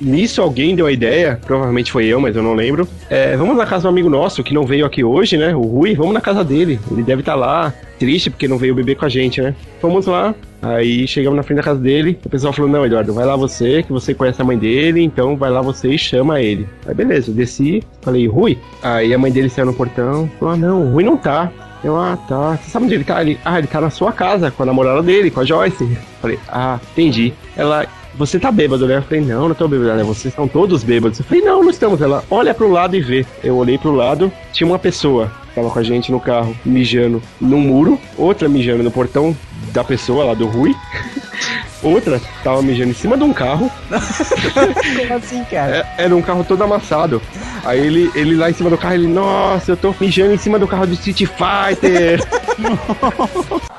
Nisso 0.00 0.40
alguém 0.40 0.76
deu 0.76 0.86
a 0.86 0.92
ideia, 0.92 1.40
provavelmente 1.44 1.90
foi 1.90 2.06
eu, 2.06 2.20
mas 2.20 2.36
eu 2.36 2.42
não 2.42 2.54
lembro. 2.54 2.86
É, 3.10 3.36
vamos 3.36 3.56
na 3.56 3.66
casa 3.66 3.82
do 3.82 3.88
amigo 3.88 4.08
nosso 4.08 4.42
que 4.42 4.54
não 4.54 4.64
veio 4.64 4.86
aqui 4.86 5.02
hoje, 5.02 5.36
né? 5.36 5.54
O 5.54 5.62
Rui, 5.62 5.94
vamos 5.94 6.14
na 6.14 6.20
casa 6.20 6.44
dele. 6.44 6.78
Ele 6.90 7.02
deve 7.02 7.20
estar 7.20 7.34
lá, 7.34 7.72
triste 7.98 8.30
porque 8.30 8.46
não 8.46 8.58
veio 8.58 8.74
beber 8.74 8.96
com 8.96 9.04
a 9.04 9.08
gente, 9.08 9.40
né? 9.40 9.54
Fomos 9.80 10.06
lá, 10.06 10.34
aí 10.62 11.06
chegamos 11.06 11.36
na 11.36 11.42
frente 11.42 11.58
da 11.58 11.62
casa 11.62 11.80
dele. 11.80 12.18
O 12.24 12.28
pessoal 12.28 12.52
falou: 12.52 12.70
Não, 12.70 12.86
Eduardo, 12.86 13.12
vai 13.12 13.26
lá 13.26 13.36
você, 13.36 13.82
que 13.82 13.92
você 13.92 14.14
conhece 14.14 14.40
a 14.40 14.44
mãe 14.44 14.56
dele, 14.56 15.02
então 15.02 15.36
vai 15.36 15.50
lá 15.50 15.60
você 15.60 15.88
e 15.88 15.98
chama 15.98 16.40
ele. 16.40 16.66
Aí 16.86 16.94
beleza, 16.94 17.32
desci, 17.32 17.82
falei: 18.00 18.26
Rui. 18.28 18.56
Aí 18.82 19.12
a 19.12 19.18
mãe 19.18 19.32
dele 19.32 19.48
saiu 19.48 19.66
no 19.66 19.74
portão, 19.74 20.30
falou: 20.38 20.54
Ah, 20.54 20.56
não, 20.56 20.82
o 20.82 20.92
Rui 20.92 21.04
não 21.04 21.16
tá. 21.16 21.50
Eu, 21.82 21.96
ah, 21.96 22.18
tá. 22.28 22.56
Você 22.56 22.70
sabe 22.70 22.86
onde 22.86 22.94
ele 22.94 23.04
tá? 23.04 23.20
Ele, 23.22 23.38
ah, 23.44 23.58
ele 23.58 23.68
tá 23.68 23.80
na 23.80 23.90
sua 23.90 24.12
casa, 24.12 24.50
com 24.50 24.62
a 24.62 24.66
namorada 24.66 25.02
dele, 25.02 25.30
com 25.30 25.40
a 25.40 25.44
Joyce. 25.44 25.96
Falei, 26.20 26.38
ah, 26.48 26.80
entendi. 26.92 27.32
Ela, 27.56 27.86
você 28.14 28.38
tá 28.38 28.50
bêbado, 28.50 28.86
né? 28.86 28.96
Eu 28.96 29.02
falei, 29.02 29.20
não, 29.20 29.48
não 29.48 29.54
tô 29.54 29.68
bêbado, 29.68 29.94
né? 29.94 30.02
Vocês 30.02 30.26
estão 30.26 30.48
todos 30.48 30.82
bêbados. 30.82 31.18
Eu 31.18 31.24
falei, 31.24 31.42
não, 31.42 31.62
não 31.62 31.70
estamos. 31.70 32.00
Ela, 32.00 32.24
olha 32.30 32.54
pro 32.54 32.70
lado 32.70 32.96
e 32.96 33.00
vê. 33.00 33.24
Eu 33.42 33.56
olhei 33.56 33.78
pro 33.78 33.94
lado, 33.94 34.32
tinha 34.52 34.66
uma 34.66 34.78
pessoa 34.78 35.30
que 35.48 35.54
tava 35.54 35.70
com 35.70 35.78
a 35.78 35.82
gente 35.82 36.10
no 36.10 36.20
carro, 36.20 36.56
mijando 36.64 37.22
num 37.40 37.60
muro, 37.60 37.98
outra 38.16 38.48
mijando 38.48 38.82
no 38.82 38.90
portão 38.90 39.36
da 39.72 39.84
pessoa 39.84 40.24
lá 40.24 40.34
do 40.34 40.46
Rui. 40.46 40.74
Outra 41.80 42.20
tava 42.42 42.60
mijando 42.60 42.90
em 42.90 42.94
cima 42.94 43.16
de 43.16 43.22
um 43.22 43.32
carro. 43.32 43.70
Como 43.88 45.14
assim, 45.14 45.44
cara? 45.44 45.86
É, 45.96 46.04
era 46.04 46.16
um 46.16 46.22
carro 46.22 46.42
todo 46.42 46.64
amassado. 46.64 47.22
Aí 47.64 47.78
ele, 47.78 48.10
ele 48.16 48.34
lá 48.34 48.50
em 48.50 48.52
cima 48.52 48.68
do 48.68 48.76
carro, 48.76 48.94
ele, 48.94 49.06
nossa, 49.06 49.72
eu 49.72 49.76
tô 49.76 49.94
mijando 50.00 50.32
em 50.32 50.38
cima 50.38 50.58
do 50.58 50.66
carro 50.66 50.88
do 50.88 50.94
Street 50.94 51.18
Fighter. 51.28 52.20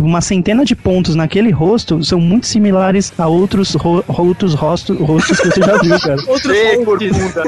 Tipo, 0.00 0.08
uma 0.08 0.22
centena 0.22 0.64
de 0.64 0.74
pontos 0.74 1.14
naquele 1.14 1.50
rosto 1.50 2.02
são 2.02 2.18
muito 2.18 2.46
similares 2.46 3.12
a 3.18 3.26
outros, 3.26 3.74
ro 3.74 4.02
outros 4.08 4.54
rosto 4.54 4.94
rostos 4.94 5.38
que 5.38 5.50
você 5.50 5.60
já 5.60 5.76
viu, 5.76 6.00
cara. 6.00 6.16
Outros 6.26 6.56
corcunda. 6.86 7.42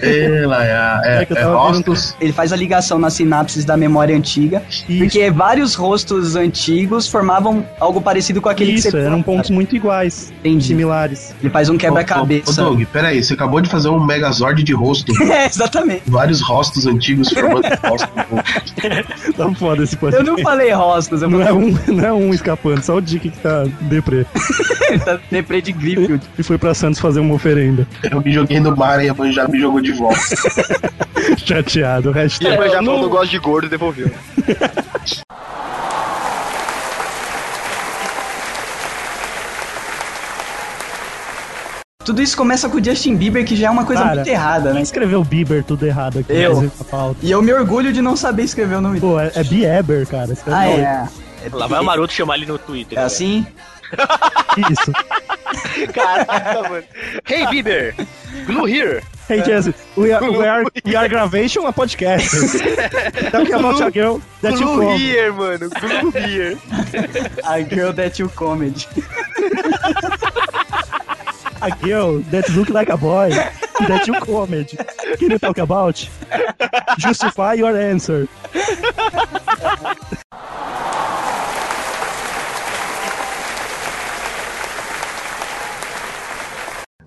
Ela 0.00 0.64
é, 1.04 1.20
É 1.20 1.26
eu 1.28 1.36
tava 1.36 1.54
rostos. 1.54 2.16
Ele 2.18 2.32
faz 2.32 2.50
a 2.52 2.56
ligação 2.56 2.98
nas 2.98 3.12
sinapses 3.12 3.64
da 3.66 3.76
memória 3.76 4.16
antiga, 4.16 4.62
porque 4.86 5.30
vários 5.30 5.74
rostos 5.74 6.34
antigos 6.34 7.06
formavam 7.08 7.62
algo 7.78 8.00
parecido 8.00 8.40
com 8.40 8.48
aquele 8.48 8.72
Isso, 8.72 8.84
que 8.84 8.90
você 8.92 9.00
eram 9.00 9.22
pontos 9.22 9.50
muito 9.50 9.76
iguais, 9.76 10.32
Entendi. 10.40 10.68
similares. 10.68 11.34
Ele 11.42 11.50
faz 11.50 11.68
um 11.68 11.72
Ô, 11.72 11.76
ô, 11.76 11.78
quebra-cabeça. 11.78 12.62
Doug, 12.62 12.82
peraí, 12.90 13.22
você 13.22 13.34
acabou 13.34 13.60
de 13.60 13.68
fazer 13.68 13.88
um 13.90 14.02
Megazord 14.02 14.62
de 14.62 14.72
rosto. 14.72 15.12
É, 15.28 15.44
exatamente. 15.44 16.02
Vários 16.06 16.40
rostos 16.40 16.86
antigos 16.86 17.28
formando 17.28 17.66
rosto. 17.86 18.08
Tá 19.36 19.54
foda 19.54 19.82
esse 19.82 19.94
Eu 19.94 20.00
podcast. 20.00 20.26
não 20.26 20.38
falei 20.38 20.72
rostos, 20.72 21.22
eu 21.22 21.28
Não 21.28 21.42
é, 21.42 21.46
falei 21.46 21.62
um, 21.62 21.97
não 21.98 22.08
é 22.08 22.12
um 22.12 22.32
escapando, 22.32 22.82
só 22.82 22.96
o 22.96 23.00
Dick 23.00 23.30
que 23.30 23.38
tá 23.38 23.64
deprê. 23.82 24.24
tá 25.04 25.18
deprê 25.30 25.60
de 25.60 25.72
Griffield. 25.72 26.20
E 26.38 26.42
foi 26.42 26.56
pra 26.58 26.72
Santos 26.74 27.00
fazer 27.00 27.20
uma 27.20 27.34
oferenda. 27.34 27.86
Eu 28.10 28.20
me 28.22 28.32
joguei 28.32 28.60
no 28.60 28.76
mar 28.76 29.02
e 29.04 29.08
a 29.08 29.14
mãe 29.14 29.32
já 29.32 29.46
me 29.48 29.58
jogou 29.60 29.80
de 29.80 29.92
volta. 29.92 30.18
Chateado, 31.44 32.10
E 32.10 32.12
hashtag. 32.14 32.50
depois 32.50 32.72
já 32.72 32.78
não- 32.80 32.92
falou, 32.92 33.02
não 33.02 33.10
gosto 33.10 33.30
de 33.30 33.38
gordo 33.38 33.66
e 33.66 33.70
devolveu. 33.70 34.10
Tudo 42.04 42.22
isso 42.22 42.36
começa 42.36 42.68
com 42.70 42.78
o 42.78 42.84
Justin 42.84 43.16
Bieber, 43.16 43.44
que 43.44 43.54
já 43.54 43.66
é 43.66 43.70
uma 43.70 43.84
coisa 43.84 44.02
Cara, 44.02 44.14
muito 44.16 44.28
errada, 44.28 44.68
né? 44.70 44.74
Quem 44.76 44.82
escreveu 44.82 45.22
Bieber 45.22 45.62
tudo 45.62 45.84
errado 45.84 46.20
aqui? 46.20 46.32
Eu. 46.32 46.70
Pauta? 46.90 47.18
E 47.22 47.30
eu 47.30 47.42
me 47.42 47.52
orgulho 47.52 47.92
de 47.92 48.00
não 48.00 48.16
saber 48.16 48.44
escrever 48.44 48.76
o 48.76 48.80
nome 48.80 48.98
dele. 48.98 49.12
Pô, 49.12 49.20
é, 49.20 49.30
é 49.34 49.44
Bieber, 49.44 50.06
cara. 50.06 50.32
Escreve 50.32 50.58
Ah, 50.58 50.68
é. 50.68 51.08
Lá 51.52 51.66
vai 51.66 51.80
o 51.80 51.84
Maroto 51.84 52.12
chamar 52.12 52.36
ele 52.36 52.46
no 52.46 52.58
Twitter. 52.58 52.98
É 52.98 53.02
assim? 53.02 53.46
Isso. 54.70 54.92
Caraca, 55.94 56.68
mano. 56.68 56.84
Hey, 57.26 57.46
Bieber! 57.46 57.94
Glue 58.46 58.66
here! 58.66 59.02
Hey, 59.28 59.42
Jesse, 59.42 59.74
we 59.96 60.10
are, 60.12 60.22
we 60.30 60.46
are, 60.46 60.64
we 60.84 60.96
are 60.96 61.08
gravation 61.08 61.64
a 61.66 61.72
podcast. 61.72 62.30
Talking 63.30 63.54
about 63.54 63.80
a 63.82 63.90
girl 63.90 64.20
that 64.40 64.54
you 64.54 64.66
Glue 64.66 64.82
come. 64.82 64.98
here, 64.98 65.32
mano. 65.32 65.68
Glue 65.68 66.10
here. 66.12 66.58
A 67.46 67.62
Girl 67.62 67.92
That 67.92 68.18
You 68.18 68.28
Comedy. 68.30 68.84
A 71.60 71.70
girl 71.82 72.20
that 72.30 72.48
look 72.50 72.68
like 72.70 72.88
a 72.88 72.96
boy 72.96 73.30
that 73.30 74.06
you 74.06 74.14
comment. 74.20 74.72
Can 75.18 75.32
you 75.32 75.38
talk 75.40 75.58
about? 75.58 76.08
Justify 76.98 77.54
your 77.54 77.76
answer. 77.76 78.28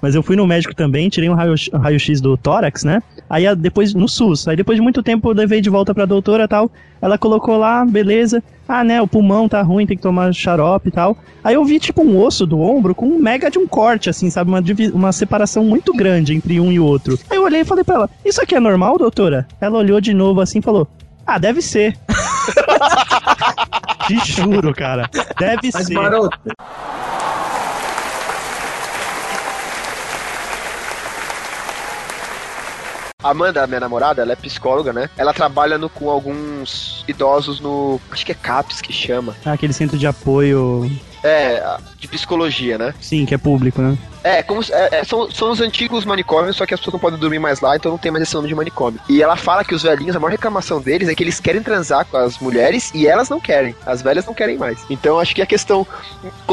Mas 0.01 0.15
eu 0.15 0.23
fui 0.23 0.35
no 0.35 0.47
médico 0.47 0.73
também, 0.75 1.09
tirei 1.09 1.29
um 1.29 1.35
raio- 1.35 1.53
raio-x 1.73 2.19
do 2.19 2.35
tórax, 2.35 2.83
né? 2.83 3.01
Aí 3.29 3.45
a- 3.45 3.53
depois, 3.53 3.93
no 3.93 4.07
SUS. 4.07 4.47
Aí 4.47 4.55
depois 4.55 4.77
de 4.77 4.81
muito 4.81 5.03
tempo 5.03 5.29
eu 5.29 5.35
levei 5.35 5.61
de 5.61 5.69
volta 5.69 5.93
pra 5.93 6.05
doutora 6.05 6.45
e 6.45 6.47
tal. 6.47 6.71
Ela 7.01 7.17
colocou 7.17 7.57
lá, 7.57 7.85
beleza. 7.85 8.41
Ah, 8.67 8.83
né, 8.83 9.01
o 9.01 9.07
pulmão 9.07 9.49
tá 9.49 9.61
ruim, 9.61 9.85
tem 9.85 9.97
que 9.97 10.03
tomar 10.03 10.33
xarope 10.33 10.89
e 10.89 10.91
tal. 10.91 11.17
Aí 11.43 11.53
eu 11.55 11.65
vi, 11.65 11.77
tipo, 11.79 12.01
um 12.01 12.17
osso 12.17 12.45
do 12.47 12.59
ombro 12.59 12.95
com 12.95 13.05
um 13.05 13.19
mega 13.19 13.51
de 13.51 13.59
um 13.59 13.67
corte, 13.67 14.09
assim, 14.09 14.29
sabe? 14.29 14.49
Uma, 14.49 14.63
uma 14.93 15.11
separação 15.11 15.63
muito 15.63 15.91
grande 15.93 16.33
entre 16.33 16.59
um 16.59 16.71
e 16.71 16.79
o 16.79 16.85
outro. 16.85 17.19
Aí 17.29 17.37
eu 17.37 17.43
olhei 17.43 17.61
e 17.61 17.65
falei 17.65 17.83
pra 17.83 17.95
ela, 17.95 18.09
isso 18.23 18.41
aqui 18.41 18.55
é 18.55 18.59
normal, 18.61 18.97
doutora? 18.97 19.45
Ela 19.59 19.77
olhou 19.77 19.99
de 19.99 20.13
novo 20.13 20.39
assim 20.39 20.59
e 20.59 20.61
falou, 20.61 20.87
ah, 21.27 21.37
deve 21.37 21.61
ser. 21.61 21.97
Te 24.07 24.17
juro, 24.31 24.73
cara. 24.73 25.09
Deve 25.37 25.69
Mas, 25.73 25.85
ser. 25.87 25.93
maroto, 25.93 26.37
Amanda, 33.23 33.65
minha 33.67 33.79
namorada, 33.79 34.21
ela 34.21 34.33
é 34.33 34.35
psicóloga, 34.35 34.91
né? 34.91 35.09
Ela 35.17 35.33
trabalha 35.33 35.77
no- 35.77 35.89
com 35.89 36.09
alguns 36.09 37.03
idosos 37.07 37.59
no. 37.59 37.99
Acho 38.11 38.25
que 38.25 38.31
é 38.31 38.35
CAPS 38.35 38.81
que 38.81 38.91
chama. 38.93 39.35
Ah, 39.45 39.53
aquele 39.53 39.73
centro 39.73 39.97
de 39.97 40.07
apoio, 40.07 40.89
É, 41.23 41.77
de 41.99 42.07
psicologia, 42.07 42.77
né? 42.77 42.93
sim, 42.99 43.25
que 43.25 43.33
é 43.33 43.37
público, 43.37 43.81
né? 43.81 43.97
É, 44.23 44.43
como 44.43 44.61
é, 44.61 44.99
é, 44.99 45.03
são, 45.03 45.29
são 45.31 45.51
os 45.51 45.61
antigos 45.61 46.05
manicômios, 46.05 46.55
só 46.55 46.65
que 46.65 46.73
as 46.73 46.79
pessoas 46.79 46.93
não 46.93 46.99
podem 46.99 47.19
dormir 47.19 47.39
mais 47.39 47.59
lá, 47.59 47.75
então 47.75 47.91
não 47.91 47.97
tem 47.97 48.11
mais 48.11 48.23
esse 48.23 48.35
nome 48.35 48.47
de 48.47 48.55
manicômio. 48.55 48.99
E 49.09 49.21
ela 49.21 49.35
fala 49.35 49.63
que 49.63 49.73
os 49.73 49.83
velhinhos, 49.83 50.15
a 50.15 50.19
maior 50.19 50.31
reclamação 50.31 50.79
deles 50.79 51.09
é 51.09 51.15
que 51.15 51.23
eles 51.23 51.39
querem 51.39 51.63
transar 51.63 52.05
com 52.05 52.17
as 52.17 52.37
mulheres 52.39 52.91
e 52.93 53.07
elas 53.07 53.29
não 53.29 53.39
querem. 53.39 53.75
As 53.85 54.01
velhas 54.01 54.25
não 54.25 54.33
querem 54.33 54.57
mais. 54.57 54.79
Então 54.89 55.19
acho 55.19 55.33
que 55.33 55.41
a 55.41 55.45
questão 55.45 55.85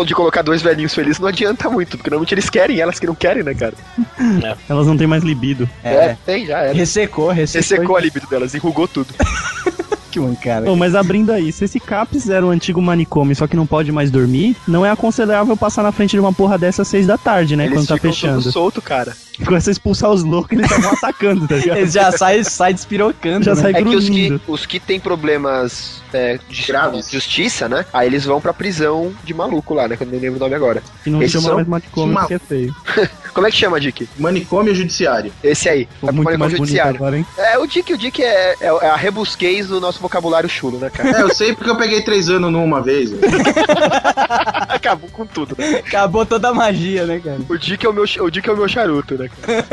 de 0.06 0.14
colocar 0.14 0.42
dois 0.42 0.62
velhinhos 0.62 0.94
felizes 0.94 1.18
não 1.18 1.28
adianta 1.28 1.68
muito, 1.68 1.98
porque 1.98 2.08
normalmente 2.08 2.34
eles 2.34 2.48
querem, 2.48 2.80
elas 2.80 2.98
que 2.98 3.06
não 3.06 3.14
querem, 3.14 3.42
né, 3.42 3.54
cara? 3.54 3.74
Elas 4.68 4.86
não 4.86 4.96
têm 4.96 5.06
mais 5.06 5.22
libido. 5.22 5.68
É, 5.82 6.16
tem, 6.24 6.46
já 6.46 6.60
era. 6.60 6.72
Ressecou, 6.72 7.30
ressecou. 7.30 7.60
Ressecou 7.60 7.96
a 7.96 8.00
libido 8.00 8.26
delas, 8.26 8.54
enrugou 8.54 8.86
tudo. 8.86 9.14
Que 10.10 10.18
mancada. 10.20 10.66
Bom, 10.66 10.76
mas 10.76 10.94
abrindo 10.94 11.30
aí, 11.30 11.52
se 11.52 11.64
esse 11.64 11.78
CAPS 11.78 12.30
era 12.30 12.44
o 12.44 12.50
antigo 12.50 12.80
manicômio, 12.80 13.36
só 13.36 13.46
que 13.46 13.56
não 13.56 13.66
pode 13.66 13.92
mais 13.92 14.10
dormir, 14.10 14.56
não 14.66 14.84
é 14.84 14.90
aconselhável 14.90 15.56
passar 15.56 15.82
na 15.82 15.92
frente 15.92 16.12
de 16.12 16.20
uma 16.20 16.32
porra 16.32 16.56
dessa 16.56 16.82
às 16.82 16.88
seis 16.88 17.06
da 17.06 17.18
tarde, 17.18 17.56
né? 17.56 17.66
Eles 17.66 17.78
quando 17.78 17.88
tá 17.88 17.98
fechando. 17.98 18.38
tudo 18.40 18.52
solto, 18.52 18.80
cara. 18.82 19.14
Começa 19.46 19.70
a 19.70 19.72
expulsar 19.72 20.10
os 20.10 20.22
loucos, 20.22 20.52
eles 20.52 20.70
estavam 20.70 20.92
atacando, 20.92 21.46
tá 21.46 21.56
ligado? 21.56 21.78
Eles 21.78 21.92
já 21.92 22.10
saem 22.12 22.42
sai 22.44 22.74
despirocando. 22.74 23.44
Já 23.44 23.54
né? 23.54 23.62
sai 23.62 23.72
É 23.72 23.82
que 23.82 23.96
os 23.96 24.08
que, 24.08 24.40
os 24.46 24.66
que 24.66 24.80
tem 24.80 24.98
problemas 24.98 26.02
é, 26.12 26.38
de 26.48 26.66
justiça, 27.10 27.68
né? 27.68 27.84
Aí 27.92 28.06
eles 28.08 28.24
vão 28.24 28.40
pra 28.40 28.52
prisão 28.52 29.12
de 29.24 29.32
maluco 29.34 29.74
lá, 29.74 29.86
né? 29.88 29.96
Que 29.96 30.02
eu 30.02 30.08
não 30.08 30.18
lembro 30.18 30.36
o 30.36 30.40
nome 30.40 30.54
agora. 30.54 30.82
Que 31.04 31.10
não 31.10 31.22
Esses 31.22 31.32
chama 31.32 31.46
são- 31.46 31.54
mais 31.56 31.68
manicômio, 31.68 32.14
Mal- 32.14 32.22
porque 32.24 32.34
é 32.34 32.38
feio. 32.38 32.74
Como 33.32 33.46
é 33.46 33.50
que 33.50 33.56
chama, 33.56 33.78
Dick? 33.78 34.08
Manicômio 34.18 34.74
judiciário. 34.74 35.32
Esse 35.44 35.68
aí. 35.68 35.86
Ficou 35.86 36.08
pro 36.08 36.16
muito 36.16 36.24
manicômio 36.26 36.38
mais 36.38 36.52
judiciário. 36.58 36.96
agora, 36.96 37.18
hein? 37.18 37.26
É, 37.36 37.58
o 37.58 37.66
Dick, 37.66 37.92
o 37.92 37.98
Dick 37.98 38.22
é, 38.22 38.54
é, 38.60 38.66
é 38.66 38.90
a 38.90 38.96
rebusquez 38.96 39.68
do 39.68 39.80
nosso 39.80 40.00
vocabulário 40.00 40.48
chulo, 40.48 40.78
né, 40.78 40.90
cara? 40.90 41.18
É, 41.18 41.22
eu 41.22 41.32
sei 41.32 41.54
porque 41.54 41.70
eu 41.70 41.76
peguei 41.76 42.02
três 42.02 42.28
anos 42.28 42.50
numa 42.50 42.80
vez. 42.82 43.10
Acabou 44.68 45.08
com 45.10 45.26
tudo, 45.26 45.54
né? 45.58 45.82
Acabou 45.86 46.26
toda 46.26 46.48
a 46.48 46.54
magia, 46.54 47.04
né, 47.04 47.20
cara? 47.22 47.38
O 47.48 47.56
Dick 47.56 47.84
é 47.84 47.88
o 47.88 47.92
meu, 47.92 48.04
o 48.04 48.30
Dick 48.30 48.48
é 48.48 48.52
o 48.52 48.56
meu 48.56 48.68
charuto, 48.68 49.14
né, 49.16 49.27
cara? 49.28 49.64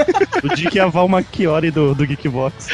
O 0.44 0.56
Dick 0.56 0.78
é 0.78 0.82
a 0.82 0.88
Val 0.88 1.08
Machiori 1.08 1.72
do, 1.72 1.94
do 1.96 2.06
Geekbox. 2.06 2.70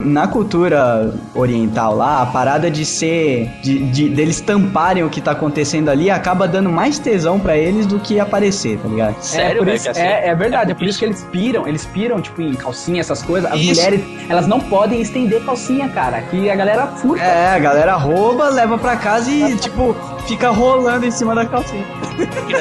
Na 0.00 0.26
cultura 0.26 1.12
oriental 1.34 1.94
lá, 1.94 2.22
a 2.22 2.26
parada 2.26 2.70
de 2.70 2.84
ser. 2.84 3.48
De, 3.62 3.78
de- 3.90 4.08
deles 4.08 4.40
tamparem 4.40 5.04
o 5.04 5.10
que 5.10 5.20
tá 5.20 5.32
acontecendo 5.32 5.88
ali 5.90 6.10
acaba 6.10 6.48
dando 6.48 6.70
mais 6.70 6.98
tesão 6.98 7.38
pra 7.38 7.56
eles 7.56 7.86
do 7.86 7.98
que 8.00 8.18
aparecer, 8.18 8.78
tá 8.78 8.88
ligado? 8.88 9.14
é, 9.34 9.54
por 9.54 9.68
isso, 9.68 9.88
é, 9.94 10.28
é 10.28 10.34
verdade, 10.34 10.72
é 10.72 10.74
por 10.74 10.84
isso 10.84 10.98
que 10.98 11.04
eles 11.04 11.22
piram, 11.30 11.66
eles 11.68 11.84
piram, 11.86 12.20
tipo, 12.20 12.40
em 12.40 12.54
calcinha, 12.54 13.00
essas 13.00 13.22
coisas. 13.22 13.50
As 13.52 13.58
Isso. 13.60 13.80
mulheres, 13.80 14.04
elas 14.28 14.46
não 14.46 14.58
podem 14.60 15.00
estender 15.00 15.42
calcinha, 15.44 15.88
cara, 15.88 16.20
que 16.22 16.48
a 16.50 16.56
galera 16.56 16.86
furta. 16.88 17.22
É, 17.24 17.54
a 17.54 17.58
galera 17.58 17.94
rouba, 17.96 18.48
leva 18.48 18.78
pra 18.78 18.96
casa 18.96 19.30
e, 19.30 19.56
tipo, 19.56 19.94
fica 20.26 20.50
rolando 20.50 21.04
em 21.06 21.10
cima 21.10 21.34
da 21.34 21.44
calcinha. 21.46 21.84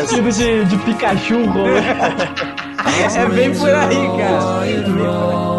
Tipo 0.09 0.29
de, 0.31 0.65
de 0.65 0.77
Pikachu 0.77 1.45
rolando. 1.45 1.79
É 3.15 3.25
bem 3.27 3.53
por 3.53 3.69
aí, 3.69 3.95
cara. 4.17 5.58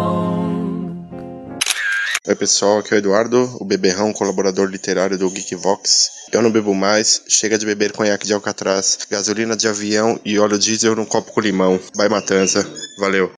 Oi 2.27 2.35
pessoal, 2.35 2.77
aqui 2.77 2.93
é 2.93 2.97
o 2.97 2.99
Eduardo, 2.99 3.57
o 3.59 3.65
beberrão, 3.65 4.13
colaborador 4.13 4.69
literário 4.69 5.17
do 5.17 5.27
Geekvox. 5.27 6.29
Eu 6.31 6.43
não 6.43 6.51
bebo 6.51 6.71
mais, 6.75 7.23
chega 7.27 7.57
de 7.57 7.65
beber 7.65 7.93
conhaque 7.93 8.27
de 8.27 8.33
alcatraz, 8.33 8.99
gasolina 9.09 9.57
de 9.57 9.67
avião 9.67 10.19
e 10.23 10.37
óleo 10.37 10.59
diesel 10.59 10.95
num 10.95 11.03
copo 11.03 11.31
com 11.31 11.41
limão. 11.41 11.79
Vai 11.95 12.07
matança, 12.09 12.63
valeu. 12.99 13.31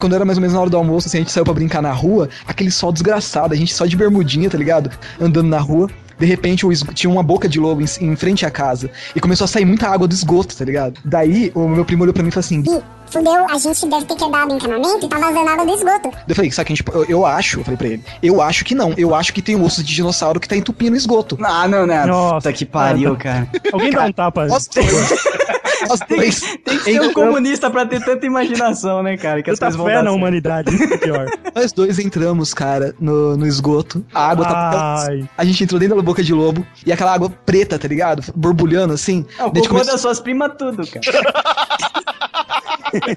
Quando 0.00 0.14
era 0.14 0.24
mais 0.24 0.38
ou 0.38 0.40
menos 0.40 0.54
na 0.54 0.60
hora 0.62 0.70
do 0.70 0.76
almoço, 0.78 1.08
assim, 1.08 1.18
a 1.18 1.20
gente 1.20 1.32
saiu 1.32 1.44
pra 1.44 1.52
brincar 1.52 1.82
na 1.82 1.92
rua, 1.92 2.30
aquele 2.46 2.70
sol 2.70 2.90
desgraçado, 2.90 3.52
a 3.52 3.56
gente 3.58 3.74
só 3.74 3.84
de 3.84 3.94
bermudinha, 3.94 4.48
tá 4.48 4.56
ligado? 4.56 4.90
Andando 5.20 5.48
na 5.50 5.58
rua. 5.58 5.90
De 6.18 6.26
repente, 6.26 6.66
o 6.66 6.72
tinha 6.94 7.10
uma 7.10 7.22
boca 7.22 7.48
de 7.48 7.58
lobo 7.60 7.82
em, 7.82 7.86
em 8.00 8.16
frente 8.16 8.46
à 8.46 8.50
casa. 8.50 8.90
E 9.14 9.20
começou 9.20 9.44
a 9.44 9.48
sair 9.48 9.64
muita 9.64 9.88
água 9.88 10.08
do 10.08 10.14
esgoto, 10.14 10.56
tá 10.56 10.64
ligado? 10.64 11.00
Daí, 11.04 11.52
o 11.54 11.68
meu 11.68 11.84
primo 11.84 12.02
olhou 12.02 12.14
pra 12.14 12.22
mim 12.22 12.28
e 12.28 12.32
falou 12.32 12.44
assim: 12.44 12.60
Ih, 12.60 12.82
fudeu, 13.10 13.46
a 13.48 13.58
gente 13.58 13.86
deve 13.88 14.04
ter 14.04 14.16
quebrado 14.16 14.52
o 14.52 14.56
encanamento 14.56 15.06
e 15.06 15.08
tá 15.08 15.18
vazando 15.18 15.48
água 15.48 15.66
do 15.66 15.72
esgoto. 15.72 16.12
Eu 16.28 16.34
falei, 16.34 16.50
sabe 16.50 16.66
que 16.66 16.72
a 16.72 16.76
gente. 16.76 16.84
Eu, 16.92 17.04
eu 17.04 17.26
acho, 17.26 17.60
eu 17.60 17.64
falei 17.64 17.76
pra 17.76 17.88
ele, 17.88 18.04
eu 18.22 18.40
acho 18.40 18.64
que 18.64 18.74
não. 18.74 18.92
Eu 18.96 19.14
acho 19.14 19.32
que 19.32 19.42
tem 19.42 19.56
um 19.56 19.64
osso 19.64 19.82
de 19.82 19.94
dinossauro 19.94 20.40
que 20.40 20.48
tá 20.48 20.56
entupindo 20.56 20.94
o 20.94 20.96
esgoto. 20.96 21.38
Ah, 21.42 21.68
não, 21.68 21.86
né? 21.86 22.04
Nossa, 22.06 22.52
que 22.52 22.64
pariu, 22.64 23.16
cara. 23.16 23.48
Alguém 23.72 23.90
dá 23.90 24.04
um 24.04 24.12
tapa. 24.12 24.46
Nós 24.46 24.68
dois. 24.68 24.86
Nós 25.88 26.00
dois. 26.08 26.40
Tem 26.64 26.78
que 26.78 26.84
ser 26.84 27.00
um 27.00 27.12
comunista 27.12 27.70
pra 27.70 27.86
ter 27.86 28.02
tanta 28.04 28.26
imaginação, 28.26 29.02
né, 29.02 29.16
cara? 29.16 29.42
Que 29.42 29.50
as 29.50 29.58
coisas 29.58 29.76
vão 29.76 29.86
fé 29.86 29.94
dar 29.94 30.02
na 30.02 30.10
certo. 30.10 30.16
humanidade, 30.18 30.74
isso 30.74 30.94
é 30.94 30.96
pior. 30.96 31.26
Nós 31.54 31.72
dois 31.72 31.98
entramos, 31.98 32.54
cara, 32.54 32.94
no, 32.98 33.36
no 33.36 33.46
esgoto. 33.46 34.04
A 34.12 34.30
água 34.30 34.46
tá. 34.46 35.06
Ai. 35.08 35.28
A 35.36 35.44
gente 35.44 35.62
entrou 35.62 35.78
dentro 35.78 35.94
da 35.94 36.02
boca 36.06 36.22
de 36.22 36.32
lobo 36.32 36.66
e 36.86 36.92
aquela 36.92 37.12
água 37.12 37.28
preta, 37.44 37.78
tá 37.78 37.86
ligado? 37.86 38.22
Borbulhando 38.34 38.94
assim. 38.94 39.26
É 39.38 39.44
o 39.44 39.50
Daí 39.50 39.52
a 39.52 39.54
gente 39.56 39.68
cocô 39.68 39.80
come- 39.80 39.90
das 39.92 40.00
suas 40.00 40.20
primas 40.20 40.52
tudo, 40.58 40.82
cara. 40.86 41.04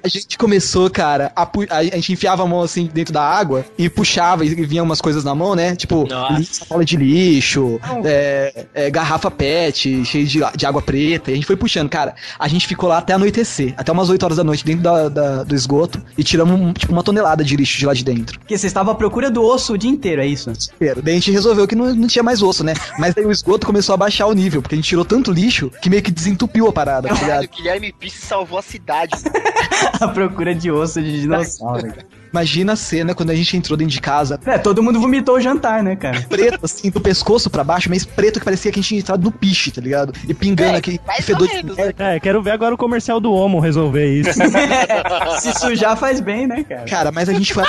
A 0.02 0.08
gente 0.08 0.36
começou, 0.38 0.88
cara, 0.90 1.32
a, 1.34 1.48
a 1.70 1.82
gente 1.84 2.12
enfiava 2.12 2.42
a 2.42 2.46
mão 2.46 2.62
assim 2.62 2.86
dentro 2.92 3.12
da 3.12 3.22
água 3.22 3.64
e 3.78 3.88
puxava 3.88 4.44
e 4.44 4.54
vinha 4.54 4.82
umas 4.82 5.00
coisas 5.00 5.24
na 5.24 5.34
mão, 5.34 5.54
né? 5.54 5.74
Tipo, 5.76 6.06
sacola 6.44 6.84
de 6.84 6.96
lixo, 6.96 7.80
é, 8.04 8.66
é, 8.74 8.90
garrafa 8.90 9.30
pet, 9.30 10.04
cheia 10.04 10.24
de, 10.24 10.40
de 10.56 10.66
água 10.66 10.82
preta. 10.82 11.30
E 11.30 11.34
a 11.34 11.36
gente 11.36 11.46
foi 11.46 11.56
puxando, 11.56 11.88
cara. 11.88 12.14
A 12.38 12.48
gente 12.48 12.66
ficou 12.66 12.88
lá 12.88 12.98
até 12.98 13.12
anoitecer, 13.14 13.74
até 13.76 13.90
umas 13.92 14.08
8 14.08 14.22
horas 14.22 14.36
da 14.36 14.44
noite 14.44 14.64
dentro 14.64 14.82
da- 14.82 15.08
da- 15.08 15.42
do 15.44 15.54
esgoto 15.54 16.02
e 16.16 16.22
tiramos 16.24 16.72
tipo, 16.78 16.92
uma 16.92 17.02
tonelada 17.02 17.42
de 17.44 17.56
lixo 17.56 17.78
de 17.78 17.86
lá 17.86 17.94
de 17.94 18.04
dentro. 18.04 18.38
Porque 18.38 18.56
você 18.56 18.66
estava 18.66 18.92
à 18.92 18.94
procura 18.94 19.30
do 19.30 19.42
osso 19.42 19.74
o 19.74 19.78
dia 19.78 19.90
inteiro, 19.90 20.20
é 20.22 20.26
isso? 20.26 20.50
Inteiro. 20.50 21.02
Daí 21.02 21.14
a 21.14 21.16
gente 21.16 21.30
resolveu 21.30 21.66
que 21.66 21.74
não, 21.74 21.94
não 21.94 22.06
tinha 22.08 22.22
mais 22.22 22.42
osso, 22.42 22.62
né? 22.64 22.74
Mas 22.98 23.14
daí 23.14 23.24
o 23.24 23.30
esgoto 23.32 23.66
começou 23.66 23.94
a 23.94 23.96
baixar 23.96 24.26
o 24.26 24.32
nível, 24.32 24.60
porque 24.62 24.74
a 24.74 24.78
gente 24.78 24.88
tirou 24.88 25.04
tanto 25.04 25.32
lixo 25.32 25.70
que 25.80 25.88
meio 25.90 26.02
que 26.02 26.10
desentupiu 26.10 26.68
a 26.68 26.72
parada, 26.72 27.08
tá 27.08 27.14
ligado? 27.14 27.44
O 27.44 27.56
Guilherme 27.56 27.92
Pisse 27.92 28.26
salvou 28.26 28.58
a 28.58 28.62
cidade. 28.62 29.12
a 30.00 30.08
procura 30.08 30.54
de 30.54 30.70
osso 30.70 31.00
de 31.00 31.20
dinossauro. 31.20 31.88
cara. 31.88 32.06
Imagina 32.32 32.74
a 32.74 32.76
cena 32.76 33.12
quando 33.12 33.30
a 33.30 33.34
gente 33.34 33.56
entrou 33.56 33.76
dentro 33.76 33.92
de 33.92 34.00
casa. 34.00 34.38
É, 34.46 34.56
todo 34.56 34.82
mundo 34.82 35.00
vomitou 35.00 35.36
o 35.36 35.40
jantar, 35.40 35.82
né, 35.82 35.96
cara? 35.96 36.22
Preto, 36.28 36.60
assim, 36.64 36.88
do 36.88 37.00
pescoço 37.00 37.50
pra 37.50 37.64
baixo, 37.64 37.88
mas 37.90 38.04
preto 38.04 38.38
que 38.38 38.44
parecia 38.44 38.70
que 38.70 38.78
a 38.78 38.80
gente 38.80 38.88
tinha 38.88 39.00
entrado 39.00 39.24
no 39.24 39.32
piche, 39.32 39.72
tá 39.72 39.80
ligado? 39.80 40.12
E 40.28 40.32
pingando 40.32 40.76
aquele 40.76 41.00
fedor 41.22 41.48
de 41.48 41.62
merda. 41.64 41.94
É, 41.98 42.20
quero 42.20 42.40
ver 42.40 42.52
agora 42.52 42.74
o 42.74 42.78
comercial 42.78 43.18
do 43.18 43.32
Homo 43.32 43.58
resolver 43.58 44.06
isso. 44.06 44.38
Se 45.40 45.52
sujar 45.58 45.96
faz 45.96 46.20
bem, 46.20 46.46
né, 46.46 46.62
cara? 46.62 46.84
Cara, 46.84 47.12
mas 47.12 47.28
a 47.28 47.32
gente 47.32 47.52
foi 47.52 47.64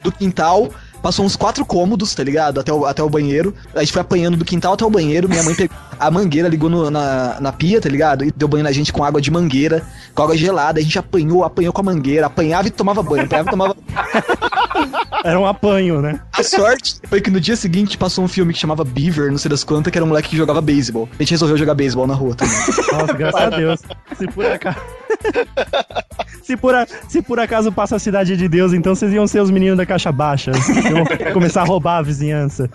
do 0.00 0.12
quintal, 0.12 0.70
passou 1.04 1.22
uns 1.22 1.36
quatro 1.36 1.66
cômodos, 1.66 2.14
tá 2.14 2.24
ligado? 2.24 2.60
Até 2.60 2.72
o, 2.72 2.86
até 2.86 3.02
o 3.02 3.10
banheiro. 3.10 3.54
A 3.74 3.80
gente 3.80 3.92
foi 3.92 4.00
apanhando 4.00 4.38
do 4.38 4.44
quintal 4.44 4.72
até 4.72 4.86
o 4.86 4.88
banheiro. 4.90 5.28
Minha 5.28 5.42
mãe 5.42 5.54
pegou 5.54 5.76
a 6.00 6.10
mangueira, 6.10 6.48
ligou 6.48 6.70
no- 6.70 6.90
na, 6.90 7.38
na 7.38 7.52
pia, 7.52 7.78
tá 7.78 7.90
ligado? 7.90 8.24
E 8.24 8.32
deu 8.32 8.48
banho 8.48 8.64
na 8.64 8.72
gente 8.72 8.90
com 8.90 9.04
água 9.04 9.20
de 9.20 9.30
mangueira, 9.30 9.82
com 10.14 10.22
água 10.22 10.34
gelada. 10.34 10.80
A 10.80 10.82
gente 10.82 10.98
apanhou, 10.98 11.44
apanhou 11.44 11.74
com 11.74 11.82
a 11.82 11.84
mangueira, 11.84 12.26
apanhava 12.26 12.68
e 12.68 12.70
tomava 12.70 13.02
banho, 13.02 13.24
apanhava 13.24 13.48
e 13.48 13.50
tomava 13.50 13.76
Era 15.24 15.40
um 15.40 15.46
apanho, 15.46 16.02
né? 16.02 16.20
A 16.32 16.42
sorte 16.42 16.96
foi 17.08 17.18
que 17.20 17.30
no 17.30 17.40
dia 17.40 17.56
seguinte 17.56 17.96
passou 17.96 18.22
um 18.22 18.28
filme 18.28 18.52
que 18.52 18.58
chamava 18.58 18.84
Beaver, 18.84 19.30
não 19.30 19.38
sei 19.38 19.48
das 19.48 19.64
quantas, 19.64 19.90
que 19.90 19.96
era 19.96 20.04
um 20.04 20.08
moleque 20.08 20.28
que 20.28 20.36
jogava 20.36 20.60
beisebol. 20.60 21.08
A 21.18 21.22
gente 21.22 21.30
resolveu 21.30 21.56
jogar 21.56 21.74
beisebol 21.74 22.06
na 22.06 22.12
rua 22.14 22.34
também. 22.34 22.54
Nossa, 22.92 23.12
graças 23.14 23.40
a 23.40 23.48
Deus. 23.48 23.80
Se 24.18 24.26
por 24.28 24.44
acaso. 24.44 24.76
Se 26.42 26.58
por, 26.58 26.74
a- 26.74 26.86
se 27.08 27.22
por 27.22 27.40
acaso 27.40 27.72
passa 27.72 27.96
a 27.96 27.98
cidade 27.98 28.36
de 28.36 28.46
Deus, 28.50 28.74
então 28.74 28.94
vocês 28.94 29.10
iam 29.14 29.26
ser 29.26 29.40
os 29.40 29.50
meninos 29.50 29.78
da 29.78 29.86
caixa 29.86 30.12
baixa. 30.12 30.50
Iam 30.52 31.32
começar 31.32 31.62
a 31.62 31.64
roubar 31.64 31.96
a 31.98 32.02
vizinhança. 32.02 32.68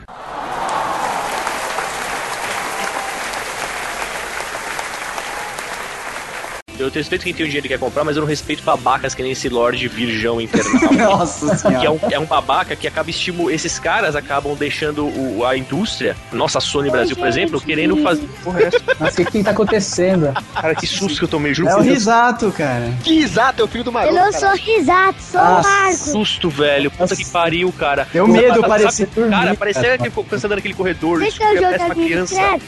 Eu 6.80 6.90
respeito 6.90 7.24
quem 7.24 7.34
tem 7.34 7.46
o 7.46 7.48
dinheiro 7.50 7.66
e 7.68 7.70
quer 7.70 7.78
comprar, 7.78 8.06
mas 8.06 8.16
eu 8.16 8.22
não 8.22 8.28
respeito 8.28 8.64
babacas 8.64 9.14
que 9.14 9.22
nem 9.22 9.34
esse 9.34 9.50
Lorde 9.50 9.86
Virgão 9.90 10.40
Infernal. 10.40 10.94
Nossa 11.18 11.58
senhora. 11.58 11.80
Que 11.82 11.86
é 11.86 11.92
um, 11.92 12.00
é 12.12 12.20
um 12.20 12.26
babaca 12.26 12.74
que 12.76 12.88
acaba 12.88 13.10
estimulando. 13.10 13.54
Esses 13.54 13.78
caras 13.78 14.16
acabam 14.16 14.56
deixando 14.56 15.06
o- 15.06 15.46
a 15.46 15.58
indústria, 15.58 16.16
nossa 16.32 16.60
Sony 16.62 16.90
Brasil, 16.90 17.18
por 17.18 17.28
exemplo, 17.28 17.60
querendo 17.60 17.98
fazer. 17.98 18.28
Porra, 18.44 18.62
é 18.62 18.64
essa? 18.68 18.80
Nossa, 19.00 19.22
o 19.22 19.26
que 19.26 19.32
que 19.32 19.44
tá 19.44 19.52
acontecendo? 19.52 20.32
Cara, 20.54 20.74
que 20.74 20.88
susto 20.88 21.18
que 21.20 21.24
eu 21.26 21.28
tomei, 21.28 21.54
juro 21.54 21.70
É 21.70 21.76
o 21.76 21.82
risato, 21.82 22.52
cara. 22.52 22.94
Que 23.04 23.16
risato, 23.20 23.62
é 23.62 23.66
o 23.66 23.68
filho 23.68 23.84
do 23.84 23.90
Eu 23.90 23.94
maroto. 23.94 24.16
não 24.16 24.32
cara. 24.32 24.40
sou 24.40 24.52
risato, 24.56 25.22
sou 25.22 25.42
Ah, 25.42 25.62
Marco. 25.62 25.98
susto, 25.98 26.50
velho. 26.50 26.90
Puta 26.92 27.16
que 27.16 27.26
pariu, 27.26 27.72
cara. 27.74 28.08
Deu 28.14 28.26
Pô, 28.26 28.32
medo, 28.32 28.62
parecia 28.62 29.06
dormir, 29.08 29.32
Cara, 29.32 29.56
parecia 29.56 29.98
que 29.98 30.08
eu 30.08 30.24
pensando 30.24 30.56
naquele 30.56 30.74
corredor. 30.74 31.20
Vocês 31.20 31.34
Isso 31.34 31.44
estão 31.44 31.62
parece 31.62 31.84
uma 31.84 31.88
jogando 31.90 32.06
criança 32.08 32.60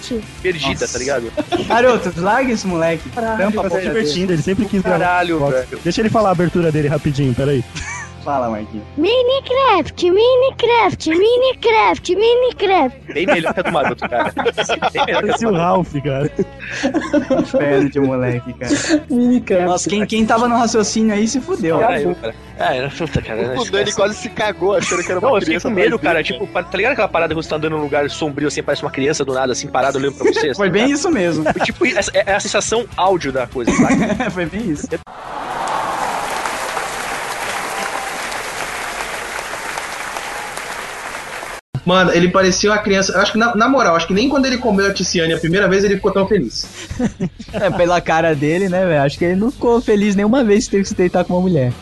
perdida, 0.41 0.87
tá 0.87 0.97
ligado? 0.99 1.31
Garoto, 1.67 2.13
larga 2.17 2.51
esse 2.51 2.67
moleque. 2.67 3.03
Tampa 3.09 3.59
a 3.61 3.69
boca 3.69 4.00
divertindo, 4.01 4.33
ele 4.33 4.41
sempre 4.41 4.65
quis. 4.65 4.81
Caralho, 4.81 5.39
velho. 5.47 5.79
Deixa 5.83 6.01
ele 6.01 6.09
falar 6.09 6.29
a 6.29 6.31
abertura 6.31 6.71
dele 6.71 6.87
rapidinho, 6.87 7.33
peraí. 7.33 7.63
Fala, 8.23 8.49
Marquinhos. 8.49 8.85
Minecraft, 8.97 10.11
Minecraft, 10.11 11.09
Minecraft, 11.09 12.15
Minecraft. 12.15 13.13
Bem 13.13 13.25
melhor 13.25 13.53
que 13.53 13.59
a 13.59 13.63
do 13.63 13.71
maroto, 13.71 14.07
cara. 14.09 14.31
Bem 14.31 14.43
melhor 14.43 14.53
que 14.53 15.11
a 15.11 15.13
Parece 15.21 15.43
do 15.43 15.49
o. 15.49 15.53
Ralph, 15.57 15.93
cara. 16.03 16.31
Inferno 17.41 17.89
de 17.89 17.99
moleque, 17.99 18.53
cara. 18.53 18.73
Minecraft. 19.09 19.65
Nossa, 19.65 19.89
quem, 19.89 20.05
quem 20.05 20.25
tava 20.25 20.47
no 20.47 20.55
raciocínio 20.57 21.13
aí 21.13 21.27
se 21.27 21.39
fudeu. 21.41 21.79
Caralho, 21.79 22.15
cara. 22.15 22.35
Ah, 22.59 22.75
era 22.75 22.89
puta, 22.89 23.21
cara. 23.21 23.59
O 23.59 23.65
Dani 23.71 23.91
quase 23.91 24.15
se 24.15 24.29
cagou 24.29 24.75
achando 24.75 25.03
que 25.03 25.11
era 25.11 25.19
uma 25.19 25.29
Não, 25.29 25.35
eu 25.37 25.41
fiquei 25.41 25.59
com 25.59 25.69
medo, 25.71 25.97
cara. 25.97 26.21
Tipo, 26.23 26.45
tá 26.47 26.77
ligado 26.77 26.91
aquela 26.93 27.07
parada 27.07 27.33
que 27.33 27.41
você 27.41 27.49
tá 27.49 27.55
andando 27.55 27.75
num 27.75 27.81
lugar 27.83 28.07
sombrio, 28.09 28.47
assim, 28.47 28.61
parece 28.61 28.83
uma 28.83 28.91
criança 28.91 29.25
do 29.25 29.33
nada, 29.33 29.51
assim, 29.51 29.67
parado 29.67 29.97
olhando 29.97 30.15
pra 30.15 30.31
você? 30.31 30.53
Foi 30.53 30.69
bem 30.69 30.91
isso 30.91 31.09
mesmo. 31.09 31.43
Tipo, 31.65 31.85
essa- 31.87 32.11
é 32.13 32.33
a 32.33 32.39
sensação 32.39 32.85
áudio 32.95 33.31
da 33.31 33.47
coisa, 33.47 33.71
sabe? 33.71 33.95
Foi 34.31 34.45
bem 34.45 34.69
isso. 34.69 34.87
Mano, 41.85 42.11
ele 42.13 42.29
parecia 42.29 42.69
uma 42.71 42.77
criança. 42.77 43.13
eu 43.13 43.19
Acho 43.19 43.31
que, 43.31 43.37
na, 43.37 43.55
na 43.55 43.67
moral, 43.67 43.95
acho 43.95 44.07
que 44.07 44.13
nem 44.13 44.29
quando 44.29 44.45
ele 44.45 44.57
comeu 44.57 44.85
a 44.85 44.93
Tiziane 44.93 45.33
a 45.33 45.39
primeira 45.39 45.67
vez 45.67 45.83
ele 45.83 45.95
ficou 45.95 46.11
tão 46.11 46.27
feliz. 46.27 46.67
É, 47.53 47.69
pela 47.71 47.99
cara 47.99 48.35
dele, 48.35 48.69
né, 48.69 48.85
velho? 48.85 49.01
Acho 49.01 49.17
que 49.17 49.25
ele 49.25 49.35
não 49.35 49.51
ficou 49.51 49.81
feliz 49.81 50.15
nenhuma 50.15 50.43
vez 50.43 50.65
que 50.65 50.71
teve 50.71 50.83
que 50.83 50.89
se 50.89 50.95
deitar 50.95 51.25
com 51.25 51.33
uma 51.33 51.41
mulher. 51.41 51.73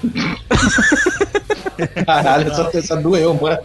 Caralho, 2.05 2.51
essa, 2.51 2.69
essa 2.73 2.95
doeu, 2.95 3.33
mano. 3.33 3.59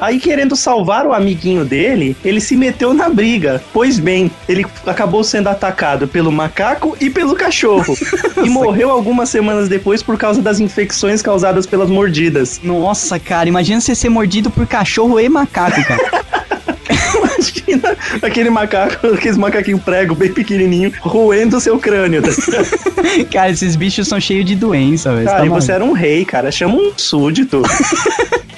Aí, 0.00 0.18
querendo 0.18 0.54
salvar 0.54 1.06
o 1.06 1.12
amiguinho 1.12 1.64
dele, 1.64 2.16
ele 2.24 2.40
se 2.40 2.56
meteu 2.56 2.94
na 2.94 3.08
briga. 3.08 3.62
Pois 3.72 3.98
bem, 3.98 4.30
ele 4.48 4.64
acabou 4.86 5.24
sendo 5.24 5.48
atacado 5.48 6.06
pelo 6.06 6.30
macaco 6.30 6.96
e 7.00 7.10
pelo 7.10 7.34
cachorro. 7.34 7.96
e 8.44 8.48
morreu 8.48 8.90
algumas 8.90 9.28
semanas 9.28 9.68
depois 9.68 10.02
por 10.02 10.16
causa 10.16 10.40
das 10.40 10.60
infecções 10.60 11.22
causadas 11.22 11.66
pelas 11.66 11.90
mordidas. 11.90 12.60
Nossa, 12.62 13.18
cara, 13.18 13.48
imagina 13.48 13.80
você 13.80 13.94
ser 13.94 14.08
mordido 14.08 14.50
por 14.50 14.66
cachorro 14.66 15.18
e 15.18 15.28
macaco, 15.28 15.82
cara. 15.84 16.28
Imagina 17.38 17.96
aquele 18.22 18.50
macaco, 18.50 19.06
aqueles 19.14 19.36
macaquinhos 19.36 19.82
prego 19.82 20.14
bem 20.14 20.32
pequenininho, 20.32 20.92
roendo 21.00 21.56
o 21.56 21.60
seu 21.60 21.78
crânio. 21.78 22.20
tá 22.22 22.28
cara, 23.30 23.50
esses 23.50 23.76
bichos 23.76 24.08
são 24.08 24.20
cheios 24.20 24.44
de 24.44 24.56
doença, 24.56 25.12
velho. 25.14 25.26
Cara, 25.26 25.38
Tá 25.38 25.46
e 25.46 25.48
você 25.48 25.72
era 25.72 25.84
um 25.84 25.92
rei, 25.92 26.24
cara. 26.24 26.50
Chama 26.50 26.74
um 26.74 26.92
súdito. 26.96 27.62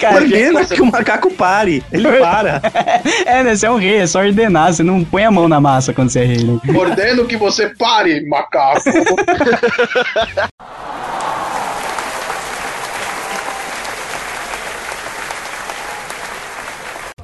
Cara, 0.00 0.22
Ordena 0.22 0.64
que 0.64 0.80
o 0.80 0.86
macaco 0.86 1.30
pare. 1.30 1.84
Ele 1.92 2.08
para. 2.12 2.62
é, 3.26 3.42
né? 3.44 3.54
Você 3.54 3.66
é 3.66 3.70
um 3.70 3.76
rei, 3.76 3.98
é 3.98 4.06
só 4.06 4.20
ordenar. 4.20 4.72
Você 4.72 4.82
não 4.82 5.04
põe 5.04 5.26
a 5.26 5.30
mão 5.30 5.46
na 5.46 5.60
massa 5.60 5.92
quando 5.92 6.08
você 6.08 6.20
é 6.20 6.24
rei, 6.24 6.42
né? 6.42 6.58
Ordeno 6.74 7.26
que 7.26 7.36
você 7.36 7.68
pare, 7.68 8.26
macaco. 8.26 8.80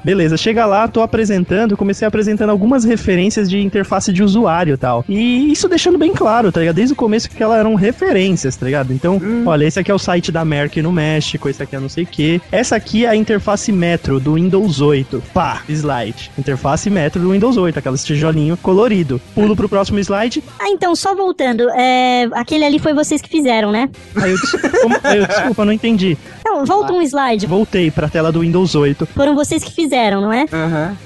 Beleza, 0.07 0.37
chega 0.37 0.65
lá, 0.66 0.87
tô 0.87 1.03
apresentando, 1.03 1.77
comecei 1.77 2.07
apresentando 2.07 2.51
algumas 2.51 2.85
referências 2.85 3.51
de 3.51 3.59
interface 3.61 4.12
de 4.12 4.23
usuário 4.23 4.74
e 4.74 4.77
tal. 4.77 5.05
E 5.09 5.51
isso 5.51 5.69
deixando 5.69 5.99
bem 5.99 6.12
claro, 6.15 6.53
tá 6.53 6.61
ligado? 6.61 6.77
Desde 6.77 6.93
o 6.93 6.97
começo 6.97 7.28
que 7.28 7.43
elas 7.43 7.59
eram 7.59 7.74
referências, 7.74 8.55
tá 8.55 8.65
ligado? 8.66 8.93
Então, 8.93 9.20
olha, 9.45 9.65
esse 9.65 9.81
aqui 9.81 9.91
é 9.91 9.95
o 9.95 9.99
site 9.99 10.31
da 10.31 10.45
Merck 10.45 10.81
no 10.81 10.93
México, 10.93 11.49
esse 11.49 11.61
aqui 11.61 11.74
é 11.74 11.81
não 11.81 11.89
sei 11.89 12.05
o 12.05 12.07
que. 12.07 12.41
Essa 12.53 12.77
aqui 12.77 13.05
é 13.05 13.09
a 13.09 13.16
interface 13.16 13.73
Metro 13.73 14.20
do 14.20 14.35
Windows 14.35 14.81
8. 14.81 15.20
Pá, 15.35 15.62
slide. 15.69 16.31
Interface 16.39 16.89
Metro 16.89 17.20
do 17.20 17.33
Windows 17.33 17.57
8, 17.57 17.77
aquelas 17.77 18.05
tijolinho 18.05 18.57
colorido. 18.57 19.20
Pulo 19.35 19.57
pro 19.57 19.69
próximo 19.69 19.99
slide. 19.99 20.41
Ah, 20.61 20.69
então, 20.69 20.95
só 20.95 21.16
voltando, 21.16 21.69
é, 21.70 22.28
aquele 22.35 22.65
ali 22.65 22.78
foi 22.78 22.95
vocês 22.95 23.20
que 23.20 23.28
fizeram, 23.28 23.73
né? 23.73 23.91
Aí 24.15 24.31
eu, 24.31 24.37
des- 24.39 24.53
como- 24.83 25.01
aí 25.03 25.19
eu, 25.19 25.27
desculpa, 25.27 25.65
não 25.65 25.73
entendi. 25.73 26.16
Não, 26.48 26.64
volta 26.64 26.93
um 26.93 27.02
slide. 27.02 27.47
Voltei 27.47 27.90
pra 27.90 28.09
tela 28.09 28.31
do 28.31 28.40
Windows 28.40 28.74
8. 28.74 29.06
Foram 29.06 29.35
vocês 29.35 29.64
que 29.64 29.73
fizeram, 29.73 30.20
não 30.20 30.32
é? 30.32 30.47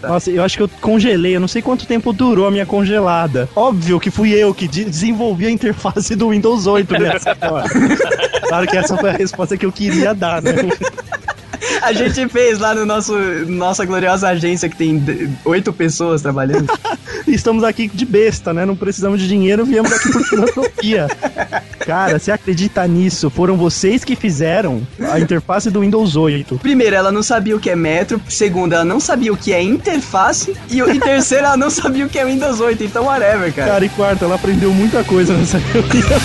Nossa, 0.03 0.31
eu 0.31 0.43
acho 0.45 0.57
que 0.57 0.63
eu 0.63 0.69
congelei, 0.81 1.35
eu 1.35 1.41
não 1.41 1.49
sei 1.49 1.63
quanto 1.63 1.87
tempo 1.87 2.13
durou 2.13 2.47
a 2.47 2.51
minha 2.51 2.67
congelada. 2.67 3.49
Óbvio 3.57 3.99
que 3.99 4.11
fui 4.11 4.33
eu 4.35 4.53
que 4.53 4.69
de- 4.69 4.85
desenvolvi 4.85 5.47
a 5.47 5.51
interface 5.51 6.15
do 6.15 6.29
Windows 6.31 6.67
8 6.67 6.93
nessa 6.99 7.37
hora. 7.41 7.69
Claro 8.49 8.67
que 8.67 8.77
essa 8.77 8.97
foi 8.97 9.11
a 9.11 9.15
resposta 9.15 9.57
que 9.57 9.65
eu 9.65 9.73
queria 9.73 10.15
dar, 10.15 10.43
né? 10.43 10.53
A 11.83 11.93
gente 11.93 12.29
fez 12.29 12.59
lá 12.59 12.75
no 12.75 12.85
nosso 12.87 13.17
nossa 13.47 13.85
gloriosa 13.85 14.29
agência 14.29 14.69
que 14.69 14.77
tem 14.77 15.03
oito 15.45 15.73
pessoas 15.73 16.23
trabalhando. 16.23 16.73
Estamos 17.27 17.65
aqui 17.65 17.89
de 17.89 18.05
besta, 18.05 18.53
né? 18.53 18.65
Não 18.65 18.77
precisamos 18.77 19.21
de 19.21 19.29
dinheiro, 19.29 19.65
viemos 19.65 19.93
aqui 19.93 20.11
por 20.11 20.25
filantropia. 20.25 21.07
Cara, 21.81 22.19
você 22.19 22.31
acredita 22.31 22.87
nisso? 22.87 23.31
Foram 23.31 23.57
vocês 23.57 24.05
que 24.05 24.17
fizeram 24.17 24.87
a 25.11 25.19
interface 25.19 25.71
do 25.71 25.81
Windows 25.81 26.17
8. 26.17 26.59
Primeiro, 26.59 26.97
ela 26.97 27.13
não 27.13 27.23
sabia 27.23 27.57
o 27.57 27.61
que 27.61 27.71
é 27.71 27.77
metro. 27.77 28.21
Segundo, 28.29 28.73
ela 28.73 28.85
não 28.85 29.01
sabia 29.01 29.33
o 29.33 29.37
que 29.37 29.53
é 29.53 29.63
interface. 29.63 30.57
E, 30.69 30.81
e 30.81 31.01
terceiro, 31.01 31.47
ela 31.47 31.57
não 31.57 31.71
sabia 31.71 32.07
o 32.07 32.09
que 32.09 32.19
é 32.19 32.25
Windows 32.25 32.61
8. 32.61 32.85
Então, 32.85 33.05
whatever, 33.05 33.53
cara. 33.53 33.73
Cara, 33.73 33.85
e 33.85 33.89
quarto, 33.89 34.25
ela 34.25 34.35
aprendeu 34.35 34.73
muita 34.73 35.03
coisa 35.05 35.35
nessa 35.35 35.59
reunião. 35.59 36.21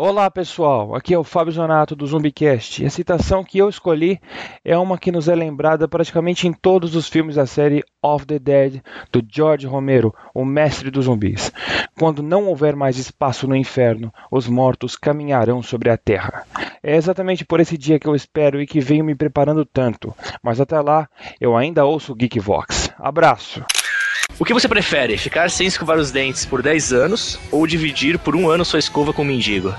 Olá 0.00 0.30
pessoal, 0.30 0.94
aqui 0.94 1.12
é 1.12 1.18
o 1.18 1.24
Fábio 1.24 1.52
Zonato 1.52 1.96
do 1.96 2.06
Zumbicast 2.06 2.86
a 2.86 2.88
citação 2.88 3.42
que 3.42 3.58
eu 3.58 3.68
escolhi 3.68 4.20
é 4.64 4.78
uma 4.78 4.96
que 4.96 5.10
nos 5.10 5.26
é 5.26 5.34
lembrada 5.34 5.88
praticamente 5.88 6.46
em 6.46 6.52
todos 6.52 6.94
os 6.94 7.08
filmes 7.08 7.34
da 7.34 7.46
série 7.46 7.82
Of 8.00 8.24
the 8.24 8.38
Dead 8.38 8.80
do 9.10 9.20
George 9.28 9.66
Romero, 9.66 10.14
o 10.32 10.44
mestre 10.44 10.88
dos 10.88 11.06
zumbis. 11.06 11.52
Quando 11.98 12.22
não 12.22 12.46
houver 12.46 12.76
mais 12.76 12.96
espaço 12.96 13.48
no 13.48 13.56
inferno, 13.56 14.14
os 14.30 14.46
mortos 14.46 14.94
caminharão 14.94 15.64
sobre 15.64 15.90
a 15.90 15.96
terra. 15.96 16.44
É 16.80 16.94
exatamente 16.94 17.44
por 17.44 17.58
esse 17.58 17.76
dia 17.76 17.98
que 17.98 18.06
eu 18.06 18.14
espero 18.14 18.62
e 18.62 18.68
que 18.68 18.78
venho 18.78 19.04
me 19.04 19.16
preparando 19.16 19.64
tanto, 19.64 20.14
mas 20.40 20.60
até 20.60 20.80
lá 20.80 21.08
eu 21.40 21.56
ainda 21.56 21.84
ouço 21.84 22.12
o 22.12 22.16
Geekvox. 22.16 22.92
Abraço! 23.00 23.64
O 24.38 24.44
que 24.44 24.54
você 24.54 24.68
prefere? 24.68 25.18
Ficar 25.18 25.50
sem 25.50 25.66
escovar 25.66 25.98
os 25.98 26.12
dentes 26.12 26.46
por 26.46 26.62
10 26.62 26.92
anos 26.92 27.38
ou 27.50 27.66
dividir 27.66 28.18
por 28.18 28.36
um 28.36 28.48
ano 28.48 28.64
sua 28.64 28.78
escova 28.78 29.12
com 29.12 29.22
um 29.22 29.24
mendigo? 29.24 29.74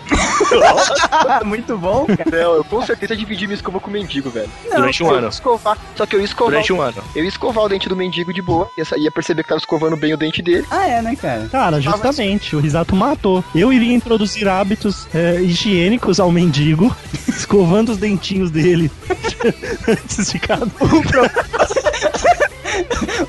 Muito 1.45 1.77
bom, 1.77 2.05
cara. 2.05 2.43
Não, 2.43 2.55
eu 2.55 2.63
com 2.65 2.85
certeza 2.85 3.15
dividi 3.15 3.47
minha 3.47 3.55
escova 3.55 3.79
com 3.79 3.89
o 3.89 3.93
mendigo, 3.93 4.29
velho. 4.29 4.49
Durante 4.75 5.01
um 5.01 5.07
eu 5.07 5.15
ano. 5.15 5.29
Escovar, 5.29 5.77
só 5.95 6.05
que 6.05 6.15
eu 6.15 6.19
ia 6.19 6.25
escovar. 6.25 6.51
Durante 6.51 6.73
um 6.73 6.81
ano. 6.81 7.01
Eu 7.15 7.23
ia 7.23 7.29
escovar 7.29 7.63
o 7.63 7.69
dente 7.69 7.87
do 7.87 7.95
mendigo 7.95 8.33
de 8.33 8.41
boa. 8.41 8.69
Ia, 8.77 8.85
ia 8.97 9.11
perceber 9.11 9.43
que 9.43 9.49
tava 9.49 9.59
escovando 9.59 9.95
bem 9.95 10.13
o 10.13 10.17
dente 10.17 10.41
dele. 10.41 10.65
Ah, 10.69 10.85
é, 10.85 11.01
né, 11.01 11.15
cara? 11.15 11.47
Cara, 11.49 11.79
justamente, 11.79 12.53
o 12.53 12.59
Risato 12.59 12.97
matou. 12.97 13.41
Eu 13.55 13.71
iria 13.71 13.93
introduzir 13.93 14.49
hábitos 14.49 15.07
é, 15.13 15.41
higiênicos 15.41 16.19
ao 16.19 16.31
mendigo, 16.31 16.93
escovando 17.29 17.93
os 17.93 17.97
dentinhos 17.97 18.51
dele 18.51 18.91
antes 19.87 20.31
de 20.31 20.39
cada 20.39 20.65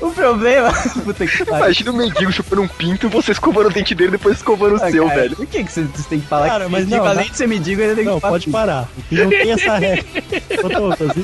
problema. 0.21 0.71
Puta 1.03 1.25
que 1.27 1.37
pariu. 1.45 1.55
Imagina 1.65 1.91
o 1.91 1.95
mendigo 1.95 2.31
chupando 2.31 2.61
um 2.61 2.67
pinto, 2.67 3.09
você 3.09 3.31
escovando 3.31 3.67
o 3.67 3.69
dente 3.71 3.93
dele 3.95 4.09
e 4.09 4.11
depois 4.11 4.37
escovando 4.37 4.73
o 4.73 4.83
Ah, 4.83 4.91
seu, 4.91 5.07
cara, 5.07 5.21
velho. 5.21 5.35
Por 5.35 5.45
que, 5.45 5.63
que 5.63 5.71
você 5.71 5.83
você 5.83 6.09
tem 6.09 6.19
que 6.19 6.27
falar 6.27 6.47
Cara, 6.47 6.65
que 6.65 6.71
mas 6.71 6.81
mendigo, 6.85 7.03
não, 7.03 7.11
além 7.11 7.25
dá- 7.25 7.31
de 7.31 7.37
ser 7.37 7.47
mendigo, 7.47 7.81
ele 7.81 7.95
tem 7.95 8.05
Não, 8.05 8.19
que 8.19 8.27
pode 8.27 8.49
parar. 8.49 8.87
E 9.11 9.15
não 9.15 9.29
tem 9.29 9.51
essa 9.51 9.77
regra. 9.77 10.05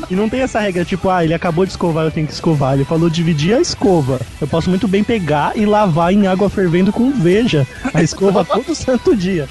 E 0.10 0.15
não 0.15 0.30
tem 0.30 0.41
essa 0.41 0.60
regra, 0.60 0.84
tipo, 0.86 1.10
ah, 1.10 1.24
ele 1.24 1.34
acabou 1.34 1.65
de 1.65 1.72
escovar, 1.72 2.06
eu 2.06 2.11
tenho 2.11 2.28
que 2.28 2.34
escovar. 2.34 2.74
Ele 2.74 2.84
falou 2.86 3.10
dividir 3.10 3.53
a 3.56 3.61
escova. 3.61 4.19
Eu 4.41 4.48
posso 4.48 4.69
muito 4.69 4.88
bem 4.88 5.03
pegar 5.03 5.53
e 5.56 5.65
lavar 5.65 6.11
em 6.11 6.28
água 6.28 6.49
fervendo 6.49 6.91
com 6.91 7.11
veja. 7.11 7.65
A 7.94 8.02
escova 8.02 8.44
todo 8.45 8.74
santo 8.76 9.15
dia. 9.15 9.48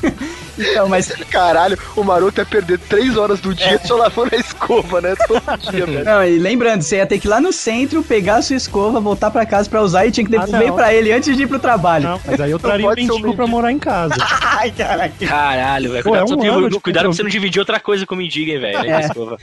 Então, 0.59 0.89
mas. 0.89 1.09
Caralho, 1.31 1.79
o 1.97 2.03
maroto 2.05 2.41
ia 2.41 2.45
perder 2.47 2.79
três 2.79 3.17
horas 3.17 3.41
do 3.41 3.55
dia 3.55 3.79
só 3.85 3.97
lavando 3.97 4.35
a 4.35 4.39
escova, 4.39 5.01
né? 5.01 5.15
Todo 5.27 5.43
dia, 5.71 5.85
velho. 5.87 6.05
Não, 6.05 6.25
e 6.25 6.39
lembrando, 6.39 6.83
você 6.83 6.97
ia 6.97 7.07
ter 7.07 7.19
que 7.19 7.27
ir 7.27 7.31
lá 7.31 7.41
no 7.41 7.53
centro, 7.53 8.03
pegar 8.03 8.37
a 8.37 8.43
sua 8.43 8.57
escova, 8.57 9.01
voltar 9.01 9.31
pra 9.31 9.45
casa 9.47 9.69
pra 9.69 9.83
usar 9.83 10.07
e 10.07 10.11
tinha 10.11 10.25
que 10.25 10.31
devolver 10.31 10.69
não. 10.69 10.75
pra 10.77 10.93
ele 10.95 11.13
antes 11.13 11.37
de 11.37 11.43
ir 11.43 11.47
pro 11.47 11.59
trabalho. 11.59 12.05
Não, 12.09 12.21
mas 12.25 12.41
aí 12.41 12.51
eu 12.51 12.59
traria 12.59 12.87
o 12.89 12.95
mendigo 12.95 13.35
pra 13.35 13.47
morar 13.47 13.73
em 13.73 13.79
casa. 13.79 14.15
Ai, 14.59 14.71
caralho. 14.71 15.13
Caralho, 15.27 15.93
velho. 15.93 16.03
Cuidado, 16.05 16.33
é 16.33 16.35
um 16.35 16.39
tem- 16.39 16.49
ano 16.51 16.81
cuidado 16.81 17.03
pra 17.05 17.13
você 17.13 17.23
não 17.23 17.31
dividir 17.31 17.59
outra 17.61 17.79
coisa 17.81 18.07
com 18.07 18.15
o 18.15 18.19
mendigo, 18.19 18.51
hein, 18.51 18.59
velho. 18.61 18.79
É. 18.79 18.91
É. 18.97 19.01
Escova. 19.01 19.37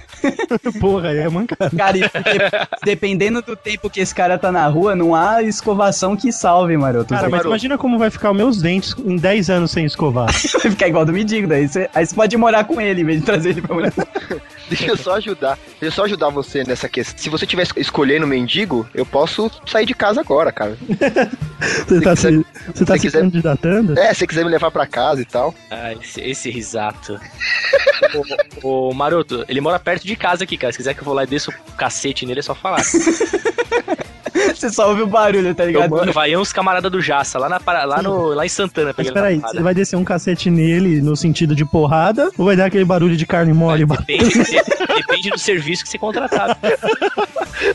Porra, 0.80 1.10
aí 1.10 1.20
é 1.20 1.30
mancada. 1.30 1.70
Cara, 1.76 1.98
e 1.98 2.04
dependendo 2.84 3.42
do 3.42 3.56
tempo 3.56 3.90
que 3.90 4.00
esse 4.00 4.14
cara 4.14 4.38
tá 4.38 4.52
na 4.52 4.68
rua, 4.68 4.96
não 4.96 5.14
há 5.16 5.42
escovação 5.44 6.16
que 6.16 6.32
salve, 6.32 6.76
maroto. 6.78 7.14
Cara, 7.14 7.30
mas 7.30 7.42
vai- 7.42 7.50
imagina 7.52 7.78
como 7.78 7.98
vai 7.98 8.10
ficar 8.10 8.32
os 8.32 8.38
meus 8.38 8.62
dentes 8.62 8.96
em 9.06 9.16
10 9.18 9.50
anos 9.50 9.72
sem 9.72 9.86
escovar. 9.86 10.28
vai 10.62 10.72
ficar 10.72 10.88
igual 10.88 11.03
do 11.06 11.14
mendigo, 11.14 11.48
daí 11.48 11.68
você, 11.68 11.90
aí 11.94 12.06
você 12.06 12.16
pode 12.16 12.36
morar 12.38 12.64
com 12.66 12.80
ele 12.82 13.02
em 13.02 13.06
vez 13.06 13.20
de 13.20 13.26
trazer 13.26 13.50
ele 13.50 13.62
pra 13.62 13.76
morar. 13.76 13.94
Deixa 14.70 14.88
eu 14.88 14.98
só 14.98 15.16
ajudar. 15.16 15.58
Deixa 15.80 15.86
eu 15.86 15.92
só 15.92 16.06
ajudar 16.06 16.30
você 16.30 16.64
nessa 16.64 16.88
questão. 16.90 17.18
Se 17.18 17.30
você 17.30 17.46
estiver 17.46 17.68
escolhendo 17.78 18.26
mendigo, 18.26 18.88
eu 18.96 19.06
posso 19.06 19.52
sair 19.68 19.86
de 19.86 19.94
casa 19.94 20.22
agora, 20.22 20.52
cara. 20.52 20.78
Você 21.88 22.02
tá, 22.02 22.14
quiser- 22.14 22.32
se, 22.34 22.46
você 22.74 22.86
tá 22.86 22.94
se 22.96 23.00
se 23.00 23.08
quiser- 23.08 23.22
candidatando? 23.22 23.98
É, 23.98 24.10
se 24.14 24.20
você 24.20 24.28
quiser 24.28 24.44
me 24.44 24.52
levar 24.52 24.70
pra 24.70 24.86
casa 24.86 25.22
e 25.22 25.26
tal. 25.26 25.56
Ah, 25.72 25.94
esse, 25.94 26.20
esse 26.20 26.50
risato. 26.50 27.18
o, 28.62 28.90
o 28.90 28.94
Maroto, 28.94 29.46
ele 29.48 29.62
mora 29.62 29.80
perto 29.80 30.06
de 30.06 30.14
casa 30.18 30.44
aqui, 30.44 30.58
cara. 30.58 30.74
Se 30.74 30.78
quiser 30.78 30.94
que 30.94 31.00
eu 31.00 31.06
vou 31.06 31.14
lá 31.14 31.24
e 31.24 31.28
desça 31.28 31.52
o 31.52 31.74
cacete 31.78 32.26
nele, 32.26 32.40
é 32.42 32.44
só 32.44 32.54
falar. 32.54 32.82
Você 34.56 34.70
só 34.70 34.90
ouve 34.90 35.02
o 35.02 35.08
barulho, 35.08 35.54
tá 35.54 35.66
ligado? 35.66 35.90
mano, 35.90 36.12
vai 36.12 36.36
uns 36.36 36.54
camarada 36.54 36.90
do 36.90 37.02
Jaça, 37.02 37.40
lá, 37.40 37.50
na, 37.50 37.60
lá, 37.86 38.02
no, 38.02 38.28
lá 38.34 38.46
em 38.46 38.50
Santana. 38.50 38.94
Mas 38.98 39.12
peraí, 39.12 39.40
você 39.40 39.62
vai 39.62 39.74
descer 39.74 39.96
um 39.96 40.04
cacete 40.04 40.50
nele 40.50 41.02
no 41.02 41.16
sentido 41.16 41.56
de 41.56 41.66
porrada 41.66 42.30
ou 42.38 42.46
vai 42.46 42.56
dar 42.56 42.66
aquele 42.66 42.86
barulho 42.86 43.16
de 43.16 43.26
carne 43.26 43.54
mole? 43.54 43.86
Depende, 44.04 44.44
depende 44.96 45.30
do 45.30 45.40
serviço 45.40 45.84
que 45.84 45.90
você 45.90 45.98
contratar. 45.98 46.58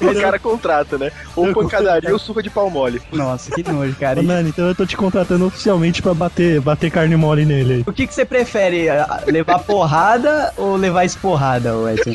O 0.00 0.20
cara 0.20 0.38
contrata, 0.38 0.98
né? 0.98 1.10
Ou 1.34 1.52
pancadaria 1.54 2.12
ou 2.12 2.18
surra 2.18 2.42
de 2.42 2.50
pau 2.50 2.68
mole. 2.68 3.00
Nossa, 3.12 3.50
que 3.50 3.62
nojo, 3.62 3.94
cara. 3.94 4.20
Ô, 4.20 4.22
Nani, 4.22 4.50
então 4.50 4.66
eu 4.66 4.74
tô 4.74 4.84
te 4.84 4.96
contratando 4.96 5.46
oficialmente 5.46 6.02
pra 6.02 6.12
bater, 6.12 6.60
bater 6.60 6.90
carne 6.90 7.16
mole 7.16 7.44
nele 7.44 7.74
aí. 7.74 7.84
O 7.86 7.92
que, 7.92 8.06
que 8.06 8.12
você 8.12 8.24
prefere? 8.24 8.86
Levar 9.26 9.60
porrada 9.60 10.52
ou 10.56 10.76
levar 10.76 11.04
esporrada, 11.04 11.70
Edson? 11.92 12.12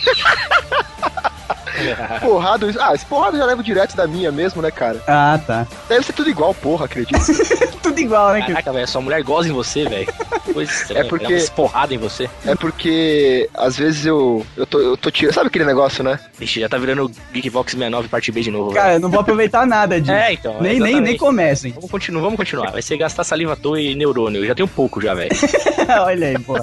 Porrada, 2.21 2.67
ah, 2.79 2.93
esse 2.93 3.05
porrada 3.05 3.35
eu 3.35 3.41
já 3.41 3.45
levo 3.45 3.63
direto 3.63 3.95
da 3.95 4.07
minha 4.07 4.31
mesmo, 4.31 4.61
né, 4.61 4.71
cara? 4.71 5.01
Ah, 5.07 5.39
tá. 5.45 5.67
Deve 5.89 6.05
ser 6.05 6.13
tudo 6.13 6.29
igual, 6.29 6.53
porra, 6.53 6.85
acredito. 6.85 7.19
tudo 7.81 7.99
igual, 7.99 8.33
né? 8.33 8.41
Caraca, 8.45 8.71
velho, 8.71 8.87
sua 8.87 9.01
mulher 9.01 9.23
goza 9.23 9.49
em 9.49 9.51
você, 9.51 9.85
velho. 9.87 10.07
Pois 10.53 10.89
É 10.91 11.03
porque- 11.03 11.33
Ela 11.33 11.49
porrada 11.51 11.93
em 11.93 11.97
você. 11.97 12.29
É 12.45 12.55
porque 12.55 13.49
às 13.53 13.77
vezes 13.77 14.05
eu, 14.05 14.45
eu 14.55 14.65
tô, 14.65 14.79
eu 14.79 14.97
tô 14.97 15.09
tirando. 15.11 15.33
Sabe 15.33 15.47
aquele 15.47 15.65
negócio, 15.65 16.03
né? 16.03 16.19
Ixi, 16.39 16.59
já 16.61 16.69
tá 16.69 16.77
virando 16.77 17.11
Geekbox 17.33 17.71
69 17.71 18.07
parte 18.07 18.31
B 18.31 18.41
de 18.41 18.51
novo. 18.51 18.71
Cara, 18.73 18.85
velho. 18.87 18.95
eu 18.97 18.99
não 19.01 19.09
vou 19.09 19.19
aproveitar 19.19 19.65
nada 19.65 19.99
disso. 19.99 20.11
É, 20.13 20.33
então. 20.33 20.61
Nem, 20.61 20.79
nem, 20.79 21.01
nem 21.01 21.17
comecem. 21.17 21.71
Vamos 21.71 21.89
continuar, 21.89 22.21
vamos 22.21 22.37
continuar. 22.37 22.71
Vai 22.71 22.81
ser 22.81 22.97
gastar 22.97 23.23
saliva 23.23 23.53
à 23.53 23.55
toa 23.55 23.79
e 23.81 23.95
neurônio. 23.95 24.41
Eu 24.43 24.47
já 24.47 24.55
tenho 24.55 24.67
pouco 24.67 25.01
já, 25.01 25.13
velho. 25.13 25.31
Olha 26.05 26.27
aí, 26.27 26.39
pô. 26.39 26.55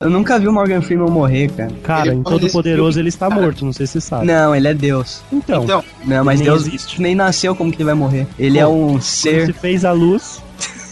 Eu 0.00 0.08
nunca 0.08 0.38
vi 0.38 0.46
o 0.46 0.52
Morgan 0.52 0.80
Freeman 0.80 1.10
morrer, 1.10 1.50
cara. 1.50 1.72
Cara, 1.82 2.14
em 2.14 2.22
Todo 2.22 2.48
Poderoso 2.50 3.00
ele 3.00 3.08
está 3.08 3.28
morto, 3.28 3.64
não 3.64 3.72
sei 3.72 3.84
se 3.84 3.94
você 3.94 4.00
sabe. 4.00 4.26
Não, 4.26 4.54
ele 4.54 4.68
é 4.68 4.74
Deus. 4.74 5.22
Então, 5.32 5.66
Não, 6.04 6.24
mas 6.24 6.38
nem 6.38 6.48
Deus 6.48 6.68
existe. 6.68 7.02
nem 7.02 7.16
nasceu 7.16 7.52
como 7.52 7.72
que 7.72 7.78
ele 7.78 7.84
vai 7.86 7.94
morrer. 7.94 8.24
Ele 8.38 8.60
é 8.60 8.66
um 8.66 9.00
ser. 9.00 9.46
se 9.46 9.52
fez 9.52 9.84
a 9.84 9.90
luz, 9.90 10.40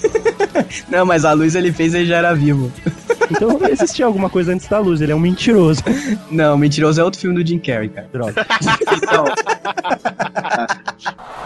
Não, 0.91 1.07
mas 1.07 1.25
a 1.25 1.33
luz 1.35 1.55
ele 1.55 1.73
fez 1.73 1.95
ele 1.95 2.07
já 2.07 2.17
era 2.17 2.35
vivo. 2.35 2.73
então 3.31 3.61
existia 3.71 4.07
alguma 4.07 4.29
coisa 4.29 4.53
antes 4.53 4.67
da 4.67 4.81
luz, 4.81 5.01
ele 5.01 5.13
é 5.13 5.15
um 5.15 5.21
mentiroso. 5.21 5.85
Não, 6.29 6.59
Mentiroso 6.59 7.01
é 7.01 7.05
outro 7.05 7.21
filme 7.21 7.41
do 7.41 7.49
Jim 7.49 7.61
Carrey, 7.61 7.91
cara. 7.91 8.09
Droga. 8.13 8.45
Então, 8.97 9.25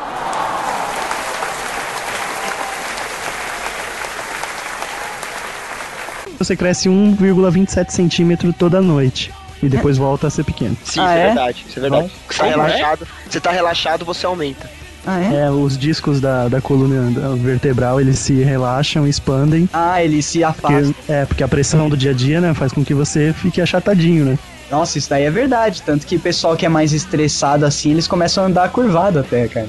Você 6.41 6.57
cresce 6.57 6.89
1,27 6.89 7.91
centímetro 7.91 8.51
toda 8.53 8.81
noite. 8.81 9.31
E 9.63 9.69
depois 9.69 9.99
volta 9.99 10.27
a 10.27 10.31
ser 10.31 10.43
pequeno. 10.43 10.75
Sim, 10.83 11.01
Ah, 11.01 11.05
isso 11.05 11.13
é? 11.13 11.21
é? 11.21 11.27
verdade. 11.27 11.67
Isso 11.69 11.79
é 11.79 11.83
verdade. 11.83 12.11
Você 12.31 12.39
tá 12.39 12.47
é? 12.47 12.49
relaxado, 12.51 13.09
você 13.29 13.41
tá 13.41 13.51
relaxado, 13.51 14.05
você 14.07 14.25
aumenta. 14.27 14.71
ah, 15.07 15.21
é? 15.21 15.35
É, 15.43 15.51
os 15.51 15.77
discos 15.77 16.19
da, 16.19 16.49
da 16.49 16.63
coluna 16.63 17.11
da 17.11 17.29
vertebral, 17.35 18.01
eles 18.01 18.19
se 18.19 18.43
relaxam, 18.43 19.07
expandem. 19.07 19.69
Ah, 19.71 20.03
ele 20.03 20.23
se 20.23 20.43
afasta. 20.43 20.81
Porque, 20.95 21.13
é, 21.13 21.27
porque 21.27 21.45
a 21.45 21.49
pressão 21.49 21.91
do 21.91 21.97
dia 21.97 22.13
a 22.13 22.15
dia, 22.15 22.41
né, 22.41 22.55
faz 22.55 22.73
com 22.73 22.83
que 22.83 22.95
você 22.95 23.35
fique 23.35 23.61
achatadinho, 23.61 24.25
né? 24.25 24.39
Nossa, 24.71 24.97
isso 24.97 25.11
daí 25.11 25.25
é 25.25 25.31
verdade. 25.31 25.83
Tanto 25.83 26.07
que 26.07 26.17
o 26.17 26.21
pessoal 26.21 26.57
que 26.57 26.65
é 26.65 26.69
mais 26.71 26.95
estressado 26.95 27.67
assim, 27.67 27.91
eles 27.91 28.09
começam 28.09 28.45
a 28.45 28.47
andar 28.47 28.71
curvado 28.71 29.19
até, 29.19 29.47
cara. 29.47 29.69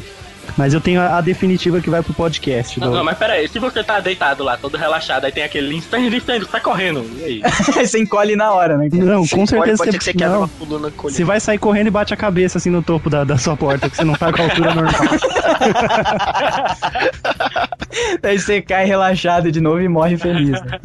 Mas 0.58 0.74
eu 0.74 0.82
tenho 0.82 1.00
a, 1.00 1.18
a 1.18 1.22
definitiva 1.22 1.80
que 1.80 1.90
vai 1.90 2.02
pro 2.04 2.14
podcast. 2.14 2.80
Não, 2.80 2.90
do- 2.90 2.96
não, 2.98 3.04
mas 3.04 3.18
pera 3.18 3.34
aí, 3.34 3.48
se 3.48 3.58
você 3.60 3.84
tá 3.84 4.00
deitado 4.00 4.44
lá, 4.44 4.58
todo 4.58 4.78
relaxado, 4.78 5.26
aí 5.26 5.32
tem 5.32 5.44
aquele 5.44 5.78
estende, 5.78 6.18
estende, 6.18 6.46
sai 6.50 6.60
correndo. 6.60 7.06
E 7.20 7.24
aí? 7.24 7.42
Aí 7.78 7.86
você 7.88 8.00
encolhe 8.00 8.36
na 8.36 8.52
hora, 8.52 8.78
né? 8.78 8.90
Não, 8.92 9.26
com 9.28 9.38
Pode, 9.38 9.50
certeza 9.50 9.78
pode 9.86 9.98
que 9.98 10.04
você 10.04 10.14
quebra 10.14 10.30
não. 10.34 10.40
uma 10.40 10.48
coluna 10.50 10.92
colhida. 10.92 11.18
Você 11.18 11.24
vai 11.24 11.40
sair 11.40 11.58
correndo 11.58 11.88
e 11.88 11.92
bate 11.92 12.14
a 12.14 12.18
cabeça 12.18 12.58
assim 12.58 12.70
no 12.70 12.82
topo 12.84 13.10
da, 13.10 13.24
da 13.24 13.38
sua 13.38 13.56
porta, 13.56 13.90
que 13.90 13.96
você 13.96 14.04
não 14.04 14.14
tá 14.16 14.32
com 14.34 14.42
a 14.42 14.46
altura 14.46 14.74
normal. 14.74 15.02
Daí 18.22 18.40
você 18.40 18.62
cai 18.62 18.86
relaxado 18.86 19.52
de 19.52 19.62
novo 19.62 19.82
e 19.82 19.88
morre 19.88 20.18
feliz. 20.18 20.52
né? 20.62 20.80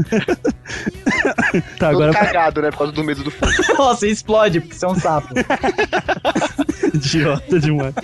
Tá, 1.79 1.91
Todo 1.91 2.03
agora 2.05 2.13
cagado, 2.13 2.63
né? 2.63 2.71
Por 2.71 2.79
causa 2.79 2.93
do 2.93 3.05
medo 3.05 3.23
do 3.25 3.31
fogo. 3.31 3.53
Nossa, 3.79 4.07
explode 4.07 4.61
porque 4.61 4.75
você 4.77 4.85
é 4.85 4.89
um 4.89 4.95
sapo. 4.95 5.35
idiota 6.95 7.59
demais. 7.61 7.95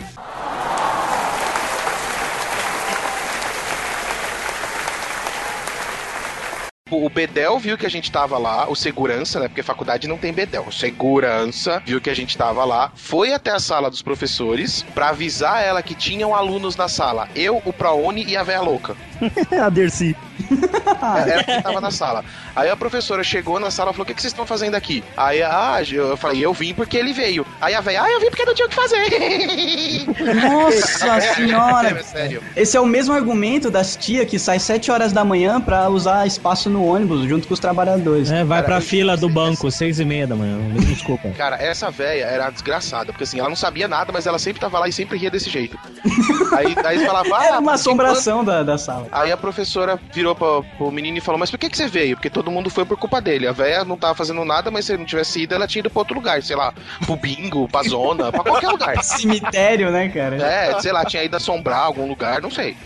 O 6.97 7.09
Bedel 7.09 7.59
viu 7.59 7.79
que 7.79 7.87
a 7.87 7.91
gente 7.91 8.11
tava 8.13 8.39
lá, 8.39 8.69
o 8.69 8.77
segurança, 8.77 9.41
né? 9.41 9.49
Porque 9.49 9.63
faculdade 9.63 10.07
não 10.07 10.19
tem 10.19 10.33
Bedel. 10.33 10.65
O 10.67 10.73
segurança 10.73 11.83
viu 11.85 12.01
que 12.01 12.11
a 12.11 12.15
gente 12.15 12.37
tava 12.37 12.65
lá, 12.65 12.93
foi 12.95 13.33
até 13.33 13.51
a 13.51 13.59
sala 13.59 13.91
dos 13.91 14.03
professores 14.03 14.85
pra 14.95 15.09
avisar 15.09 15.63
ela 15.63 15.83
que 15.83 15.95
tinham 15.95 16.35
alunos 16.35 16.77
na 16.77 16.89
sala. 16.89 17.29
Eu, 17.35 17.63
o 17.65 17.73
Praone 17.73 18.25
e 18.25 18.37
a 18.37 18.43
véia 18.43 18.61
louca. 18.61 18.97
a 19.61 19.69
Dercy. 19.69 20.17
Era 21.27 21.45
quem 21.45 21.63
tava 21.63 21.81
na 21.81 21.91
sala. 21.91 22.25
Aí 22.55 22.69
a 22.69 22.77
professora 22.77 23.23
chegou 23.23 23.59
na 23.59 23.71
sala 23.71 23.91
e 23.91 23.95
falou: 23.95 24.05
O 24.05 24.07
que, 24.07 24.15
que 24.15 24.21
vocês 24.21 24.33
estão 24.33 24.47
fazendo 24.47 24.75
aqui? 24.75 25.03
Aí 25.17 25.43
ah, 25.43 25.79
eu 25.91 26.17
falei: 26.17 26.45
Eu 26.45 26.53
vim 26.53 26.75
porque 26.75 26.97
ele 26.97 27.13
veio. 27.13 27.47
Aí 27.61 27.75
a 27.75 27.81
véia, 27.81 28.03
ah, 28.03 28.11
eu 28.11 28.21
vim 28.21 28.27
porque 28.27 28.45
não 28.45 28.55
tinha 28.55 28.67
o 28.67 28.69
que 28.69 28.75
fazer. 28.75 28.99
Nossa 30.35 31.35
senhora! 31.35 31.91
É, 31.91 32.03
sério. 32.03 32.43
Esse 32.57 32.77
é 32.77 32.81
o 32.81 32.87
mesmo 32.87 33.15
argumento 33.15 33.71
das 33.71 33.97
tia 33.97 34.27
que 34.27 34.39
sai 34.39 34.59
7 34.59 34.91
horas 34.91 35.13
da 35.13 35.25
manhã 35.25 35.61
pra 35.61 35.89
usar 35.89 36.27
espaço 36.27 36.69
no 36.69 36.82
ônibus 36.85 37.29
junto 37.29 37.47
com 37.49 37.55
os 37.55 37.61
trabalhadores. 37.61 38.31
É, 38.31 38.45
vai 38.45 38.63
Cara, 38.63 38.75
pra 38.75 38.81
fila 38.81 39.17
do 39.17 39.29
banco, 39.29 39.71
seis 39.71 40.01
e 40.01 40.05
meia 40.05 40.27
da 40.27 40.35
manhã. 40.35 40.57
Me 40.57 40.81
desculpa. 40.85 41.31
Cara, 41.37 41.57
essa 41.57 41.91
véia 41.91 42.25
era 42.25 42.51
desgraçada, 42.51 43.13
porque 43.13 43.25
assim, 43.25 43.39
ela 43.39 43.49
não 43.49 43.57
sabia 43.57 43.89
nada, 43.89 44.13
mas 44.13 44.27
ela 44.27 44.39
sempre 44.39 44.61
tava 44.61 44.79
lá 44.79 44.89
e 44.89 44.93
sempre 44.93 45.19
ria 45.19 45.31
desse 45.31 45.51
jeito. 45.51 45.79
Aí, 46.53 46.77
aí 46.85 47.07
falava, 47.07 47.29
ah, 47.35 47.45
Era 47.47 47.59
uma 47.59 47.73
assombração 47.73 48.45
da, 48.45 48.63
da 48.63 48.77
sala. 48.77 49.09
Aí 49.11 49.33
a 49.33 49.37
professora 49.37 49.99
virou 50.13 50.35
pra, 50.35 50.63
pro 50.77 50.91
menino 50.91 51.17
e 51.17 51.21
falou: 51.21 51.39
Mas 51.39 51.51
por 51.51 51.59
que, 51.59 51.71
que 51.71 51.77
você 51.77 51.89
veio? 51.89 52.17
Porque 52.17 52.29
todo 52.29 52.51
mundo 52.51 52.69
foi 52.69 52.85
por 52.85 52.97
culpa 52.99 53.21
dele. 53.21 53.47
A 53.47 53.53
véia 53.53 53.85
não 53.85 53.97
tava 53.97 54.15
fazendo 54.15 54.45
nada, 54.45 54.71
mas 54.71 54.85
se 54.85 54.93
ele 54.93 54.99
não 54.99 55.07
tivesse 55.07 55.43
ido, 55.43 55.55
ela 55.55 55.67
tinha 55.67 55.81
ido 55.81 55.91
pra 55.91 56.01
outro 56.01 56.15
lugar, 56.15 56.43
sei 56.43 56.57
lá, 56.57 56.75
pro 57.07 57.17
bingo, 57.17 57.69
pra 57.69 57.83
zona, 57.83 58.31
pra 58.31 58.43
qualquer 58.43 58.69
lugar. 58.71 59.03
Cemitério, 59.03 59.91
né, 59.91 60.09
cara? 60.09 60.37
É, 60.37 60.81
sei 60.81 60.93
lá, 60.93 61.05
tinha 61.05 61.25
ido 61.25 61.37
assombrar 61.37 61.81
algum 61.81 62.07
lugar, 62.07 62.43
não 62.43 62.51
sei. 62.51 62.77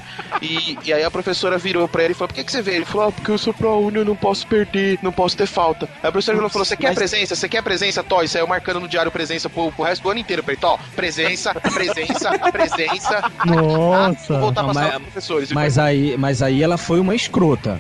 E, 0.40 0.78
e 0.85 0.93
aí 0.93 1.02
a 1.02 1.10
professora 1.10 1.59
virou 1.59 1.89
pra 1.89 2.05
ele 2.05 2.12
e 2.12 2.14
falou: 2.14 2.28
Por 2.28 2.35
que, 2.35 2.44
que 2.44 2.52
você 2.52 2.62
veio? 2.62 2.78
Ele 2.78 2.85
falou: 2.85 3.09
ah, 3.09 3.12
Porque 3.12 3.31
eu 3.31 3.39
sou 3.39 3.52
pro 3.52 3.68
Uni, 3.86 3.96
eu 3.98 4.04
não 4.04 4.16
posso 4.16 4.46
perder, 4.46 4.98
não 5.02 5.12
posso 5.12 5.36
ter 5.36 5.46
falta. 5.46 5.86
Aí 6.02 6.08
a 6.08 6.12
professora 6.12 6.36
virou 6.36 6.48
e 6.48 6.52
falou: 6.52 6.64
Você 6.64 6.76
quer 6.76 6.88
Mas- 6.88 6.96
presença? 6.98 7.34
Você 7.36 7.48
quer 7.48 7.62
presença, 7.62 8.02
Toy? 8.02 8.26
Saiu 8.28 8.46
marcando 8.46 8.80
no 8.80 8.88
diário 8.88 9.10
presença 9.10 9.48
pro, 9.48 9.70
pro 9.72 9.84
resto 9.84 10.02
do 10.02 10.10
ano 10.10 10.20
inteiro. 10.20 10.42
Falei: 10.42 10.56
Tó, 10.56 10.78
presença, 10.94 11.54
presença, 11.54 12.30
presença. 12.52 13.30
Nossa. 13.44 14.32
Vou 14.34 14.40
voltar 14.42 14.64
pra 14.64 14.72
Não, 14.74 14.80
sala 14.80 14.92
dos 14.94 15.02
professores. 15.02 15.52
Mas 15.52 15.78
aí, 15.78 16.16
mas 16.16 16.42
aí 16.42 16.62
ela 16.62 16.76
foi 16.78 17.00
uma 17.00 17.14
escrota. 17.14 17.78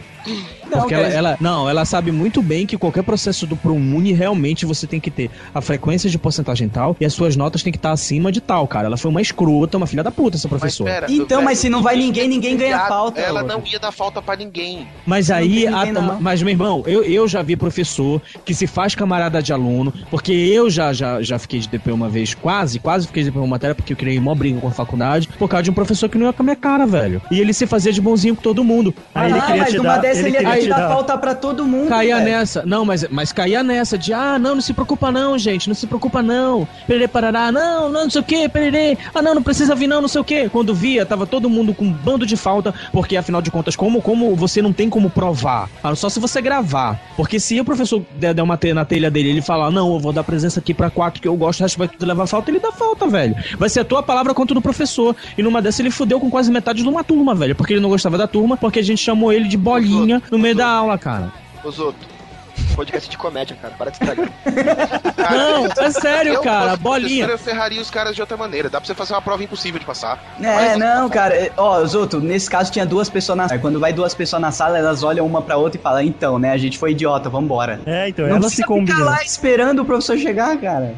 Não, 0.70 0.80
Porque 0.80 0.94
ela, 0.94 1.06
ela- 1.08 1.36
não, 1.40 1.68
ela 1.68 1.84
sabe 1.84 2.10
muito 2.10 2.42
bem 2.42 2.66
que 2.66 2.76
qualquer 2.76 3.02
processo 3.02 3.46
do 3.46 3.56
ProUni 3.56 4.12
realmente 4.12 4.66
você 4.66 4.86
tem 4.86 4.98
que 4.98 5.10
ter 5.10 5.30
a 5.54 5.60
frequência 5.60 6.10
de 6.10 6.18
porcentagem 6.18 6.68
tal 6.68 6.96
e 7.00 7.04
as 7.04 7.12
suas 7.12 7.36
notas 7.36 7.62
têm 7.62 7.72
que 7.72 7.78
estar 7.78 7.92
acima 7.92 8.32
de 8.32 8.40
tal, 8.40 8.66
cara. 8.66 8.86
Ela 8.86 8.96
foi 8.96 9.10
uma 9.10 9.22
escrota, 9.22 9.76
uma 9.76 9.86
filha 9.86 10.02
da 10.02 10.10
puta, 10.10 10.36
essa 10.36 10.48
professora. 10.48 10.90
pera, 10.92 11.06
Então, 11.08 11.42
mas 11.42 11.58
se 11.58 11.68
não 11.68 11.82
vai 11.82 11.96
ninguém, 11.96 12.28
ninguém 12.28 12.56
ganha 12.56 12.80
falta. 12.88 13.20
Ela 13.20 13.42
não 13.42 13.62
ia 13.64 13.78
dar 13.78 13.92
falta 13.92 14.20
pra 14.20 14.36
ninguém. 14.36 14.86
Mas 15.06 15.30
aí, 15.30 15.64
tem 15.64 15.68
a- 15.68 15.84
ninguém, 15.86 16.02
mas 16.20 16.42
meu 16.42 16.50
irmão, 16.50 16.82
eu, 16.86 17.02
eu 17.04 17.28
já 17.28 17.42
vi 17.42 17.56
professor 17.56 18.20
que 18.44 18.54
se 18.54 18.66
faz 18.66 18.94
camarada 18.94 19.42
de 19.42 19.52
aluno, 19.52 19.92
porque 20.10 20.32
eu 20.32 20.68
já, 20.68 20.92
já, 20.92 21.22
já 21.22 21.38
fiquei 21.38 21.60
de 21.60 21.68
DP 21.68 21.92
uma 21.92 22.08
vez, 22.08 22.34
quase, 22.34 22.78
quase 22.80 23.06
fiquei 23.06 23.22
de 23.22 23.30
DP 23.30 23.38
uma 23.38 23.46
matéria, 23.46 23.74
porque 23.74 23.92
eu 23.92 23.96
criei 23.96 24.18
uma 24.18 24.34
briga 24.34 24.60
com 24.60 24.68
a 24.68 24.72
faculdade, 24.72 25.28
por 25.38 25.48
causa 25.48 25.62
de 25.64 25.70
um 25.70 25.74
professor 25.74 26.08
que 26.08 26.18
não 26.18 26.26
ia 26.26 26.32
com 26.32 26.42
a 26.42 26.44
minha 26.44 26.56
cara, 26.56 26.86
velho. 26.86 27.22
E 27.30 27.40
ele 27.40 27.52
se 27.52 27.66
fazia 27.66 27.92
de 27.92 28.00
bonzinho 28.00 28.34
com 28.34 28.42
todo 28.42 28.64
mundo. 28.64 28.92
Aí 29.14 29.30
ele 29.30 29.38
ah, 29.38 29.42
queria 29.42 29.62
mas 29.62 29.70
te 29.70 29.76
dar- 29.80 29.82
dessa 30.16 30.28
ele 30.28 30.36
ele 30.36 30.46
ia 30.46 30.54
te 30.56 30.62
te 30.62 30.68
dar 30.68 30.88
falta 30.88 31.16
pra 31.18 31.34
todo 31.34 31.64
mundo. 31.64 31.88
Caía 31.88 32.16
velho. 32.16 32.30
nessa, 32.30 32.62
não, 32.66 32.84
mas, 32.84 33.06
mas 33.10 33.32
caía 33.32 33.62
nessa 33.62 33.96
de, 33.96 34.12
ah, 34.12 34.38
não, 34.38 34.54
não 34.54 34.62
se 34.62 34.72
preocupa 34.72 35.10
não, 35.10 35.38
gente, 35.38 35.68
não 35.68 35.74
se 35.74 35.86
preocupa 35.86 36.22
não, 36.22 36.66
pererê 36.86 37.08
parará, 37.08 37.52
não, 37.52 37.88
não, 37.88 38.04
não 38.04 38.10
sei 38.10 38.20
o 38.20 38.24
que, 38.24 38.48
pererê, 38.48 38.98
ah, 39.14 39.22
não, 39.22 39.34
não 39.34 39.42
precisa 39.42 39.74
vir 39.74 39.86
não, 39.86 40.00
não 40.00 40.08
sei 40.08 40.20
o 40.20 40.24
que. 40.24 40.48
Quando 40.48 40.74
via, 40.74 41.06
tava 41.06 41.26
todo 41.26 41.48
mundo 41.48 41.74
com 41.74 41.84
um 41.84 41.92
bando 41.92 42.26
de 42.26 42.36
falta, 42.36 42.74
porque 42.92 43.16
afinal 43.16 43.40
de 43.40 43.50
contas, 43.50 43.76
como, 43.76 44.00
como 44.02 44.34
você 44.34 44.60
não 44.60 44.72
tem 44.72 44.88
como 44.88 45.10
provar, 45.10 45.68
ah, 45.82 45.94
só 45.94 46.08
se 46.08 46.20
você 46.20 46.40
gravar, 46.40 47.00
porque 47.16 47.38
se 47.40 47.60
o 47.60 47.64
professor 47.64 48.02
der, 48.18 48.34
der 48.34 48.42
uma 48.42 48.56
telha 48.56 48.74
na 48.74 48.84
telha 48.84 49.10
dele, 49.10 49.30
ele 49.30 49.42
falar, 49.42 49.70
não, 49.70 49.94
eu 49.94 50.00
vou 50.00 50.12
dar 50.12 50.24
presença 50.24 50.60
aqui 50.60 50.74
pra 50.74 50.90
quatro 50.90 51.20
que 51.20 51.28
eu 51.28 51.36
gosto, 51.36 51.60
o 51.60 51.62
resto 51.62 51.78
vai 51.78 51.88
tudo 51.88 52.06
levar 52.06 52.26
falta, 52.26 52.50
ele 52.50 52.60
dá 52.60 52.72
falta, 52.72 53.06
velho. 53.06 53.34
Vai 53.58 53.68
ser 53.68 53.80
a 53.80 53.84
tua 53.84 54.02
palavra 54.02 54.34
contra 54.34 54.52
o 54.52 54.56
do 54.56 54.62
professor. 54.62 55.14
E 55.36 55.42
numa 55.42 55.62
dessa 55.62 55.82
ele 55.82 55.90
fudeu 55.90 56.18
com 56.18 56.30
quase 56.30 56.50
metade 56.50 56.82
de 56.82 56.88
uma 56.88 57.04
turma, 57.04 57.34
velho, 57.34 57.54
porque 57.54 57.74
ele 57.74 57.80
não 57.80 57.88
gostava 57.88 58.18
da 58.18 58.26
turma, 58.26 58.56
porque 58.56 58.80
a 58.80 58.82
gente 58.82 59.02
chamou 59.02 59.32
ele 59.32 59.48
de 59.48 59.56
bolinha 59.56 60.05
no 60.30 60.38
meio 60.38 60.54
da 60.54 60.66
aula, 60.66 60.96
cara. 60.98 61.32
Os 61.64 61.78
outros. 61.78 62.16
Podcast 62.74 63.08
de 63.10 63.16
comédia, 63.18 63.56
cara. 63.60 63.74
Para 63.76 63.90
de 63.90 63.96
estragar. 63.98 64.28
Não, 65.30 65.66
é 65.84 65.90
sério, 65.90 66.34
eu, 66.34 66.42
cara, 66.42 66.76
bolinha. 66.76 67.26
professor, 67.26 67.30
Eu 67.30 67.38
ferraria 67.38 67.80
os 67.80 67.90
caras 67.90 68.14
de 68.14 68.20
outra 68.20 68.36
maneira. 68.36 68.68
Dá 68.68 68.78
pra 68.80 68.86
você 68.86 68.94
fazer 68.94 69.14
uma 69.14 69.22
prova 69.22 69.42
impossível 69.42 69.78
de 69.80 69.84
passar. 69.86 70.22
É, 70.42 70.76
não, 70.76 71.08
cara. 71.08 71.34
é, 71.34 71.50
Ó, 71.56 71.84
Zoto, 71.86 72.20
nesse 72.20 72.48
caso 72.50 72.70
tinha 72.70 72.84
duas 72.86 73.08
pessoas 73.08 73.36
na 73.38 73.48
sala. 73.48 73.60
Quando 73.60 73.80
vai 73.80 73.92
duas 73.92 74.14
pessoas 74.14 74.40
na 74.42 74.50
sala, 74.52 74.78
elas 74.78 75.02
olham 75.02 75.24
uma 75.26 75.40
pra 75.42 75.56
outra 75.56 75.78
e 75.78 75.82
falam, 75.82 76.02
então, 76.02 76.38
né, 76.38 76.52
a 76.52 76.56
gente 76.58 76.78
foi 76.78 76.90
idiota, 76.92 77.28
vambora. 77.30 77.80
É, 77.86 78.08
então, 78.08 78.26
Não 78.26 78.32
ela 78.36 78.42
se 78.42 78.56
precisa 78.56 78.66
combina. 78.66 78.96
ficar 78.98 79.04
lá 79.10 79.22
esperando 79.22 79.80
o 79.82 79.84
professor 79.84 80.18
chegar, 80.18 80.56
cara. 80.58 80.94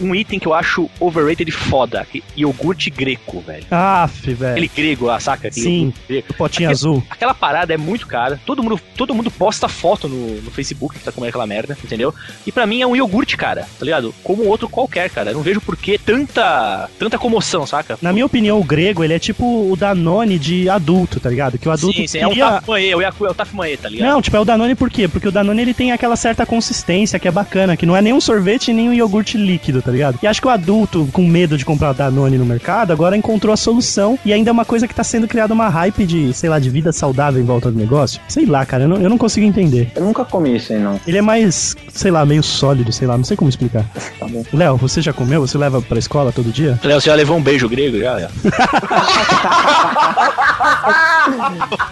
Um 0.00 0.14
item 0.14 0.38
que 0.38 0.46
eu 0.46 0.52
acho 0.52 0.90
overrated 1.00 1.50
foda. 1.50 2.04
que- 2.10 2.22
Iogurte 2.36 2.90
greco, 2.90 3.40
velho. 3.40 3.64
Aff, 3.70 4.34
velho. 4.34 4.52
Aquele 4.52 4.68
grego 4.68 5.06
lá, 5.06 5.18
saca? 5.18 5.48
Aquele 5.48 5.64
Sim, 5.66 5.94
grego. 6.06 6.26
o 6.30 6.34
potinho 6.34 6.68
Aquele- 6.68 6.78
azul. 6.78 7.02
Aquela 7.08 7.32
parada 7.32 7.72
é 7.72 7.78
muito 7.78 8.06
cara. 8.06 8.38
Todo 8.44 8.62
mundo, 8.62 8.78
todo 8.94 9.14
mundo 9.14 9.30
posta 9.30 9.68
foto 9.68 10.06
no, 10.06 10.42
no 10.42 10.50
Facebook 10.50 10.98
que 10.98 11.04
tá 11.04 11.10
comendo 11.10 11.30
aquela 11.30 11.46
merda, 11.46 11.76
entendeu? 11.82 12.14
E 12.46 12.52
pra 12.52 12.66
mim 12.66 12.82
é 12.82 12.86
um 12.86 12.94
iogurte, 12.94 13.38
cara, 13.38 13.62
tá 13.78 13.84
ligado? 13.84 14.14
Como 14.22 14.44
outro 14.44 14.68
qualquer, 14.68 15.08
cara. 15.08 15.30
Eu 15.30 15.34
não 15.36 15.42
vejo 15.42 15.62
por 15.62 15.74
que 15.76 15.96
tanta, 15.96 16.90
tanta 16.98 17.18
comoção, 17.18 17.66
saca? 17.66 17.98
Na 18.02 18.12
minha 18.12 18.26
opinião, 18.26 18.60
o 18.60 18.64
grego, 18.64 19.02
ele 19.02 19.14
é 19.14 19.18
tipo 19.18 19.70
o 19.70 19.74
Danone 19.76 20.38
de 20.38 20.68
adulto, 20.68 21.18
tá 21.18 21.30
ligado? 21.30 21.56
Que 21.58 21.68
o 21.68 21.72
adulto 21.72 21.96
sim, 21.96 22.06
sim, 22.06 22.18
é 22.18 22.26
um 22.26 22.30
queria... 22.30 22.50
tafumanhê, 22.50 22.90
é 22.90 22.96
o 22.96 23.34
tafumanhê, 23.34 23.76
tá 23.78 23.88
ligado? 23.88 24.08
Não, 24.10 24.20
tipo, 24.20 24.36
é 24.36 24.40
o 24.40 24.44
Danone 24.44 24.74
por 24.74 24.90
quê? 24.90 25.08
Porque 25.08 25.28
o 25.28 25.32
Danone 25.32 25.62
ele 25.62 25.72
tem 25.74 25.90
aquela 25.92 26.16
certa 26.16 26.44
consistência 26.44 27.18
que 27.18 27.26
é 27.26 27.30
bacana, 27.30 27.78
que 27.78 27.86
não 27.86 27.96
é 27.96 28.02
nem 28.02 28.12
um 28.12 28.20
sorvete 28.20 28.74
nem 28.74 28.90
um 28.90 28.92
iogurte 28.92 29.38
líquido, 29.38 29.80
tá 29.86 29.92
ligado? 29.92 30.18
E 30.20 30.26
acho 30.26 30.40
que 30.40 30.48
o 30.48 30.50
adulto, 30.50 31.08
com 31.12 31.22
medo 31.22 31.56
de 31.56 31.64
comprar 31.64 31.92
Danone 31.92 32.36
no 32.36 32.44
mercado, 32.44 32.92
agora 32.92 33.16
encontrou 33.16 33.54
a 33.54 33.56
solução 33.56 34.18
e 34.24 34.32
ainda 34.32 34.50
é 34.50 34.52
uma 34.52 34.64
coisa 34.64 34.88
que 34.88 34.94
tá 34.94 35.04
sendo 35.04 35.28
criada 35.28 35.54
uma 35.54 35.68
hype 35.68 36.04
de, 36.04 36.34
sei 36.34 36.50
lá, 36.50 36.58
de 36.58 36.68
vida 36.68 36.92
saudável 36.92 37.40
em 37.40 37.44
volta 37.44 37.70
do 37.70 37.78
negócio. 37.78 38.20
Sei 38.28 38.44
lá, 38.44 38.66
cara, 38.66 38.82
eu 38.84 38.88
não, 38.88 38.96
eu 38.96 39.08
não 39.08 39.16
consigo 39.16 39.46
entender. 39.46 39.92
Eu 39.94 40.04
nunca 40.04 40.24
comi 40.24 40.56
isso 40.56 40.72
aí, 40.72 40.80
não. 40.80 41.00
Ele 41.06 41.18
é 41.18 41.22
mais, 41.22 41.76
sei 41.92 42.10
lá, 42.10 42.26
meio 42.26 42.42
sólido, 42.42 42.92
sei 42.92 43.06
lá, 43.06 43.16
não 43.16 43.24
sei 43.24 43.36
como 43.36 43.48
explicar. 43.48 43.84
Tá 44.18 44.26
bom. 44.26 44.42
Léo, 44.50 44.78
você 44.78 45.02
já 45.02 45.12
comeu? 45.12 45.46
Você 45.46 45.58
leva 45.58 45.82
pra 45.82 45.98
escola 45.98 46.32
todo 46.32 46.50
dia? 46.50 46.80
Léo, 46.82 46.98
você 47.00 47.10
já 47.10 47.14
levou 47.14 47.36
um 47.36 47.42
beijo 47.42 47.68
grego 47.68 47.98
já? 47.98 48.18
já? 48.18 48.30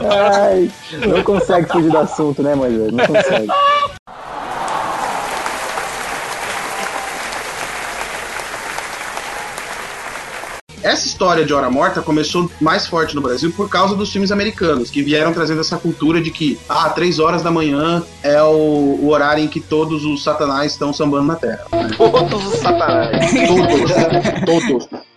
Ai, 0.00 0.70
não 1.06 1.22
consegue 1.22 1.70
fugir 1.70 1.90
do 1.90 1.98
assunto, 1.98 2.42
né, 2.42 2.54
Moisés? 2.54 2.92
Não 2.92 3.06
consegue. 3.06 3.48
Essa 10.84 11.06
história 11.06 11.46
de 11.46 11.54
Hora 11.54 11.70
Morta 11.70 12.02
começou 12.02 12.50
mais 12.60 12.86
forte 12.86 13.14
no 13.14 13.22
Brasil 13.22 13.50
por 13.50 13.70
causa 13.70 13.96
dos 13.96 14.12
filmes 14.12 14.30
americanos, 14.30 14.90
que 14.90 15.02
vieram 15.02 15.32
trazendo 15.32 15.62
essa 15.62 15.78
cultura 15.78 16.20
de 16.20 16.30
que, 16.30 16.58
ah, 16.68 16.90
três 16.90 17.18
horas 17.18 17.42
da 17.42 17.50
manhã 17.50 18.02
é 18.22 18.42
o, 18.42 18.98
o 19.00 19.08
horário 19.08 19.42
em 19.42 19.48
que 19.48 19.60
todos 19.60 20.04
os 20.04 20.22
satanás 20.22 20.72
estão 20.72 20.92
sambando 20.92 21.24
na 21.24 21.36
Terra. 21.36 21.64
Todos 21.96 22.46
os 22.46 22.60
satanás. 22.60 23.32
Todos. 24.44 24.88
Todos. 24.88 25.13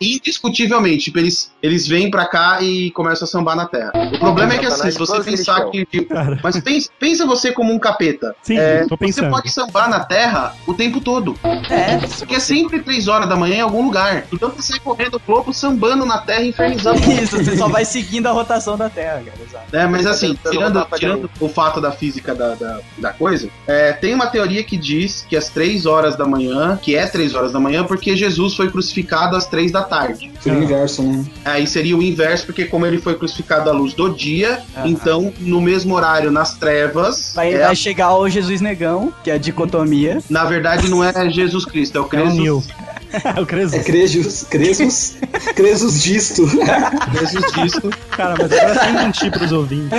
Indiscutivelmente, 0.00 1.04
tipo, 1.04 1.18
eles, 1.18 1.50
eles 1.62 1.86
vêm 1.86 2.10
pra 2.10 2.26
cá 2.26 2.58
e 2.62 2.90
começam 2.92 3.24
a 3.24 3.28
sambar 3.28 3.54
na 3.56 3.66
Terra. 3.66 3.92
O 4.14 4.18
problema 4.18 4.54
é 4.54 4.58
que 4.58 4.66
assim, 4.66 4.90
se 4.90 4.98
você 4.98 5.20
pensar 5.22 5.64
que. 5.70 5.84
que- 5.86 6.06
mas 6.42 6.58
pensa, 6.60 6.90
pensa 6.98 7.26
você 7.26 7.52
como 7.52 7.72
um 7.72 7.78
capeta. 7.78 8.34
Sim, 8.42 8.58
É, 8.58 8.80
tô 8.82 8.90
você 8.90 8.96
pensando. 8.96 9.30
pode 9.30 9.50
sambar 9.50 9.88
na 9.88 10.00
Terra 10.00 10.54
o 10.66 10.74
tempo 10.74 11.00
todo. 11.00 11.36
É. 11.70 11.98
Porque 12.18 12.36
é 12.36 12.40
sempre 12.40 12.80
três 12.80 13.08
horas 13.08 13.28
da 13.28 13.36
manhã 13.36 13.56
em 13.56 13.60
algum 13.60 13.84
lugar. 13.84 14.24
Então 14.32 14.50
você 14.50 14.72
sai 14.72 14.80
correndo 14.80 15.14
o 15.16 15.20
globo, 15.24 15.52
sambando 15.52 16.04
na 16.04 16.18
Terra, 16.18 16.44
infernizando. 16.44 16.98
Isso, 17.10 17.36
você 17.42 17.56
só 17.56 17.68
vai 17.68 17.84
seguindo 17.84 18.26
a 18.26 18.32
rotação 18.32 18.76
da 18.76 18.88
Terra, 18.88 19.22
cara. 19.24 19.38
Exato. 19.46 19.76
É, 19.76 19.86
mas 19.86 20.06
assim, 20.06 20.38
tirando, 20.50 20.86
tirando 20.96 21.30
o 21.40 21.48
fato 21.48 21.80
da 21.80 21.92
física 21.92 22.34
da, 22.34 22.54
da, 22.54 22.80
da 22.98 23.12
coisa, 23.12 23.48
é, 23.66 23.92
tem 23.92 24.14
uma 24.14 24.26
teoria 24.26 24.62
que 24.64 24.76
diz 24.76 25.24
que 25.28 25.36
às 25.36 25.48
três 25.48 25.86
horas 25.86 26.16
da 26.16 26.26
manhã, 26.26 26.78
que 26.80 26.94
é 26.96 27.06
três 27.06 27.34
horas 27.34 27.52
da 27.52 27.60
manhã, 27.60 27.84
porque 27.84 28.16
Jesus 28.16 28.54
foi 28.54 28.70
crucificado 28.70 29.36
às 29.36 29.46
três 29.58 29.72
da 29.72 29.82
tarde. 29.82 30.30
Seria 30.40 30.58
o 30.60 30.62
inverso, 30.62 31.02
né? 31.02 31.24
Aí 31.44 31.66
seria 31.66 31.96
o 31.96 32.02
inverso, 32.02 32.46
porque 32.46 32.64
como 32.66 32.86
ele 32.86 32.98
foi 32.98 33.16
crucificado 33.16 33.68
à 33.68 33.72
luz 33.72 33.92
do 33.92 34.08
dia, 34.14 34.60
então 34.84 35.32
no 35.40 35.60
mesmo 35.60 35.94
horário, 35.96 36.30
nas 36.30 36.54
trevas. 36.54 37.32
Vai, 37.34 37.54
é- 37.54 37.66
vai 37.66 37.74
chegar 37.74 38.14
o 38.16 38.28
Jesus 38.28 38.60
Negão, 38.60 39.12
que 39.24 39.30
é 39.30 39.34
a 39.34 39.38
dicotomia. 39.38 40.18
Na 40.30 40.44
verdade, 40.44 40.88
não 40.88 41.02
é 41.02 41.28
Jesus 41.28 41.64
Cristo, 41.64 41.98
é 41.98 42.00
o 42.00 42.04
Cresus. 42.04 42.66
o 42.68 42.97
Cresus. 43.46 43.74
É 43.74 43.78
Cresus, 43.82 44.42
Cresus, 44.50 45.16
Cresus 45.54 46.02
disto. 46.02 46.46
Jesus 46.48 47.52
disto. 47.52 47.90
Cara, 48.10 48.34
mas 48.38 48.52
agora 48.52 48.78
tem 48.80 49.06
um 49.06 49.10
tipo 49.10 49.38
pros 49.38 49.52
ouvintes. 49.52 49.98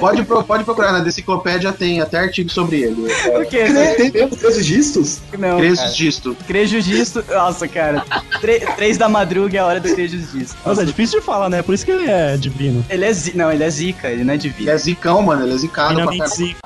Pode, 0.00 0.24
pro- 0.24 0.42
pode 0.44 0.64
procurar, 0.64 0.92
na 0.92 1.00
Deciclopédia 1.00 1.72
tem 1.72 2.00
até 2.00 2.18
artigo 2.18 2.50
sobre 2.50 2.82
ele. 2.82 3.06
O 3.36 3.46
quê? 3.46 3.64
Tem 3.96 4.10
mesmo 4.10 4.36
Cresus 4.36 4.66
distos? 4.66 5.18
Não, 5.38 5.58
Cresus 5.58 5.78
cara. 5.80 5.92
disto. 5.92 6.36
Crejo 6.46 6.82
disto. 6.82 7.24
Nossa, 7.28 7.66
cara. 7.68 8.04
Tre- 8.40 8.60
três 8.76 8.98
da 8.98 9.08
madruga 9.08 9.56
é 9.58 9.60
a 9.60 9.66
hora 9.66 9.80
do 9.80 9.94
Crejo 9.94 10.18
disto. 10.18 10.56
Nossa, 10.64 10.82
é 10.82 10.84
difícil 10.84 11.20
de 11.20 11.26
falar, 11.26 11.48
né? 11.48 11.62
Por 11.62 11.74
isso 11.74 11.84
que 11.84 11.90
ele 11.90 12.10
é 12.10 12.36
divino. 12.36 12.84
Ele 12.90 13.04
é 13.04 13.12
zi... 13.12 13.36
Não, 13.36 13.50
ele 13.52 13.64
é 13.64 13.70
zica, 13.70 14.08
ele 14.08 14.24
não 14.24 14.34
é 14.34 14.36
divino. 14.36 14.62
Ele 14.68 14.70
é 14.70 14.78
zicão, 14.78 15.22
mano, 15.22 15.44
ele 15.44 15.54
é 15.54 15.56
zicado 15.56 15.90
Finalmente 15.94 16.28
zica. 16.28 16.58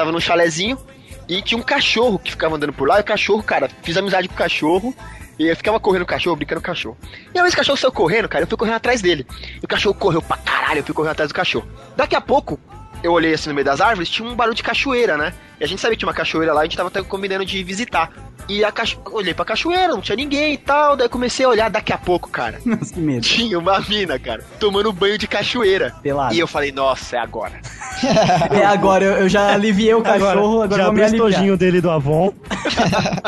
Estava 0.00 0.12
num 0.12 0.20
chalezinho 0.20 0.78
e 1.28 1.42
tinha 1.42 1.60
um 1.60 1.62
cachorro 1.62 2.18
que 2.18 2.30
ficava 2.30 2.56
andando 2.56 2.72
por 2.72 2.88
lá. 2.88 2.96
E 2.96 3.02
o 3.02 3.04
cachorro, 3.04 3.42
cara, 3.42 3.68
fiz 3.82 3.94
amizade 3.98 4.28
com 4.28 4.34
o 4.34 4.38
cachorro. 4.38 4.94
E 5.38 5.46
eu 5.46 5.54
ficava 5.54 5.78
correndo 5.78 6.04
o 6.04 6.06
cachorro, 6.06 6.36
brincando 6.36 6.58
com 6.62 6.64
o 6.64 6.70
cachorro. 6.70 6.96
E 7.34 7.38
aí 7.38 7.46
esse 7.46 7.54
cachorro 7.54 7.76
saiu 7.76 7.92
correndo, 7.92 8.26
cara, 8.26 8.44
eu 8.44 8.48
fui 8.48 8.56
correndo 8.56 8.76
atrás 8.76 9.02
dele. 9.02 9.26
E 9.60 9.62
o 9.62 9.68
cachorro 9.68 9.94
correu 9.94 10.22
pra 10.22 10.38
caralho, 10.38 10.78
eu 10.78 10.84
fui 10.84 10.94
correndo 10.94 11.12
atrás 11.12 11.28
do 11.28 11.34
cachorro. 11.34 11.68
Daqui 11.94 12.16
a 12.16 12.20
pouco, 12.22 12.58
eu 13.02 13.12
olhei 13.12 13.34
assim 13.34 13.50
no 13.50 13.54
meio 13.54 13.64
das 13.64 13.78
árvores, 13.82 14.08
tinha 14.08 14.26
um 14.26 14.34
barulho 14.34 14.54
de 14.54 14.62
cachoeira, 14.62 15.18
né? 15.18 15.34
E 15.60 15.64
a 15.64 15.66
gente 15.66 15.82
sabia 15.82 15.96
que 15.96 16.00
tinha 16.00 16.08
uma 16.08 16.14
cachoeira 16.14 16.54
lá, 16.54 16.62
a 16.62 16.64
gente 16.64 16.78
tava 16.78 16.88
até 16.88 17.02
combinando 17.02 17.44
de 17.44 17.62
visitar. 17.62 18.10
E 18.48 18.64
a 18.64 18.72
cacho... 18.72 19.00
olhei 19.12 19.32
pra 19.32 19.44
cachoeira, 19.44 19.88
não 19.88 20.00
tinha 20.00 20.16
ninguém 20.16 20.54
e 20.54 20.58
tal. 20.58 20.96
Daí 20.96 21.08
comecei 21.08 21.44
a 21.46 21.48
olhar 21.48 21.70
daqui 21.70 21.92
a 21.92 21.98
pouco, 21.98 22.28
cara. 22.28 22.58
Nossa, 22.66 22.92
que 22.92 23.00
medo. 23.00 23.20
Tinha 23.20 23.58
uma 23.58 23.78
mina, 23.80 24.18
cara, 24.18 24.44
tomando 24.58 24.92
banho 24.92 25.16
de 25.16 25.28
cachoeira. 25.28 25.94
Pelado. 26.02 26.34
E 26.34 26.38
eu 26.38 26.48
falei, 26.48 26.72
nossa, 26.72 27.16
é 27.16 27.18
agora. 27.18 27.60
É 28.50 28.64
agora, 28.64 29.04
eu, 29.04 29.12
eu 29.12 29.28
já 29.28 29.54
aliviei 29.54 29.94
o 29.94 30.02
cachorro, 30.02 30.62
agora, 30.62 30.82
já 30.82 30.84
vou 30.86 30.94
me 30.94 31.02
aliviar. 31.02 31.56
dele 31.56 31.80
do 31.80 31.90
Avon. 31.90 32.32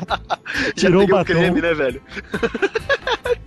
Tirou 0.76 1.04
o 1.04 1.06
batom. 1.06 1.24
creme, 1.24 1.60
né, 1.60 1.74
velho? 1.74 2.00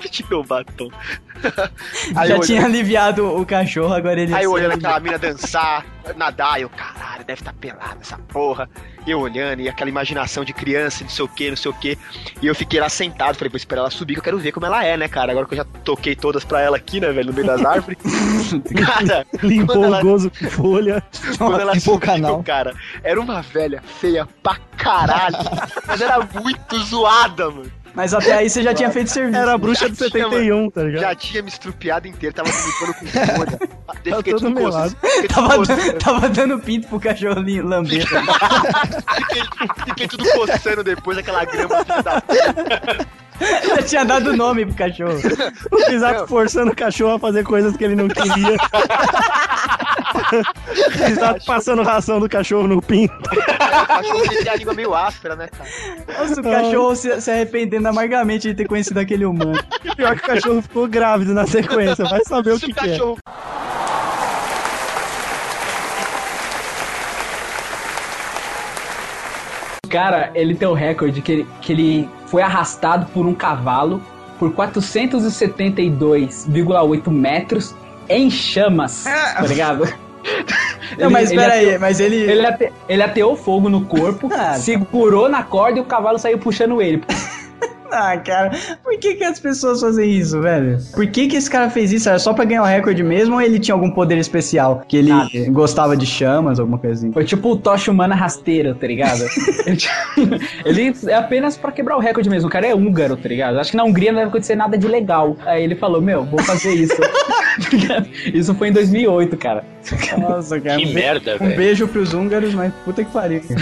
Tirou 0.09 0.41
o 0.41 0.45
batom. 0.45 0.89
Aí 2.15 2.29
já 2.29 2.39
tinha 2.39 2.65
aliviado 2.65 3.25
o 3.39 3.45
cachorro, 3.45 3.93
agora 3.93 4.19
ele... 4.21 4.33
Aí 4.33 4.45
eu 4.45 4.51
olhando 4.51 4.73
aquela 4.73 4.99
mina 4.99 5.17
dançar, 5.17 5.85
nadar, 6.15 6.61
eu, 6.61 6.69
caralho, 6.69 7.23
deve 7.25 7.41
estar 7.41 7.51
tá 7.51 7.57
pelada 7.59 7.97
essa 8.01 8.17
porra. 8.17 8.69
E 9.05 9.11
eu 9.11 9.19
olhando, 9.19 9.61
e 9.61 9.69
aquela 9.69 9.89
imaginação 9.89 10.43
de 10.43 10.51
criança, 10.51 11.03
não 11.03 11.11
sei 11.11 11.25
o 11.25 11.27
que, 11.27 11.49
não 11.49 11.57
sei 11.57 11.69
o 11.69 11.73
que. 11.75 11.97
E 12.41 12.47
eu 12.47 12.55
fiquei 12.55 12.79
lá 12.79 12.89
sentado, 12.89 13.35
falei, 13.35 13.49
vou 13.51 13.57
esperar 13.57 13.81
ela 13.81 13.91
subir, 13.91 14.13
que 14.15 14.19
eu 14.19 14.23
quero 14.23 14.39
ver 14.39 14.51
como 14.51 14.65
ela 14.65 14.83
é, 14.83 14.97
né, 14.97 15.07
cara? 15.07 15.31
Agora 15.31 15.45
que 15.45 15.53
eu 15.53 15.57
já 15.57 15.65
toquei 15.83 16.15
todas 16.15 16.43
pra 16.43 16.61
ela 16.61 16.77
aqui, 16.77 16.99
né, 16.99 17.11
velho, 17.11 17.27
no 17.27 17.33
meio 17.33 17.45
das 17.45 17.63
árvores. 17.63 17.99
cara, 18.85 19.25
Limpou 19.43 19.75
quando 19.75 19.81
o 19.83 19.85
ela- 19.85 20.01
gozo 20.01 20.31
com 20.31 20.49
folha. 20.49 21.03
quando 21.37 21.59
ela 21.59 21.73
Limpou 21.73 21.95
o 21.95 21.99
subiu, 21.99 21.99
canal. 21.99 22.43
cara, 22.43 22.73
era 23.03 23.19
uma 23.21 23.41
velha 23.41 23.83
feia 23.99 24.27
pra 24.41 24.57
caralho. 24.75 25.37
mas 25.85 26.01
era 26.01 26.27
muito 26.41 26.79
zoada, 26.79 27.51
mano. 27.51 27.71
Mas 27.95 28.13
até 28.13 28.33
aí 28.33 28.49
você 28.49 28.61
já 28.61 28.73
tinha 28.73 28.91
feito 28.91 29.09
serviço. 29.09 29.37
Era 29.37 29.53
a 29.53 29.57
bruxa 29.57 29.87
Já 29.87 29.95
tinha, 29.95 30.09
71, 30.09 30.69
tá 30.69 30.83
ligado? 30.83 31.01
Já 31.01 31.15
tinha 31.15 31.41
me 31.41 31.49
estrupiado 31.49 32.07
inteiro, 32.07 32.35
tava 32.35 32.49
me 32.49 32.55
limpando 32.55 32.93
com 32.93 33.05
folha. 33.05 33.59
Fiquei 34.03 34.33
todo 34.33 34.39
tudo 34.39 34.51
melado. 34.51 34.95
tudo 34.95 35.27
Tava, 35.33 35.57
coçando. 35.57 35.93
tava 35.93 36.29
dando 36.29 36.59
pinto 36.59 36.87
pro 36.87 36.99
cachorro 36.99 37.41
lamber. 37.63 38.05
Fiquei, 38.05 39.43
fiquei 39.85 40.07
tudo 40.07 40.23
coçando 40.33 40.83
depois 40.83 41.17
daquela 41.17 41.45
grama 41.45 41.83
da 41.83 42.21
já 43.67 43.81
tinha 43.83 44.05
dado 44.05 44.35
nome 44.35 44.65
pro 44.65 44.75
cachorro. 44.75 45.19
O 45.71 45.85
Pisato 45.85 46.27
forçando 46.27 46.71
o 46.71 46.75
cachorro 46.75 47.15
a 47.15 47.19
fazer 47.19 47.43
coisas 47.43 47.75
que 47.75 47.83
ele 47.83 47.95
não 47.95 48.07
queria. 48.07 48.55
o 50.87 51.05
Pisato 51.05 51.45
passando 51.45 51.83
ração 51.83 52.19
do 52.19 52.29
cachorro 52.29 52.67
no 52.67 52.81
pinto. 52.81 53.13
O 53.13 53.87
cachorro 53.87 54.27
tem 54.29 54.49
a 54.49 54.55
língua 54.55 54.73
meio 54.73 54.93
áspera, 54.93 55.35
né, 55.35 55.47
cara? 55.47 55.69
Nossa, 56.19 56.39
o 56.39 56.43
cachorro 56.43 56.95
se, 56.95 57.21
se 57.21 57.31
arrependendo 57.31 57.87
amargamente 57.87 58.47
de 58.47 58.53
ter 58.55 58.67
conhecido 58.67 58.99
aquele 58.99 59.25
humano. 59.25 59.59
Pior 59.95 60.15
que 60.15 60.23
o 60.23 60.27
cachorro 60.27 60.61
ficou 60.61 60.87
grávido 60.87 61.33
na 61.33 61.45
sequência. 61.45 62.05
Vai 62.05 62.23
saber 62.23 62.53
o 62.53 62.59
que, 62.59 62.71
o 62.71 62.75
que 62.75 62.89
é. 62.89 62.97
Cara, 69.87 70.31
ele 70.35 70.55
tem 70.55 70.67
o 70.67 70.73
recorde 70.73 71.21
que 71.21 71.31
ele, 71.31 71.47
que 71.61 71.71
ele 71.73 72.09
foi 72.27 72.41
arrastado 72.41 73.05
por 73.13 73.25
um 73.25 73.33
cavalo 73.33 74.01
por 74.39 74.51
472,8 74.53 77.09
metros 77.11 77.75
em 78.09 78.29
chamas, 78.29 79.03
tá 79.03 79.41
ligado? 79.47 79.87
Não, 80.97 81.09
mas 81.09 81.29
Ele- 81.31 81.39
ele 81.39 81.41
pera 81.41 81.53
aí, 81.53 81.65
ateou- 81.65 81.79
mas 81.81 81.99
ele- 81.99 82.15
Ele, 82.15 82.45
ate- 82.45 82.71
ele 82.89 83.03
ateou 83.03 83.35
fogo 83.35 83.69
no 83.69 83.85
corpo, 83.85 84.29
Ah, 84.33 84.55
segurou 84.55 85.29
na 85.29 85.43
corda 85.43 85.77
e 85.77 85.81
o 85.81 85.85
cavalo 85.85 86.17
saiu 86.17 86.37
puxando 86.37 86.81
ele. 86.81 87.03
Ah, 87.97 88.17
cara, 88.17 88.51
por 88.83 88.97
que, 88.99 89.15
que 89.15 89.23
as 89.23 89.39
pessoas 89.39 89.79
fazem 89.79 90.11
isso, 90.11 90.41
velho? 90.41 90.77
Por 90.93 91.07
que, 91.07 91.27
que 91.27 91.37
esse 91.37 91.49
cara 91.49 91.69
fez 91.69 91.93
isso? 91.93 92.09
Era 92.09 92.19
só 92.19 92.33
pra 92.33 92.43
ganhar 92.43 92.61
o 92.61 92.65
recorde 92.65 93.01
mesmo 93.01 93.35
ou 93.35 93.41
ele 93.41 93.57
tinha 93.57 93.73
algum 93.73 93.89
poder 93.89 94.17
especial? 94.17 94.83
Que 94.85 94.97
ele 94.97 95.11
gostava 95.49 95.95
de 95.95 96.05
chamas, 96.05 96.59
alguma 96.59 96.77
coisa 96.77 96.95
assim? 96.95 97.13
Foi 97.13 97.23
tipo 97.23 97.49
o 97.51 97.55
tocha 97.55 97.89
humana 97.91 98.13
rasteira, 98.13 98.75
tá 98.75 98.85
ligado? 98.85 99.23
ele, 100.65 100.93
é 101.07 101.13
apenas 101.13 101.55
pra 101.55 101.71
quebrar 101.71 101.95
o 101.95 101.99
recorde 102.01 102.29
mesmo. 102.29 102.49
O 102.49 102.51
cara 102.51 102.67
é 102.67 102.75
húngaro, 102.75 103.15
tá 103.15 103.29
ligado? 103.29 103.59
Acho 103.59 103.71
que 103.71 103.77
na 103.77 103.85
Hungria 103.85 104.11
não 104.11 104.19
deve 104.19 104.29
acontecer 104.29 104.55
nada 104.55 104.77
de 104.77 104.87
legal. 104.87 105.37
Aí 105.45 105.63
ele 105.63 105.75
falou, 105.75 106.01
meu, 106.01 106.25
vou 106.25 106.41
fazer 106.43 106.73
isso. 106.73 107.01
isso 108.33 108.53
foi 108.55 108.67
em 108.69 108.73
2008, 108.73 109.37
cara. 109.37 109.63
Nossa, 110.17 110.59
cara. 110.59 110.77
Que 110.77 110.87
um 110.87 110.93
merda, 110.93 111.35
Um 111.35 111.45
velho. 111.45 111.55
beijo 111.57 111.87
pros 111.87 112.13
húngaros, 112.13 112.53
mas 112.53 112.73
puta 112.83 113.03
que 113.05 113.11
pariu. 113.11 113.41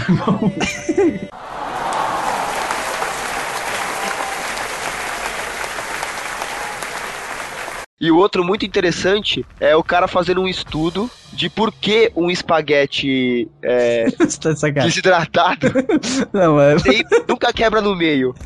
E 8.03 8.11
o 8.11 8.17
outro 8.17 8.43
muito 8.43 8.65
interessante 8.65 9.45
é 9.61 9.73
o 9.77 9.81
cara 9.81 10.09
fazendo 10.09 10.41
um 10.41 10.47
estudo 10.47 11.09
de 11.31 11.49
por 11.49 11.71
que 11.71 12.11
um 12.17 12.29
espaguete 12.29 13.49
é, 13.61 14.11
tá 14.41 14.51
desidratado 14.83 15.67
Não, 16.33 16.57
nunca 17.29 17.53
quebra 17.53 17.79
no 17.79 17.95
meio. 17.95 18.35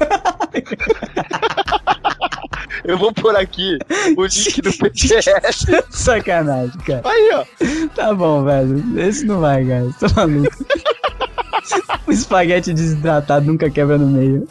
Eu 2.86 3.00
vou 3.00 3.12
pôr 3.12 3.36
aqui 3.36 3.80
o 4.16 4.26
link 4.26 4.62
do 4.62 4.72
PDF. 4.78 5.26
Sacanagem, 5.90 6.78
cara. 6.82 7.02
Aí, 7.04 7.32
ó. 7.34 7.44
Tá 7.96 8.14
bom, 8.14 8.44
velho. 8.44 9.00
Esse 9.00 9.26
não 9.26 9.40
vai, 9.40 9.66
cara. 9.66 9.90
Tô 10.00 10.06
maluco. 10.16 10.56
o 12.06 12.12
espaguete 12.12 12.76
desidratado 12.76 13.48
nunca 13.48 13.72
quebra 13.72 13.98
no 13.98 14.06
meio. 14.06 14.48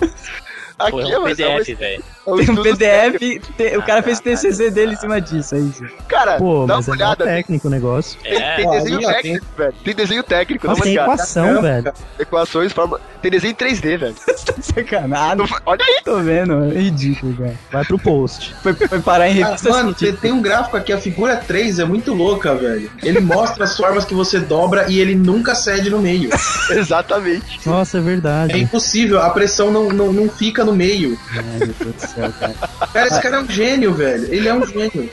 Aqui 0.78 0.90
Pô, 0.90 1.00
é 1.00 1.18
um 1.18 1.26
é 1.26 1.34
PDF, 1.34 1.78
velho. 1.78 2.04
é 2.26 2.30
um 2.30 2.36
Tem 2.36 2.50
um 2.50 2.62
PDF, 2.62 3.40
te- 3.56 3.76
o 3.78 3.82
cara 3.82 4.02
fez 4.02 4.18
o 4.18 4.22
TCC 4.22 4.70
dele 4.70 4.92
em 4.92 4.96
cima 4.96 5.18
disso, 5.22 5.54
é 5.54 5.58
isso. 5.60 5.82
Cara, 6.06 6.36
Pô, 6.36 6.66
dá 6.66 6.76
mas 6.76 6.86
uma 6.86 6.94
é 6.94 6.96
olhada. 6.98 7.24
Tem, 7.24 7.34
técnico 7.34 7.68
o 7.68 7.70
negócio. 7.70 8.18
tem- 8.22 8.32
tem 8.34 8.42
É, 8.42 8.70
desenho 8.70 8.96
ali, 8.98 9.06
ó, 9.06 9.12
técnico, 9.12 9.46
velho. 9.56 9.74
Tem 9.82 9.94
desenho 9.94 10.22
técnico, 10.22 10.66
Nossa, 10.66 10.80
dá 10.80 10.84
uma 10.86 10.94
tem 10.94 11.02
equação, 11.02 11.62
velho. 11.62 11.92
Equações, 12.18 12.72
forma... 12.74 13.00
tem 13.22 13.30
desenho 13.30 13.52
em 13.52 13.54
3D, 13.54 13.96
velho. 13.96 14.14
Tá 14.46 14.52
de 14.52 14.66
sacanagem. 14.66 15.46
Olha 15.64 15.82
aí. 15.84 16.00
Tô 16.04 16.18
vendo, 16.18 16.64
é 16.66 16.78
ridículo, 16.78 17.34
cara. 17.36 17.54
Vai 17.72 17.84
pro 17.84 17.98
post. 17.98 18.54
Foi, 18.62 18.74
foi 18.74 19.00
parar 19.00 19.28
em 19.28 19.34
Cara, 19.36 19.46
revista 19.46 19.70
mano, 19.70 19.94
você 19.98 20.12
tem 20.12 20.30
um 20.30 20.42
gráfico 20.42 20.76
aqui, 20.76 20.92
a 20.92 20.98
figura 20.98 21.36
3 21.36 21.78
é 21.78 21.84
muito 21.86 22.12
louca, 22.12 22.54
velho. 22.54 22.90
Ele 23.02 23.18
mostra 23.20 23.64
as 23.64 23.74
formas 23.76 24.04
que 24.04 24.14
você 24.14 24.38
dobra 24.38 24.86
e 24.90 25.00
ele 25.00 25.14
nunca 25.14 25.54
cede 25.54 25.88
no 25.90 25.98
meio. 26.00 26.28
Exatamente. 26.70 27.66
Nossa, 27.66 27.96
é 27.96 28.00
É 28.00 28.02
verdade. 28.04 28.58
impossível, 28.60 29.20
a 29.20 29.30
pressão 29.30 29.70
não, 29.70 29.88
não, 29.88 30.12
não 30.12 30.28
fica 30.28 30.65
no 30.66 30.74
meio. 30.74 31.18
Ai, 31.32 31.58
meu 31.58 31.74
Deus 31.78 31.94
do 31.94 32.00
céu, 32.00 32.32
cara. 32.38 32.54
Cara, 32.92 33.06
esse 33.06 33.22
cara 33.22 33.36
é 33.36 33.40
um 33.40 33.48
gênio, 33.48 33.94
velho. 33.94 34.34
Ele 34.34 34.48
é 34.48 34.54
um 34.54 34.66
gênio. 34.66 35.08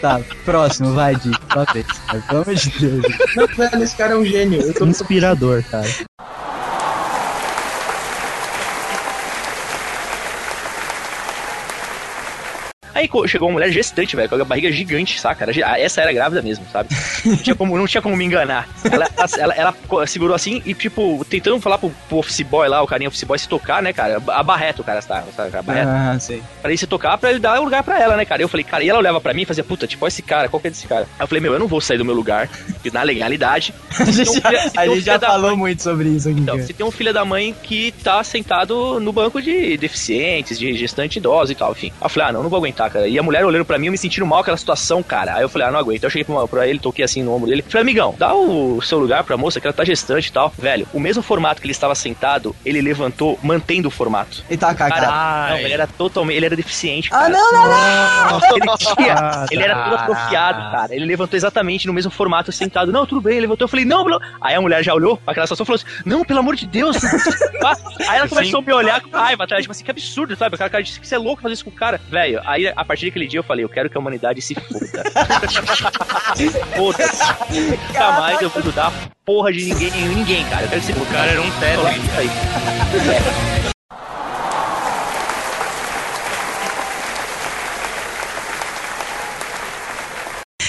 Tá, 0.00 0.20
próximo, 0.44 0.94
vai, 0.94 1.14
Di. 1.16 1.30
Só 1.52 1.64
vez, 1.72 1.86
cara. 2.06 2.22
Pelo 2.28 2.42
amor 2.42 2.54
de 2.54 2.70
Deus. 2.70 3.04
Não, 3.36 3.46
velho, 3.46 3.82
esse 3.82 3.96
cara 3.96 4.14
é 4.14 4.16
um 4.16 4.24
gênio. 4.24 4.74
Tô 4.74 4.86
Inspirador, 4.86 5.62
cara. 5.70 5.88
Aí 12.94 13.08
chegou 13.26 13.48
uma 13.48 13.54
mulher 13.54 13.70
gestante, 13.70 14.14
velho, 14.16 14.28
com 14.28 14.34
a 14.36 14.44
barriga 14.44 14.70
gigante, 14.72 15.20
saca? 15.20 15.46
Ah, 15.64 15.78
essa 15.78 16.00
era 16.00 16.12
grávida 16.12 16.42
mesmo, 16.42 16.64
sabe? 16.72 16.88
Não 17.24 17.36
tinha 17.36 17.54
como, 17.54 17.76
não 17.78 17.86
tinha 17.86 18.02
como 18.02 18.16
me 18.16 18.24
enganar. 18.24 18.68
Ela, 18.90 19.08
ela, 19.16 19.54
ela- 19.54 19.74
ela 19.90 20.06
segurou 20.06 20.34
assim 20.34 20.62
e, 20.64 20.74
tipo, 20.74 21.24
tentando 21.28 21.60
falar 21.60 21.78
pro, 21.78 21.90
pro 22.08 22.18
office 22.18 22.40
boy 22.42 22.68
lá, 22.68 22.82
o 22.82 22.86
carinha 22.86 23.08
office 23.08 23.24
boy, 23.24 23.38
se 23.38 23.48
tocar, 23.48 23.82
né, 23.82 23.92
cara? 23.92 24.20
A 24.28 24.42
Barreto, 24.42 24.80
o 24.80 24.84
cara, 24.84 25.00
sabe? 25.02 25.26
sabe 25.36 25.56
a 25.56 25.62
Barreto. 25.62 25.88
Ah, 25.88 26.16
sei. 26.20 26.42
Pra 26.60 26.70
ele 26.70 26.78
se 26.78 26.86
tocar, 26.86 27.16
pra 27.18 27.30
ele 27.30 27.38
dar 27.38 27.58
lugar 27.60 27.82
pra 27.82 28.00
ela, 28.00 28.16
né, 28.16 28.24
cara? 28.24 28.42
Eu 28.42 28.48
falei, 28.48 28.64
cara, 28.64 28.82
e 28.84 28.88
ela 28.88 28.98
olhava 28.98 29.20
pra 29.20 29.32
mim 29.34 29.42
e 29.42 29.46
fazia, 29.46 29.64
puta, 29.64 29.86
tipo, 29.86 30.06
esse 30.06 30.22
cara, 30.22 30.48
qual 30.48 30.60
que 30.60 30.68
é 30.68 30.70
desse 30.70 30.86
cara? 30.86 31.02
Aí 31.18 31.24
eu 31.24 31.26
falei, 31.28 31.40
meu, 31.42 31.52
eu 31.52 31.58
não 31.58 31.66
vou 31.68 31.80
sair 31.80 31.98
do 31.98 32.04
meu 32.04 32.14
lugar, 32.14 32.48
porque 32.48 32.90
na 32.90 33.02
legalidade. 33.02 33.74
A 33.98 34.04
gente 34.04 34.40
já, 34.40 34.48
a 34.48 34.86
gente 34.86 35.00
filha 35.00 35.00
já 35.00 35.18
falou 35.20 35.50
mãe- 35.50 35.56
muito 35.58 35.82
sobre 35.82 36.08
isso 36.08 36.28
aqui, 36.28 36.40
Então, 36.40 36.56
você 36.56 36.72
tem 36.72 36.86
um 36.86 36.90
filho 36.90 37.12
da 37.12 37.24
mãe 37.24 37.54
que 37.62 37.92
tá 38.02 38.22
sentado 38.22 39.00
no 39.00 39.12
banco 39.12 39.42
de 39.42 39.76
deficientes, 39.76 40.58
de 40.58 40.74
gestante 40.74 41.18
idosa 41.18 41.52
e 41.52 41.54
tal, 41.54 41.72
enfim. 41.72 41.88
Aí 42.00 42.06
eu 42.06 42.08
falei, 42.08 42.28
ah, 42.28 42.32
não, 42.32 42.42
não 42.42 42.50
vou 42.50 42.58
aguentar, 42.58 42.77
cara. 42.90 43.08
E 43.08 43.18
a 43.18 43.22
mulher 43.22 43.44
olhando 43.44 43.64
pra 43.64 43.78
mim, 43.78 43.86
eu 43.86 43.92
me 43.92 43.98
sentindo 43.98 44.26
mal 44.26 44.40
aquela 44.40 44.56
situação, 44.56 45.02
cara. 45.02 45.34
Aí 45.36 45.42
eu 45.42 45.48
falei, 45.48 45.68
ah, 45.68 45.70
não 45.70 45.78
aguento. 45.78 46.04
Eu 46.04 46.10
cheguei 46.10 46.24
pra, 46.24 46.46
pra 46.46 46.66
ele, 46.66 46.78
toquei 46.78 47.04
assim 47.04 47.22
no 47.22 47.34
ombro 47.34 47.48
dele. 47.48 47.62
Falei, 47.62 47.82
amigão, 47.82 48.14
dá 48.18 48.34
o 48.34 48.80
seu 48.82 48.98
lugar 48.98 49.24
pra 49.24 49.36
moça, 49.36 49.60
que 49.60 49.66
ela 49.66 49.74
tá 49.74 49.84
gestante 49.84 50.28
e 50.28 50.32
tal. 50.32 50.52
Velho, 50.58 50.86
o 50.92 51.00
mesmo 51.00 51.22
formato 51.22 51.60
que 51.60 51.66
ele 51.66 51.72
estava 51.72 51.94
sentado, 51.94 52.54
ele 52.64 52.80
levantou, 52.80 53.38
mantendo 53.42 53.88
o 53.88 53.90
formato. 53.90 54.44
Ele 54.48 54.58
tá 54.58 54.74
cagado. 54.74 55.00
Cara, 55.06 55.50
não, 55.50 55.58
ele 55.58 55.72
era 55.72 55.86
totalmente, 55.86 56.36
ele 56.36 56.46
era 56.46 56.56
deficiente. 56.56 57.08
Ah, 57.12 57.18
cara. 57.18 57.28
não, 57.30 57.52
não, 57.52 57.68
não! 57.68 58.40
Ele, 58.56 58.76
tinha, 58.78 59.14
Ah, 59.14 59.46
ele 59.50 59.62
era 59.62 59.84
todo 59.84 59.96
tá. 59.96 60.02
atrofiado, 60.02 60.70
cara. 60.72 60.94
Ele 60.94 61.04
levantou 61.04 61.36
exatamente 61.36 61.86
no 61.86 61.92
mesmo 61.92 62.10
formato, 62.10 62.52
sentado. 62.52 62.92
Não, 62.92 63.06
tudo 63.06 63.20
bem, 63.20 63.32
ele 63.34 63.42
levantou. 63.42 63.64
Eu 63.64 63.68
falei, 63.68 63.84
não, 63.84 64.04
não. 64.04 64.18
Aí 64.40 64.54
a 64.54 64.60
mulher 64.60 64.82
já 64.82 64.94
olhou 64.94 65.16
pra 65.16 65.32
aquela 65.32 65.46
situação 65.46 65.64
e 65.64 65.66
falou 65.66 65.76
assim: 65.82 66.02
Não, 66.04 66.24
pelo 66.24 66.40
amor 66.40 66.54
de 66.56 66.66
Deus. 66.66 67.00
não 67.02 67.10
pode 67.10 67.22
ficar." 67.38 67.78
Aí 68.08 68.18
ela 68.18 68.28
começou 68.28 68.60
a 68.60 68.62
me 68.62 68.72
olhar 68.72 69.00
com 69.00 69.10
raiva, 69.10 69.46
tá? 69.46 69.56
Tipo 69.60 69.72
assim, 69.72 69.84
que 69.84 69.90
absurdo, 69.90 70.36
sabe? 70.36 70.54
O 70.54 70.58
cara, 70.58 70.70
cara 70.70 70.82
disse 70.82 71.00
que 71.00 71.06
você 71.06 71.14
é 71.14 71.18
louco 71.18 71.42
fazer 71.42 71.54
isso 71.54 71.64
com 71.64 71.70
o 71.70 71.74
cara. 71.74 72.00
Velho, 72.10 72.40
aí 72.44 72.67
a 72.76 72.84
partir 72.84 73.06
daquele 73.06 73.26
dia 73.26 73.40
eu 73.40 73.44
falei: 73.44 73.64
Eu 73.64 73.68
quero 73.68 73.88
que 73.90 73.96
a 73.96 74.00
humanidade 74.00 74.40
se 74.40 74.54
foda. 74.54 75.04
Foda-se. 76.76 77.24
Nunca 77.50 78.12
mais 78.12 78.40
eu 78.40 78.48
vou 78.50 78.60
ajudar 78.62 78.92
porra 79.24 79.52
de 79.52 79.64
ninguém, 79.64 79.90
ninguém, 79.90 80.44
cara. 80.46 80.64
Eu 80.64 80.68
quero 80.70 80.80
que 80.80 80.86
se 80.86 80.92
O 80.92 81.06
cara 81.06 81.30
era 81.30 81.42
um 81.42 81.50
teto. 81.60 81.82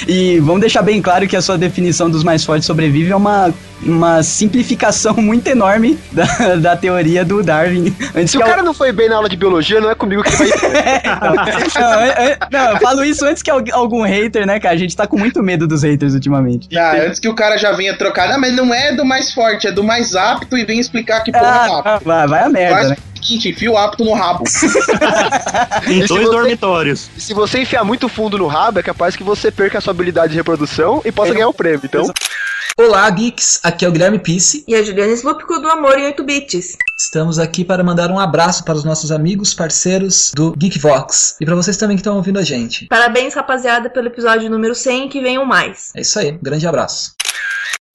E 0.09 0.39
vamos 0.39 0.61
deixar 0.61 0.81
bem 0.81 1.01
claro 1.01 1.27
que 1.27 1.35
a 1.35 1.41
sua 1.41 1.57
definição 1.57 2.09
dos 2.09 2.23
mais 2.23 2.43
fortes 2.43 2.65
sobrevive 2.65 3.11
é 3.11 3.15
uma, 3.15 3.53
uma 3.83 4.23
simplificação 4.23 5.13
muito 5.21 5.47
enorme 5.47 5.99
da, 6.11 6.55
da 6.55 6.75
teoria 6.75 7.23
do 7.23 7.43
Darwin. 7.43 7.95
Antes 8.15 8.31
Se 8.31 8.37
o 8.37 8.41
al- 8.41 8.47
cara 8.49 8.63
não 8.63 8.73
foi 8.73 8.91
bem 8.91 9.07
na 9.07 9.17
aula 9.17 9.29
de 9.29 9.37
biologia, 9.37 9.79
não 9.79 9.89
é 9.89 9.93
comigo 9.95 10.23
que 10.23 10.31
vai. 10.35 10.47
não, 11.79 11.99
é- 12.01 12.37
não, 12.51 12.71
eu 12.71 12.77
falo 12.77 13.03
isso 13.03 13.25
antes 13.25 13.43
que 13.43 13.51
al- 13.51 13.63
algum 13.71 14.01
hater, 14.03 14.45
né, 14.47 14.59
cara? 14.59 14.73
A 14.73 14.77
gente 14.77 14.95
tá 14.95 15.05
com 15.05 15.17
muito 15.17 15.41
medo 15.43 15.67
dos 15.67 15.83
haters 15.83 16.13
ultimamente. 16.13 16.67
Ah, 16.77 16.95
antes 17.05 17.19
que 17.19 17.27
o 17.29 17.35
cara 17.35 17.57
já 17.57 17.71
venha 17.71 17.95
trocar, 17.97 18.31
ah, 18.31 18.37
mas 18.37 18.55
não 18.55 18.73
é 18.73 18.93
do 18.93 19.05
mais 19.05 19.31
forte, 19.31 19.67
é 19.67 19.71
do 19.71 19.83
mais 19.83 20.15
apto 20.15 20.57
e 20.57 20.65
vem 20.65 20.79
explicar 20.79 21.21
que 21.23 21.31
porra 21.31 21.45
é 21.45 21.49
Ah, 21.49 21.79
apto. 21.93 22.05
vai, 22.05 22.27
vai 22.27 22.43
a 22.43 22.49
merda, 22.49 22.89
né? 22.89 22.97
Seguinte, 23.25 23.49
enfia 23.49 23.71
o 23.71 23.77
apto 23.77 24.03
no 24.03 24.13
rabo. 24.13 24.43
Em 25.87 25.99
E 25.99 26.01
se 26.01 26.07
dois 26.07 26.25
você- 26.25 26.31
dormitórios. 26.31 27.09
Se 27.17 27.33
você 27.33 27.61
enfiar 27.61 27.83
muito 27.83 28.07
fundo 28.09 28.37
no 28.37 28.47
rabo, 28.47 28.79
é 28.79 28.83
capaz 28.83 29.15
que 29.15 29.23
você 29.23 29.51
perca 29.51 29.77
a 29.77 29.81
sua 29.81 29.91
habilidade 29.91 30.31
de 30.31 30.37
reprodução 30.37 31.01
e 31.05 31.11
possa 31.11 31.33
ganhar 31.33 31.47
o 31.47 31.53
prêmio. 31.53 31.81
Então, 31.83 32.11
Olá, 32.77 33.09
Geeks! 33.09 33.59
Aqui 33.61 33.83
é 33.83 33.89
o 33.89 33.91
Guilherme 33.91 34.19
Pisse. 34.19 34.63
E 34.65 34.73
a 34.73 34.81
Juliana 34.81 35.11
Slupko 35.11 35.59
do 35.59 35.67
Amor 35.69 35.97
em 35.99 36.05
8 36.05 36.23
Bits. 36.23 36.77
Estamos 36.97 37.37
aqui 37.37 37.65
para 37.65 37.83
mandar 37.83 38.09
um 38.09 38.17
abraço 38.17 38.63
para 38.63 38.75
os 38.75 38.85
nossos 38.85 39.11
amigos, 39.11 39.53
parceiros 39.53 40.31
do 40.33 40.55
Geekvox. 40.57 41.35
E 41.41 41.45
para 41.45 41.55
vocês 41.55 41.75
também 41.75 41.97
que 41.97 42.01
estão 42.01 42.15
ouvindo 42.15 42.39
a 42.39 42.41
gente. 42.41 42.85
Parabéns, 42.87 43.33
rapaziada, 43.33 43.89
pelo 43.89 44.07
episódio 44.07 44.49
número 44.49 44.73
100 44.73 45.07
e 45.07 45.09
que 45.09 45.19
venham 45.19 45.43
mais. 45.43 45.89
É 45.93 45.99
isso 46.01 46.17
aí, 46.19 46.31
um 46.31 46.39
grande 46.41 46.65
abraço. 46.65 47.11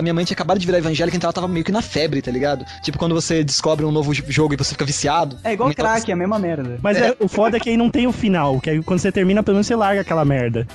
A 0.00 0.02
minha 0.02 0.12
mãe 0.12 0.24
tinha 0.24 0.34
acabado 0.34 0.58
de 0.58 0.66
virar 0.66 0.78
evangélica, 0.78 1.16
então 1.16 1.28
ela 1.28 1.32
tava 1.32 1.46
meio 1.46 1.64
que 1.64 1.70
na 1.70 1.80
febre, 1.80 2.20
tá 2.20 2.28
ligado? 2.28 2.64
Tipo 2.82 2.98
quando 2.98 3.14
você 3.14 3.44
descobre 3.44 3.84
um 3.86 3.92
novo 3.92 4.12
jogo 4.12 4.52
e 4.52 4.56
você 4.56 4.72
fica 4.72 4.84
viciado. 4.84 5.38
É 5.44 5.52
igual 5.52 5.72
crack, 5.72 6.10
é 6.10 6.14
a 6.14 6.16
mesma 6.16 6.36
merda. 6.36 6.80
Mas 6.82 6.96
é, 6.96 7.14
o 7.20 7.28
foda 7.28 7.58
é 7.58 7.60
que 7.60 7.70
aí 7.70 7.76
não 7.76 7.88
tem 7.88 8.04
o 8.04 8.10
final, 8.10 8.60
que 8.60 8.70
aí 8.70 8.82
quando 8.82 8.98
você 8.98 9.12
termina, 9.12 9.40
pelo 9.40 9.54
menos 9.54 9.68
você 9.68 9.76
larga 9.76 10.00
aquela 10.00 10.24
merda. 10.24 10.66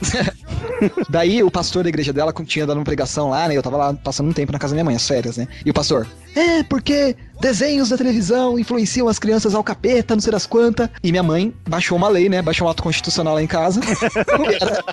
Daí 1.10 1.44
o 1.44 1.52
pastor 1.52 1.84
da 1.84 1.90
igreja 1.90 2.14
dela 2.14 2.34
tinha 2.46 2.66
dado 2.66 2.78
uma 2.78 2.86
pregação 2.86 3.30
lá, 3.30 3.46
né? 3.50 3.58
Eu 3.58 3.62
tava 3.62 3.76
lá 3.76 3.94
passando 3.94 4.30
um 4.30 4.34
tempo 4.34 4.54
na 4.54 4.60
casa 4.60 4.72
da 4.72 4.76
minha 4.76 4.86
mãe, 4.86 4.96
as 4.96 5.06
férias, 5.06 5.36
né? 5.36 5.50
E 5.66 5.70
o 5.70 5.74
pastor, 5.74 6.08
é, 6.34 6.64
porque 6.64 7.18
desenhos 7.40 7.90
da 7.90 7.98
televisão 7.98 8.58
influenciam 8.60 9.08
as 9.08 9.18
crianças 9.20 9.56
ao 9.56 9.64
capeta, 9.64 10.16
não 10.16 10.22
sei 10.22 10.32
das 10.32 10.46
quantas. 10.46 10.90
E 11.04 11.12
minha 11.12 11.24
mãe 11.24 11.54
baixou 11.68 11.98
uma 11.98 12.08
lei, 12.10 12.30
né? 12.30 12.42
Baixou 12.42 12.68
um 12.68 12.70
ato 12.70 12.84
constitucional 12.84 13.34
lá 13.36 13.42
em 13.44 13.48
casa, 13.48 13.80
que, 13.82 14.56
era, 14.64 14.84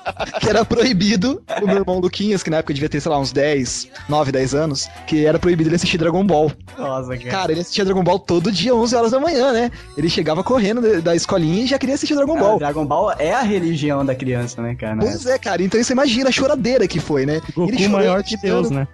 que 0.40 0.48
era 0.48 0.64
proibido 0.64 1.42
o 1.62 1.66
meu 1.66 1.76
irmão 1.78 1.98
Luquinhas, 1.98 2.42
que 2.42 2.50
na 2.50 2.58
época 2.58 2.72
devia 2.74 2.88
ter, 2.88 3.00
sei 3.00 3.10
lá, 3.10 3.18
uns 3.18 3.32
10, 3.32 3.88
9, 4.08 4.32
10 4.32 4.54
anos, 4.54 4.88
que 5.06 5.24
era 5.26 5.38
proibido 5.38 5.68
ele 5.68 5.76
assistir 5.76 5.98
Dragon 5.98 6.24
Ball. 6.24 6.52
Nossa, 6.78 7.16
cara. 7.16 7.30
Cara, 7.30 7.52
ele 7.52 7.60
assistia 7.60 7.84
Dragon 7.84 8.02
Ball 8.04 8.18
todo 8.18 8.50
dia, 8.52 8.74
11 8.74 8.94
horas 8.96 9.10
da 9.10 9.20
manhã, 9.20 9.52
né? 9.52 9.70
Ele 9.96 10.08
chegava 10.08 10.42
correndo 10.44 11.00
da- 11.02 11.16
escolinha 11.16 11.64
e 11.64 11.66
já 11.66 11.78
queria 11.78 11.94
assistir 11.94 12.14
Dragon 12.14 12.38
Ball. 12.38 12.58
Dragon 12.58 12.84
Ball 12.86 13.12
é 13.18 13.32
a 13.32 13.40
religião 13.42 14.04
da 14.04 14.14
criança, 14.14 14.60
né, 14.60 14.74
cara? 14.74 14.98
Pois 15.00 15.24
é, 15.26 15.38
cara. 15.38 15.62
Então 15.62 15.82
você 15.82 15.92
imagina 15.92 16.28
a 16.28 16.32
choradeira 16.32 16.86
que 16.86 17.00
foi, 17.00 17.24
né? 17.24 17.40
Goku 17.54 17.72
Ele 17.72 17.88
maior 17.88 18.22
que 18.22 18.36
Deus, 18.36 18.68
gritando. 18.68 18.88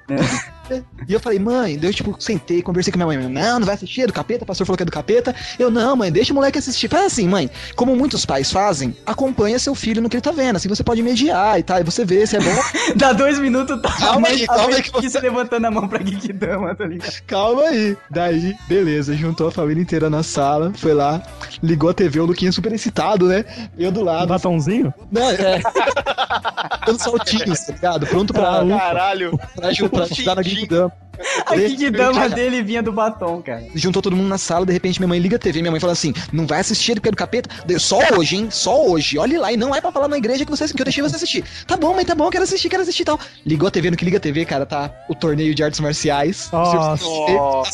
E 1.09 1.13
eu 1.13 1.21
falei, 1.21 1.39
mãe, 1.39 1.79
daí 1.79 1.91
eu, 1.91 1.95
tipo, 1.95 2.15
sentei, 2.19 2.63
conversei 2.63 2.93
com 2.93 2.99
minha 2.99 3.07
mãe. 3.07 3.17
Não, 3.29 3.59
não 3.61 3.67
vai 3.67 3.75
assistir, 3.75 4.03
é 4.03 4.07
do 4.07 4.13
capeta. 4.13 4.45
O 4.45 4.47
pastor 4.47 4.67
falou 4.67 4.77
que 4.77 4.83
é 4.83 4.87
do 4.87 4.93
capeta. 4.93 5.35
Eu, 5.59 5.71
não, 5.71 5.97
mãe, 5.97 6.11
deixa 6.13 6.33
o 6.33 6.35
moleque 6.35 6.59
assistir. 6.59 6.89
Faz 6.89 7.07
assim, 7.07 7.29
mãe, 7.29 7.51
como 7.77 7.95
muitos 7.97 8.25
pais 8.27 8.51
fazem, 8.51 8.97
acompanha 9.07 9.59
seu 9.59 9.75
filho 9.75 10.01
no 10.03 10.09
que 10.09 10.17
ele 10.17 10.23
tá 10.23 10.31
vendo. 10.33 10.57
Assim 10.57 10.69
você 10.69 10.83
pode 10.85 11.03
mediar 11.03 11.59
e 11.59 11.63
tal, 11.63 11.81
e 11.81 11.85
você 11.85 12.05
vê 12.05 12.27
se 12.27 12.37
é 12.37 12.41
bom. 12.41 12.61
Dá 12.97 13.13
dois 13.13 13.39
minutos, 13.39 13.81
tá? 13.83 13.93
Calma 13.93 14.29
aí, 14.29 14.45
a 14.45 14.47
calma 14.47 14.77
aí 14.77 14.83
que 14.83 14.91
você- 14.91 15.21
levantando 15.21 15.67
a 15.67 15.71
mão 15.71 15.87
pra 15.89 15.99
Geekdama, 15.99 16.75
tá 16.75 16.85
ligado? 16.87 17.13
Calma 17.27 17.63
aí. 17.63 17.97
Daí, 18.11 18.55
beleza, 18.69 19.15
juntou 19.15 19.49
a 19.49 19.53
família 19.53 19.81
inteira 19.83 20.09
na 20.11 20.23
sala, 20.23 20.73
foi 20.75 20.95
lá, 20.95 21.23
ligou 21.63 21.91
a 21.91 21.95
TV, 21.95 22.21
o 22.21 22.25
Luquinha 22.27 22.51
super 22.53 22.73
excitado, 22.73 23.27
né? 23.27 23.45
Eu 23.79 23.91
do 23.93 24.03
lado. 24.03 24.29
Batonzinho? 24.29 24.93
Não, 25.11 25.31
é. 25.31 25.61
Dando 26.87 26.99
saltinhos, 27.01 27.61
tá 27.61 27.73
ligado? 27.73 28.07
Pronto 28.07 28.33
pra. 28.33 28.61
Ah. 28.63 28.79
Caralho. 28.79 29.39
Pra, 29.55 29.71
pra, 29.73 29.89
pra 29.89 30.03
ajudar 30.05 30.35
na 30.37 30.43
Geekdama. 30.63 30.91
A 31.47 31.55
Geekdama 31.57 32.29
dele 32.29 32.63
vinha 32.63 32.83
do 32.83 32.93
batom, 32.93 33.43
cara. 33.43 33.65
Juntou 33.75 34.01
todo 34.03 34.17
mundo 34.17 34.29
na 34.29 34.39
sala, 34.39 34.65
de 34.67 34.73
repente 34.73 34.99
minha 34.99 35.09
mãe 35.09 35.19
liga 35.19 35.37
a 35.37 35.39
TV, 35.39 35.61
minha 35.61 35.71
mãe 35.71 35.81
fala 35.81 35.93
assim: 35.93 36.13
não 36.33 36.47
vai 36.47 36.61
assistir 36.61 36.95
porque 36.95 37.09
é 37.09 37.11
do 37.11 37.17
capeta. 37.17 37.49
Só 37.79 37.99
hoje, 38.17 38.37
hein? 38.37 38.49
Só 38.51 38.87
hoje. 38.87 39.19
Olhe 39.19 39.37
lá, 39.39 39.53
e 39.53 39.57
não 39.57 39.75
é 39.75 39.81
pra 39.81 39.93
falar 39.93 40.09
na 40.09 40.17
igreja 40.17 40.45
que, 40.45 40.51
você, 40.51 40.67
que 40.69 40.81
eu 40.81 40.85
deixei 40.85 41.03
você 41.03 41.17
assistir. 41.17 41.45
Tá 41.67 41.77
bom, 41.77 41.95
mãe, 41.95 42.05
tá 42.05 42.15
bom, 42.15 42.29
quero 42.31 42.45
assistir, 42.45 42.69
quero 42.69 42.83
assistir 42.83 43.03
e 43.03 43.07
tal. 43.07 43.19
Ligou 43.45 43.69
a 43.69 43.71
TV, 43.71 43.91
no 43.91 43.97
que 43.97 44.05
liga 44.05 44.17
a 44.17 44.21
TV, 44.21 44.45
cara, 44.45 44.65
tá 44.67 44.91
o 45.09 45.15
torneio 45.15 45.55
de 45.55 45.63
artes 45.63 45.81
marciais. 45.81 46.49
Nossa. 46.53 47.05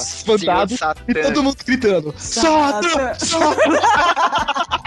Espantado. 0.02 0.76
Senhor 0.76 0.96
E 1.08 1.12
Satã. 1.14 1.22
todo 1.22 1.42
mundo 1.42 1.56
gritando: 1.64 2.14
Satã! 2.18 3.12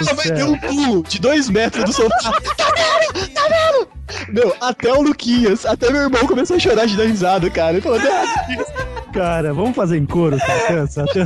Minha 0.00 0.14
mãe 0.14 0.32
deu 0.34 0.52
um 0.52 0.58
pulo 0.58 1.02
de 1.02 1.18
dois 1.20 1.48
metros 1.48 1.84
do 1.84 1.92
sofá. 1.92 2.32
Tá 2.56 2.66
vendo? 2.76 3.28
Tá 3.28 3.42
vendo? 3.48 3.88
Meu, 4.28 4.54
até 4.60 4.92
o 4.92 5.02
Luquinhas, 5.02 5.66
até 5.66 5.90
meu 5.90 6.02
irmão 6.02 6.26
começou 6.26 6.56
a 6.56 6.58
chorar 6.58 6.86
de 6.86 6.96
dar 6.96 7.04
risada, 7.04 7.47
cara. 7.50 7.72
Ele 7.72 7.80
falou, 7.80 7.98
"Ah, 8.00 9.04
Cara, 9.12 9.54
vamos 9.54 9.74
fazer 9.74 9.96
em 9.98 10.06
coro, 10.06 10.38
Satã, 10.38 10.86
Satã. 10.86 11.24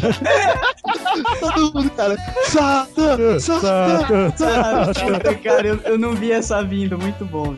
todo 1.40 1.74
mundo, 1.74 1.90
cara. 1.90 2.16
Satã! 2.44 3.38
Satã! 3.40 4.32
Satã, 4.94 5.34
cara, 5.42 5.66
eu, 5.66 5.80
eu 5.84 5.98
não 5.98 6.14
vi 6.14 6.30
essa 6.32 6.62
vindo, 6.62 6.96
muito 6.98 7.24
bom. 7.24 7.56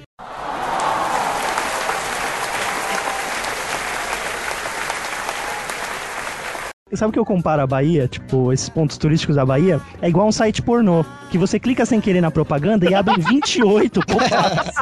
Sabe 6.97 7.11
o 7.11 7.12
que 7.12 7.19
eu 7.19 7.25
comparo 7.25 7.62
a 7.62 7.66
Bahia? 7.66 8.07
Tipo, 8.09 8.53
esses 8.53 8.69
pontos 8.69 8.97
turísticos 8.99 9.37
da 9.37 9.45
Bahia? 9.45 9.81
É 10.01 10.09
igual 10.09 10.27
um 10.29 10.33
site 10.33 10.62
pornô, 10.62 11.05
que 11.31 11.37
você 11.39 11.59
clica 11.59 11.85
sem 11.87 12.01
querer 12.01 12.21
na 12.21 12.31
propaganda 12.31 12.89
e 12.89 12.95
abre 12.95 13.15
28 13.23 14.01
pop-ups. 14.07 14.75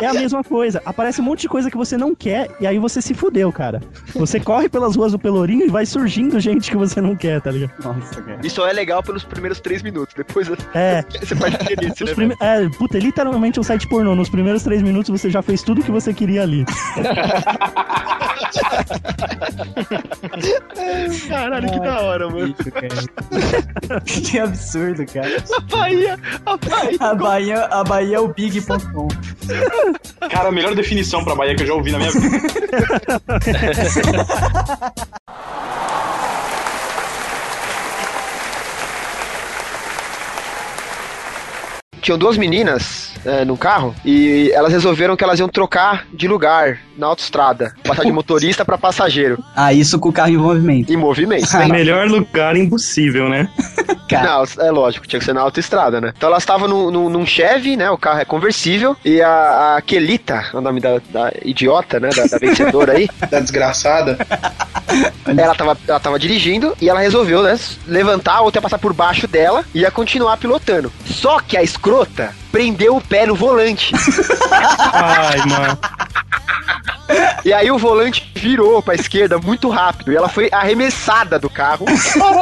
É 0.00 0.06
a 0.06 0.14
mesma 0.14 0.42
coisa. 0.44 0.80
Aparece 0.84 1.20
um 1.20 1.24
monte 1.24 1.40
de 1.42 1.48
coisa 1.48 1.70
que 1.70 1.76
você 1.76 1.96
não 1.96 2.14
quer 2.14 2.48
e 2.60 2.66
aí 2.66 2.78
você 2.78 3.02
se 3.02 3.12
fudeu, 3.14 3.52
cara. 3.52 3.80
Você 4.14 4.38
corre 4.40 4.68
pelas 4.68 4.96
ruas 4.96 5.12
do 5.12 5.18
Pelourinho 5.18 5.66
e 5.66 5.68
vai 5.70 5.84
surgindo 5.84 6.38
gente 6.40 6.70
que 6.70 6.76
você 6.76 7.00
não 7.00 7.14
quer, 7.16 7.40
tá 7.40 7.50
ligado? 7.50 7.72
Nossa, 7.82 8.22
cara. 8.22 8.40
Isso 8.44 8.64
é 8.64 8.72
legal 8.72 9.02
pelos 9.02 9.24
primeiros 9.24 9.60
três 9.60 9.82
minutos. 9.82 10.14
Depois 10.14 10.48
É. 10.74 11.02
você 11.20 11.34
a 11.34 11.74
delícia, 11.74 12.04
Os 12.04 12.10
né? 12.10 12.14
prime- 12.14 12.36
É, 12.40 12.68
puta, 12.70 12.96
é 12.98 13.00
literalmente 13.00 13.58
um 13.60 13.62
site 13.62 13.86
pornô. 13.88 14.14
Nos 14.14 14.28
primeiros 14.30 14.62
três 14.62 14.80
minutos 14.82 15.10
você 15.10 15.28
já 15.30 15.42
fez 15.42 15.62
tudo 15.62 15.82
que 15.82 15.90
você 15.90 16.12
queria 16.14 16.42
ali. 16.42 16.64
Caralho, 21.30 21.70
que 21.70 21.80
da 21.80 22.00
hora, 22.00 22.28
mano. 22.28 22.54
que 24.04 24.38
absurdo, 24.38 25.06
cara. 25.06 25.42
A 25.56 25.60
Bahia, 25.60 26.18
a 26.44 26.56
Bahia. 26.56 26.98
A 27.00 27.14
Bahia, 27.14 27.64
a 27.66 27.84
Bahia 27.84 28.16
é 28.16 28.20
o 28.20 28.28
big.com. 28.28 29.08
Cara, 30.28 30.48
a 30.48 30.52
melhor 30.52 30.74
definição 30.74 31.24
pra 31.24 31.34
Bahia 31.34 31.54
que 31.54 31.62
eu 31.62 31.66
já 31.66 31.74
ouvi 31.74 31.92
na 31.92 31.98
minha 31.98 32.10
vida. 32.10 32.38
Tinham 42.00 42.18
duas 42.18 42.36
meninas 42.36 43.12
é, 43.24 43.44
no 43.44 43.56
carro 43.56 43.94
e 44.04 44.50
elas 44.52 44.72
resolveram 44.72 45.16
que 45.16 45.24
elas 45.24 45.38
iam 45.38 45.48
trocar 45.48 46.06
de 46.12 46.26
lugar 46.26 46.78
na 46.96 47.06
autoestrada. 47.06 47.74
Passar 47.84 48.04
de 48.04 48.12
motorista 48.12 48.64
pra 48.64 48.78
passageiro. 48.78 49.42
Ah, 49.54 49.72
isso 49.72 49.98
com 49.98 50.08
o 50.08 50.12
carro 50.12 50.30
em 50.30 50.36
movimento. 50.36 50.92
Em 50.92 50.96
movimento. 50.96 51.56
É 51.56 51.64
o 51.66 51.68
melhor 51.68 52.08
lugar 52.08 52.56
impossível, 52.56 53.28
né? 53.28 53.48
Não, 54.10 54.66
é 54.66 54.70
lógico, 54.72 55.06
tinha 55.06 55.20
que 55.20 55.24
ser 55.24 55.32
na 55.32 55.40
autoestrada, 55.40 56.00
né? 56.00 56.12
Então 56.16 56.28
elas 56.28 56.42
estavam 56.42 56.66
num, 56.66 56.90
num, 56.90 57.08
num 57.08 57.24
Chevy, 57.24 57.76
né? 57.76 57.88
O 57.90 57.98
carro 57.98 58.18
é 58.18 58.24
conversível. 58.24 58.96
E 59.04 59.22
a, 59.22 59.76
a 59.76 59.82
Kelita, 59.82 60.46
o 60.52 60.60
nome 60.60 60.80
da, 60.80 61.00
da 61.10 61.32
idiota, 61.44 62.00
né? 62.00 62.10
Da, 62.10 62.24
da 62.24 62.38
vencedora 62.38 62.94
aí. 62.94 63.08
da 63.30 63.38
desgraçada. 63.38 64.18
Ela 65.26 65.54
tava, 65.54 65.78
ela 65.86 66.00
tava 66.00 66.18
dirigindo 66.18 66.76
e 66.80 66.88
ela 66.88 67.00
resolveu, 67.00 67.42
né? 67.42 67.56
Levantar, 67.86 68.36
a 68.36 68.40
outra 68.40 68.58
ia 68.58 68.62
passar 68.62 68.78
por 68.78 68.92
baixo 68.92 69.28
dela 69.28 69.64
e 69.72 69.80
ia 69.80 69.90
continuar 69.90 70.36
pilotando. 70.38 70.92
Só 71.04 71.38
que 71.40 71.56
a 71.56 71.62
escrota 71.90 72.49
prendeu 72.50 72.96
o 72.96 73.00
pé 73.00 73.26
no 73.26 73.34
volante. 73.34 73.92
Ai, 74.92 75.38
mano. 75.46 75.78
E 77.44 77.52
aí 77.52 77.70
o 77.70 77.78
volante 77.78 78.30
virou 78.36 78.80
pra 78.82 78.94
esquerda 78.94 79.36
muito 79.38 79.68
rápido 79.68 80.12
e 80.12 80.16
ela 80.16 80.28
foi 80.28 80.48
arremessada 80.52 81.38
do 81.38 81.50
carro. 81.50 81.84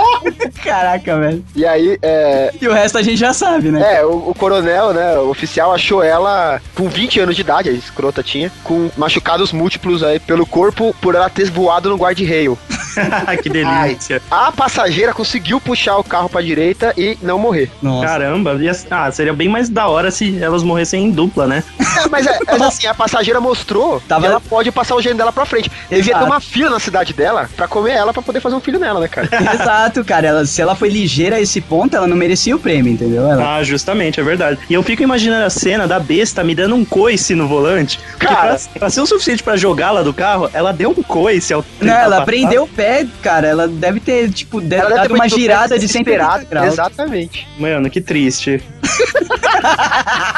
Caraca, 0.62 1.18
velho. 1.18 1.44
E 1.56 1.64
aí, 1.64 1.98
é. 2.02 2.52
E 2.60 2.68
o 2.68 2.72
resto 2.72 2.98
a 2.98 3.02
gente 3.02 3.16
já 3.16 3.32
sabe, 3.32 3.70
né? 3.70 3.96
É, 4.00 4.04
o, 4.04 4.28
o 4.30 4.34
coronel, 4.34 4.92
né, 4.92 5.16
o 5.18 5.30
oficial 5.30 5.72
achou 5.72 6.02
ela 6.02 6.60
com 6.74 6.88
20 6.88 7.20
anos 7.20 7.34
de 7.34 7.40
idade, 7.40 7.70
a 7.70 7.72
escrota 7.72 8.22
tinha, 8.22 8.52
com 8.62 8.90
machucados 8.96 9.52
múltiplos 9.52 10.02
aí 10.02 10.20
pelo 10.20 10.44
corpo 10.44 10.94
por 11.00 11.14
ela 11.14 11.30
ter 11.30 11.50
voado 11.50 11.88
no 11.88 11.96
guarda-rail. 11.96 12.58
que 13.42 13.48
delícia. 13.48 14.20
A 14.30 14.52
passageira 14.52 15.14
conseguiu 15.14 15.60
puxar 15.60 15.96
o 15.96 16.04
carro 16.04 16.28
pra 16.28 16.42
direita 16.42 16.92
e 16.96 17.16
não 17.22 17.38
morrer. 17.38 17.70
Caramba, 18.02 18.54
ia- 18.54 18.76
ah, 18.90 19.10
seria 19.10 19.32
bem 19.32 19.48
mais 19.48 19.68
da 19.68 19.88
hora 19.88 19.97
se 20.10 20.42
elas 20.42 20.62
morressem 20.62 21.04
em 21.04 21.10
dupla, 21.10 21.46
né? 21.46 21.62
É, 21.78 22.08
mas, 22.08 22.26
é, 22.26 22.38
mas 22.46 22.62
assim, 22.62 22.86
a 22.86 22.94
passageira 22.94 23.40
mostrou 23.40 24.00
que 24.00 24.12
ela 24.12 24.40
pode 24.40 24.70
passar 24.70 24.94
o 24.94 25.02
gênio 25.02 25.18
dela 25.18 25.32
pra 25.32 25.44
frente. 25.44 25.70
Devia 25.90 26.18
ter 26.18 26.24
uma 26.24 26.40
fila 26.40 26.70
na 26.70 26.78
cidade 26.78 27.12
dela 27.12 27.48
pra 27.56 27.66
comer 27.66 27.92
ela 27.92 28.12
pra 28.12 28.22
poder 28.22 28.40
fazer 28.40 28.54
um 28.54 28.60
filho 28.60 28.78
nela, 28.78 29.00
né, 29.00 29.08
cara? 29.08 29.28
Exato, 29.54 30.04
cara. 30.04 30.26
Ela, 30.26 30.46
se 30.46 30.62
ela 30.62 30.74
foi 30.74 30.88
ligeira 30.88 31.36
a 31.36 31.40
esse 31.40 31.60
ponto, 31.60 31.96
ela 31.96 32.06
não 32.06 32.16
merecia 32.16 32.54
o 32.54 32.58
prêmio, 32.58 32.92
entendeu? 32.92 33.28
Ela... 33.28 33.56
Ah, 33.56 33.62
justamente, 33.62 34.20
é 34.20 34.22
verdade. 34.22 34.58
E 34.68 34.74
eu 34.74 34.82
fico 34.82 35.02
imaginando 35.02 35.44
a 35.44 35.50
cena 35.50 35.86
da 35.86 35.98
besta 35.98 36.44
me 36.44 36.54
dando 36.54 36.74
um 36.74 36.84
coice 36.84 37.34
no 37.34 37.48
volante. 37.48 37.98
Cara, 38.18 38.56
pra, 38.56 38.80
pra 38.80 38.90
ser 38.90 39.00
o 39.00 39.06
suficiente 39.06 39.42
pra 39.42 39.56
jogá-la 39.56 40.02
do 40.02 40.12
carro, 40.12 40.48
ela 40.52 40.72
deu 40.72 40.90
um 40.90 41.02
coice 41.02 41.52
ao 41.52 41.64
Não, 41.80 41.92
ela 41.92 42.24
prendeu 42.24 42.64
o 42.64 42.68
pé, 42.68 43.06
cara. 43.22 43.46
Ela 43.46 43.68
deve 43.68 44.00
ter, 44.00 44.30
tipo, 44.30 44.60
deve 44.60 44.82
Ela 44.82 44.88
deve 44.90 45.00
dado 45.00 45.08
ter 45.08 45.14
uma 45.14 45.28
girada 45.28 45.78
de 45.78 45.88
180 45.88 46.10
desesperado. 46.10 46.46
graus. 46.46 46.72
Exatamente. 46.72 47.48
Mano, 47.58 47.90
que 47.90 48.00
triste. 48.00 48.62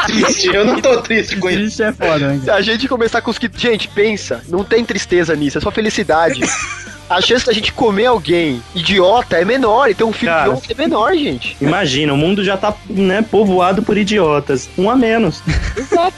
Triste, 0.06 0.48
eu 0.48 0.64
não 0.64 0.80
tô 0.80 1.00
triste 1.02 1.36
com 1.36 1.48
isso. 1.48 1.58
Triste 1.58 1.82
é 1.82 1.92
foda, 1.92 2.28
né? 2.28 2.40
Se 2.42 2.50
a 2.50 2.60
gente 2.60 2.88
começar 2.88 3.20
com 3.20 3.30
os 3.30 3.38
que. 3.38 3.50
Gente, 3.54 3.88
pensa, 3.88 4.42
não 4.48 4.64
tem 4.64 4.84
tristeza 4.84 5.34
nisso, 5.36 5.58
é 5.58 5.60
só 5.60 5.70
felicidade. 5.70 6.40
A 7.08 7.20
chance 7.20 7.44
da 7.44 7.52
gente 7.52 7.72
comer 7.72 8.06
alguém 8.06 8.62
idiota 8.72 9.36
é 9.36 9.44
menor, 9.44 9.90
e 9.90 9.94
ter 9.94 10.04
um 10.04 10.12
filho 10.12 10.30
Cara. 10.30 10.56
é 10.68 10.74
menor, 10.74 11.12
gente. 11.14 11.56
Imagina, 11.60 12.12
o 12.12 12.16
mundo 12.16 12.44
já 12.44 12.56
tá, 12.56 12.72
né, 12.88 13.20
povoado 13.20 13.82
por 13.82 13.98
idiotas. 13.98 14.68
Um 14.78 14.88
a 14.88 14.94
menos. 14.94 15.42
Exato. 15.76 16.14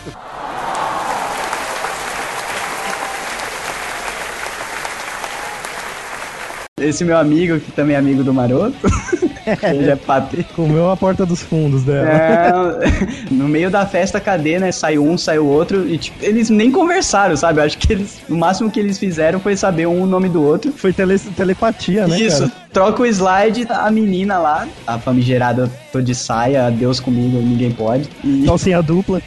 Esse 6.79 7.05
meu 7.05 7.17
amigo, 7.17 7.61
que 7.61 7.73
também 7.73 7.95
é 7.97 7.99
amigo 7.99 8.23
do 8.23 8.35
Maroto, 8.35 8.77
ele 9.63 9.91
é 9.91 9.97
patê. 10.07 10.45
Comeu 10.55 10.91
a 10.91 10.97
porta 10.97 11.25
dos 11.27 11.43
fundos 11.43 11.83
dela. 11.85 12.09
É, 12.09 12.53
no 13.33 13.49
meio 13.49 13.71
da 13.71 13.87
festa, 13.87 14.21
cadê, 14.21 14.59
né? 14.59 14.71
Saiu 14.73 15.05
um, 15.05 15.17
saiu 15.19 15.47
outro, 15.47 15.89
e 15.89 15.99
tipo, 15.99 16.17
eles 16.25 16.49
nem 16.51 16.71
conversaram, 16.71 17.37
sabe? 17.37 17.61
Eu 17.61 17.65
acho 17.65 17.79
que 17.79 17.93
eles, 17.93 18.19
o 18.29 18.35
máximo 18.37 18.71
que 18.71 18.79
eles 18.81 18.99
fizeram 18.99 19.41
foi 19.41 19.57
saber 19.57 19.87
um 19.87 20.03
o 20.03 20.07
nome 20.07 20.29
do 20.29 20.43
outro. 20.43 20.73
Foi 20.73 20.93
tele- 20.93 21.19
telepatia, 21.19 22.07
né, 22.07 22.19
Isso, 22.21 22.41
cara? 22.49 22.53
troca 22.73 23.03
o 23.03 23.07
slide, 23.07 23.67
a 23.69 23.91
menina 23.91 24.39
lá, 24.39 24.67
a 24.87 24.99
famigerada, 24.99 25.71
tô 25.93 26.01
de 26.01 26.15
saia, 26.15 26.71
Deus 26.71 26.99
comigo, 27.01 27.39
ninguém 27.39 27.71
pode. 27.73 28.09
E 28.25 28.45
Calcinha 28.47 28.83
dupla. 28.83 29.21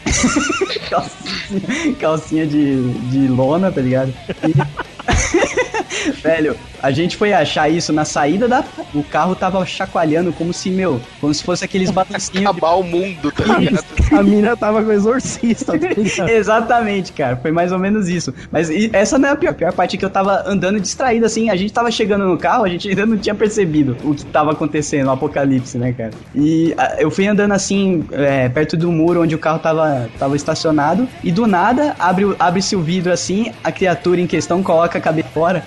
calcinha, 0.89 1.95
calcinha 1.99 2.47
de, 2.47 2.81
de 3.09 3.27
lona, 3.27 3.71
tá 3.71 3.81
ligado? 3.81 4.13
E- 4.47 5.54
Velho, 6.23 6.55
A 6.81 6.91
gente 6.91 7.17
foi 7.17 7.33
achar 7.33 7.67
isso 7.69 7.91
na 7.91 8.05
saída 8.05 8.47
da. 8.47 8.63
O 8.93 9.03
carro 9.03 9.33
tava 9.35 9.65
chacoalhando 9.65 10.31
como 10.33 10.53
se, 10.53 10.69
meu, 10.69 11.01
como 11.19 11.33
se 11.33 11.43
fosse 11.43 11.65
aqueles 11.65 11.89
balancinhos. 11.89 12.45
Acabar 12.45 12.73
o 12.75 12.83
mundo, 12.83 13.31
tá 13.31 13.57
ligado? 13.57 13.83
A 14.11 14.21
mina 14.21 14.55
tava 14.55 14.83
com 14.83 14.89
o 14.89 14.93
exorcista, 14.93 15.77
tá 15.79 15.87
ligado? 15.87 16.29
Exatamente, 16.29 17.11
cara. 17.11 17.37
Foi 17.37 17.51
mais 17.51 17.71
ou 17.71 17.79
menos 17.79 18.07
isso. 18.07 18.33
Mas 18.51 18.69
essa 18.93 19.17
não 19.17 19.29
é 19.29 19.31
a 19.31 19.35
pior. 19.35 19.51
A 19.51 19.53
pior 19.53 19.73
parte 19.73 19.95
é 19.95 19.99
que 19.99 20.05
eu 20.05 20.09
tava 20.09 20.43
andando 20.45 20.79
distraído, 20.79 21.25
assim. 21.25 21.49
A 21.49 21.55
gente 21.55 21.73
tava 21.73 21.89
chegando 21.89 22.25
no 22.27 22.37
carro, 22.37 22.65
a 22.65 22.69
gente 22.69 22.87
ainda 22.87 23.05
não 23.05 23.17
tinha 23.17 23.33
percebido 23.33 23.97
o 24.03 24.13
que 24.13 24.25
tava 24.25 24.51
acontecendo, 24.51 25.07
o 25.07 25.11
apocalipse, 25.11 25.77
né, 25.79 25.91
cara? 25.93 26.11
E 26.35 26.73
a- 26.77 26.97
eu 26.99 27.09
fui 27.09 27.25
andando 27.27 27.53
assim, 27.53 28.05
é, 28.11 28.47
perto 28.49 28.77
do 28.77 28.91
muro 28.91 29.23
onde 29.23 29.33
o 29.33 29.39
carro 29.39 29.57
tava, 29.59 30.07
tava 30.19 30.35
estacionado. 30.35 31.07
E 31.23 31.31
do 31.31 31.47
nada, 31.47 31.95
abre, 31.97 32.25
o- 32.25 32.35
abre-se 32.37 32.75
o 32.75 32.81
vidro 32.81 33.11
assim, 33.11 33.51
a 33.63 33.71
criatura 33.71 34.21
em 34.21 34.27
questão 34.27 34.61
coloca 34.61 34.97
a 34.97 35.01
cabeça 35.01 35.29
fora, 35.33 35.63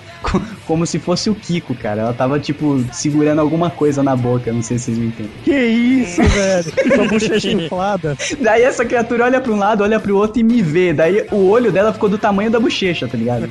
como 0.66 0.86
se 0.86 0.98
fosse 0.98 1.30
o 1.30 1.34
Kiko, 1.34 1.74
cara. 1.74 2.02
Ela 2.02 2.12
tava, 2.12 2.38
tipo, 2.38 2.84
segurando 2.92 3.40
alguma 3.40 3.70
coisa 3.70 4.02
na 4.02 4.14
boca. 4.14 4.52
Não 4.52 4.62
sei 4.62 4.78
se 4.78 4.86
vocês 4.86 4.98
me 4.98 5.06
entendem. 5.06 5.32
Que 5.44 5.56
isso, 5.56 6.22
velho? 6.22 6.72
Com 6.96 7.02
a 7.02 7.08
bochecha 7.08 7.50
inflada. 7.50 8.16
Daí 8.40 8.62
essa 8.62 8.84
criatura 8.84 9.24
olha 9.24 9.40
pra 9.40 9.52
um 9.52 9.56
lado, 9.56 9.82
olha 9.82 9.98
pro 10.00 10.16
outro 10.16 10.40
e 10.40 10.42
me 10.42 10.62
vê. 10.62 10.92
Daí 10.92 11.26
o 11.30 11.48
olho 11.48 11.72
dela 11.72 11.92
ficou 11.92 12.08
do 12.08 12.18
tamanho 12.18 12.50
da 12.50 12.60
bochecha, 12.60 13.06
tá 13.06 13.16
ligado? 13.16 13.50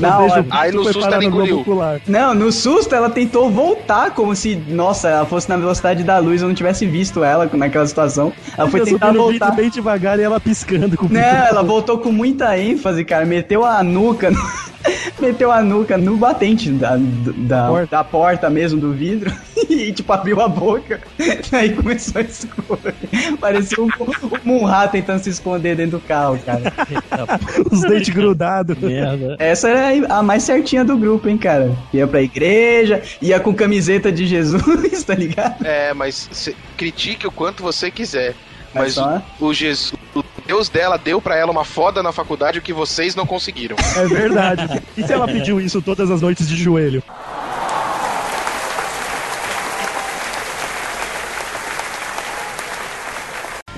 Na 0.00 0.18
hora. 0.18 0.46
Aí 0.50 0.72
no 0.72 0.82
foi 0.82 0.92
susto 0.92 1.04
parar 1.04 1.16
ela 1.16 1.24
engoliu. 1.24 1.64
Não, 2.06 2.34
no 2.34 2.50
susto 2.50 2.94
ela 2.94 3.10
tentou 3.10 3.50
voltar 3.50 4.10
como 4.12 4.34
se, 4.34 4.56
nossa, 4.68 5.08
ela 5.08 5.26
fosse 5.26 5.48
na 5.48 5.56
velocidade 5.56 6.02
da 6.02 6.18
luz, 6.18 6.42
eu 6.42 6.48
não 6.48 6.54
tivesse 6.54 6.86
visto 6.86 7.22
ela 7.22 7.48
naquela 7.52 7.86
situação. 7.86 8.32
Ela 8.56 8.70
foi 8.70 8.80
Eu 8.80 8.84
tentar 8.84 9.12
voltar. 9.12 9.50
bem 9.52 9.70
devagar 9.70 10.18
e 10.18 10.22
ela 10.22 10.40
piscando 10.40 10.96
com 10.96 11.06
o 11.06 11.08
Não, 11.08 11.20
ela 11.20 11.62
voltou 11.62 11.98
com 11.98 12.10
muita 12.10 12.58
ênfase, 12.58 13.04
cara. 13.04 13.24
Meteu 13.24 13.64
a 13.64 13.82
nuca 13.82 14.30
no... 14.30 14.71
Meteu 15.20 15.50
a 15.52 15.62
nuca 15.62 15.96
no 15.96 16.16
batente 16.16 16.70
da, 16.70 16.96
da, 16.98 17.84
da 17.84 18.04
porta 18.04 18.48
mesmo, 18.50 18.80
do 18.80 18.92
vidro. 18.92 19.32
E, 19.68 19.90
tipo, 19.92 20.12
abriu 20.12 20.40
a 20.40 20.48
boca. 20.48 21.00
Aí 21.52 21.74
começou 21.74 22.20
a 22.20 22.24
escorrer. 22.24 22.94
Parecia 23.40 23.82
um, 23.82 23.86
um 23.86 24.38
Munra 24.44 24.86
tentando 24.88 25.22
se 25.22 25.30
esconder 25.30 25.76
dentro 25.76 25.98
do 25.98 26.00
carro, 26.00 26.38
cara. 26.44 26.72
Os 27.70 27.80
dentes 27.80 28.10
grudados. 28.10 28.76
Merda. 28.76 29.36
Essa 29.38 29.68
era 29.70 30.14
a 30.14 30.22
mais 30.22 30.42
certinha 30.42 30.84
do 30.84 30.96
grupo, 30.98 31.28
hein, 31.28 31.38
cara. 31.38 31.74
Ia 31.92 32.06
pra 32.06 32.20
igreja, 32.20 33.02
ia 33.20 33.40
com 33.40 33.54
camiseta 33.54 34.12
de 34.12 34.26
Jesus, 34.26 35.04
tá 35.04 35.14
ligado? 35.14 35.64
É, 35.64 35.94
mas 35.94 36.28
critique 36.76 37.26
o 37.26 37.32
quanto 37.32 37.62
você 37.62 37.90
quiser. 37.90 38.34
Mas 38.74 38.84
Mas 38.84 38.94
só- 38.94 39.22
o, 39.40 39.46
o 39.46 39.54
Jesus, 39.54 39.92
Deus 40.52 40.68
dela 40.68 40.98
deu 40.98 41.18
pra 41.18 41.34
ela 41.34 41.50
uma 41.50 41.64
foda 41.64 42.02
na 42.02 42.12
faculdade 42.12 42.58
o 42.58 42.62
que 42.62 42.74
vocês 42.74 43.14
não 43.14 43.24
conseguiram. 43.24 43.74
É 43.96 44.06
verdade. 44.06 44.82
E 44.94 45.02
se 45.02 45.10
ela 45.10 45.26
pediu 45.26 45.58
isso 45.58 45.80
todas 45.80 46.10
as 46.10 46.20
noites 46.20 46.46
de 46.46 46.54
joelho? 46.56 47.02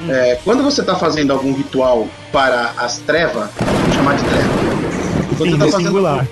É, 0.09 0.37
quando 0.43 0.65
você 0.65 0.83
tá 0.83 0.97
fazendo 0.97 1.33
algum 1.33 1.55
ritual 1.55 2.09
para 2.33 2.73
as 2.77 2.99
trevas, 2.99 3.51
vamos 3.61 3.95
chamar 3.95 4.17
de 4.17 4.25
treva. 4.25 4.94
Quando 5.37 5.51
Sim, 5.51 5.59
você 5.59 5.65
tá 5.65 5.73
fazendo 5.73 5.87
singular. 5.87 6.27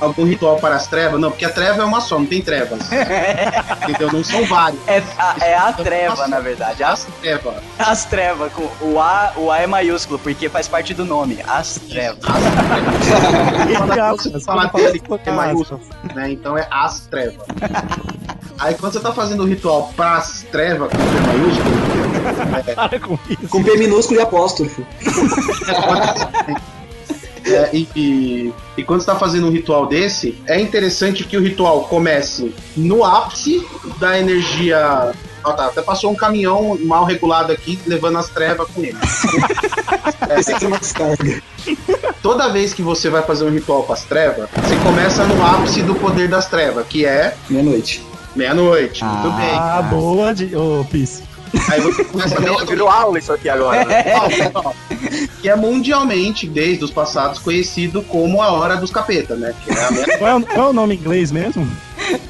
algum 0.00 0.24
ritual 0.24 0.56
para 0.56 0.76
as 0.76 0.86
trevas, 0.86 1.20
não, 1.20 1.30
porque 1.30 1.44
a 1.44 1.50
treva 1.50 1.82
é 1.82 1.84
uma 1.84 2.00
só, 2.00 2.18
não 2.18 2.26
tem 2.26 2.40
trevas. 2.42 2.80
Entendeu? 3.88 4.12
Não 4.12 4.24
são 4.24 4.44
vários. 4.46 4.80
É 4.86 5.02
a, 5.18 5.36
é 5.40 5.56
a 5.56 5.72
treva, 5.72 6.28
na 6.28 6.40
verdade. 6.40 6.82
As 6.82 7.06
trevas. 7.20 7.54
As 7.78 8.04
trevas, 8.04 8.52
com 8.52 8.68
o 8.80 9.00
A, 9.00 9.32
o 9.36 9.50
A 9.50 9.58
é 9.58 9.66
maiúsculo, 9.66 10.18
porque 10.18 10.48
faz 10.48 10.68
parte 10.68 10.94
do 10.94 11.04
nome. 11.04 11.38
As 11.46 11.78
trevas. 11.88 12.18
Falar 14.44 14.70
que 14.70 14.80
ele 14.80 15.02
é 15.24 15.30
maiúsculo, 15.30 15.80
né? 16.14 16.30
Então 16.30 16.56
é 16.56 16.66
as 16.70 17.00
trevas. 17.06 17.46
Aí 18.58 18.74
quando 18.74 18.92
você 18.92 19.00
tá 19.00 19.12
fazendo 19.12 19.44
o 19.44 19.46
ritual 19.46 19.92
para 19.96 20.16
as 20.16 20.42
trevas 20.50 20.90
com 20.90 20.98
P 20.98 21.20
maiúsculo, 21.26 21.70
é, 22.66 22.74
Para 22.74 23.00
com 23.00 23.18
isso. 23.28 23.48
Com 23.48 23.62
P 23.62 23.76
minúsculo 23.76 24.18
e 24.18 24.22
apóstrofo. 24.22 24.84
É, 27.54 27.70
e, 27.72 27.88
e, 27.94 28.52
e 28.76 28.84
quando 28.84 29.00
você 29.00 29.06
tá 29.06 29.16
fazendo 29.16 29.46
um 29.46 29.50
ritual 29.50 29.86
desse, 29.86 30.36
é 30.46 30.60
interessante 30.60 31.24
que 31.24 31.36
o 31.36 31.42
ritual 31.42 31.84
comece 31.84 32.54
no 32.76 33.04
ápice 33.04 33.66
da 33.98 34.18
energia. 34.18 35.12
Ó, 35.44 35.52
tá, 35.52 35.66
até 35.66 35.82
passou 35.82 36.10
um 36.10 36.14
caminhão 36.14 36.78
mal 36.82 37.04
regulado 37.04 37.52
aqui, 37.52 37.78
levando 37.86 38.18
as 38.18 38.28
trevas 38.28 38.68
com 38.68 38.82
ele. 38.82 38.98
É, 40.28 40.42
toda 42.20 42.48
vez 42.48 42.74
que 42.74 42.82
você 42.82 43.08
vai 43.08 43.22
fazer 43.22 43.44
um 43.44 43.50
ritual 43.50 43.82
para 43.84 43.94
as 43.94 44.02
trevas, 44.02 44.48
você 44.50 44.76
começa 44.84 45.24
no 45.24 45.42
ápice 45.42 45.80
do 45.82 45.94
poder 45.94 46.28
das 46.28 46.46
trevas, 46.48 46.86
que 46.86 47.06
é. 47.06 47.34
Meia-noite. 47.48 48.04
Meia-noite, 48.36 49.02
muito 49.02 49.30
bem. 49.36 49.54
Ah, 49.54 49.80
boa, 49.82 50.34
de... 50.34 50.54
ô, 50.54 50.84
Pis. 50.90 51.22
Aí 51.70 51.80
você 51.80 52.04
começa 52.04 52.36
a 52.36 52.40
Virou, 52.40 52.66
virou 52.66 52.88
aula 52.88 53.18
isso 53.18 53.32
aqui 53.32 53.48
agora. 53.48 53.84
né? 53.84 54.04
que 55.40 55.48
é 55.48 55.56
mundialmente, 55.56 56.46
desde 56.46 56.84
os 56.84 56.90
passados, 56.90 57.38
conhecido 57.38 58.02
como 58.02 58.42
a 58.42 58.52
Hora 58.52 58.76
dos 58.76 58.90
Capeta, 58.90 59.34
né? 59.36 59.54
Que 59.64 59.70
é 59.70 59.74
a 59.74 60.18
Qual 60.18 60.30
é, 60.30 60.34
o, 60.34 60.46
qual 60.46 60.66
é 60.66 60.70
o 60.70 60.72
nome 60.72 60.94
em 60.94 60.98
inglês 60.98 61.30
mesmo? 61.30 61.68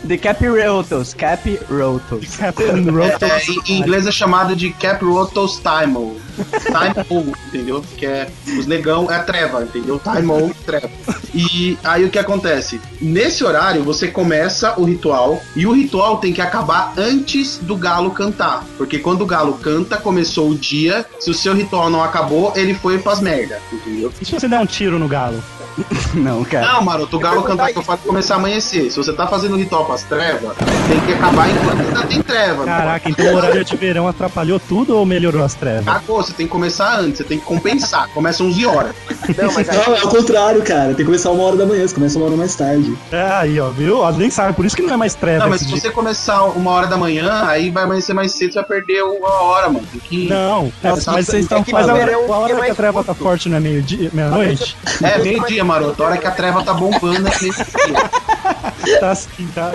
The 0.06 0.16
Capirotos. 0.18 1.14
Capirotos. 1.14 2.36
Capirotos. 2.36 3.22
É, 3.22 3.42
em- 3.50 3.72
em 3.74 3.78
inglês 3.80 4.06
é 4.06 4.12
chamado 4.12 4.54
de 4.56 4.70
Caprotos 4.70 5.60
Time. 5.60 6.16
Time 6.62 7.32
entendeu? 7.48 7.84
Que 7.96 8.06
é 8.06 8.28
os 8.58 8.66
negão 8.66 9.10
é 9.10 9.16
a 9.16 9.22
treva, 9.22 9.62
entendeu? 9.62 10.00
Time 10.00 10.54
treva. 10.64 10.88
E 11.34 11.76
aí 11.84 12.04
o 12.04 12.10
que 12.10 12.18
acontece? 12.18 12.80
Nesse 13.00 13.44
horário 13.44 13.82
você 13.84 14.08
começa 14.08 14.78
o 14.78 14.84
ritual 14.84 15.40
e 15.54 15.66
o 15.66 15.72
ritual 15.72 16.18
tem 16.18 16.32
que 16.32 16.40
acabar 16.40 16.92
antes 16.96 17.58
do 17.58 17.76
galo 17.76 18.10
cantar, 18.10 18.64
porque 18.76 18.98
quando 18.98 19.22
o 19.22 19.26
galo 19.26 19.54
canta 19.54 19.96
começou 19.96 20.50
o 20.50 20.54
dia. 20.56 21.04
Se 21.20 21.30
o 21.30 21.34
seu 21.34 21.54
ritual 21.54 21.90
não 21.90 22.02
acabou, 22.02 22.52
ele 22.56 22.74
foi 22.74 22.98
pras 22.98 23.20
merda, 23.20 23.58
entendeu? 23.72 24.12
E 24.20 24.24
se 24.24 24.32
você 24.32 24.48
der 24.48 24.60
um 24.60 24.66
tiro 24.66 24.98
no 24.98 25.08
galo? 25.08 25.42
Não, 26.14 26.44
cara. 26.44 26.72
Não, 26.72 26.82
maroto, 26.82 27.16
o 27.16 27.20
galo 27.20 27.42
cantar 27.42 27.72
que 27.72 27.78
eu 27.78 27.82
faço 27.82 28.02
começar 28.02 28.34
a 28.34 28.38
amanhecer. 28.38 28.90
Se 28.90 28.96
você 28.96 29.12
tá 29.12 29.26
fazendo 29.26 29.56
ritual 29.56 29.84
pras 29.84 30.02
trevas, 30.02 30.56
tem 30.88 31.00
que 31.00 31.12
acabar 31.12 31.50
enquanto 31.50 31.80
ainda 31.80 32.06
tem 32.06 32.22
treva. 32.22 32.56
não 32.56 32.64
Caraca, 32.64 33.10
então 33.10 33.26
o 33.26 33.36
horário 33.36 33.64
de 33.64 33.76
verão 33.76 34.08
atrapalhou 34.08 34.60
tudo 34.60 34.96
ou 34.96 35.06
melhorou 35.06 35.44
as 35.44 35.54
trevas? 35.54 35.84
Cagou, 35.84 36.22
você 36.22 36.32
tem 36.32 36.46
que 36.46 36.52
começar 36.52 36.98
antes, 36.98 37.18
você 37.18 37.24
tem 37.24 37.38
que 37.38 37.44
compensar. 37.44 38.08
Começa 38.08 38.42
11 38.42 38.66
horas. 38.66 38.94
Não, 39.36 39.98
é 39.98 40.04
o 40.04 40.08
contrário, 40.08 40.62
cara. 40.62 40.88
Tem 40.88 40.96
que 40.96 41.04
começar 41.04 41.30
uma 41.30 41.44
hora 41.44 41.56
da 41.56 41.66
manhã, 41.66 41.86
você 41.86 41.94
começa 41.94 42.18
uma 42.18 42.26
hora 42.26 42.36
mais 42.36 42.54
tarde. 42.54 42.96
É, 43.12 43.22
aí, 43.22 43.60
ó, 43.60 43.68
viu? 43.70 43.98
Ó, 43.98 44.10
nem 44.12 44.30
sabe, 44.30 44.54
por 44.54 44.64
isso 44.64 44.76
que 44.76 44.82
não 44.82 44.94
é 44.94 44.96
mais 44.96 45.14
treva. 45.14 45.44
Não, 45.44 45.50
mas 45.50 45.60
se 45.60 45.66
dia. 45.66 45.80
você 45.80 45.90
começar 45.90 46.44
uma 46.44 46.70
hora 46.70 46.86
da 46.86 46.96
manhã, 46.96 47.44
aí 47.46 47.70
vai 47.70 47.84
amanhecer 47.84 48.14
mais 48.14 48.32
cedo, 48.32 48.52
você 48.52 48.60
vai 48.60 48.68
perder 48.68 49.02
uma 49.02 49.42
hora, 49.42 49.68
mano. 49.68 49.86
Tem 49.92 50.00
que... 50.00 50.28
Não, 50.28 50.72
é, 50.82 50.90
mas 50.90 51.04
vocês 51.04 51.44
estão 51.44 51.58
é 51.58 51.62
que 51.62 51.70
fazendo. 51.70 51.98
Qual 52.26 52.40
é 52.40 52.44
hora 52.44 52.54
que 52.54 52.60
mais 52.60 52.72
a 52.72 52.74
treva 52.74 53.04
tá 53.04 53.14
forte, 53.14 53.48
não 53.48 53.56
é 53.56 53.60
meio-dia, 53.60 54.10
meia-noite? 54.12 54.76
É, 55.02 55.18
meio-dia, 55.18 55.64
maroto. 55.68 56.02
A 56.02 56.06
hora 56.06 56.16
que 56.18 56.26
a 56.26 56.30
treva 56.30 56.64
tá 56.64 56.72
bombando 56.74 57.28
é 57.28 57.38
meio-dia. 57.40 58.98
Tá 59.00 59.10
assim, 59.10 59.46
tá. 59.54 59.72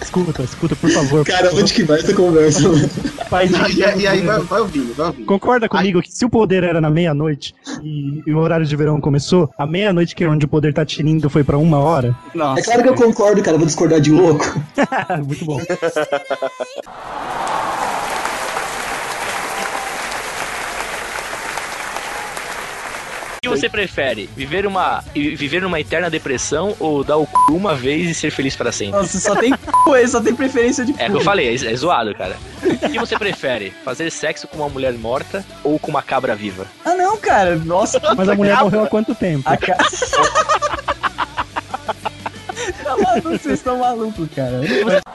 Escuta, 0.00 0.42
escuta, 0.42 0.76
por 0.76 0.90
favor. 0.90 1.24
Cara, 1.24 1.50
por 1.50 1.60
onde 1.60 1.72
que 1.72 1.82
vai 1.84 1.98
essa 1.98 2.12
conversa? 2.14 2.60
Pai 3.30 3.48
Não, 3.48 3.66
e, 3.68 3.82
aí- 3.82 4.00
e 4.00 4.06
aí 4.06 4.20
vai, 4.20 4.40
vai 4.40 4.60
ouvindo, 4.60 4.94
vai 4.94 5.06
ouvindo. 5.06 5.24
Concorda 5.26 5.68
comigo 5.68 6.02
que 6.02 6.12
se 6.12 6.24
o 6.24 6.28
poder 6.30 6.62
era 6.64 6.80
na 6.80 6.90
meia-noite 6.90 7.54
e, 7.82 8.22
e 8.26 8.32
o 8.32 8.38
horário 8.38 8.66
de 8.66 8.76
verão 8.76 9.00
começou, 9.00 9.50
a 9.56 9.66
meia-noite 9.66 10.14
que 10.14 10.22
é 10.24 10.28
onde 10.28 10.44
o 10.44 10.48
poder 10.48 10.74
tá 10.74 10.84
tinindo 10.84 11.30
foi 11.30 11.42
pra 11.42 11.56
uma 11.56 11.78
hora? 11.78 12.14
Nossa. 12.34 12.60
É 12.60 12.64
claro 12.64 12.82
que 12.82 12.88
eu 12.90 12.94
concordo, 12.94 13.42
cara. 13.42 13.56
Vou 13.56 13.66
discordar 13.66 14.00
de 14.00 14.10
louco. 14.12 14.44
Muito 15.26 15.44
bom. 15.44 15.60
que 23.42 23.48
você 23.48 23.68
prefere? 23.68 24.30
Viver 24.36 24.64
uma, 24.68 25.02
viver 25.12 25.60
numa 25.62 25.80
eterna 25.80 26.08
depressão 26.08 26.76
ou 26.78 27.02
dar 27.02 27.16
o 27.16 27.26
cu 27.26 27.54
uma 27.54 27.74
vez 27.74 28.08
e 28.08 28.14
ser 28.14 28.30
feliz 28.30 28.54
para 28.54 28.70
sempre? 28.70 29.00
Nossa, 29.00 29.18
só 29.18 29.34
tem 29.34 29.52
cu, 29.52 29.96
ele 29.96 30.06
só 30.06 30.20
tem 30.20 30.32
preferência 30.32 30.84
de 30.84 30.94
É 30.96 31.08
o 31.08 31.10
que 31.10 31.16
eu 31.16 31.20
falei, 31.22 31.48
é, 31.48 31.54
é 31.54 31.74
zoado, 31.74 32.14
cara. 32.14 32.36
O 32.62 32.88
que 32.88 32.96
você 33.00 33.18
prefere? 33.18 33.72
Fazer 33.84 34.12
sexo 34.12 34.46
com 34.46 34.58
uma 34.58 34.68
mulher 34.68 34.92
morta 34.92 35.44
ou 35.64 35.76
com 35.76 35.90
uma 35.90 36.02
cabra 36.02 36.36
viva? 36.36 36.68
Ah, 36.84 36.94
não, 36.94 37.16
cara. 37.16 37.56
Nossa, 37.56 38.00
Mas 38.16 38.28
a 38.28 38.36
mulher 38.36 38.56
morreu 38.60 38.84
há 38.84 38.86
quanto 38.86 39.12
tempo? 39.12 39.42
A 39.44 39.56
ca... 39.56 39.74
tá 42.84 42.96
maluco, 42.96 43.28
vocês 43.30 43.58
estão 43.58 43.78
malucos, 43.78 44.28
cara. 44.36 44.60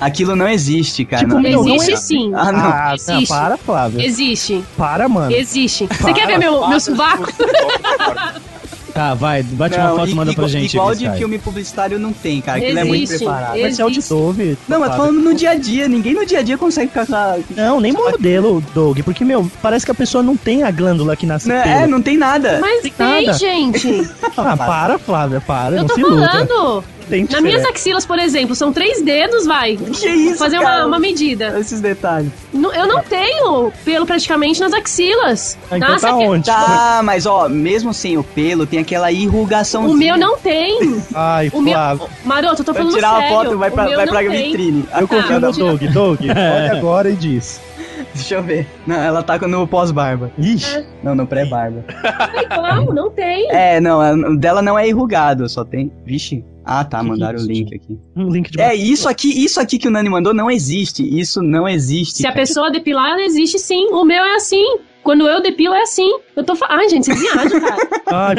Aquilo 0.00 0.36
não 0.36 0.48
existe, 0.48 1.04
cara. 1.04 1.22
Tipo, 1.24 1.34
não. 1.34 1.42
meu, 1.42 1.64
não 1.64 1.74
Existe 1.74 1.92
é- 1.92 1.96
sim. 1.96 2.32
Ah, 2.34 2.52
não. 2.52 2.60
Ah, 2.60 2.92
Existe. 2.94 3.26
para, 3.28 3.56
Flávia. 3.56 4.04
Existe. 4.06 4.64
Para, 4.76 5.08
mano. 5.08 5.32
Existe. 5.34 5.86
Você 5.86 5.94
Para, 6.02 6.12
quer 6.12 6.26
ver 6.26 6.38
meu, 6.38 6.58
para. 6.60 6.68
meu 6.68 6.80
sovaco? 6.80 7.28
Tá, 8.94 9.14
vai, 9.14 9.44
bate 9.44 9.76
uma 9.76 9.90
Não, 9.90 9.96
foto 9.96 10.10
e 10.10 10.14
manda 10.14 10.32
pra 10.32 10.42
igual- 10.44 10.48
gente. 10.48 10.74
Igual 10.74 10.90
de 10.92 11.04
Skype. 11.04 11.18
filme 11.18 11.38
publicitário 11.38 12.00
não 12.00 12.12
tem, 12.12 12.40
cara. 12.40 12.58
Aquilo 12.58 12.78
é 12.80 12.84
muito 12.84 13.04
Existe, 13.04 13.24
preparado. 13.24 13.60
Mas 13.60 13.78
é 13.78 13.84
o 13.84 13.90
de 13.90 14.00
Dove. 14.00 14.58
Não, 14.66 14.80
mas 14.80 14.96
falando 14.96 15.20
no 15.20 15.34
dia 15.34 15.50
a 15.50 15.54
dia, 15.54 15.86
ninguém 15.86 16.14
no 16.14 16.26
dia 16.26 16.40
a 16.40 16.42
dia 16.42 16.58
consegue 16.58 16.88
ficar. 16.90 17.06
Não, 17.54 17.80
nem 17.80 17.92
modelo, 17.92 18.60
Doug, 18.74 18.98
porque, 19.04 19.24
meu, 19.24 19.48
parece 19.62 19.84
que 19.84 19.92
a 19.92 19.94
pessoa 19.94 20.20
não 20.24 20.36
tem 20.36 20.64
a 20.64 20.70
glândula 20.72 21.14
que 21.14 21.26
nasce. 21.26 21.48
É, 21.52 21.86
não 21.86 22.02
tem 22.02 22.16
nada. 22.16 22.58
Mas 22.60 22.82
tem, 22.92 23.26
nada. 23.26 23.38
gente. 23.38 24.08
Ah, 24.36 24.56
para, 24.56 24.98
Flávia, 24.98 25.40
para, 25.40 25.76
Eu 25.76 25.80
não 25.82 25.86
tô 25.86 25.94
se 25.94 26.00
falando. 26.00 26.84
Tem 27.08 27.26
Nas 27.30 27.40
minhas 27.40 27.64
axilas, 27.64 28.04
por 28.06 28.18
exemplo, 28.18 28.54
são 28.54 28.72
três 28.72 29.02
dedos, 29.02 29.46
vai. 29.46 29.76
Que 29.76 30.08
isso, 30.08 30.38
Fazer 30.38 30.60
cara? 30.60 30.78
uma, 30.80 30.86
uma 30.86 30.98
medida. 30.98 31.58
Esses 31.58 31.80
detalhes. 31.80 32.30
Eu 32.52 32.86
não 32.86 33.02
tenho 33.02 33.72
pelo 33.84 34.06
praticamente 34.06 34.60
nas 34.60 34.72
axilas. 34.72 35.56
Ah, 35.70 35.76
então 35.76 35.88
Nossa, 35.90 36.08
tá 36.08 36.16
que- 36.18 36.24
onde? 36.26 36.44
Tá, 36.46 37.00
mas 37.04 37.26
ó, 37.26 37.48
mesmo 37.48 37.92
sem 37.94 38.16
o 38.18 38.22
pelo, 38.24 38.66
tem 38.66 38.78
aquela 38.80 39.10
irrugação. 39.12 39.86
O 39.86 39.94
meu 39.94 40.16
não 40.16 40.36
tem. 40.38 41.00
Ai, 41.14 41.50
O 41.52 41.60
meu... 41.60 41.72
Flávio. 41.72 42.08
Maroto, 42.24 42.62
eu 42.62 42.64
tô 42.66 42.74
falando 42.74 42.94
tirar 42.94 43.10
uma 43.12 43.20
sério. 43.20 43.34
foto, 43.36 43.58
vai 43.58 43.70
pra, 43.70 43.84
meu 43.84 43.96
vai 43.96 44.06
pra 44.06 44.20
vitrine. 44.22 44.84
Eu 44.98 45.08
confio 45.08 45.40
no 45.40 45.52
Doug. 45.52 45.82
Doug, 45.84 46.20
É. 46.28 46.54
olha 46.70 46.72
agora 46.78 47.10
e 47.10 47.14
diz. 47.16 47.60
Deixa 48.14 48.36
eu 48.36 48.42
ver. 48.42 48.66
Não, 48.86 48.96
ela 48.96 49.22
tá 49.22 49.38
no 49.38 49.66
pós-barba. 49.66 50.30
Ixi. 50.38 50.84
Não, 51.02 51.14
no 51.14 51.26
pré-barba. 51.26 51.84
É 52.34 52.42
igual, 52.42 52.92
não 52.94 53.10
tem. 53.10 53.48
É, 53.50 53.80
não, 53.80 54.00
a- 54.00 54.14
dela 54.36 54.60
não 54.62 54.78
é 54.78 54.88
irrugado, 54.88 55.48
só 55.48 55.64
tem. 55.64 55.92
Vixe. 56.04 56.44
Ah, 56.70 56.84
tá, 56.84 57.02
mandaram 57.02 57.38
o 57.38 57.40
isso, 57.40 57.50
link 57.50 57.74
aqui. 57.74 57.98
Um 58.14 58.28
link 58.28 58.50
de 58.50 58.60
É, 58.60 58.74
isso 58.74 59.08
aqui, 59.08 59.42
isso 59.42 59.58
aqui 59.58 59.78
que 59.78 59.88
o 59.88 59.90
Nani 59.90 60.10
mandou 60.10 60.34
não 60.34 60.50
existe. 60.50 61.02
Isso 61.02 61.42
não 61.42 61.66
existe. 61.66 62.18
Se 62.18 62.26
a 62.26 62.30
cara. 62.30 62.40
pessoa 62.42 62.70
depilar, 62.70 63.18
existe 63.20 63.58
sim. 63.58 63.86
O 63.90 64.04
meu 64.04 64.22
é 64.22 64.34
assim. 64.34 64.62
Quando 65.02 65.26
eu 65.26 65.40
depilo, 65.40 65.72
é 65.72 65.80
assim. 65.80 66.12
Eu 66.36 66.44
tô 66.44 66.54
falando. 66.54 66.80
Ai, 66.80 66.88
gente, 66.90 67.06
vocês 67.06 67.18
viajam, 67.18 67.58
cara. 67.58 67.88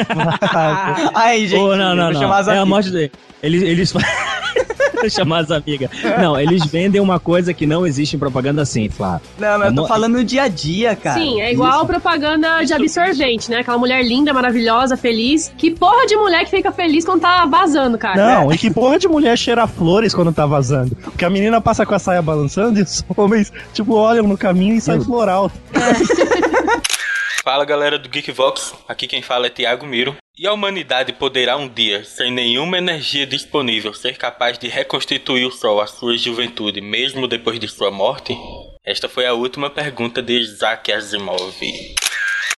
Ai. 0.54 1.10
Ai, 1.12 1.46
gente, 1.48 1.60
Ô, 1.60 1.76
não, 1.76 1.96
não, 1.96 2.12
não. 2.12 2.52
É 2.52 2.58
a 2.58 2.64
morte 2.64 2.90
dele. 2.90 3.10
Eles. 3.42 3.62
eles... 3.62 3.92
Chamar 5.10 5.40
as 5.40 5.50
amigas. 5.50 5.90
Não, 6.20 6.38
eles 6.38 6.64
vendem 6.66 7.00
uma 7.00 7.18
coisa 7.18 7.54
que 7.54 7.66
não 7.66 7.86
existe 7.86 8.16
em 8.16 8.18
propaganda 8.18 8.62
assim, 8.62 8.88
Flávio. 8.88 9.26
Não, 9.38 9.58
mas 9.58 9.68
eu 9.68 9.74
tô 9.74 9.82
mo- 9.82 9.88
falando 9.88 10.12
no 10.14 10.24
dia 10.24 10.42
a 10.44 10.48
dia, 10.48 10.94
cara. 10.96 11.18
Sim, 11.20 11.40
é 11.40 11.52
igual 11.52 11.86
propaganda 11.86 12.62
de 12.64 12.72
absorvente, 12.74 13.50
né? 13.50 13.58
Aquela 13.60 13.78
mulher 13.78 14.02
linda, 14.04 14.32
maravilhosa, 14.32 14.96
feliz. 14.96 15.52
Que 15.56 15.70
porra 15.70 16.06
de 16.06 16.16
mulher 16.16 16.44
que 16.44 16.50
fica 16.50 16.70
feliz 16.72 17.04
quando 17.04 17.20
tá 17.22 17.44
vazando, 17.46 17.96
cara? 17.98 18.16
Não, 18.16 18.52
e 18.52 18.58
que 18.58 18.70
porra 18.70 18.98
de 18.98 19.08
mulher 19.08 19.36
cheira 19.36 19.66
flores 19.66 20.14
quando 20.14 20.32
tá 20.32 20.46
vazando? 20.46 20.94
Porque 20.96 21.24
a 21.24 21.30
menina 21.30 21.60
passa 21.60 21.84
com 21.86 21.94
a 21.94 21.98
saia 21.98 22.22
balançando 22.22 22.78
e 22.78 22.82
os 22.82 23.04
homens, 23.16 23.52
tipo, 23.72 23.94
olham 23.94 24.26
no 24.26 24.36
caminho 24.36 24.74
e 24.76 24.80
sai 24.80 25.00
floral. 25.00 25.50
Fala 27.42 27.64
galera 27.64 27.98
do 27.98 28.08
Geekvox, 28.08 28.74
aqui 28.86 29.06
quem 29.06 29.22
fala 29.22 29.46
é 29.46 29.50
Thiago 29.50 29.86
Miro. 29.86 30.14
E 30.38 30.46
a 30.46 30.52
humanidade 30.52 31.12
poderá 31.12 31.56
um 31.56 31.68
dia, 31.68 32.04
sem 32.04 32.30
nenhuma 32.30 32.78
energia 32.78 33.26
disponível, 33.26 33.92
ser 33.92 34.16
capaz 34.16 34.58
de 34.58 34.68
reconstituir 34.68 35.44
o 35.44 35.50
Sol 35.50 35.80
à 35.80 35.86
sua 35.86 36.16
juventude, 36.16 36.80
mesmo 36.80 37.28
depois 37.28 37.58
de 37.58 37.68
sua 37.68 37.90
morte? 37.90 38.34
Esta 38.82 39.08
foi 39.08 39.26
a 39.26 39.34
última 39.34 39.68
pergunta 39.68 40.22
de 40.22 40.38
Isaac 40.38 40.92
Asimov. 40.92 41.52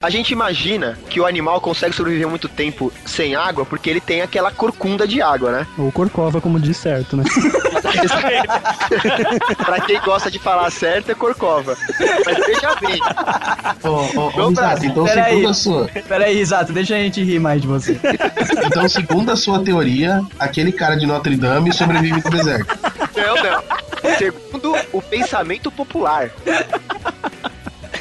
A 0.02 0.10
gente 0.10 0.32
imagina 0.32 0.98
que 1.08 1.20
o 1.20 1.26
animal 1.26 1.60
consegue 1.60 1.94
sobreviver 1.94 2.28
muito 2.28 2.48
tempo 2.48 2.92
sem 3.06 3.36
água 3.36 3.64
porque 3.64 3.88
ele 3.88 4.00
tem 4.00 4.20
aquela 4.20 4.50
corcunda 4.50 5.06
de 5.06 5.22
água, 5.22 5.52
né? 5.52 5.64
Ou 5.78 5.92
corcova, 5.92 6.40
como 6.40 6.58
diz 6.58 6.76
certo, 6.76 7.16
né? 7.16 7.22
pra 9.64 9.80
quem 9.80 10.00
gosta 10.00 10.28
de 10.28 10.40
falar 10.40 10.72
certo, 10.72 11.12
é 11.12 11.14
corcova. 11.14 11.76
Mas 12.26 12.46
veja 12.46 12.74
bem. 12.80 13.00
Ô, 13.84 13.90
ô, 14.18 14.42
ô, 14.42 14.48
Risato, 14.48 14.86
então 14.86 15.04
peraí. 15.04 15.30
segundo 15.30 15.48
a 15.48 15.54
sua. 15.54 15.88
Peraí, 16.08 16.40
exato, 16.40 16.72
deixa 16.72 16.96
a 16.96 16.98
gente 16.98 17.22
rir 17.22 17.38
mais 17.38 17.62
de 17.62 17.68
você. 17.68 17.96
Então, 18.66 18.88
segundo 18.88 19.30
a 19.30 19.36
sua 19.36 19.62
teoria, 19.62 20.20
aquele 20.36 20.72
cara 20.72 20.96
de 20.96 21.06
Notre 21.06 21.36
Dame 21.36 21.72
sobrevive 21.72 22.20
no 22.24 22.30
deserto. 22.30 22.76
Não, 23.16 23.36
não. 23.36 23.62
Segundo 24.18 24.74
o 24.92 25.00
pensamento 25.00 25.70
popular. 25.70 26.28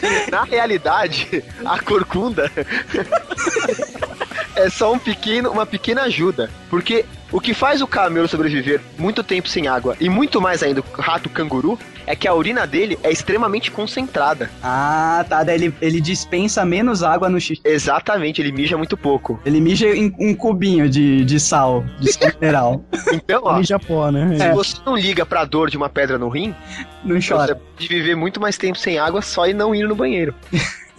Na 0.31 0.43
realidade, 0.43 1.43
a 1.65 1.79
corcunda 1.79 2.51
é 4.55 4.69
só 4.69 4.93
um 4.93 4.99
pequeno, 4.99 5.51
uma 5.51 5.65
pequena 5.65 6.03
ajuda. 6.03 6.49
Porque 6.69 7.05
o 7.31 7.39
que 7.39 7.53
faz 7.53 7.81
o 7.81 7.87
camelo 7.87 8.27
sobreviver 8.27 8.81
muito 8.97 9.23
tempo 9.23 9.47
sem 9.47 9.67
água 9.67 9.95
e 9.99 10.09
muito 10.09 10.41
mais 10.41 10.61
ainda 10.63 10.81
o 10.81 11.01
rato 11.01 11.29
canguru 11.29 11.77
é 12.05 12.15
que 12.15 12.27
a 12.27 12.33
urina 12.33 12.65
dele 12.65 12.97
é 13.03 13.11
extremamente 13.11 13.69
concentrada. 13.71 14.49
Ah, 14.61 15.23
tá. 15.29 15.43
Daí 15.43 15.55
ele, 15.55 15.75
ele 15.81 16.01
dispensa 16.01 16.65
menos 16.65 17.03
água 17.03 17.29
no 17.29 17.39
xixi. 17.39 17.61
Exatamente, 17.63 18.41
ele 18.41 18.51
mija 18.51 18.75
muito 18.75 18.97
pouco. 18.97 19.39
Ele 19.45 19.61
mija 19.61 19.87
em 19.87 20.13
um 20.19 20.33
cubinho 20.35 20.89
de, 20.89 21.23
de 21.23 21.39
sal, 21.39 21.85
de 21.99 22.11
sal 22.11 22.31
mineral. 22.41 22.83
Então, 23.13 23.41
ó, 23.45 23.57
Mija 23.59 23.79
pó, 23.79 24.09
né? 24.11 24.35
se 24.37 24.51
você 24.51 24.77
não 24.85 24.97
liga 24.97 25.25
pra 25.25 25.45
dor 25.45 25.69
de 25.69 25.77
uma 25.77 25.89
pedra 25.89 26.17
no 26.17 26.27
rim, 26.27 26.55
Não 27.05 27.19
chora. 27.21 27.47
você 27.47 27.55
pode 27.55 27.87
viver 27.87 28.15
muito 28.15 28.41
mais 28.41 28.57
tempo 28.57 28.77
sem 28.77 28.97
água 28.97 29.21
só 29.21 29.47
e 29.47 29.53
não 29.53 29.73
ir 29.75 29.87
no 29.87 29.95
banheiro. 29.95 30.33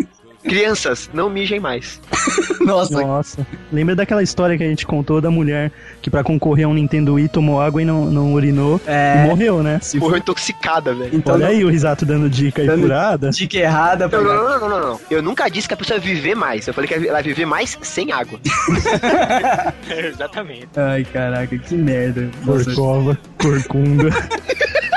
Crianças, 0.43 1.09
não 1.15 1.31
mijem 1.31 1.61
mais. 1.61 2.01
Nossa. 2.61 3.01
Nossa. 3.01 3.47
Lembra 3.73 3.95
daquela 3.95 4.23
história 4.23 4.57
que 4.59 4.65
a 4.65 4.69
gente 4.69 4.87
contou 4.87 5.21
da 5.21 5.31
mulher 5.31 5.71
que 6.01 6.11
pra 6.11 6.23
concorrer 6.25 6.67
a 6.67 6.69
um 6.69 6.75
Nintendo 6.75 7.15
Wii 7.15 7.29
tomou 7.29 7.61
água 7.61 7.81
e 7.81 7.85
não, 7.85 8.07
não 8.07 8.33
urinou 8.33 8.81
É. 8.87 9.25
e 9.25 9.29
morreu, 9.29 9.63
né? 9.63 9.81
Morreu 9.95 10.19
intoxicada, 10.19 10.95
velho. 10.95 11.11
Então, 11.15 11.35
Olha 11.35 11.47
aí 11.49 11.65
o 11.65 11.69
Risato 11.69 12.05
dando 12.05 12.29
dica 12.29 12.61
aí 12.63 12.67
Dando 12.69 12.83
furada. 12.83 13.31
dica 13.31 13.57
errada. 13.57 14.05
Não, 14.05 14.11
pra- 14.11 14.21
não, 14.21 14.35
não, 14.35 14.61
não, 14.61 14.69
não, 14.69 14.81
não. 14.93 15.01
Eu 15.11 15.23
nunca 15.23 15.49
disse 15.49 15.67
que 15.69 15.75
a 15.75 15.77
pessoa 15.77 15.97
ia 15.97 16.03
viver 16.03 16.35
mais. 16.35 16.67
Eu 16.67 16.75
falei 16.75 16.89
que 16.89 16.95
ela 16.95 17.13
vai 17.13 17.23
viver 17.23 17.47
mais 17.47 17.79
sem 17.83 18.13
água. 18.13 18.39
Exatamente. 19.89 20.69
Ai, 20.77 21.05
caraca, 21.05 21.57
que 21.59 21.75
merda. 21.75 22.29
Corcova, 22.45 23.19
corcunda. 23.41 24.11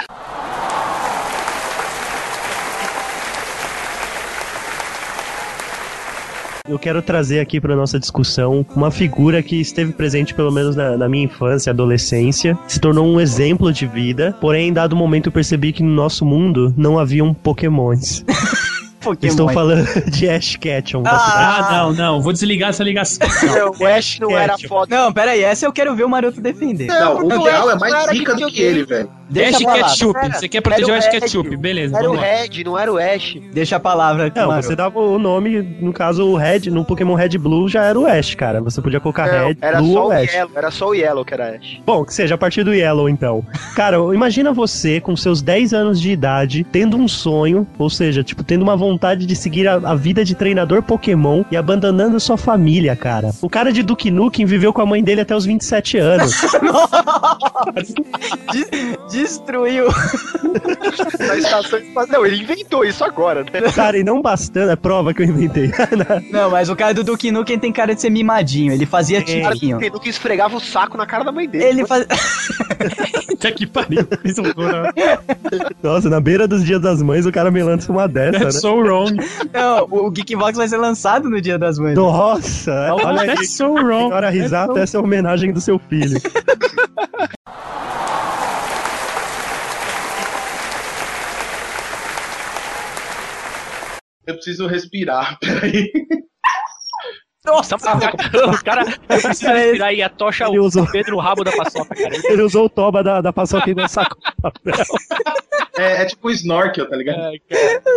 Eu 6.68 6.80
quero 6.80 7.00
trazer 7.00 7.40
aqui 7.40 7.62
para 7.62 7.76
nossa 7.76 8.00
discussão 8.00 8.66
uma 8.76 8.90
figura 8.90 9.44
que 9.44 9.62
esteve 9.62 9.94
presente 9.94 10.34
pelo 10.34 10.52
menos 10.52 10.76
na, 10.76 10.98
na 10.98 11.08
minha 11.08 11.26
infância, 11.26 11.70
adolescência, 11.70 12.58
se 12.68 12.80
tornou 12.80 13.06
um 13.06 13.22
exemplo 13.22 13.72
de 13.72 13.86
vida, 13.86 14.36
porém 14.42 14.70
em 14.70 14.74
dado 14.74 14.96
momento 14.96 15.28
eu 15.28 15.32
percebi 15.32 15.72
que 15.72 15.84
no 15.84 15.92
nosso 15.92 16.26
mundo 16.26 16.74
não 16.76 16.98
haviam 16.98 17.36
pokémons. 17.36 18.26
Pokémon. 19.06 19.32
Estou 19.32 19.50
falando 19.50 19.86
de 20.12 20.30
Ash 20.30 20.56
Ketchum. 20.58 21.02
da 21.04 21.12
Ah, 21.12 21.68
não, 21.72 21.94
não. 21.94 22.22
Vou 22.22 22.34
desligar 22.34 22.70
essa 22.70 22.84
ligação. 22.84 23.28
o 23.80 23.86
Ash 23.86 24.20
não 24.20 24.38
era 24.38 24.58
foda. 24.58 24.96
Não, 24.96 25.14
pera 25.14 25.32
aí, 25.32 25.44
essa 25.44 25.66
eu 25.66 25.72
quero 25.72 25.96
ver 25.96 26.04
o 26.04 26.10
Maroto 26.10 26.42
defender. 26.42 26.88
Não, 26.88 27.18
o 27.20 27.28
não 27.28 27.44
Gal 27.44 27.70
é- 27.70 27.74
é 27.74 27.76
mais 27.78 28.10
rica 28.12 28.36
do 28.36 28.48
que 28.48 28.62
ele, 28.62 28.84
velho. 28.84 29.10
Deixa 29.28 29.58
Ash. 29.58 29.94
Ketchup. 29.98 30.14
Pera, 30.20 30.34
Você 30.36 30.48
quer 30.48 30.62
proteger 30.62 30.94
o 30.94 30.98
Ash 30.98 31.08
o. 31.08 31.10
Ketchup. 31.12 31.58
Beleza, 31.58 31.96
Era 31.98 32.04
o 32.06 32.14
vamos 32.16 32.22
lá. 32.22 32.28
Red, 32.28 32.64
não 32.64 32.78
era 32.78 32.94
o 32.94 32.98
Ash. 32.98 33.38
Deixa 33.54 33.76
a 33.78 33.80
palavra 33.80 34.28
aqui, 34.28 34.40
Não, 34.40 34.48
Maroto. 34.50 34.68
você 34.68 34.76
dava 34.76 35.00
o 35.00 35.18
nome, 35.18 35.62
no 35.82 35.92
caso 35.92 36.26
o 36.26 36.36
Red, 36.36 36.70
no 36.70 36.86
Pokémon 36.86 37.16
Red 37.16 37.38
Blue 37.40 37.68
já 37.68 37.84
era 37.86 38.00
o 38.00 38.06
Ash, 38.06 38.36
cara. 38.36 38.62
Você 38.62 38.82
podia 38.82 39.00
colocar 39.00 39.26
Não, 39.32 39.48
Red, 39.48 39.58
era 39.62 39.80
Blue 39.80 39.94
só 39.94 40.04
ou 40.04 40.10
o 40.10 40.12
Ash. 40.12 40.34
Yellow, 40.34 40.52
era 40.56 40.72
só 40.72 40.88
o 40.90 40.94
Yellow 40.94 41.26
que 41.26 41.34
era 41.34 41.56
Ash. 41.56 41.80
Bom, 41.86 42.06
que 42.06 42.14
seja 42.14 42.36
a 42.36 42.38
partir 42.38 42.64
do 42.64 42.74
Yellow, 42.74 43.10
então. 43.10 43.44
Cara, 43.76 43.98
imagina 44.14 44.54
você 44.54 45.00
com 45.02 45.16
seus 45.16 45.42
10 45.42 45.74
anos 45.74 46.00
de 46.00 46.12
idade, 46.12 46.64
tendo 46.72 46.96
um 46.96 47.08
sonho, 47.08 47.68
ou 47.80 47.90
seja, 47.90 48.24
tipo, 48.24 48.44
tendo 48.44 48.62
uma 48.62 48.76
vontade 48.78 48.95
de 49.26 49.36
seguir 49.36 49.68
a, 49.68 49.76
a 49.76 49.96
vida 49.96 50.24
de 50.24 50.34
treinador 50.36 50.82
Pokémon 50.82 51.44
e 51.52 51.58
abandonando 51.58 52.20
sua 52.20 52.38
família, 52.38 52.96
cara. 52.96 53.32
O 53.42 53.50
cara 53.50 53.72
de 53.72 53.84
Duke 53.84 54.10
Nukem 54.10 54.46
viveu 54.46 54.72
com 54.74 54.82
a 54.82 54.86
mãe 54.86 55.04
dele 55.04 55.22
até 55.22 55.36
os 55.36 55.46
27 55.46 55.98
anos. 55.98 56.34
De- 58.52 58.96
Destruiu. 59.10 59.88
Na 61.20 61.36
estação 61.38 61.80
espacial. 61.80 62.08
Não, 62.08 62.26
ele 62.26 62.42
inventou 62.42 62.84
isso 62.84 63.04
agora, 63.04 63.44
né? 63.44 63.62
cara, 63.74 63.98
e 63.98 64.04
não 64.04 64.22
bastando, 64.22 64.72
é 64.72 64.76
prova 64.76 65.14
que 65.14 65.22
eu 65.22 65.26
inventei. 65.26 65.72
Não, 66.32 66.50
mas 66.50 66.70
o 66.70 66.76
cara 66.76 66.94
do 66.94 67.04
Duke 67.04 67.32
Nukem 67.32 67.60
tem 67.60 67.72
cara 67.72 67.94
de 67.94 68.02
ser 68.02 68.10
mimadinho. 68.10 68.74
Ele 68.74 68.86
fazia 68.86 69.22
tiquinho. 69.22 69.80
Ele 69.80 69.90
nunca 69.90 70.10
esfregava 70.10 70.56
o 70.56 70.60
saco 70.60 70.98
na 70.98 71.06
cara 71.06 71.24
da 71.24 71.32
mãe 71.32 71.48
dele. 71.48 71.64
Ele 71.66 71.86
faz... 71.88 72.06
Puta 73.28 73.52
que 73.52 73.66
pariu. 73.68 74.08
Isso 74.24 74.42
Nossa, 75.84 76.10
na 76.10 76.20
beira 76.20 76.48
dos 76.48 76.64
dias 76.64 76.82
das 76.82 77.02
mães, 77.02 77.26
o 77.26 77.32
cara 77.32 77.52
me 77.52 77.62
lança 77.64 77.92
uma 77.92 78.08
dessa, 78.08 78.32
né? 78.32 78.40
That's 78.40 78.62
so 78.62 78.80
wrong. 78.86 79.18
Não, 79.54 79.88
o 79.90 80.12
Geekbox 80.12 80.58
vai 80.58 80.68
ser 80.68 80.78
lançado 80.78 81.30
no 81.30 81.42
Dia 81.42 81.58
das 81.58 81.78
Mães. 81.80 81.96
Nossa, 81.96 82.94
olha 82.94 83.22
aí. 83.22 83.28
That's 83.28 83.56
so 83.56 83.74
wrong. 83.74 84.06
Agora 84.08 84.28
a 84.28 84.30
risada, 84.32 84.80
essa 84.80 84.98
é 84.98 85.00
a 85.00 85.04
homenagem 85.04 85.52
do 85.54 85.62
seu 85.62 85.80
filho. 85.80 86.20
Eu 94.28 94.34
preciso 94.36 94.68
respirar, 94.68 95.38
peraí. 95.40 95.92
Nossa, 97.46 97.76
o 97.76 98.64
cara 98.64 98.82
eu 99.08 99.22
preciso 99.22 99.52
respirar 99.52 99.94
e 99.94 100.02
a 100.02 100.10
tocha 100.10 100.46
Ele 100.48 100.58
o 100.60 100.64
usou- 100.64 100.88
Pedro 100.92 101.18
o 101.18 101.20
rabo 101.20 101.44
da 101.44 101.52
paçoca, 101.52 101.94
cara. 101.94 102.16
Ele 102.24 102.42
usou 102.42 102.66
o 102.66 102.70
toba 102.70 103.04
da, 103.04 103.22
da 103.22 103.32
paçoca 103.32 103.70
e 103.70 103.76
não 103.76 103.88
sacou 103.88 104.18
o 104.18 104.42
papel. 104.42 104.74
É, 105.78 106.02
é 106.02 106.06
tipo 106.06 106.28
um 106.28 106.32
snorkel, 106.32 106.90
tá 106.90 106.96
ligado? 106.96 107.38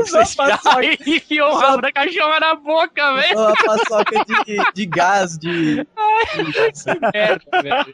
Vocês 0.00 0.36
aí 0.66 0.98
enfiou 1.06 1.50
o 1.50 1.56
rabo 1.56 1.82
da 1.82 1.92
cachorra 1.92 2.40
na 2.40 2.54
boca, 2.56 3.14
velho. 3.14 3.38
Uma 3.38 3.54
paçoca 3.54 4.24
de, 4.24 4.72
de 4.74 4.86
gás, 4.86 5.38
de. 5.38 5.86
Que 5.86 7.00
merda, 7.12 7.62
velho. 7.62 7.92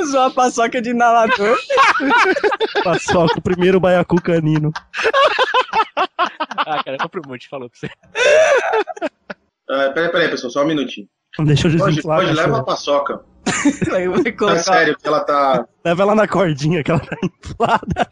Usou 0.00 0.20
a 0.22 0.30
paçoca 0.30 0.80
de 0.82 0.90
inalador. 0.90 1.58
Paçoca, 2.84 3.38
o 3.38 3.42
primeiro 3.42 3.80
baiacu 3.80 4.20
canino. 4.20 4.70
Ah, 5.96 6.82
cara, 6.84 6.98
compra 6.98 7.20
um 7.24 7.30
monte, 7.30 7.48
falou 7.48 7.70
pra 7.70 7.78
você. 7.78 7.90
Ah, 9.68 9.90
peraí, 9.94 10.10
peraí, 10.10 10.28
pessoal, 10.28 10.50
só 10.50 10.62
um 10.62 10.66
minutinho. 10.66 11.08
Deixa 11.44 11.66
eu 11.68 11.72
Hoje, 11.72 11.84
desinflar. 11.86 12.20
hoje 12.20 12.30
a 12.30 12.34
leva 12.34 12.58
a 12.58 12.64
paçoca. 12.64 13.24
Vai, 13.90 14.08
vai 14.08 14.20
É 14.26 14.32
colocar. 14.32 14.58
sério, 14.62 14.96
que 14.98 15.06
ela 15.06 15.20
tá. 15.20 15.66
Leva 15.84 16.02
ela 16.02 16.14
na 16.14 16.28
cordinha 16.28 16.82
que 16.82 16.90
ela 16.90 17.00
tá 17.00 17.16
inflada. 17.22 18.08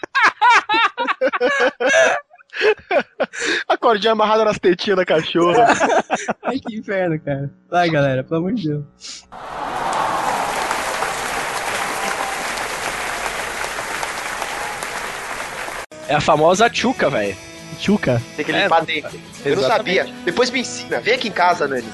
A 3.69 3.77
cordinha 3.77 4.12
amarrada 4.12 4.45
nas 4.45 4.59
tetinhas 4.59 4.99
da 4.99 5.05
cachorra. 5.05 5.67
Ai, 6.45 6.59
que 6.59 6.77
inferno, 6.77 7.19
cara. 7.21 7.51
Vai, 7.71 7.89
galera, 7.91 8.23
pelo 8.25 8.41
amor 8.41 8.55
de 8.55 8.69
Deus. 8.69 8.85
É 16.09 16.15
a 16.15 16.21
famosa 16.21 16.69
tchuca, 16.69 17.09
velho. 17.09 17.37
Tchuca? 17.81 18.20
Tem 18.36 18.44
que 18.44 18.52
É, 18.52 18.62
limpar 18.65 18.85
dentro. 18.85 19.11
Eu 19.44 19.57
não 19.57 19.62
sabia. 19.62 20.07
Depois 20.24 20.51
me 20.51 20.61
ensina. 20.61 21.01
Vem 21.01 21.15
aqui 21.15 21.28
em 21.28 21.32
casa, 21.32 21.66
Nani. 21.66 21.85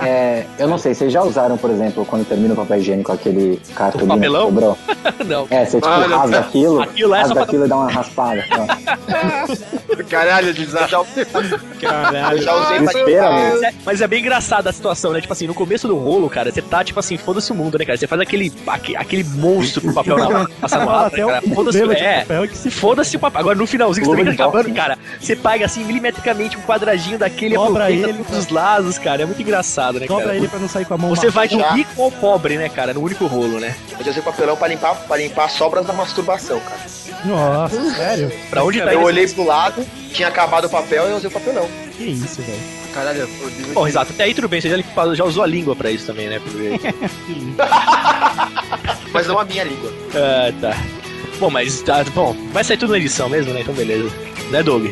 É, 0.00 0.06
é, 0.08 0.46
eu 0.58 0.66
não 0.66 0.76
sei, 0.76 0.92
vocês 0.94 1.12
já 1.12 1.22
usaram, 1.22 1.56
por 1.56 1.70
exemplo, 1.70 2.04
quando 2.04 2.26
termina 2.26 2.52
o 2.54 2.56
papel 2.56 2.78
higiênico, 2.78 3.12
aquele 3.12 3.60
cartolina 3.76 4.14
que 4.14 4.20
papelão? 4.20 4.46
sobrou? 4.46 4.78
Não. 5.26 5.46
É, 5.50 5.64
você 5.64 5.80
tipo 5.80 5.88
Olha, 5.88 6.16
rasga 6.16 6.40
aquilo, 6.40 6.82
aquilo 6.82 7.14
é 7.14 7.18
rasga 7.18 7.34
pra- 7.34 7.44
aquilo 7.44 7.64
e 7.64 7.68
dá 7.68 7.76
uma 7.76 7.90
raspada. 7.90 8.44
Caralho, 10.08 10.52
de 10.52 10.64
já, 10.66 10.86
Caralho. 11.80 12.42
já 12.42 12.54
usei 12.54 12.78
pra 12.78 12.86
Desespera, 12.92 13.32
meu. 13.32 13.52
Mas 13.52 13.62
é, 13.62 13.72
mas 13.84 14.00
é 14.00 14.06
bem 14.06 14.20
engraçada 14.20 14.70
a 14.70 14.72
situação, 14.72 15.12
né? 15.12 15.20
Tipo 15.20 15.32
assim, 15.32 15.46
no 15.46 15.54
começo 15.54 15.86
do 15.86 15.96
rolo, 15.96 16.28
cara, 16.28 16.50
você 16.50 16.62
tá, 16.62 16.82
tipo 16.82 16.98
assim, 16.98 17.16
foda-se 17.16 17.52
o 17.52 17.54
mundo, 17.54 17.78
né, 17.78 17.84
cara? 17.84 17.96
Você 17.98 18.06
faz 18.06 18.20
aquele, 18.20 18.52
aque- 18.66 18.96
aquele 18.96 19.24
monstro 19.24 19.80
do 19.86 19.92
papel 19.94 20.16
na 20.18 20.28
né, 20.28 20.46
cara? 20.56 21.40
o 21.44 21.54
Foda-se, 21.54 21.78
problema 21.78 21.94
de 21.94 22.02
é. 22.04 22.20
papel 22.20 22.48
que 22.48 22.58
se 22.58 22.70
Foda-se 22.70 23.16
o 23.16 23.20
papel. 23.20 23.40
Agora 23.40 23.56
no 23.56 23.66
finalzinho, 23.66 24.06
você 24.06 24.24
tá 24.24 24.30
acabando. 24.32 24.71
Cara, 24.72 24.98
você 25.20 25.36
pega 25.36 25.66
assim, 25.66 25.84
milimetricamente, 25.84 26.56
um 26.56 26.62
quadradinho 26.62 27.18
daquele, 27.18 27.54
Dobra 27.54 27.90
ele, 27.90 28.12
todos 28.12 28.38
os 28.38 28.48
lados, 28.48 28.98
cara. 28.98 29.22
É 29.22 29.26
muito 29.26 29.40
engraçado, 29.40 30.00
né, 30.00 30.06
Dobra 30.06 30.26
cara? 30.26 30.36
ele 30.36 30.48
pra 30.48 30.58
não 30.58 30.68
sair 30.68 30.84
com 30.84 30.94
a 30.94 30.98
mão 30.98 31.10
Você 31.10 31.30
vai 31.30 31.48
Já. 31.48 31.72
rico 31.72 32.02
ao 32.02 32.10
pobre, 32.10 32.56
né, 32.56 32.68
cara? 32.68 32.94
No 32.94 33.02
único 33.02 33.26
rolo, 33.26 33.58
né? 33.60 33.74
Eu 33.98 34.04
já 34.04 34.10
usei 34.10 34.22
papelão 34.22 34.56
pra 34.56 34.68
limpar, 34.68 34.94
pra 34.94 35.16
limpar 35.16 35.48
sobras 35.48 35.86
da 35.86 35.92
masturbação, 35.92 36.60
cara. 36.60 36.80
Nossa, 37.24 37.94
sério? 37.94 38.32
Pra 38.50 38.64
onde 38.64 38.80
tá 38.80 38.92
Eu 38.92 39.02
olhei 39.02 39.28
pro 39.28 39.44
lado, 39.44 39.86
tinha 40.12 40.28
acabado 40.28 40.64
o 40.64 40.70
papel 40.70 41.06
e 41.06 41.10
eu 41.10 41.16
usei 41.16 41.28
o 41.28 41.32
papelão. 41.32 41.68
Que 41.96 42.04
isso, 42.04 42.42
velho. 42.42 42.82
Caralho, 42.92 43.28
Bom, 43.72 43.88
exato. 43.88 44.12
Até 44.12 44.24
aí 44.24 44.34
tudo 44.34 44.48
bem, 44.48 44.60
você 44.60 44.68
já, 44.68 44.76
já 45.14 45.24
usou 45.24 45.42
a 45.42 45.46
língua 45.46 45.74
pra 45.74 45.90
isso 45.90 46.06
também, 46.06 46.28
né? 46.28 46.40
Mas 49.12 49.26
não 49.26 49.38
a 49.38 49.44
minha 49.44 49.64
língua. 49.64 49.92
Ah, 50.14 50.52
tá. 50.60 50.76
Bom, 51.38 51.50
mas 51.50 51.82
tá 51.82 52.04
bom. 52.14 52.36
Vai 52.52 52.62
sair 52.62 52.76
tudo 52.76 52.92
na 52.92 52.98
edição 52.98 53.28
mesmo, 53.28 53.52
né? 53.52 53.62
Então 53.62 53.74
beleza. 53.74 54.08
Né, 54.50 54.62
Doug? 54.62 54.88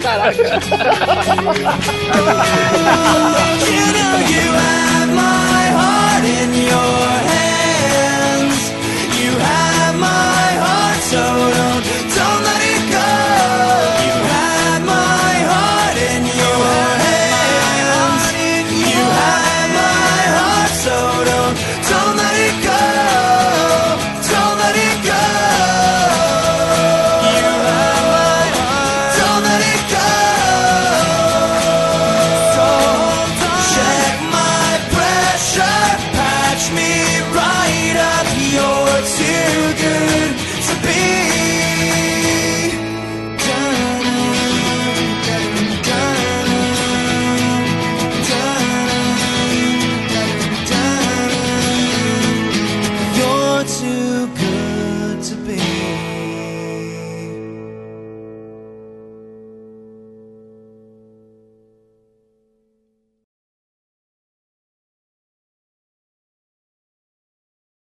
Caraca. 0.00 0.44
You 4.30 4.52
have 4.52 5.10
my 5.14 5.64
heart 5.78 6.24
in 6.24 6.50
your 6.54 7.08
hands. 7.32 8.60
You 9.20 9.32
have 9.38 9.94
my 9.98 10.48
heart, 10.64 11.00
so 11.10 11.22
don't, 11.56 11.84
don't 12.16 12.42
let 12.44 12.60
it 12.62 12.69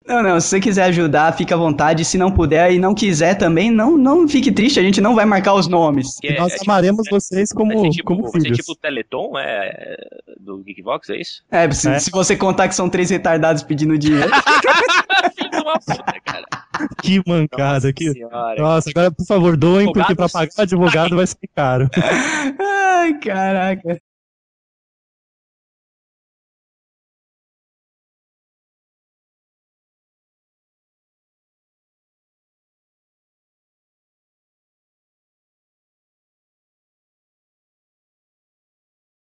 Não, 0.08 0.22
não, 0.22 0.40
se 0.40 0.48
você 0.48 0.58
quiser 0.60 0.84
ajudar, 0.84 1.32
fica 1.36 1.54
à 1.54 1.58
vontade. 1.58 2.02
Se 2.04 2.16
não 2.16 2.30
puder 2.32 2.72
e 2.72 2.78
não 2.78 2.94
quiser 2.94 3.34
também, 3.34 3.70
não, 3.70 3.98
não 3.98 4.26
fique 4.26 4.50
triste, 4.50 4.80
a 4.80 4.82
gente 4.82 5.00
não 5.02 5.14
vai 5.14 5.26
marcar 5.26 5.52
os 5.54 5.68
nomes. 5.68 6.16
É, 6.24 6.38
Nós 6.38 6.54
é 6.54 6.56
tipo- 6.58 6.70
amaremos 6.70 7.04
vocês 7.10 7.52
como, 7.52 7.74
Vai 7.74 7.78
ser 7.84 7.90
tipo, 7.90 8.04
como 8.06 8.22
vai 8.22 8.32
ser 8.32 8.40
filhos. 8.40 8.56
tipo 8.58 8.72
o 8.72 8.76
Teleton 8.76 9.32
é, 9.38 9.96
do 10.40 10.62
Geekvox, 10.64 11.10
é 11.10 11.16
isso? 11.20 11.42
É, 11.50 11.70
se, 11.70 12.00
se 12.00 12.10
você 12.10 12.34
contar 12.36 12.68
que 12.68 12.74
são 12.74 12.88
três 12.88 13.10
retardados 13.10 13.62
pedindo 13.62 13.98
dinheiro. 13.98 14.30
Puta. 15.68 16.02
Que 17.02 17.20
mancada. 17.26 17.92
Que... 17.92 18.12
Senhora. 18.12 18.60
Nossa, 18.60 18.90
agora 18.90 19.10
por 19.10 19.26
favor, 19.26 19.56
doem, 19.56 19.92
porque 19.92 20.14
pra 20.14 20.28
pagar 20.28 20.50
advogado 20.58 21.16
vai 21.16 21.26
ser 21.26 21.36
caro. 21.54 21.88
Ai, 22.58 23.14
caraca. 23.18 24.00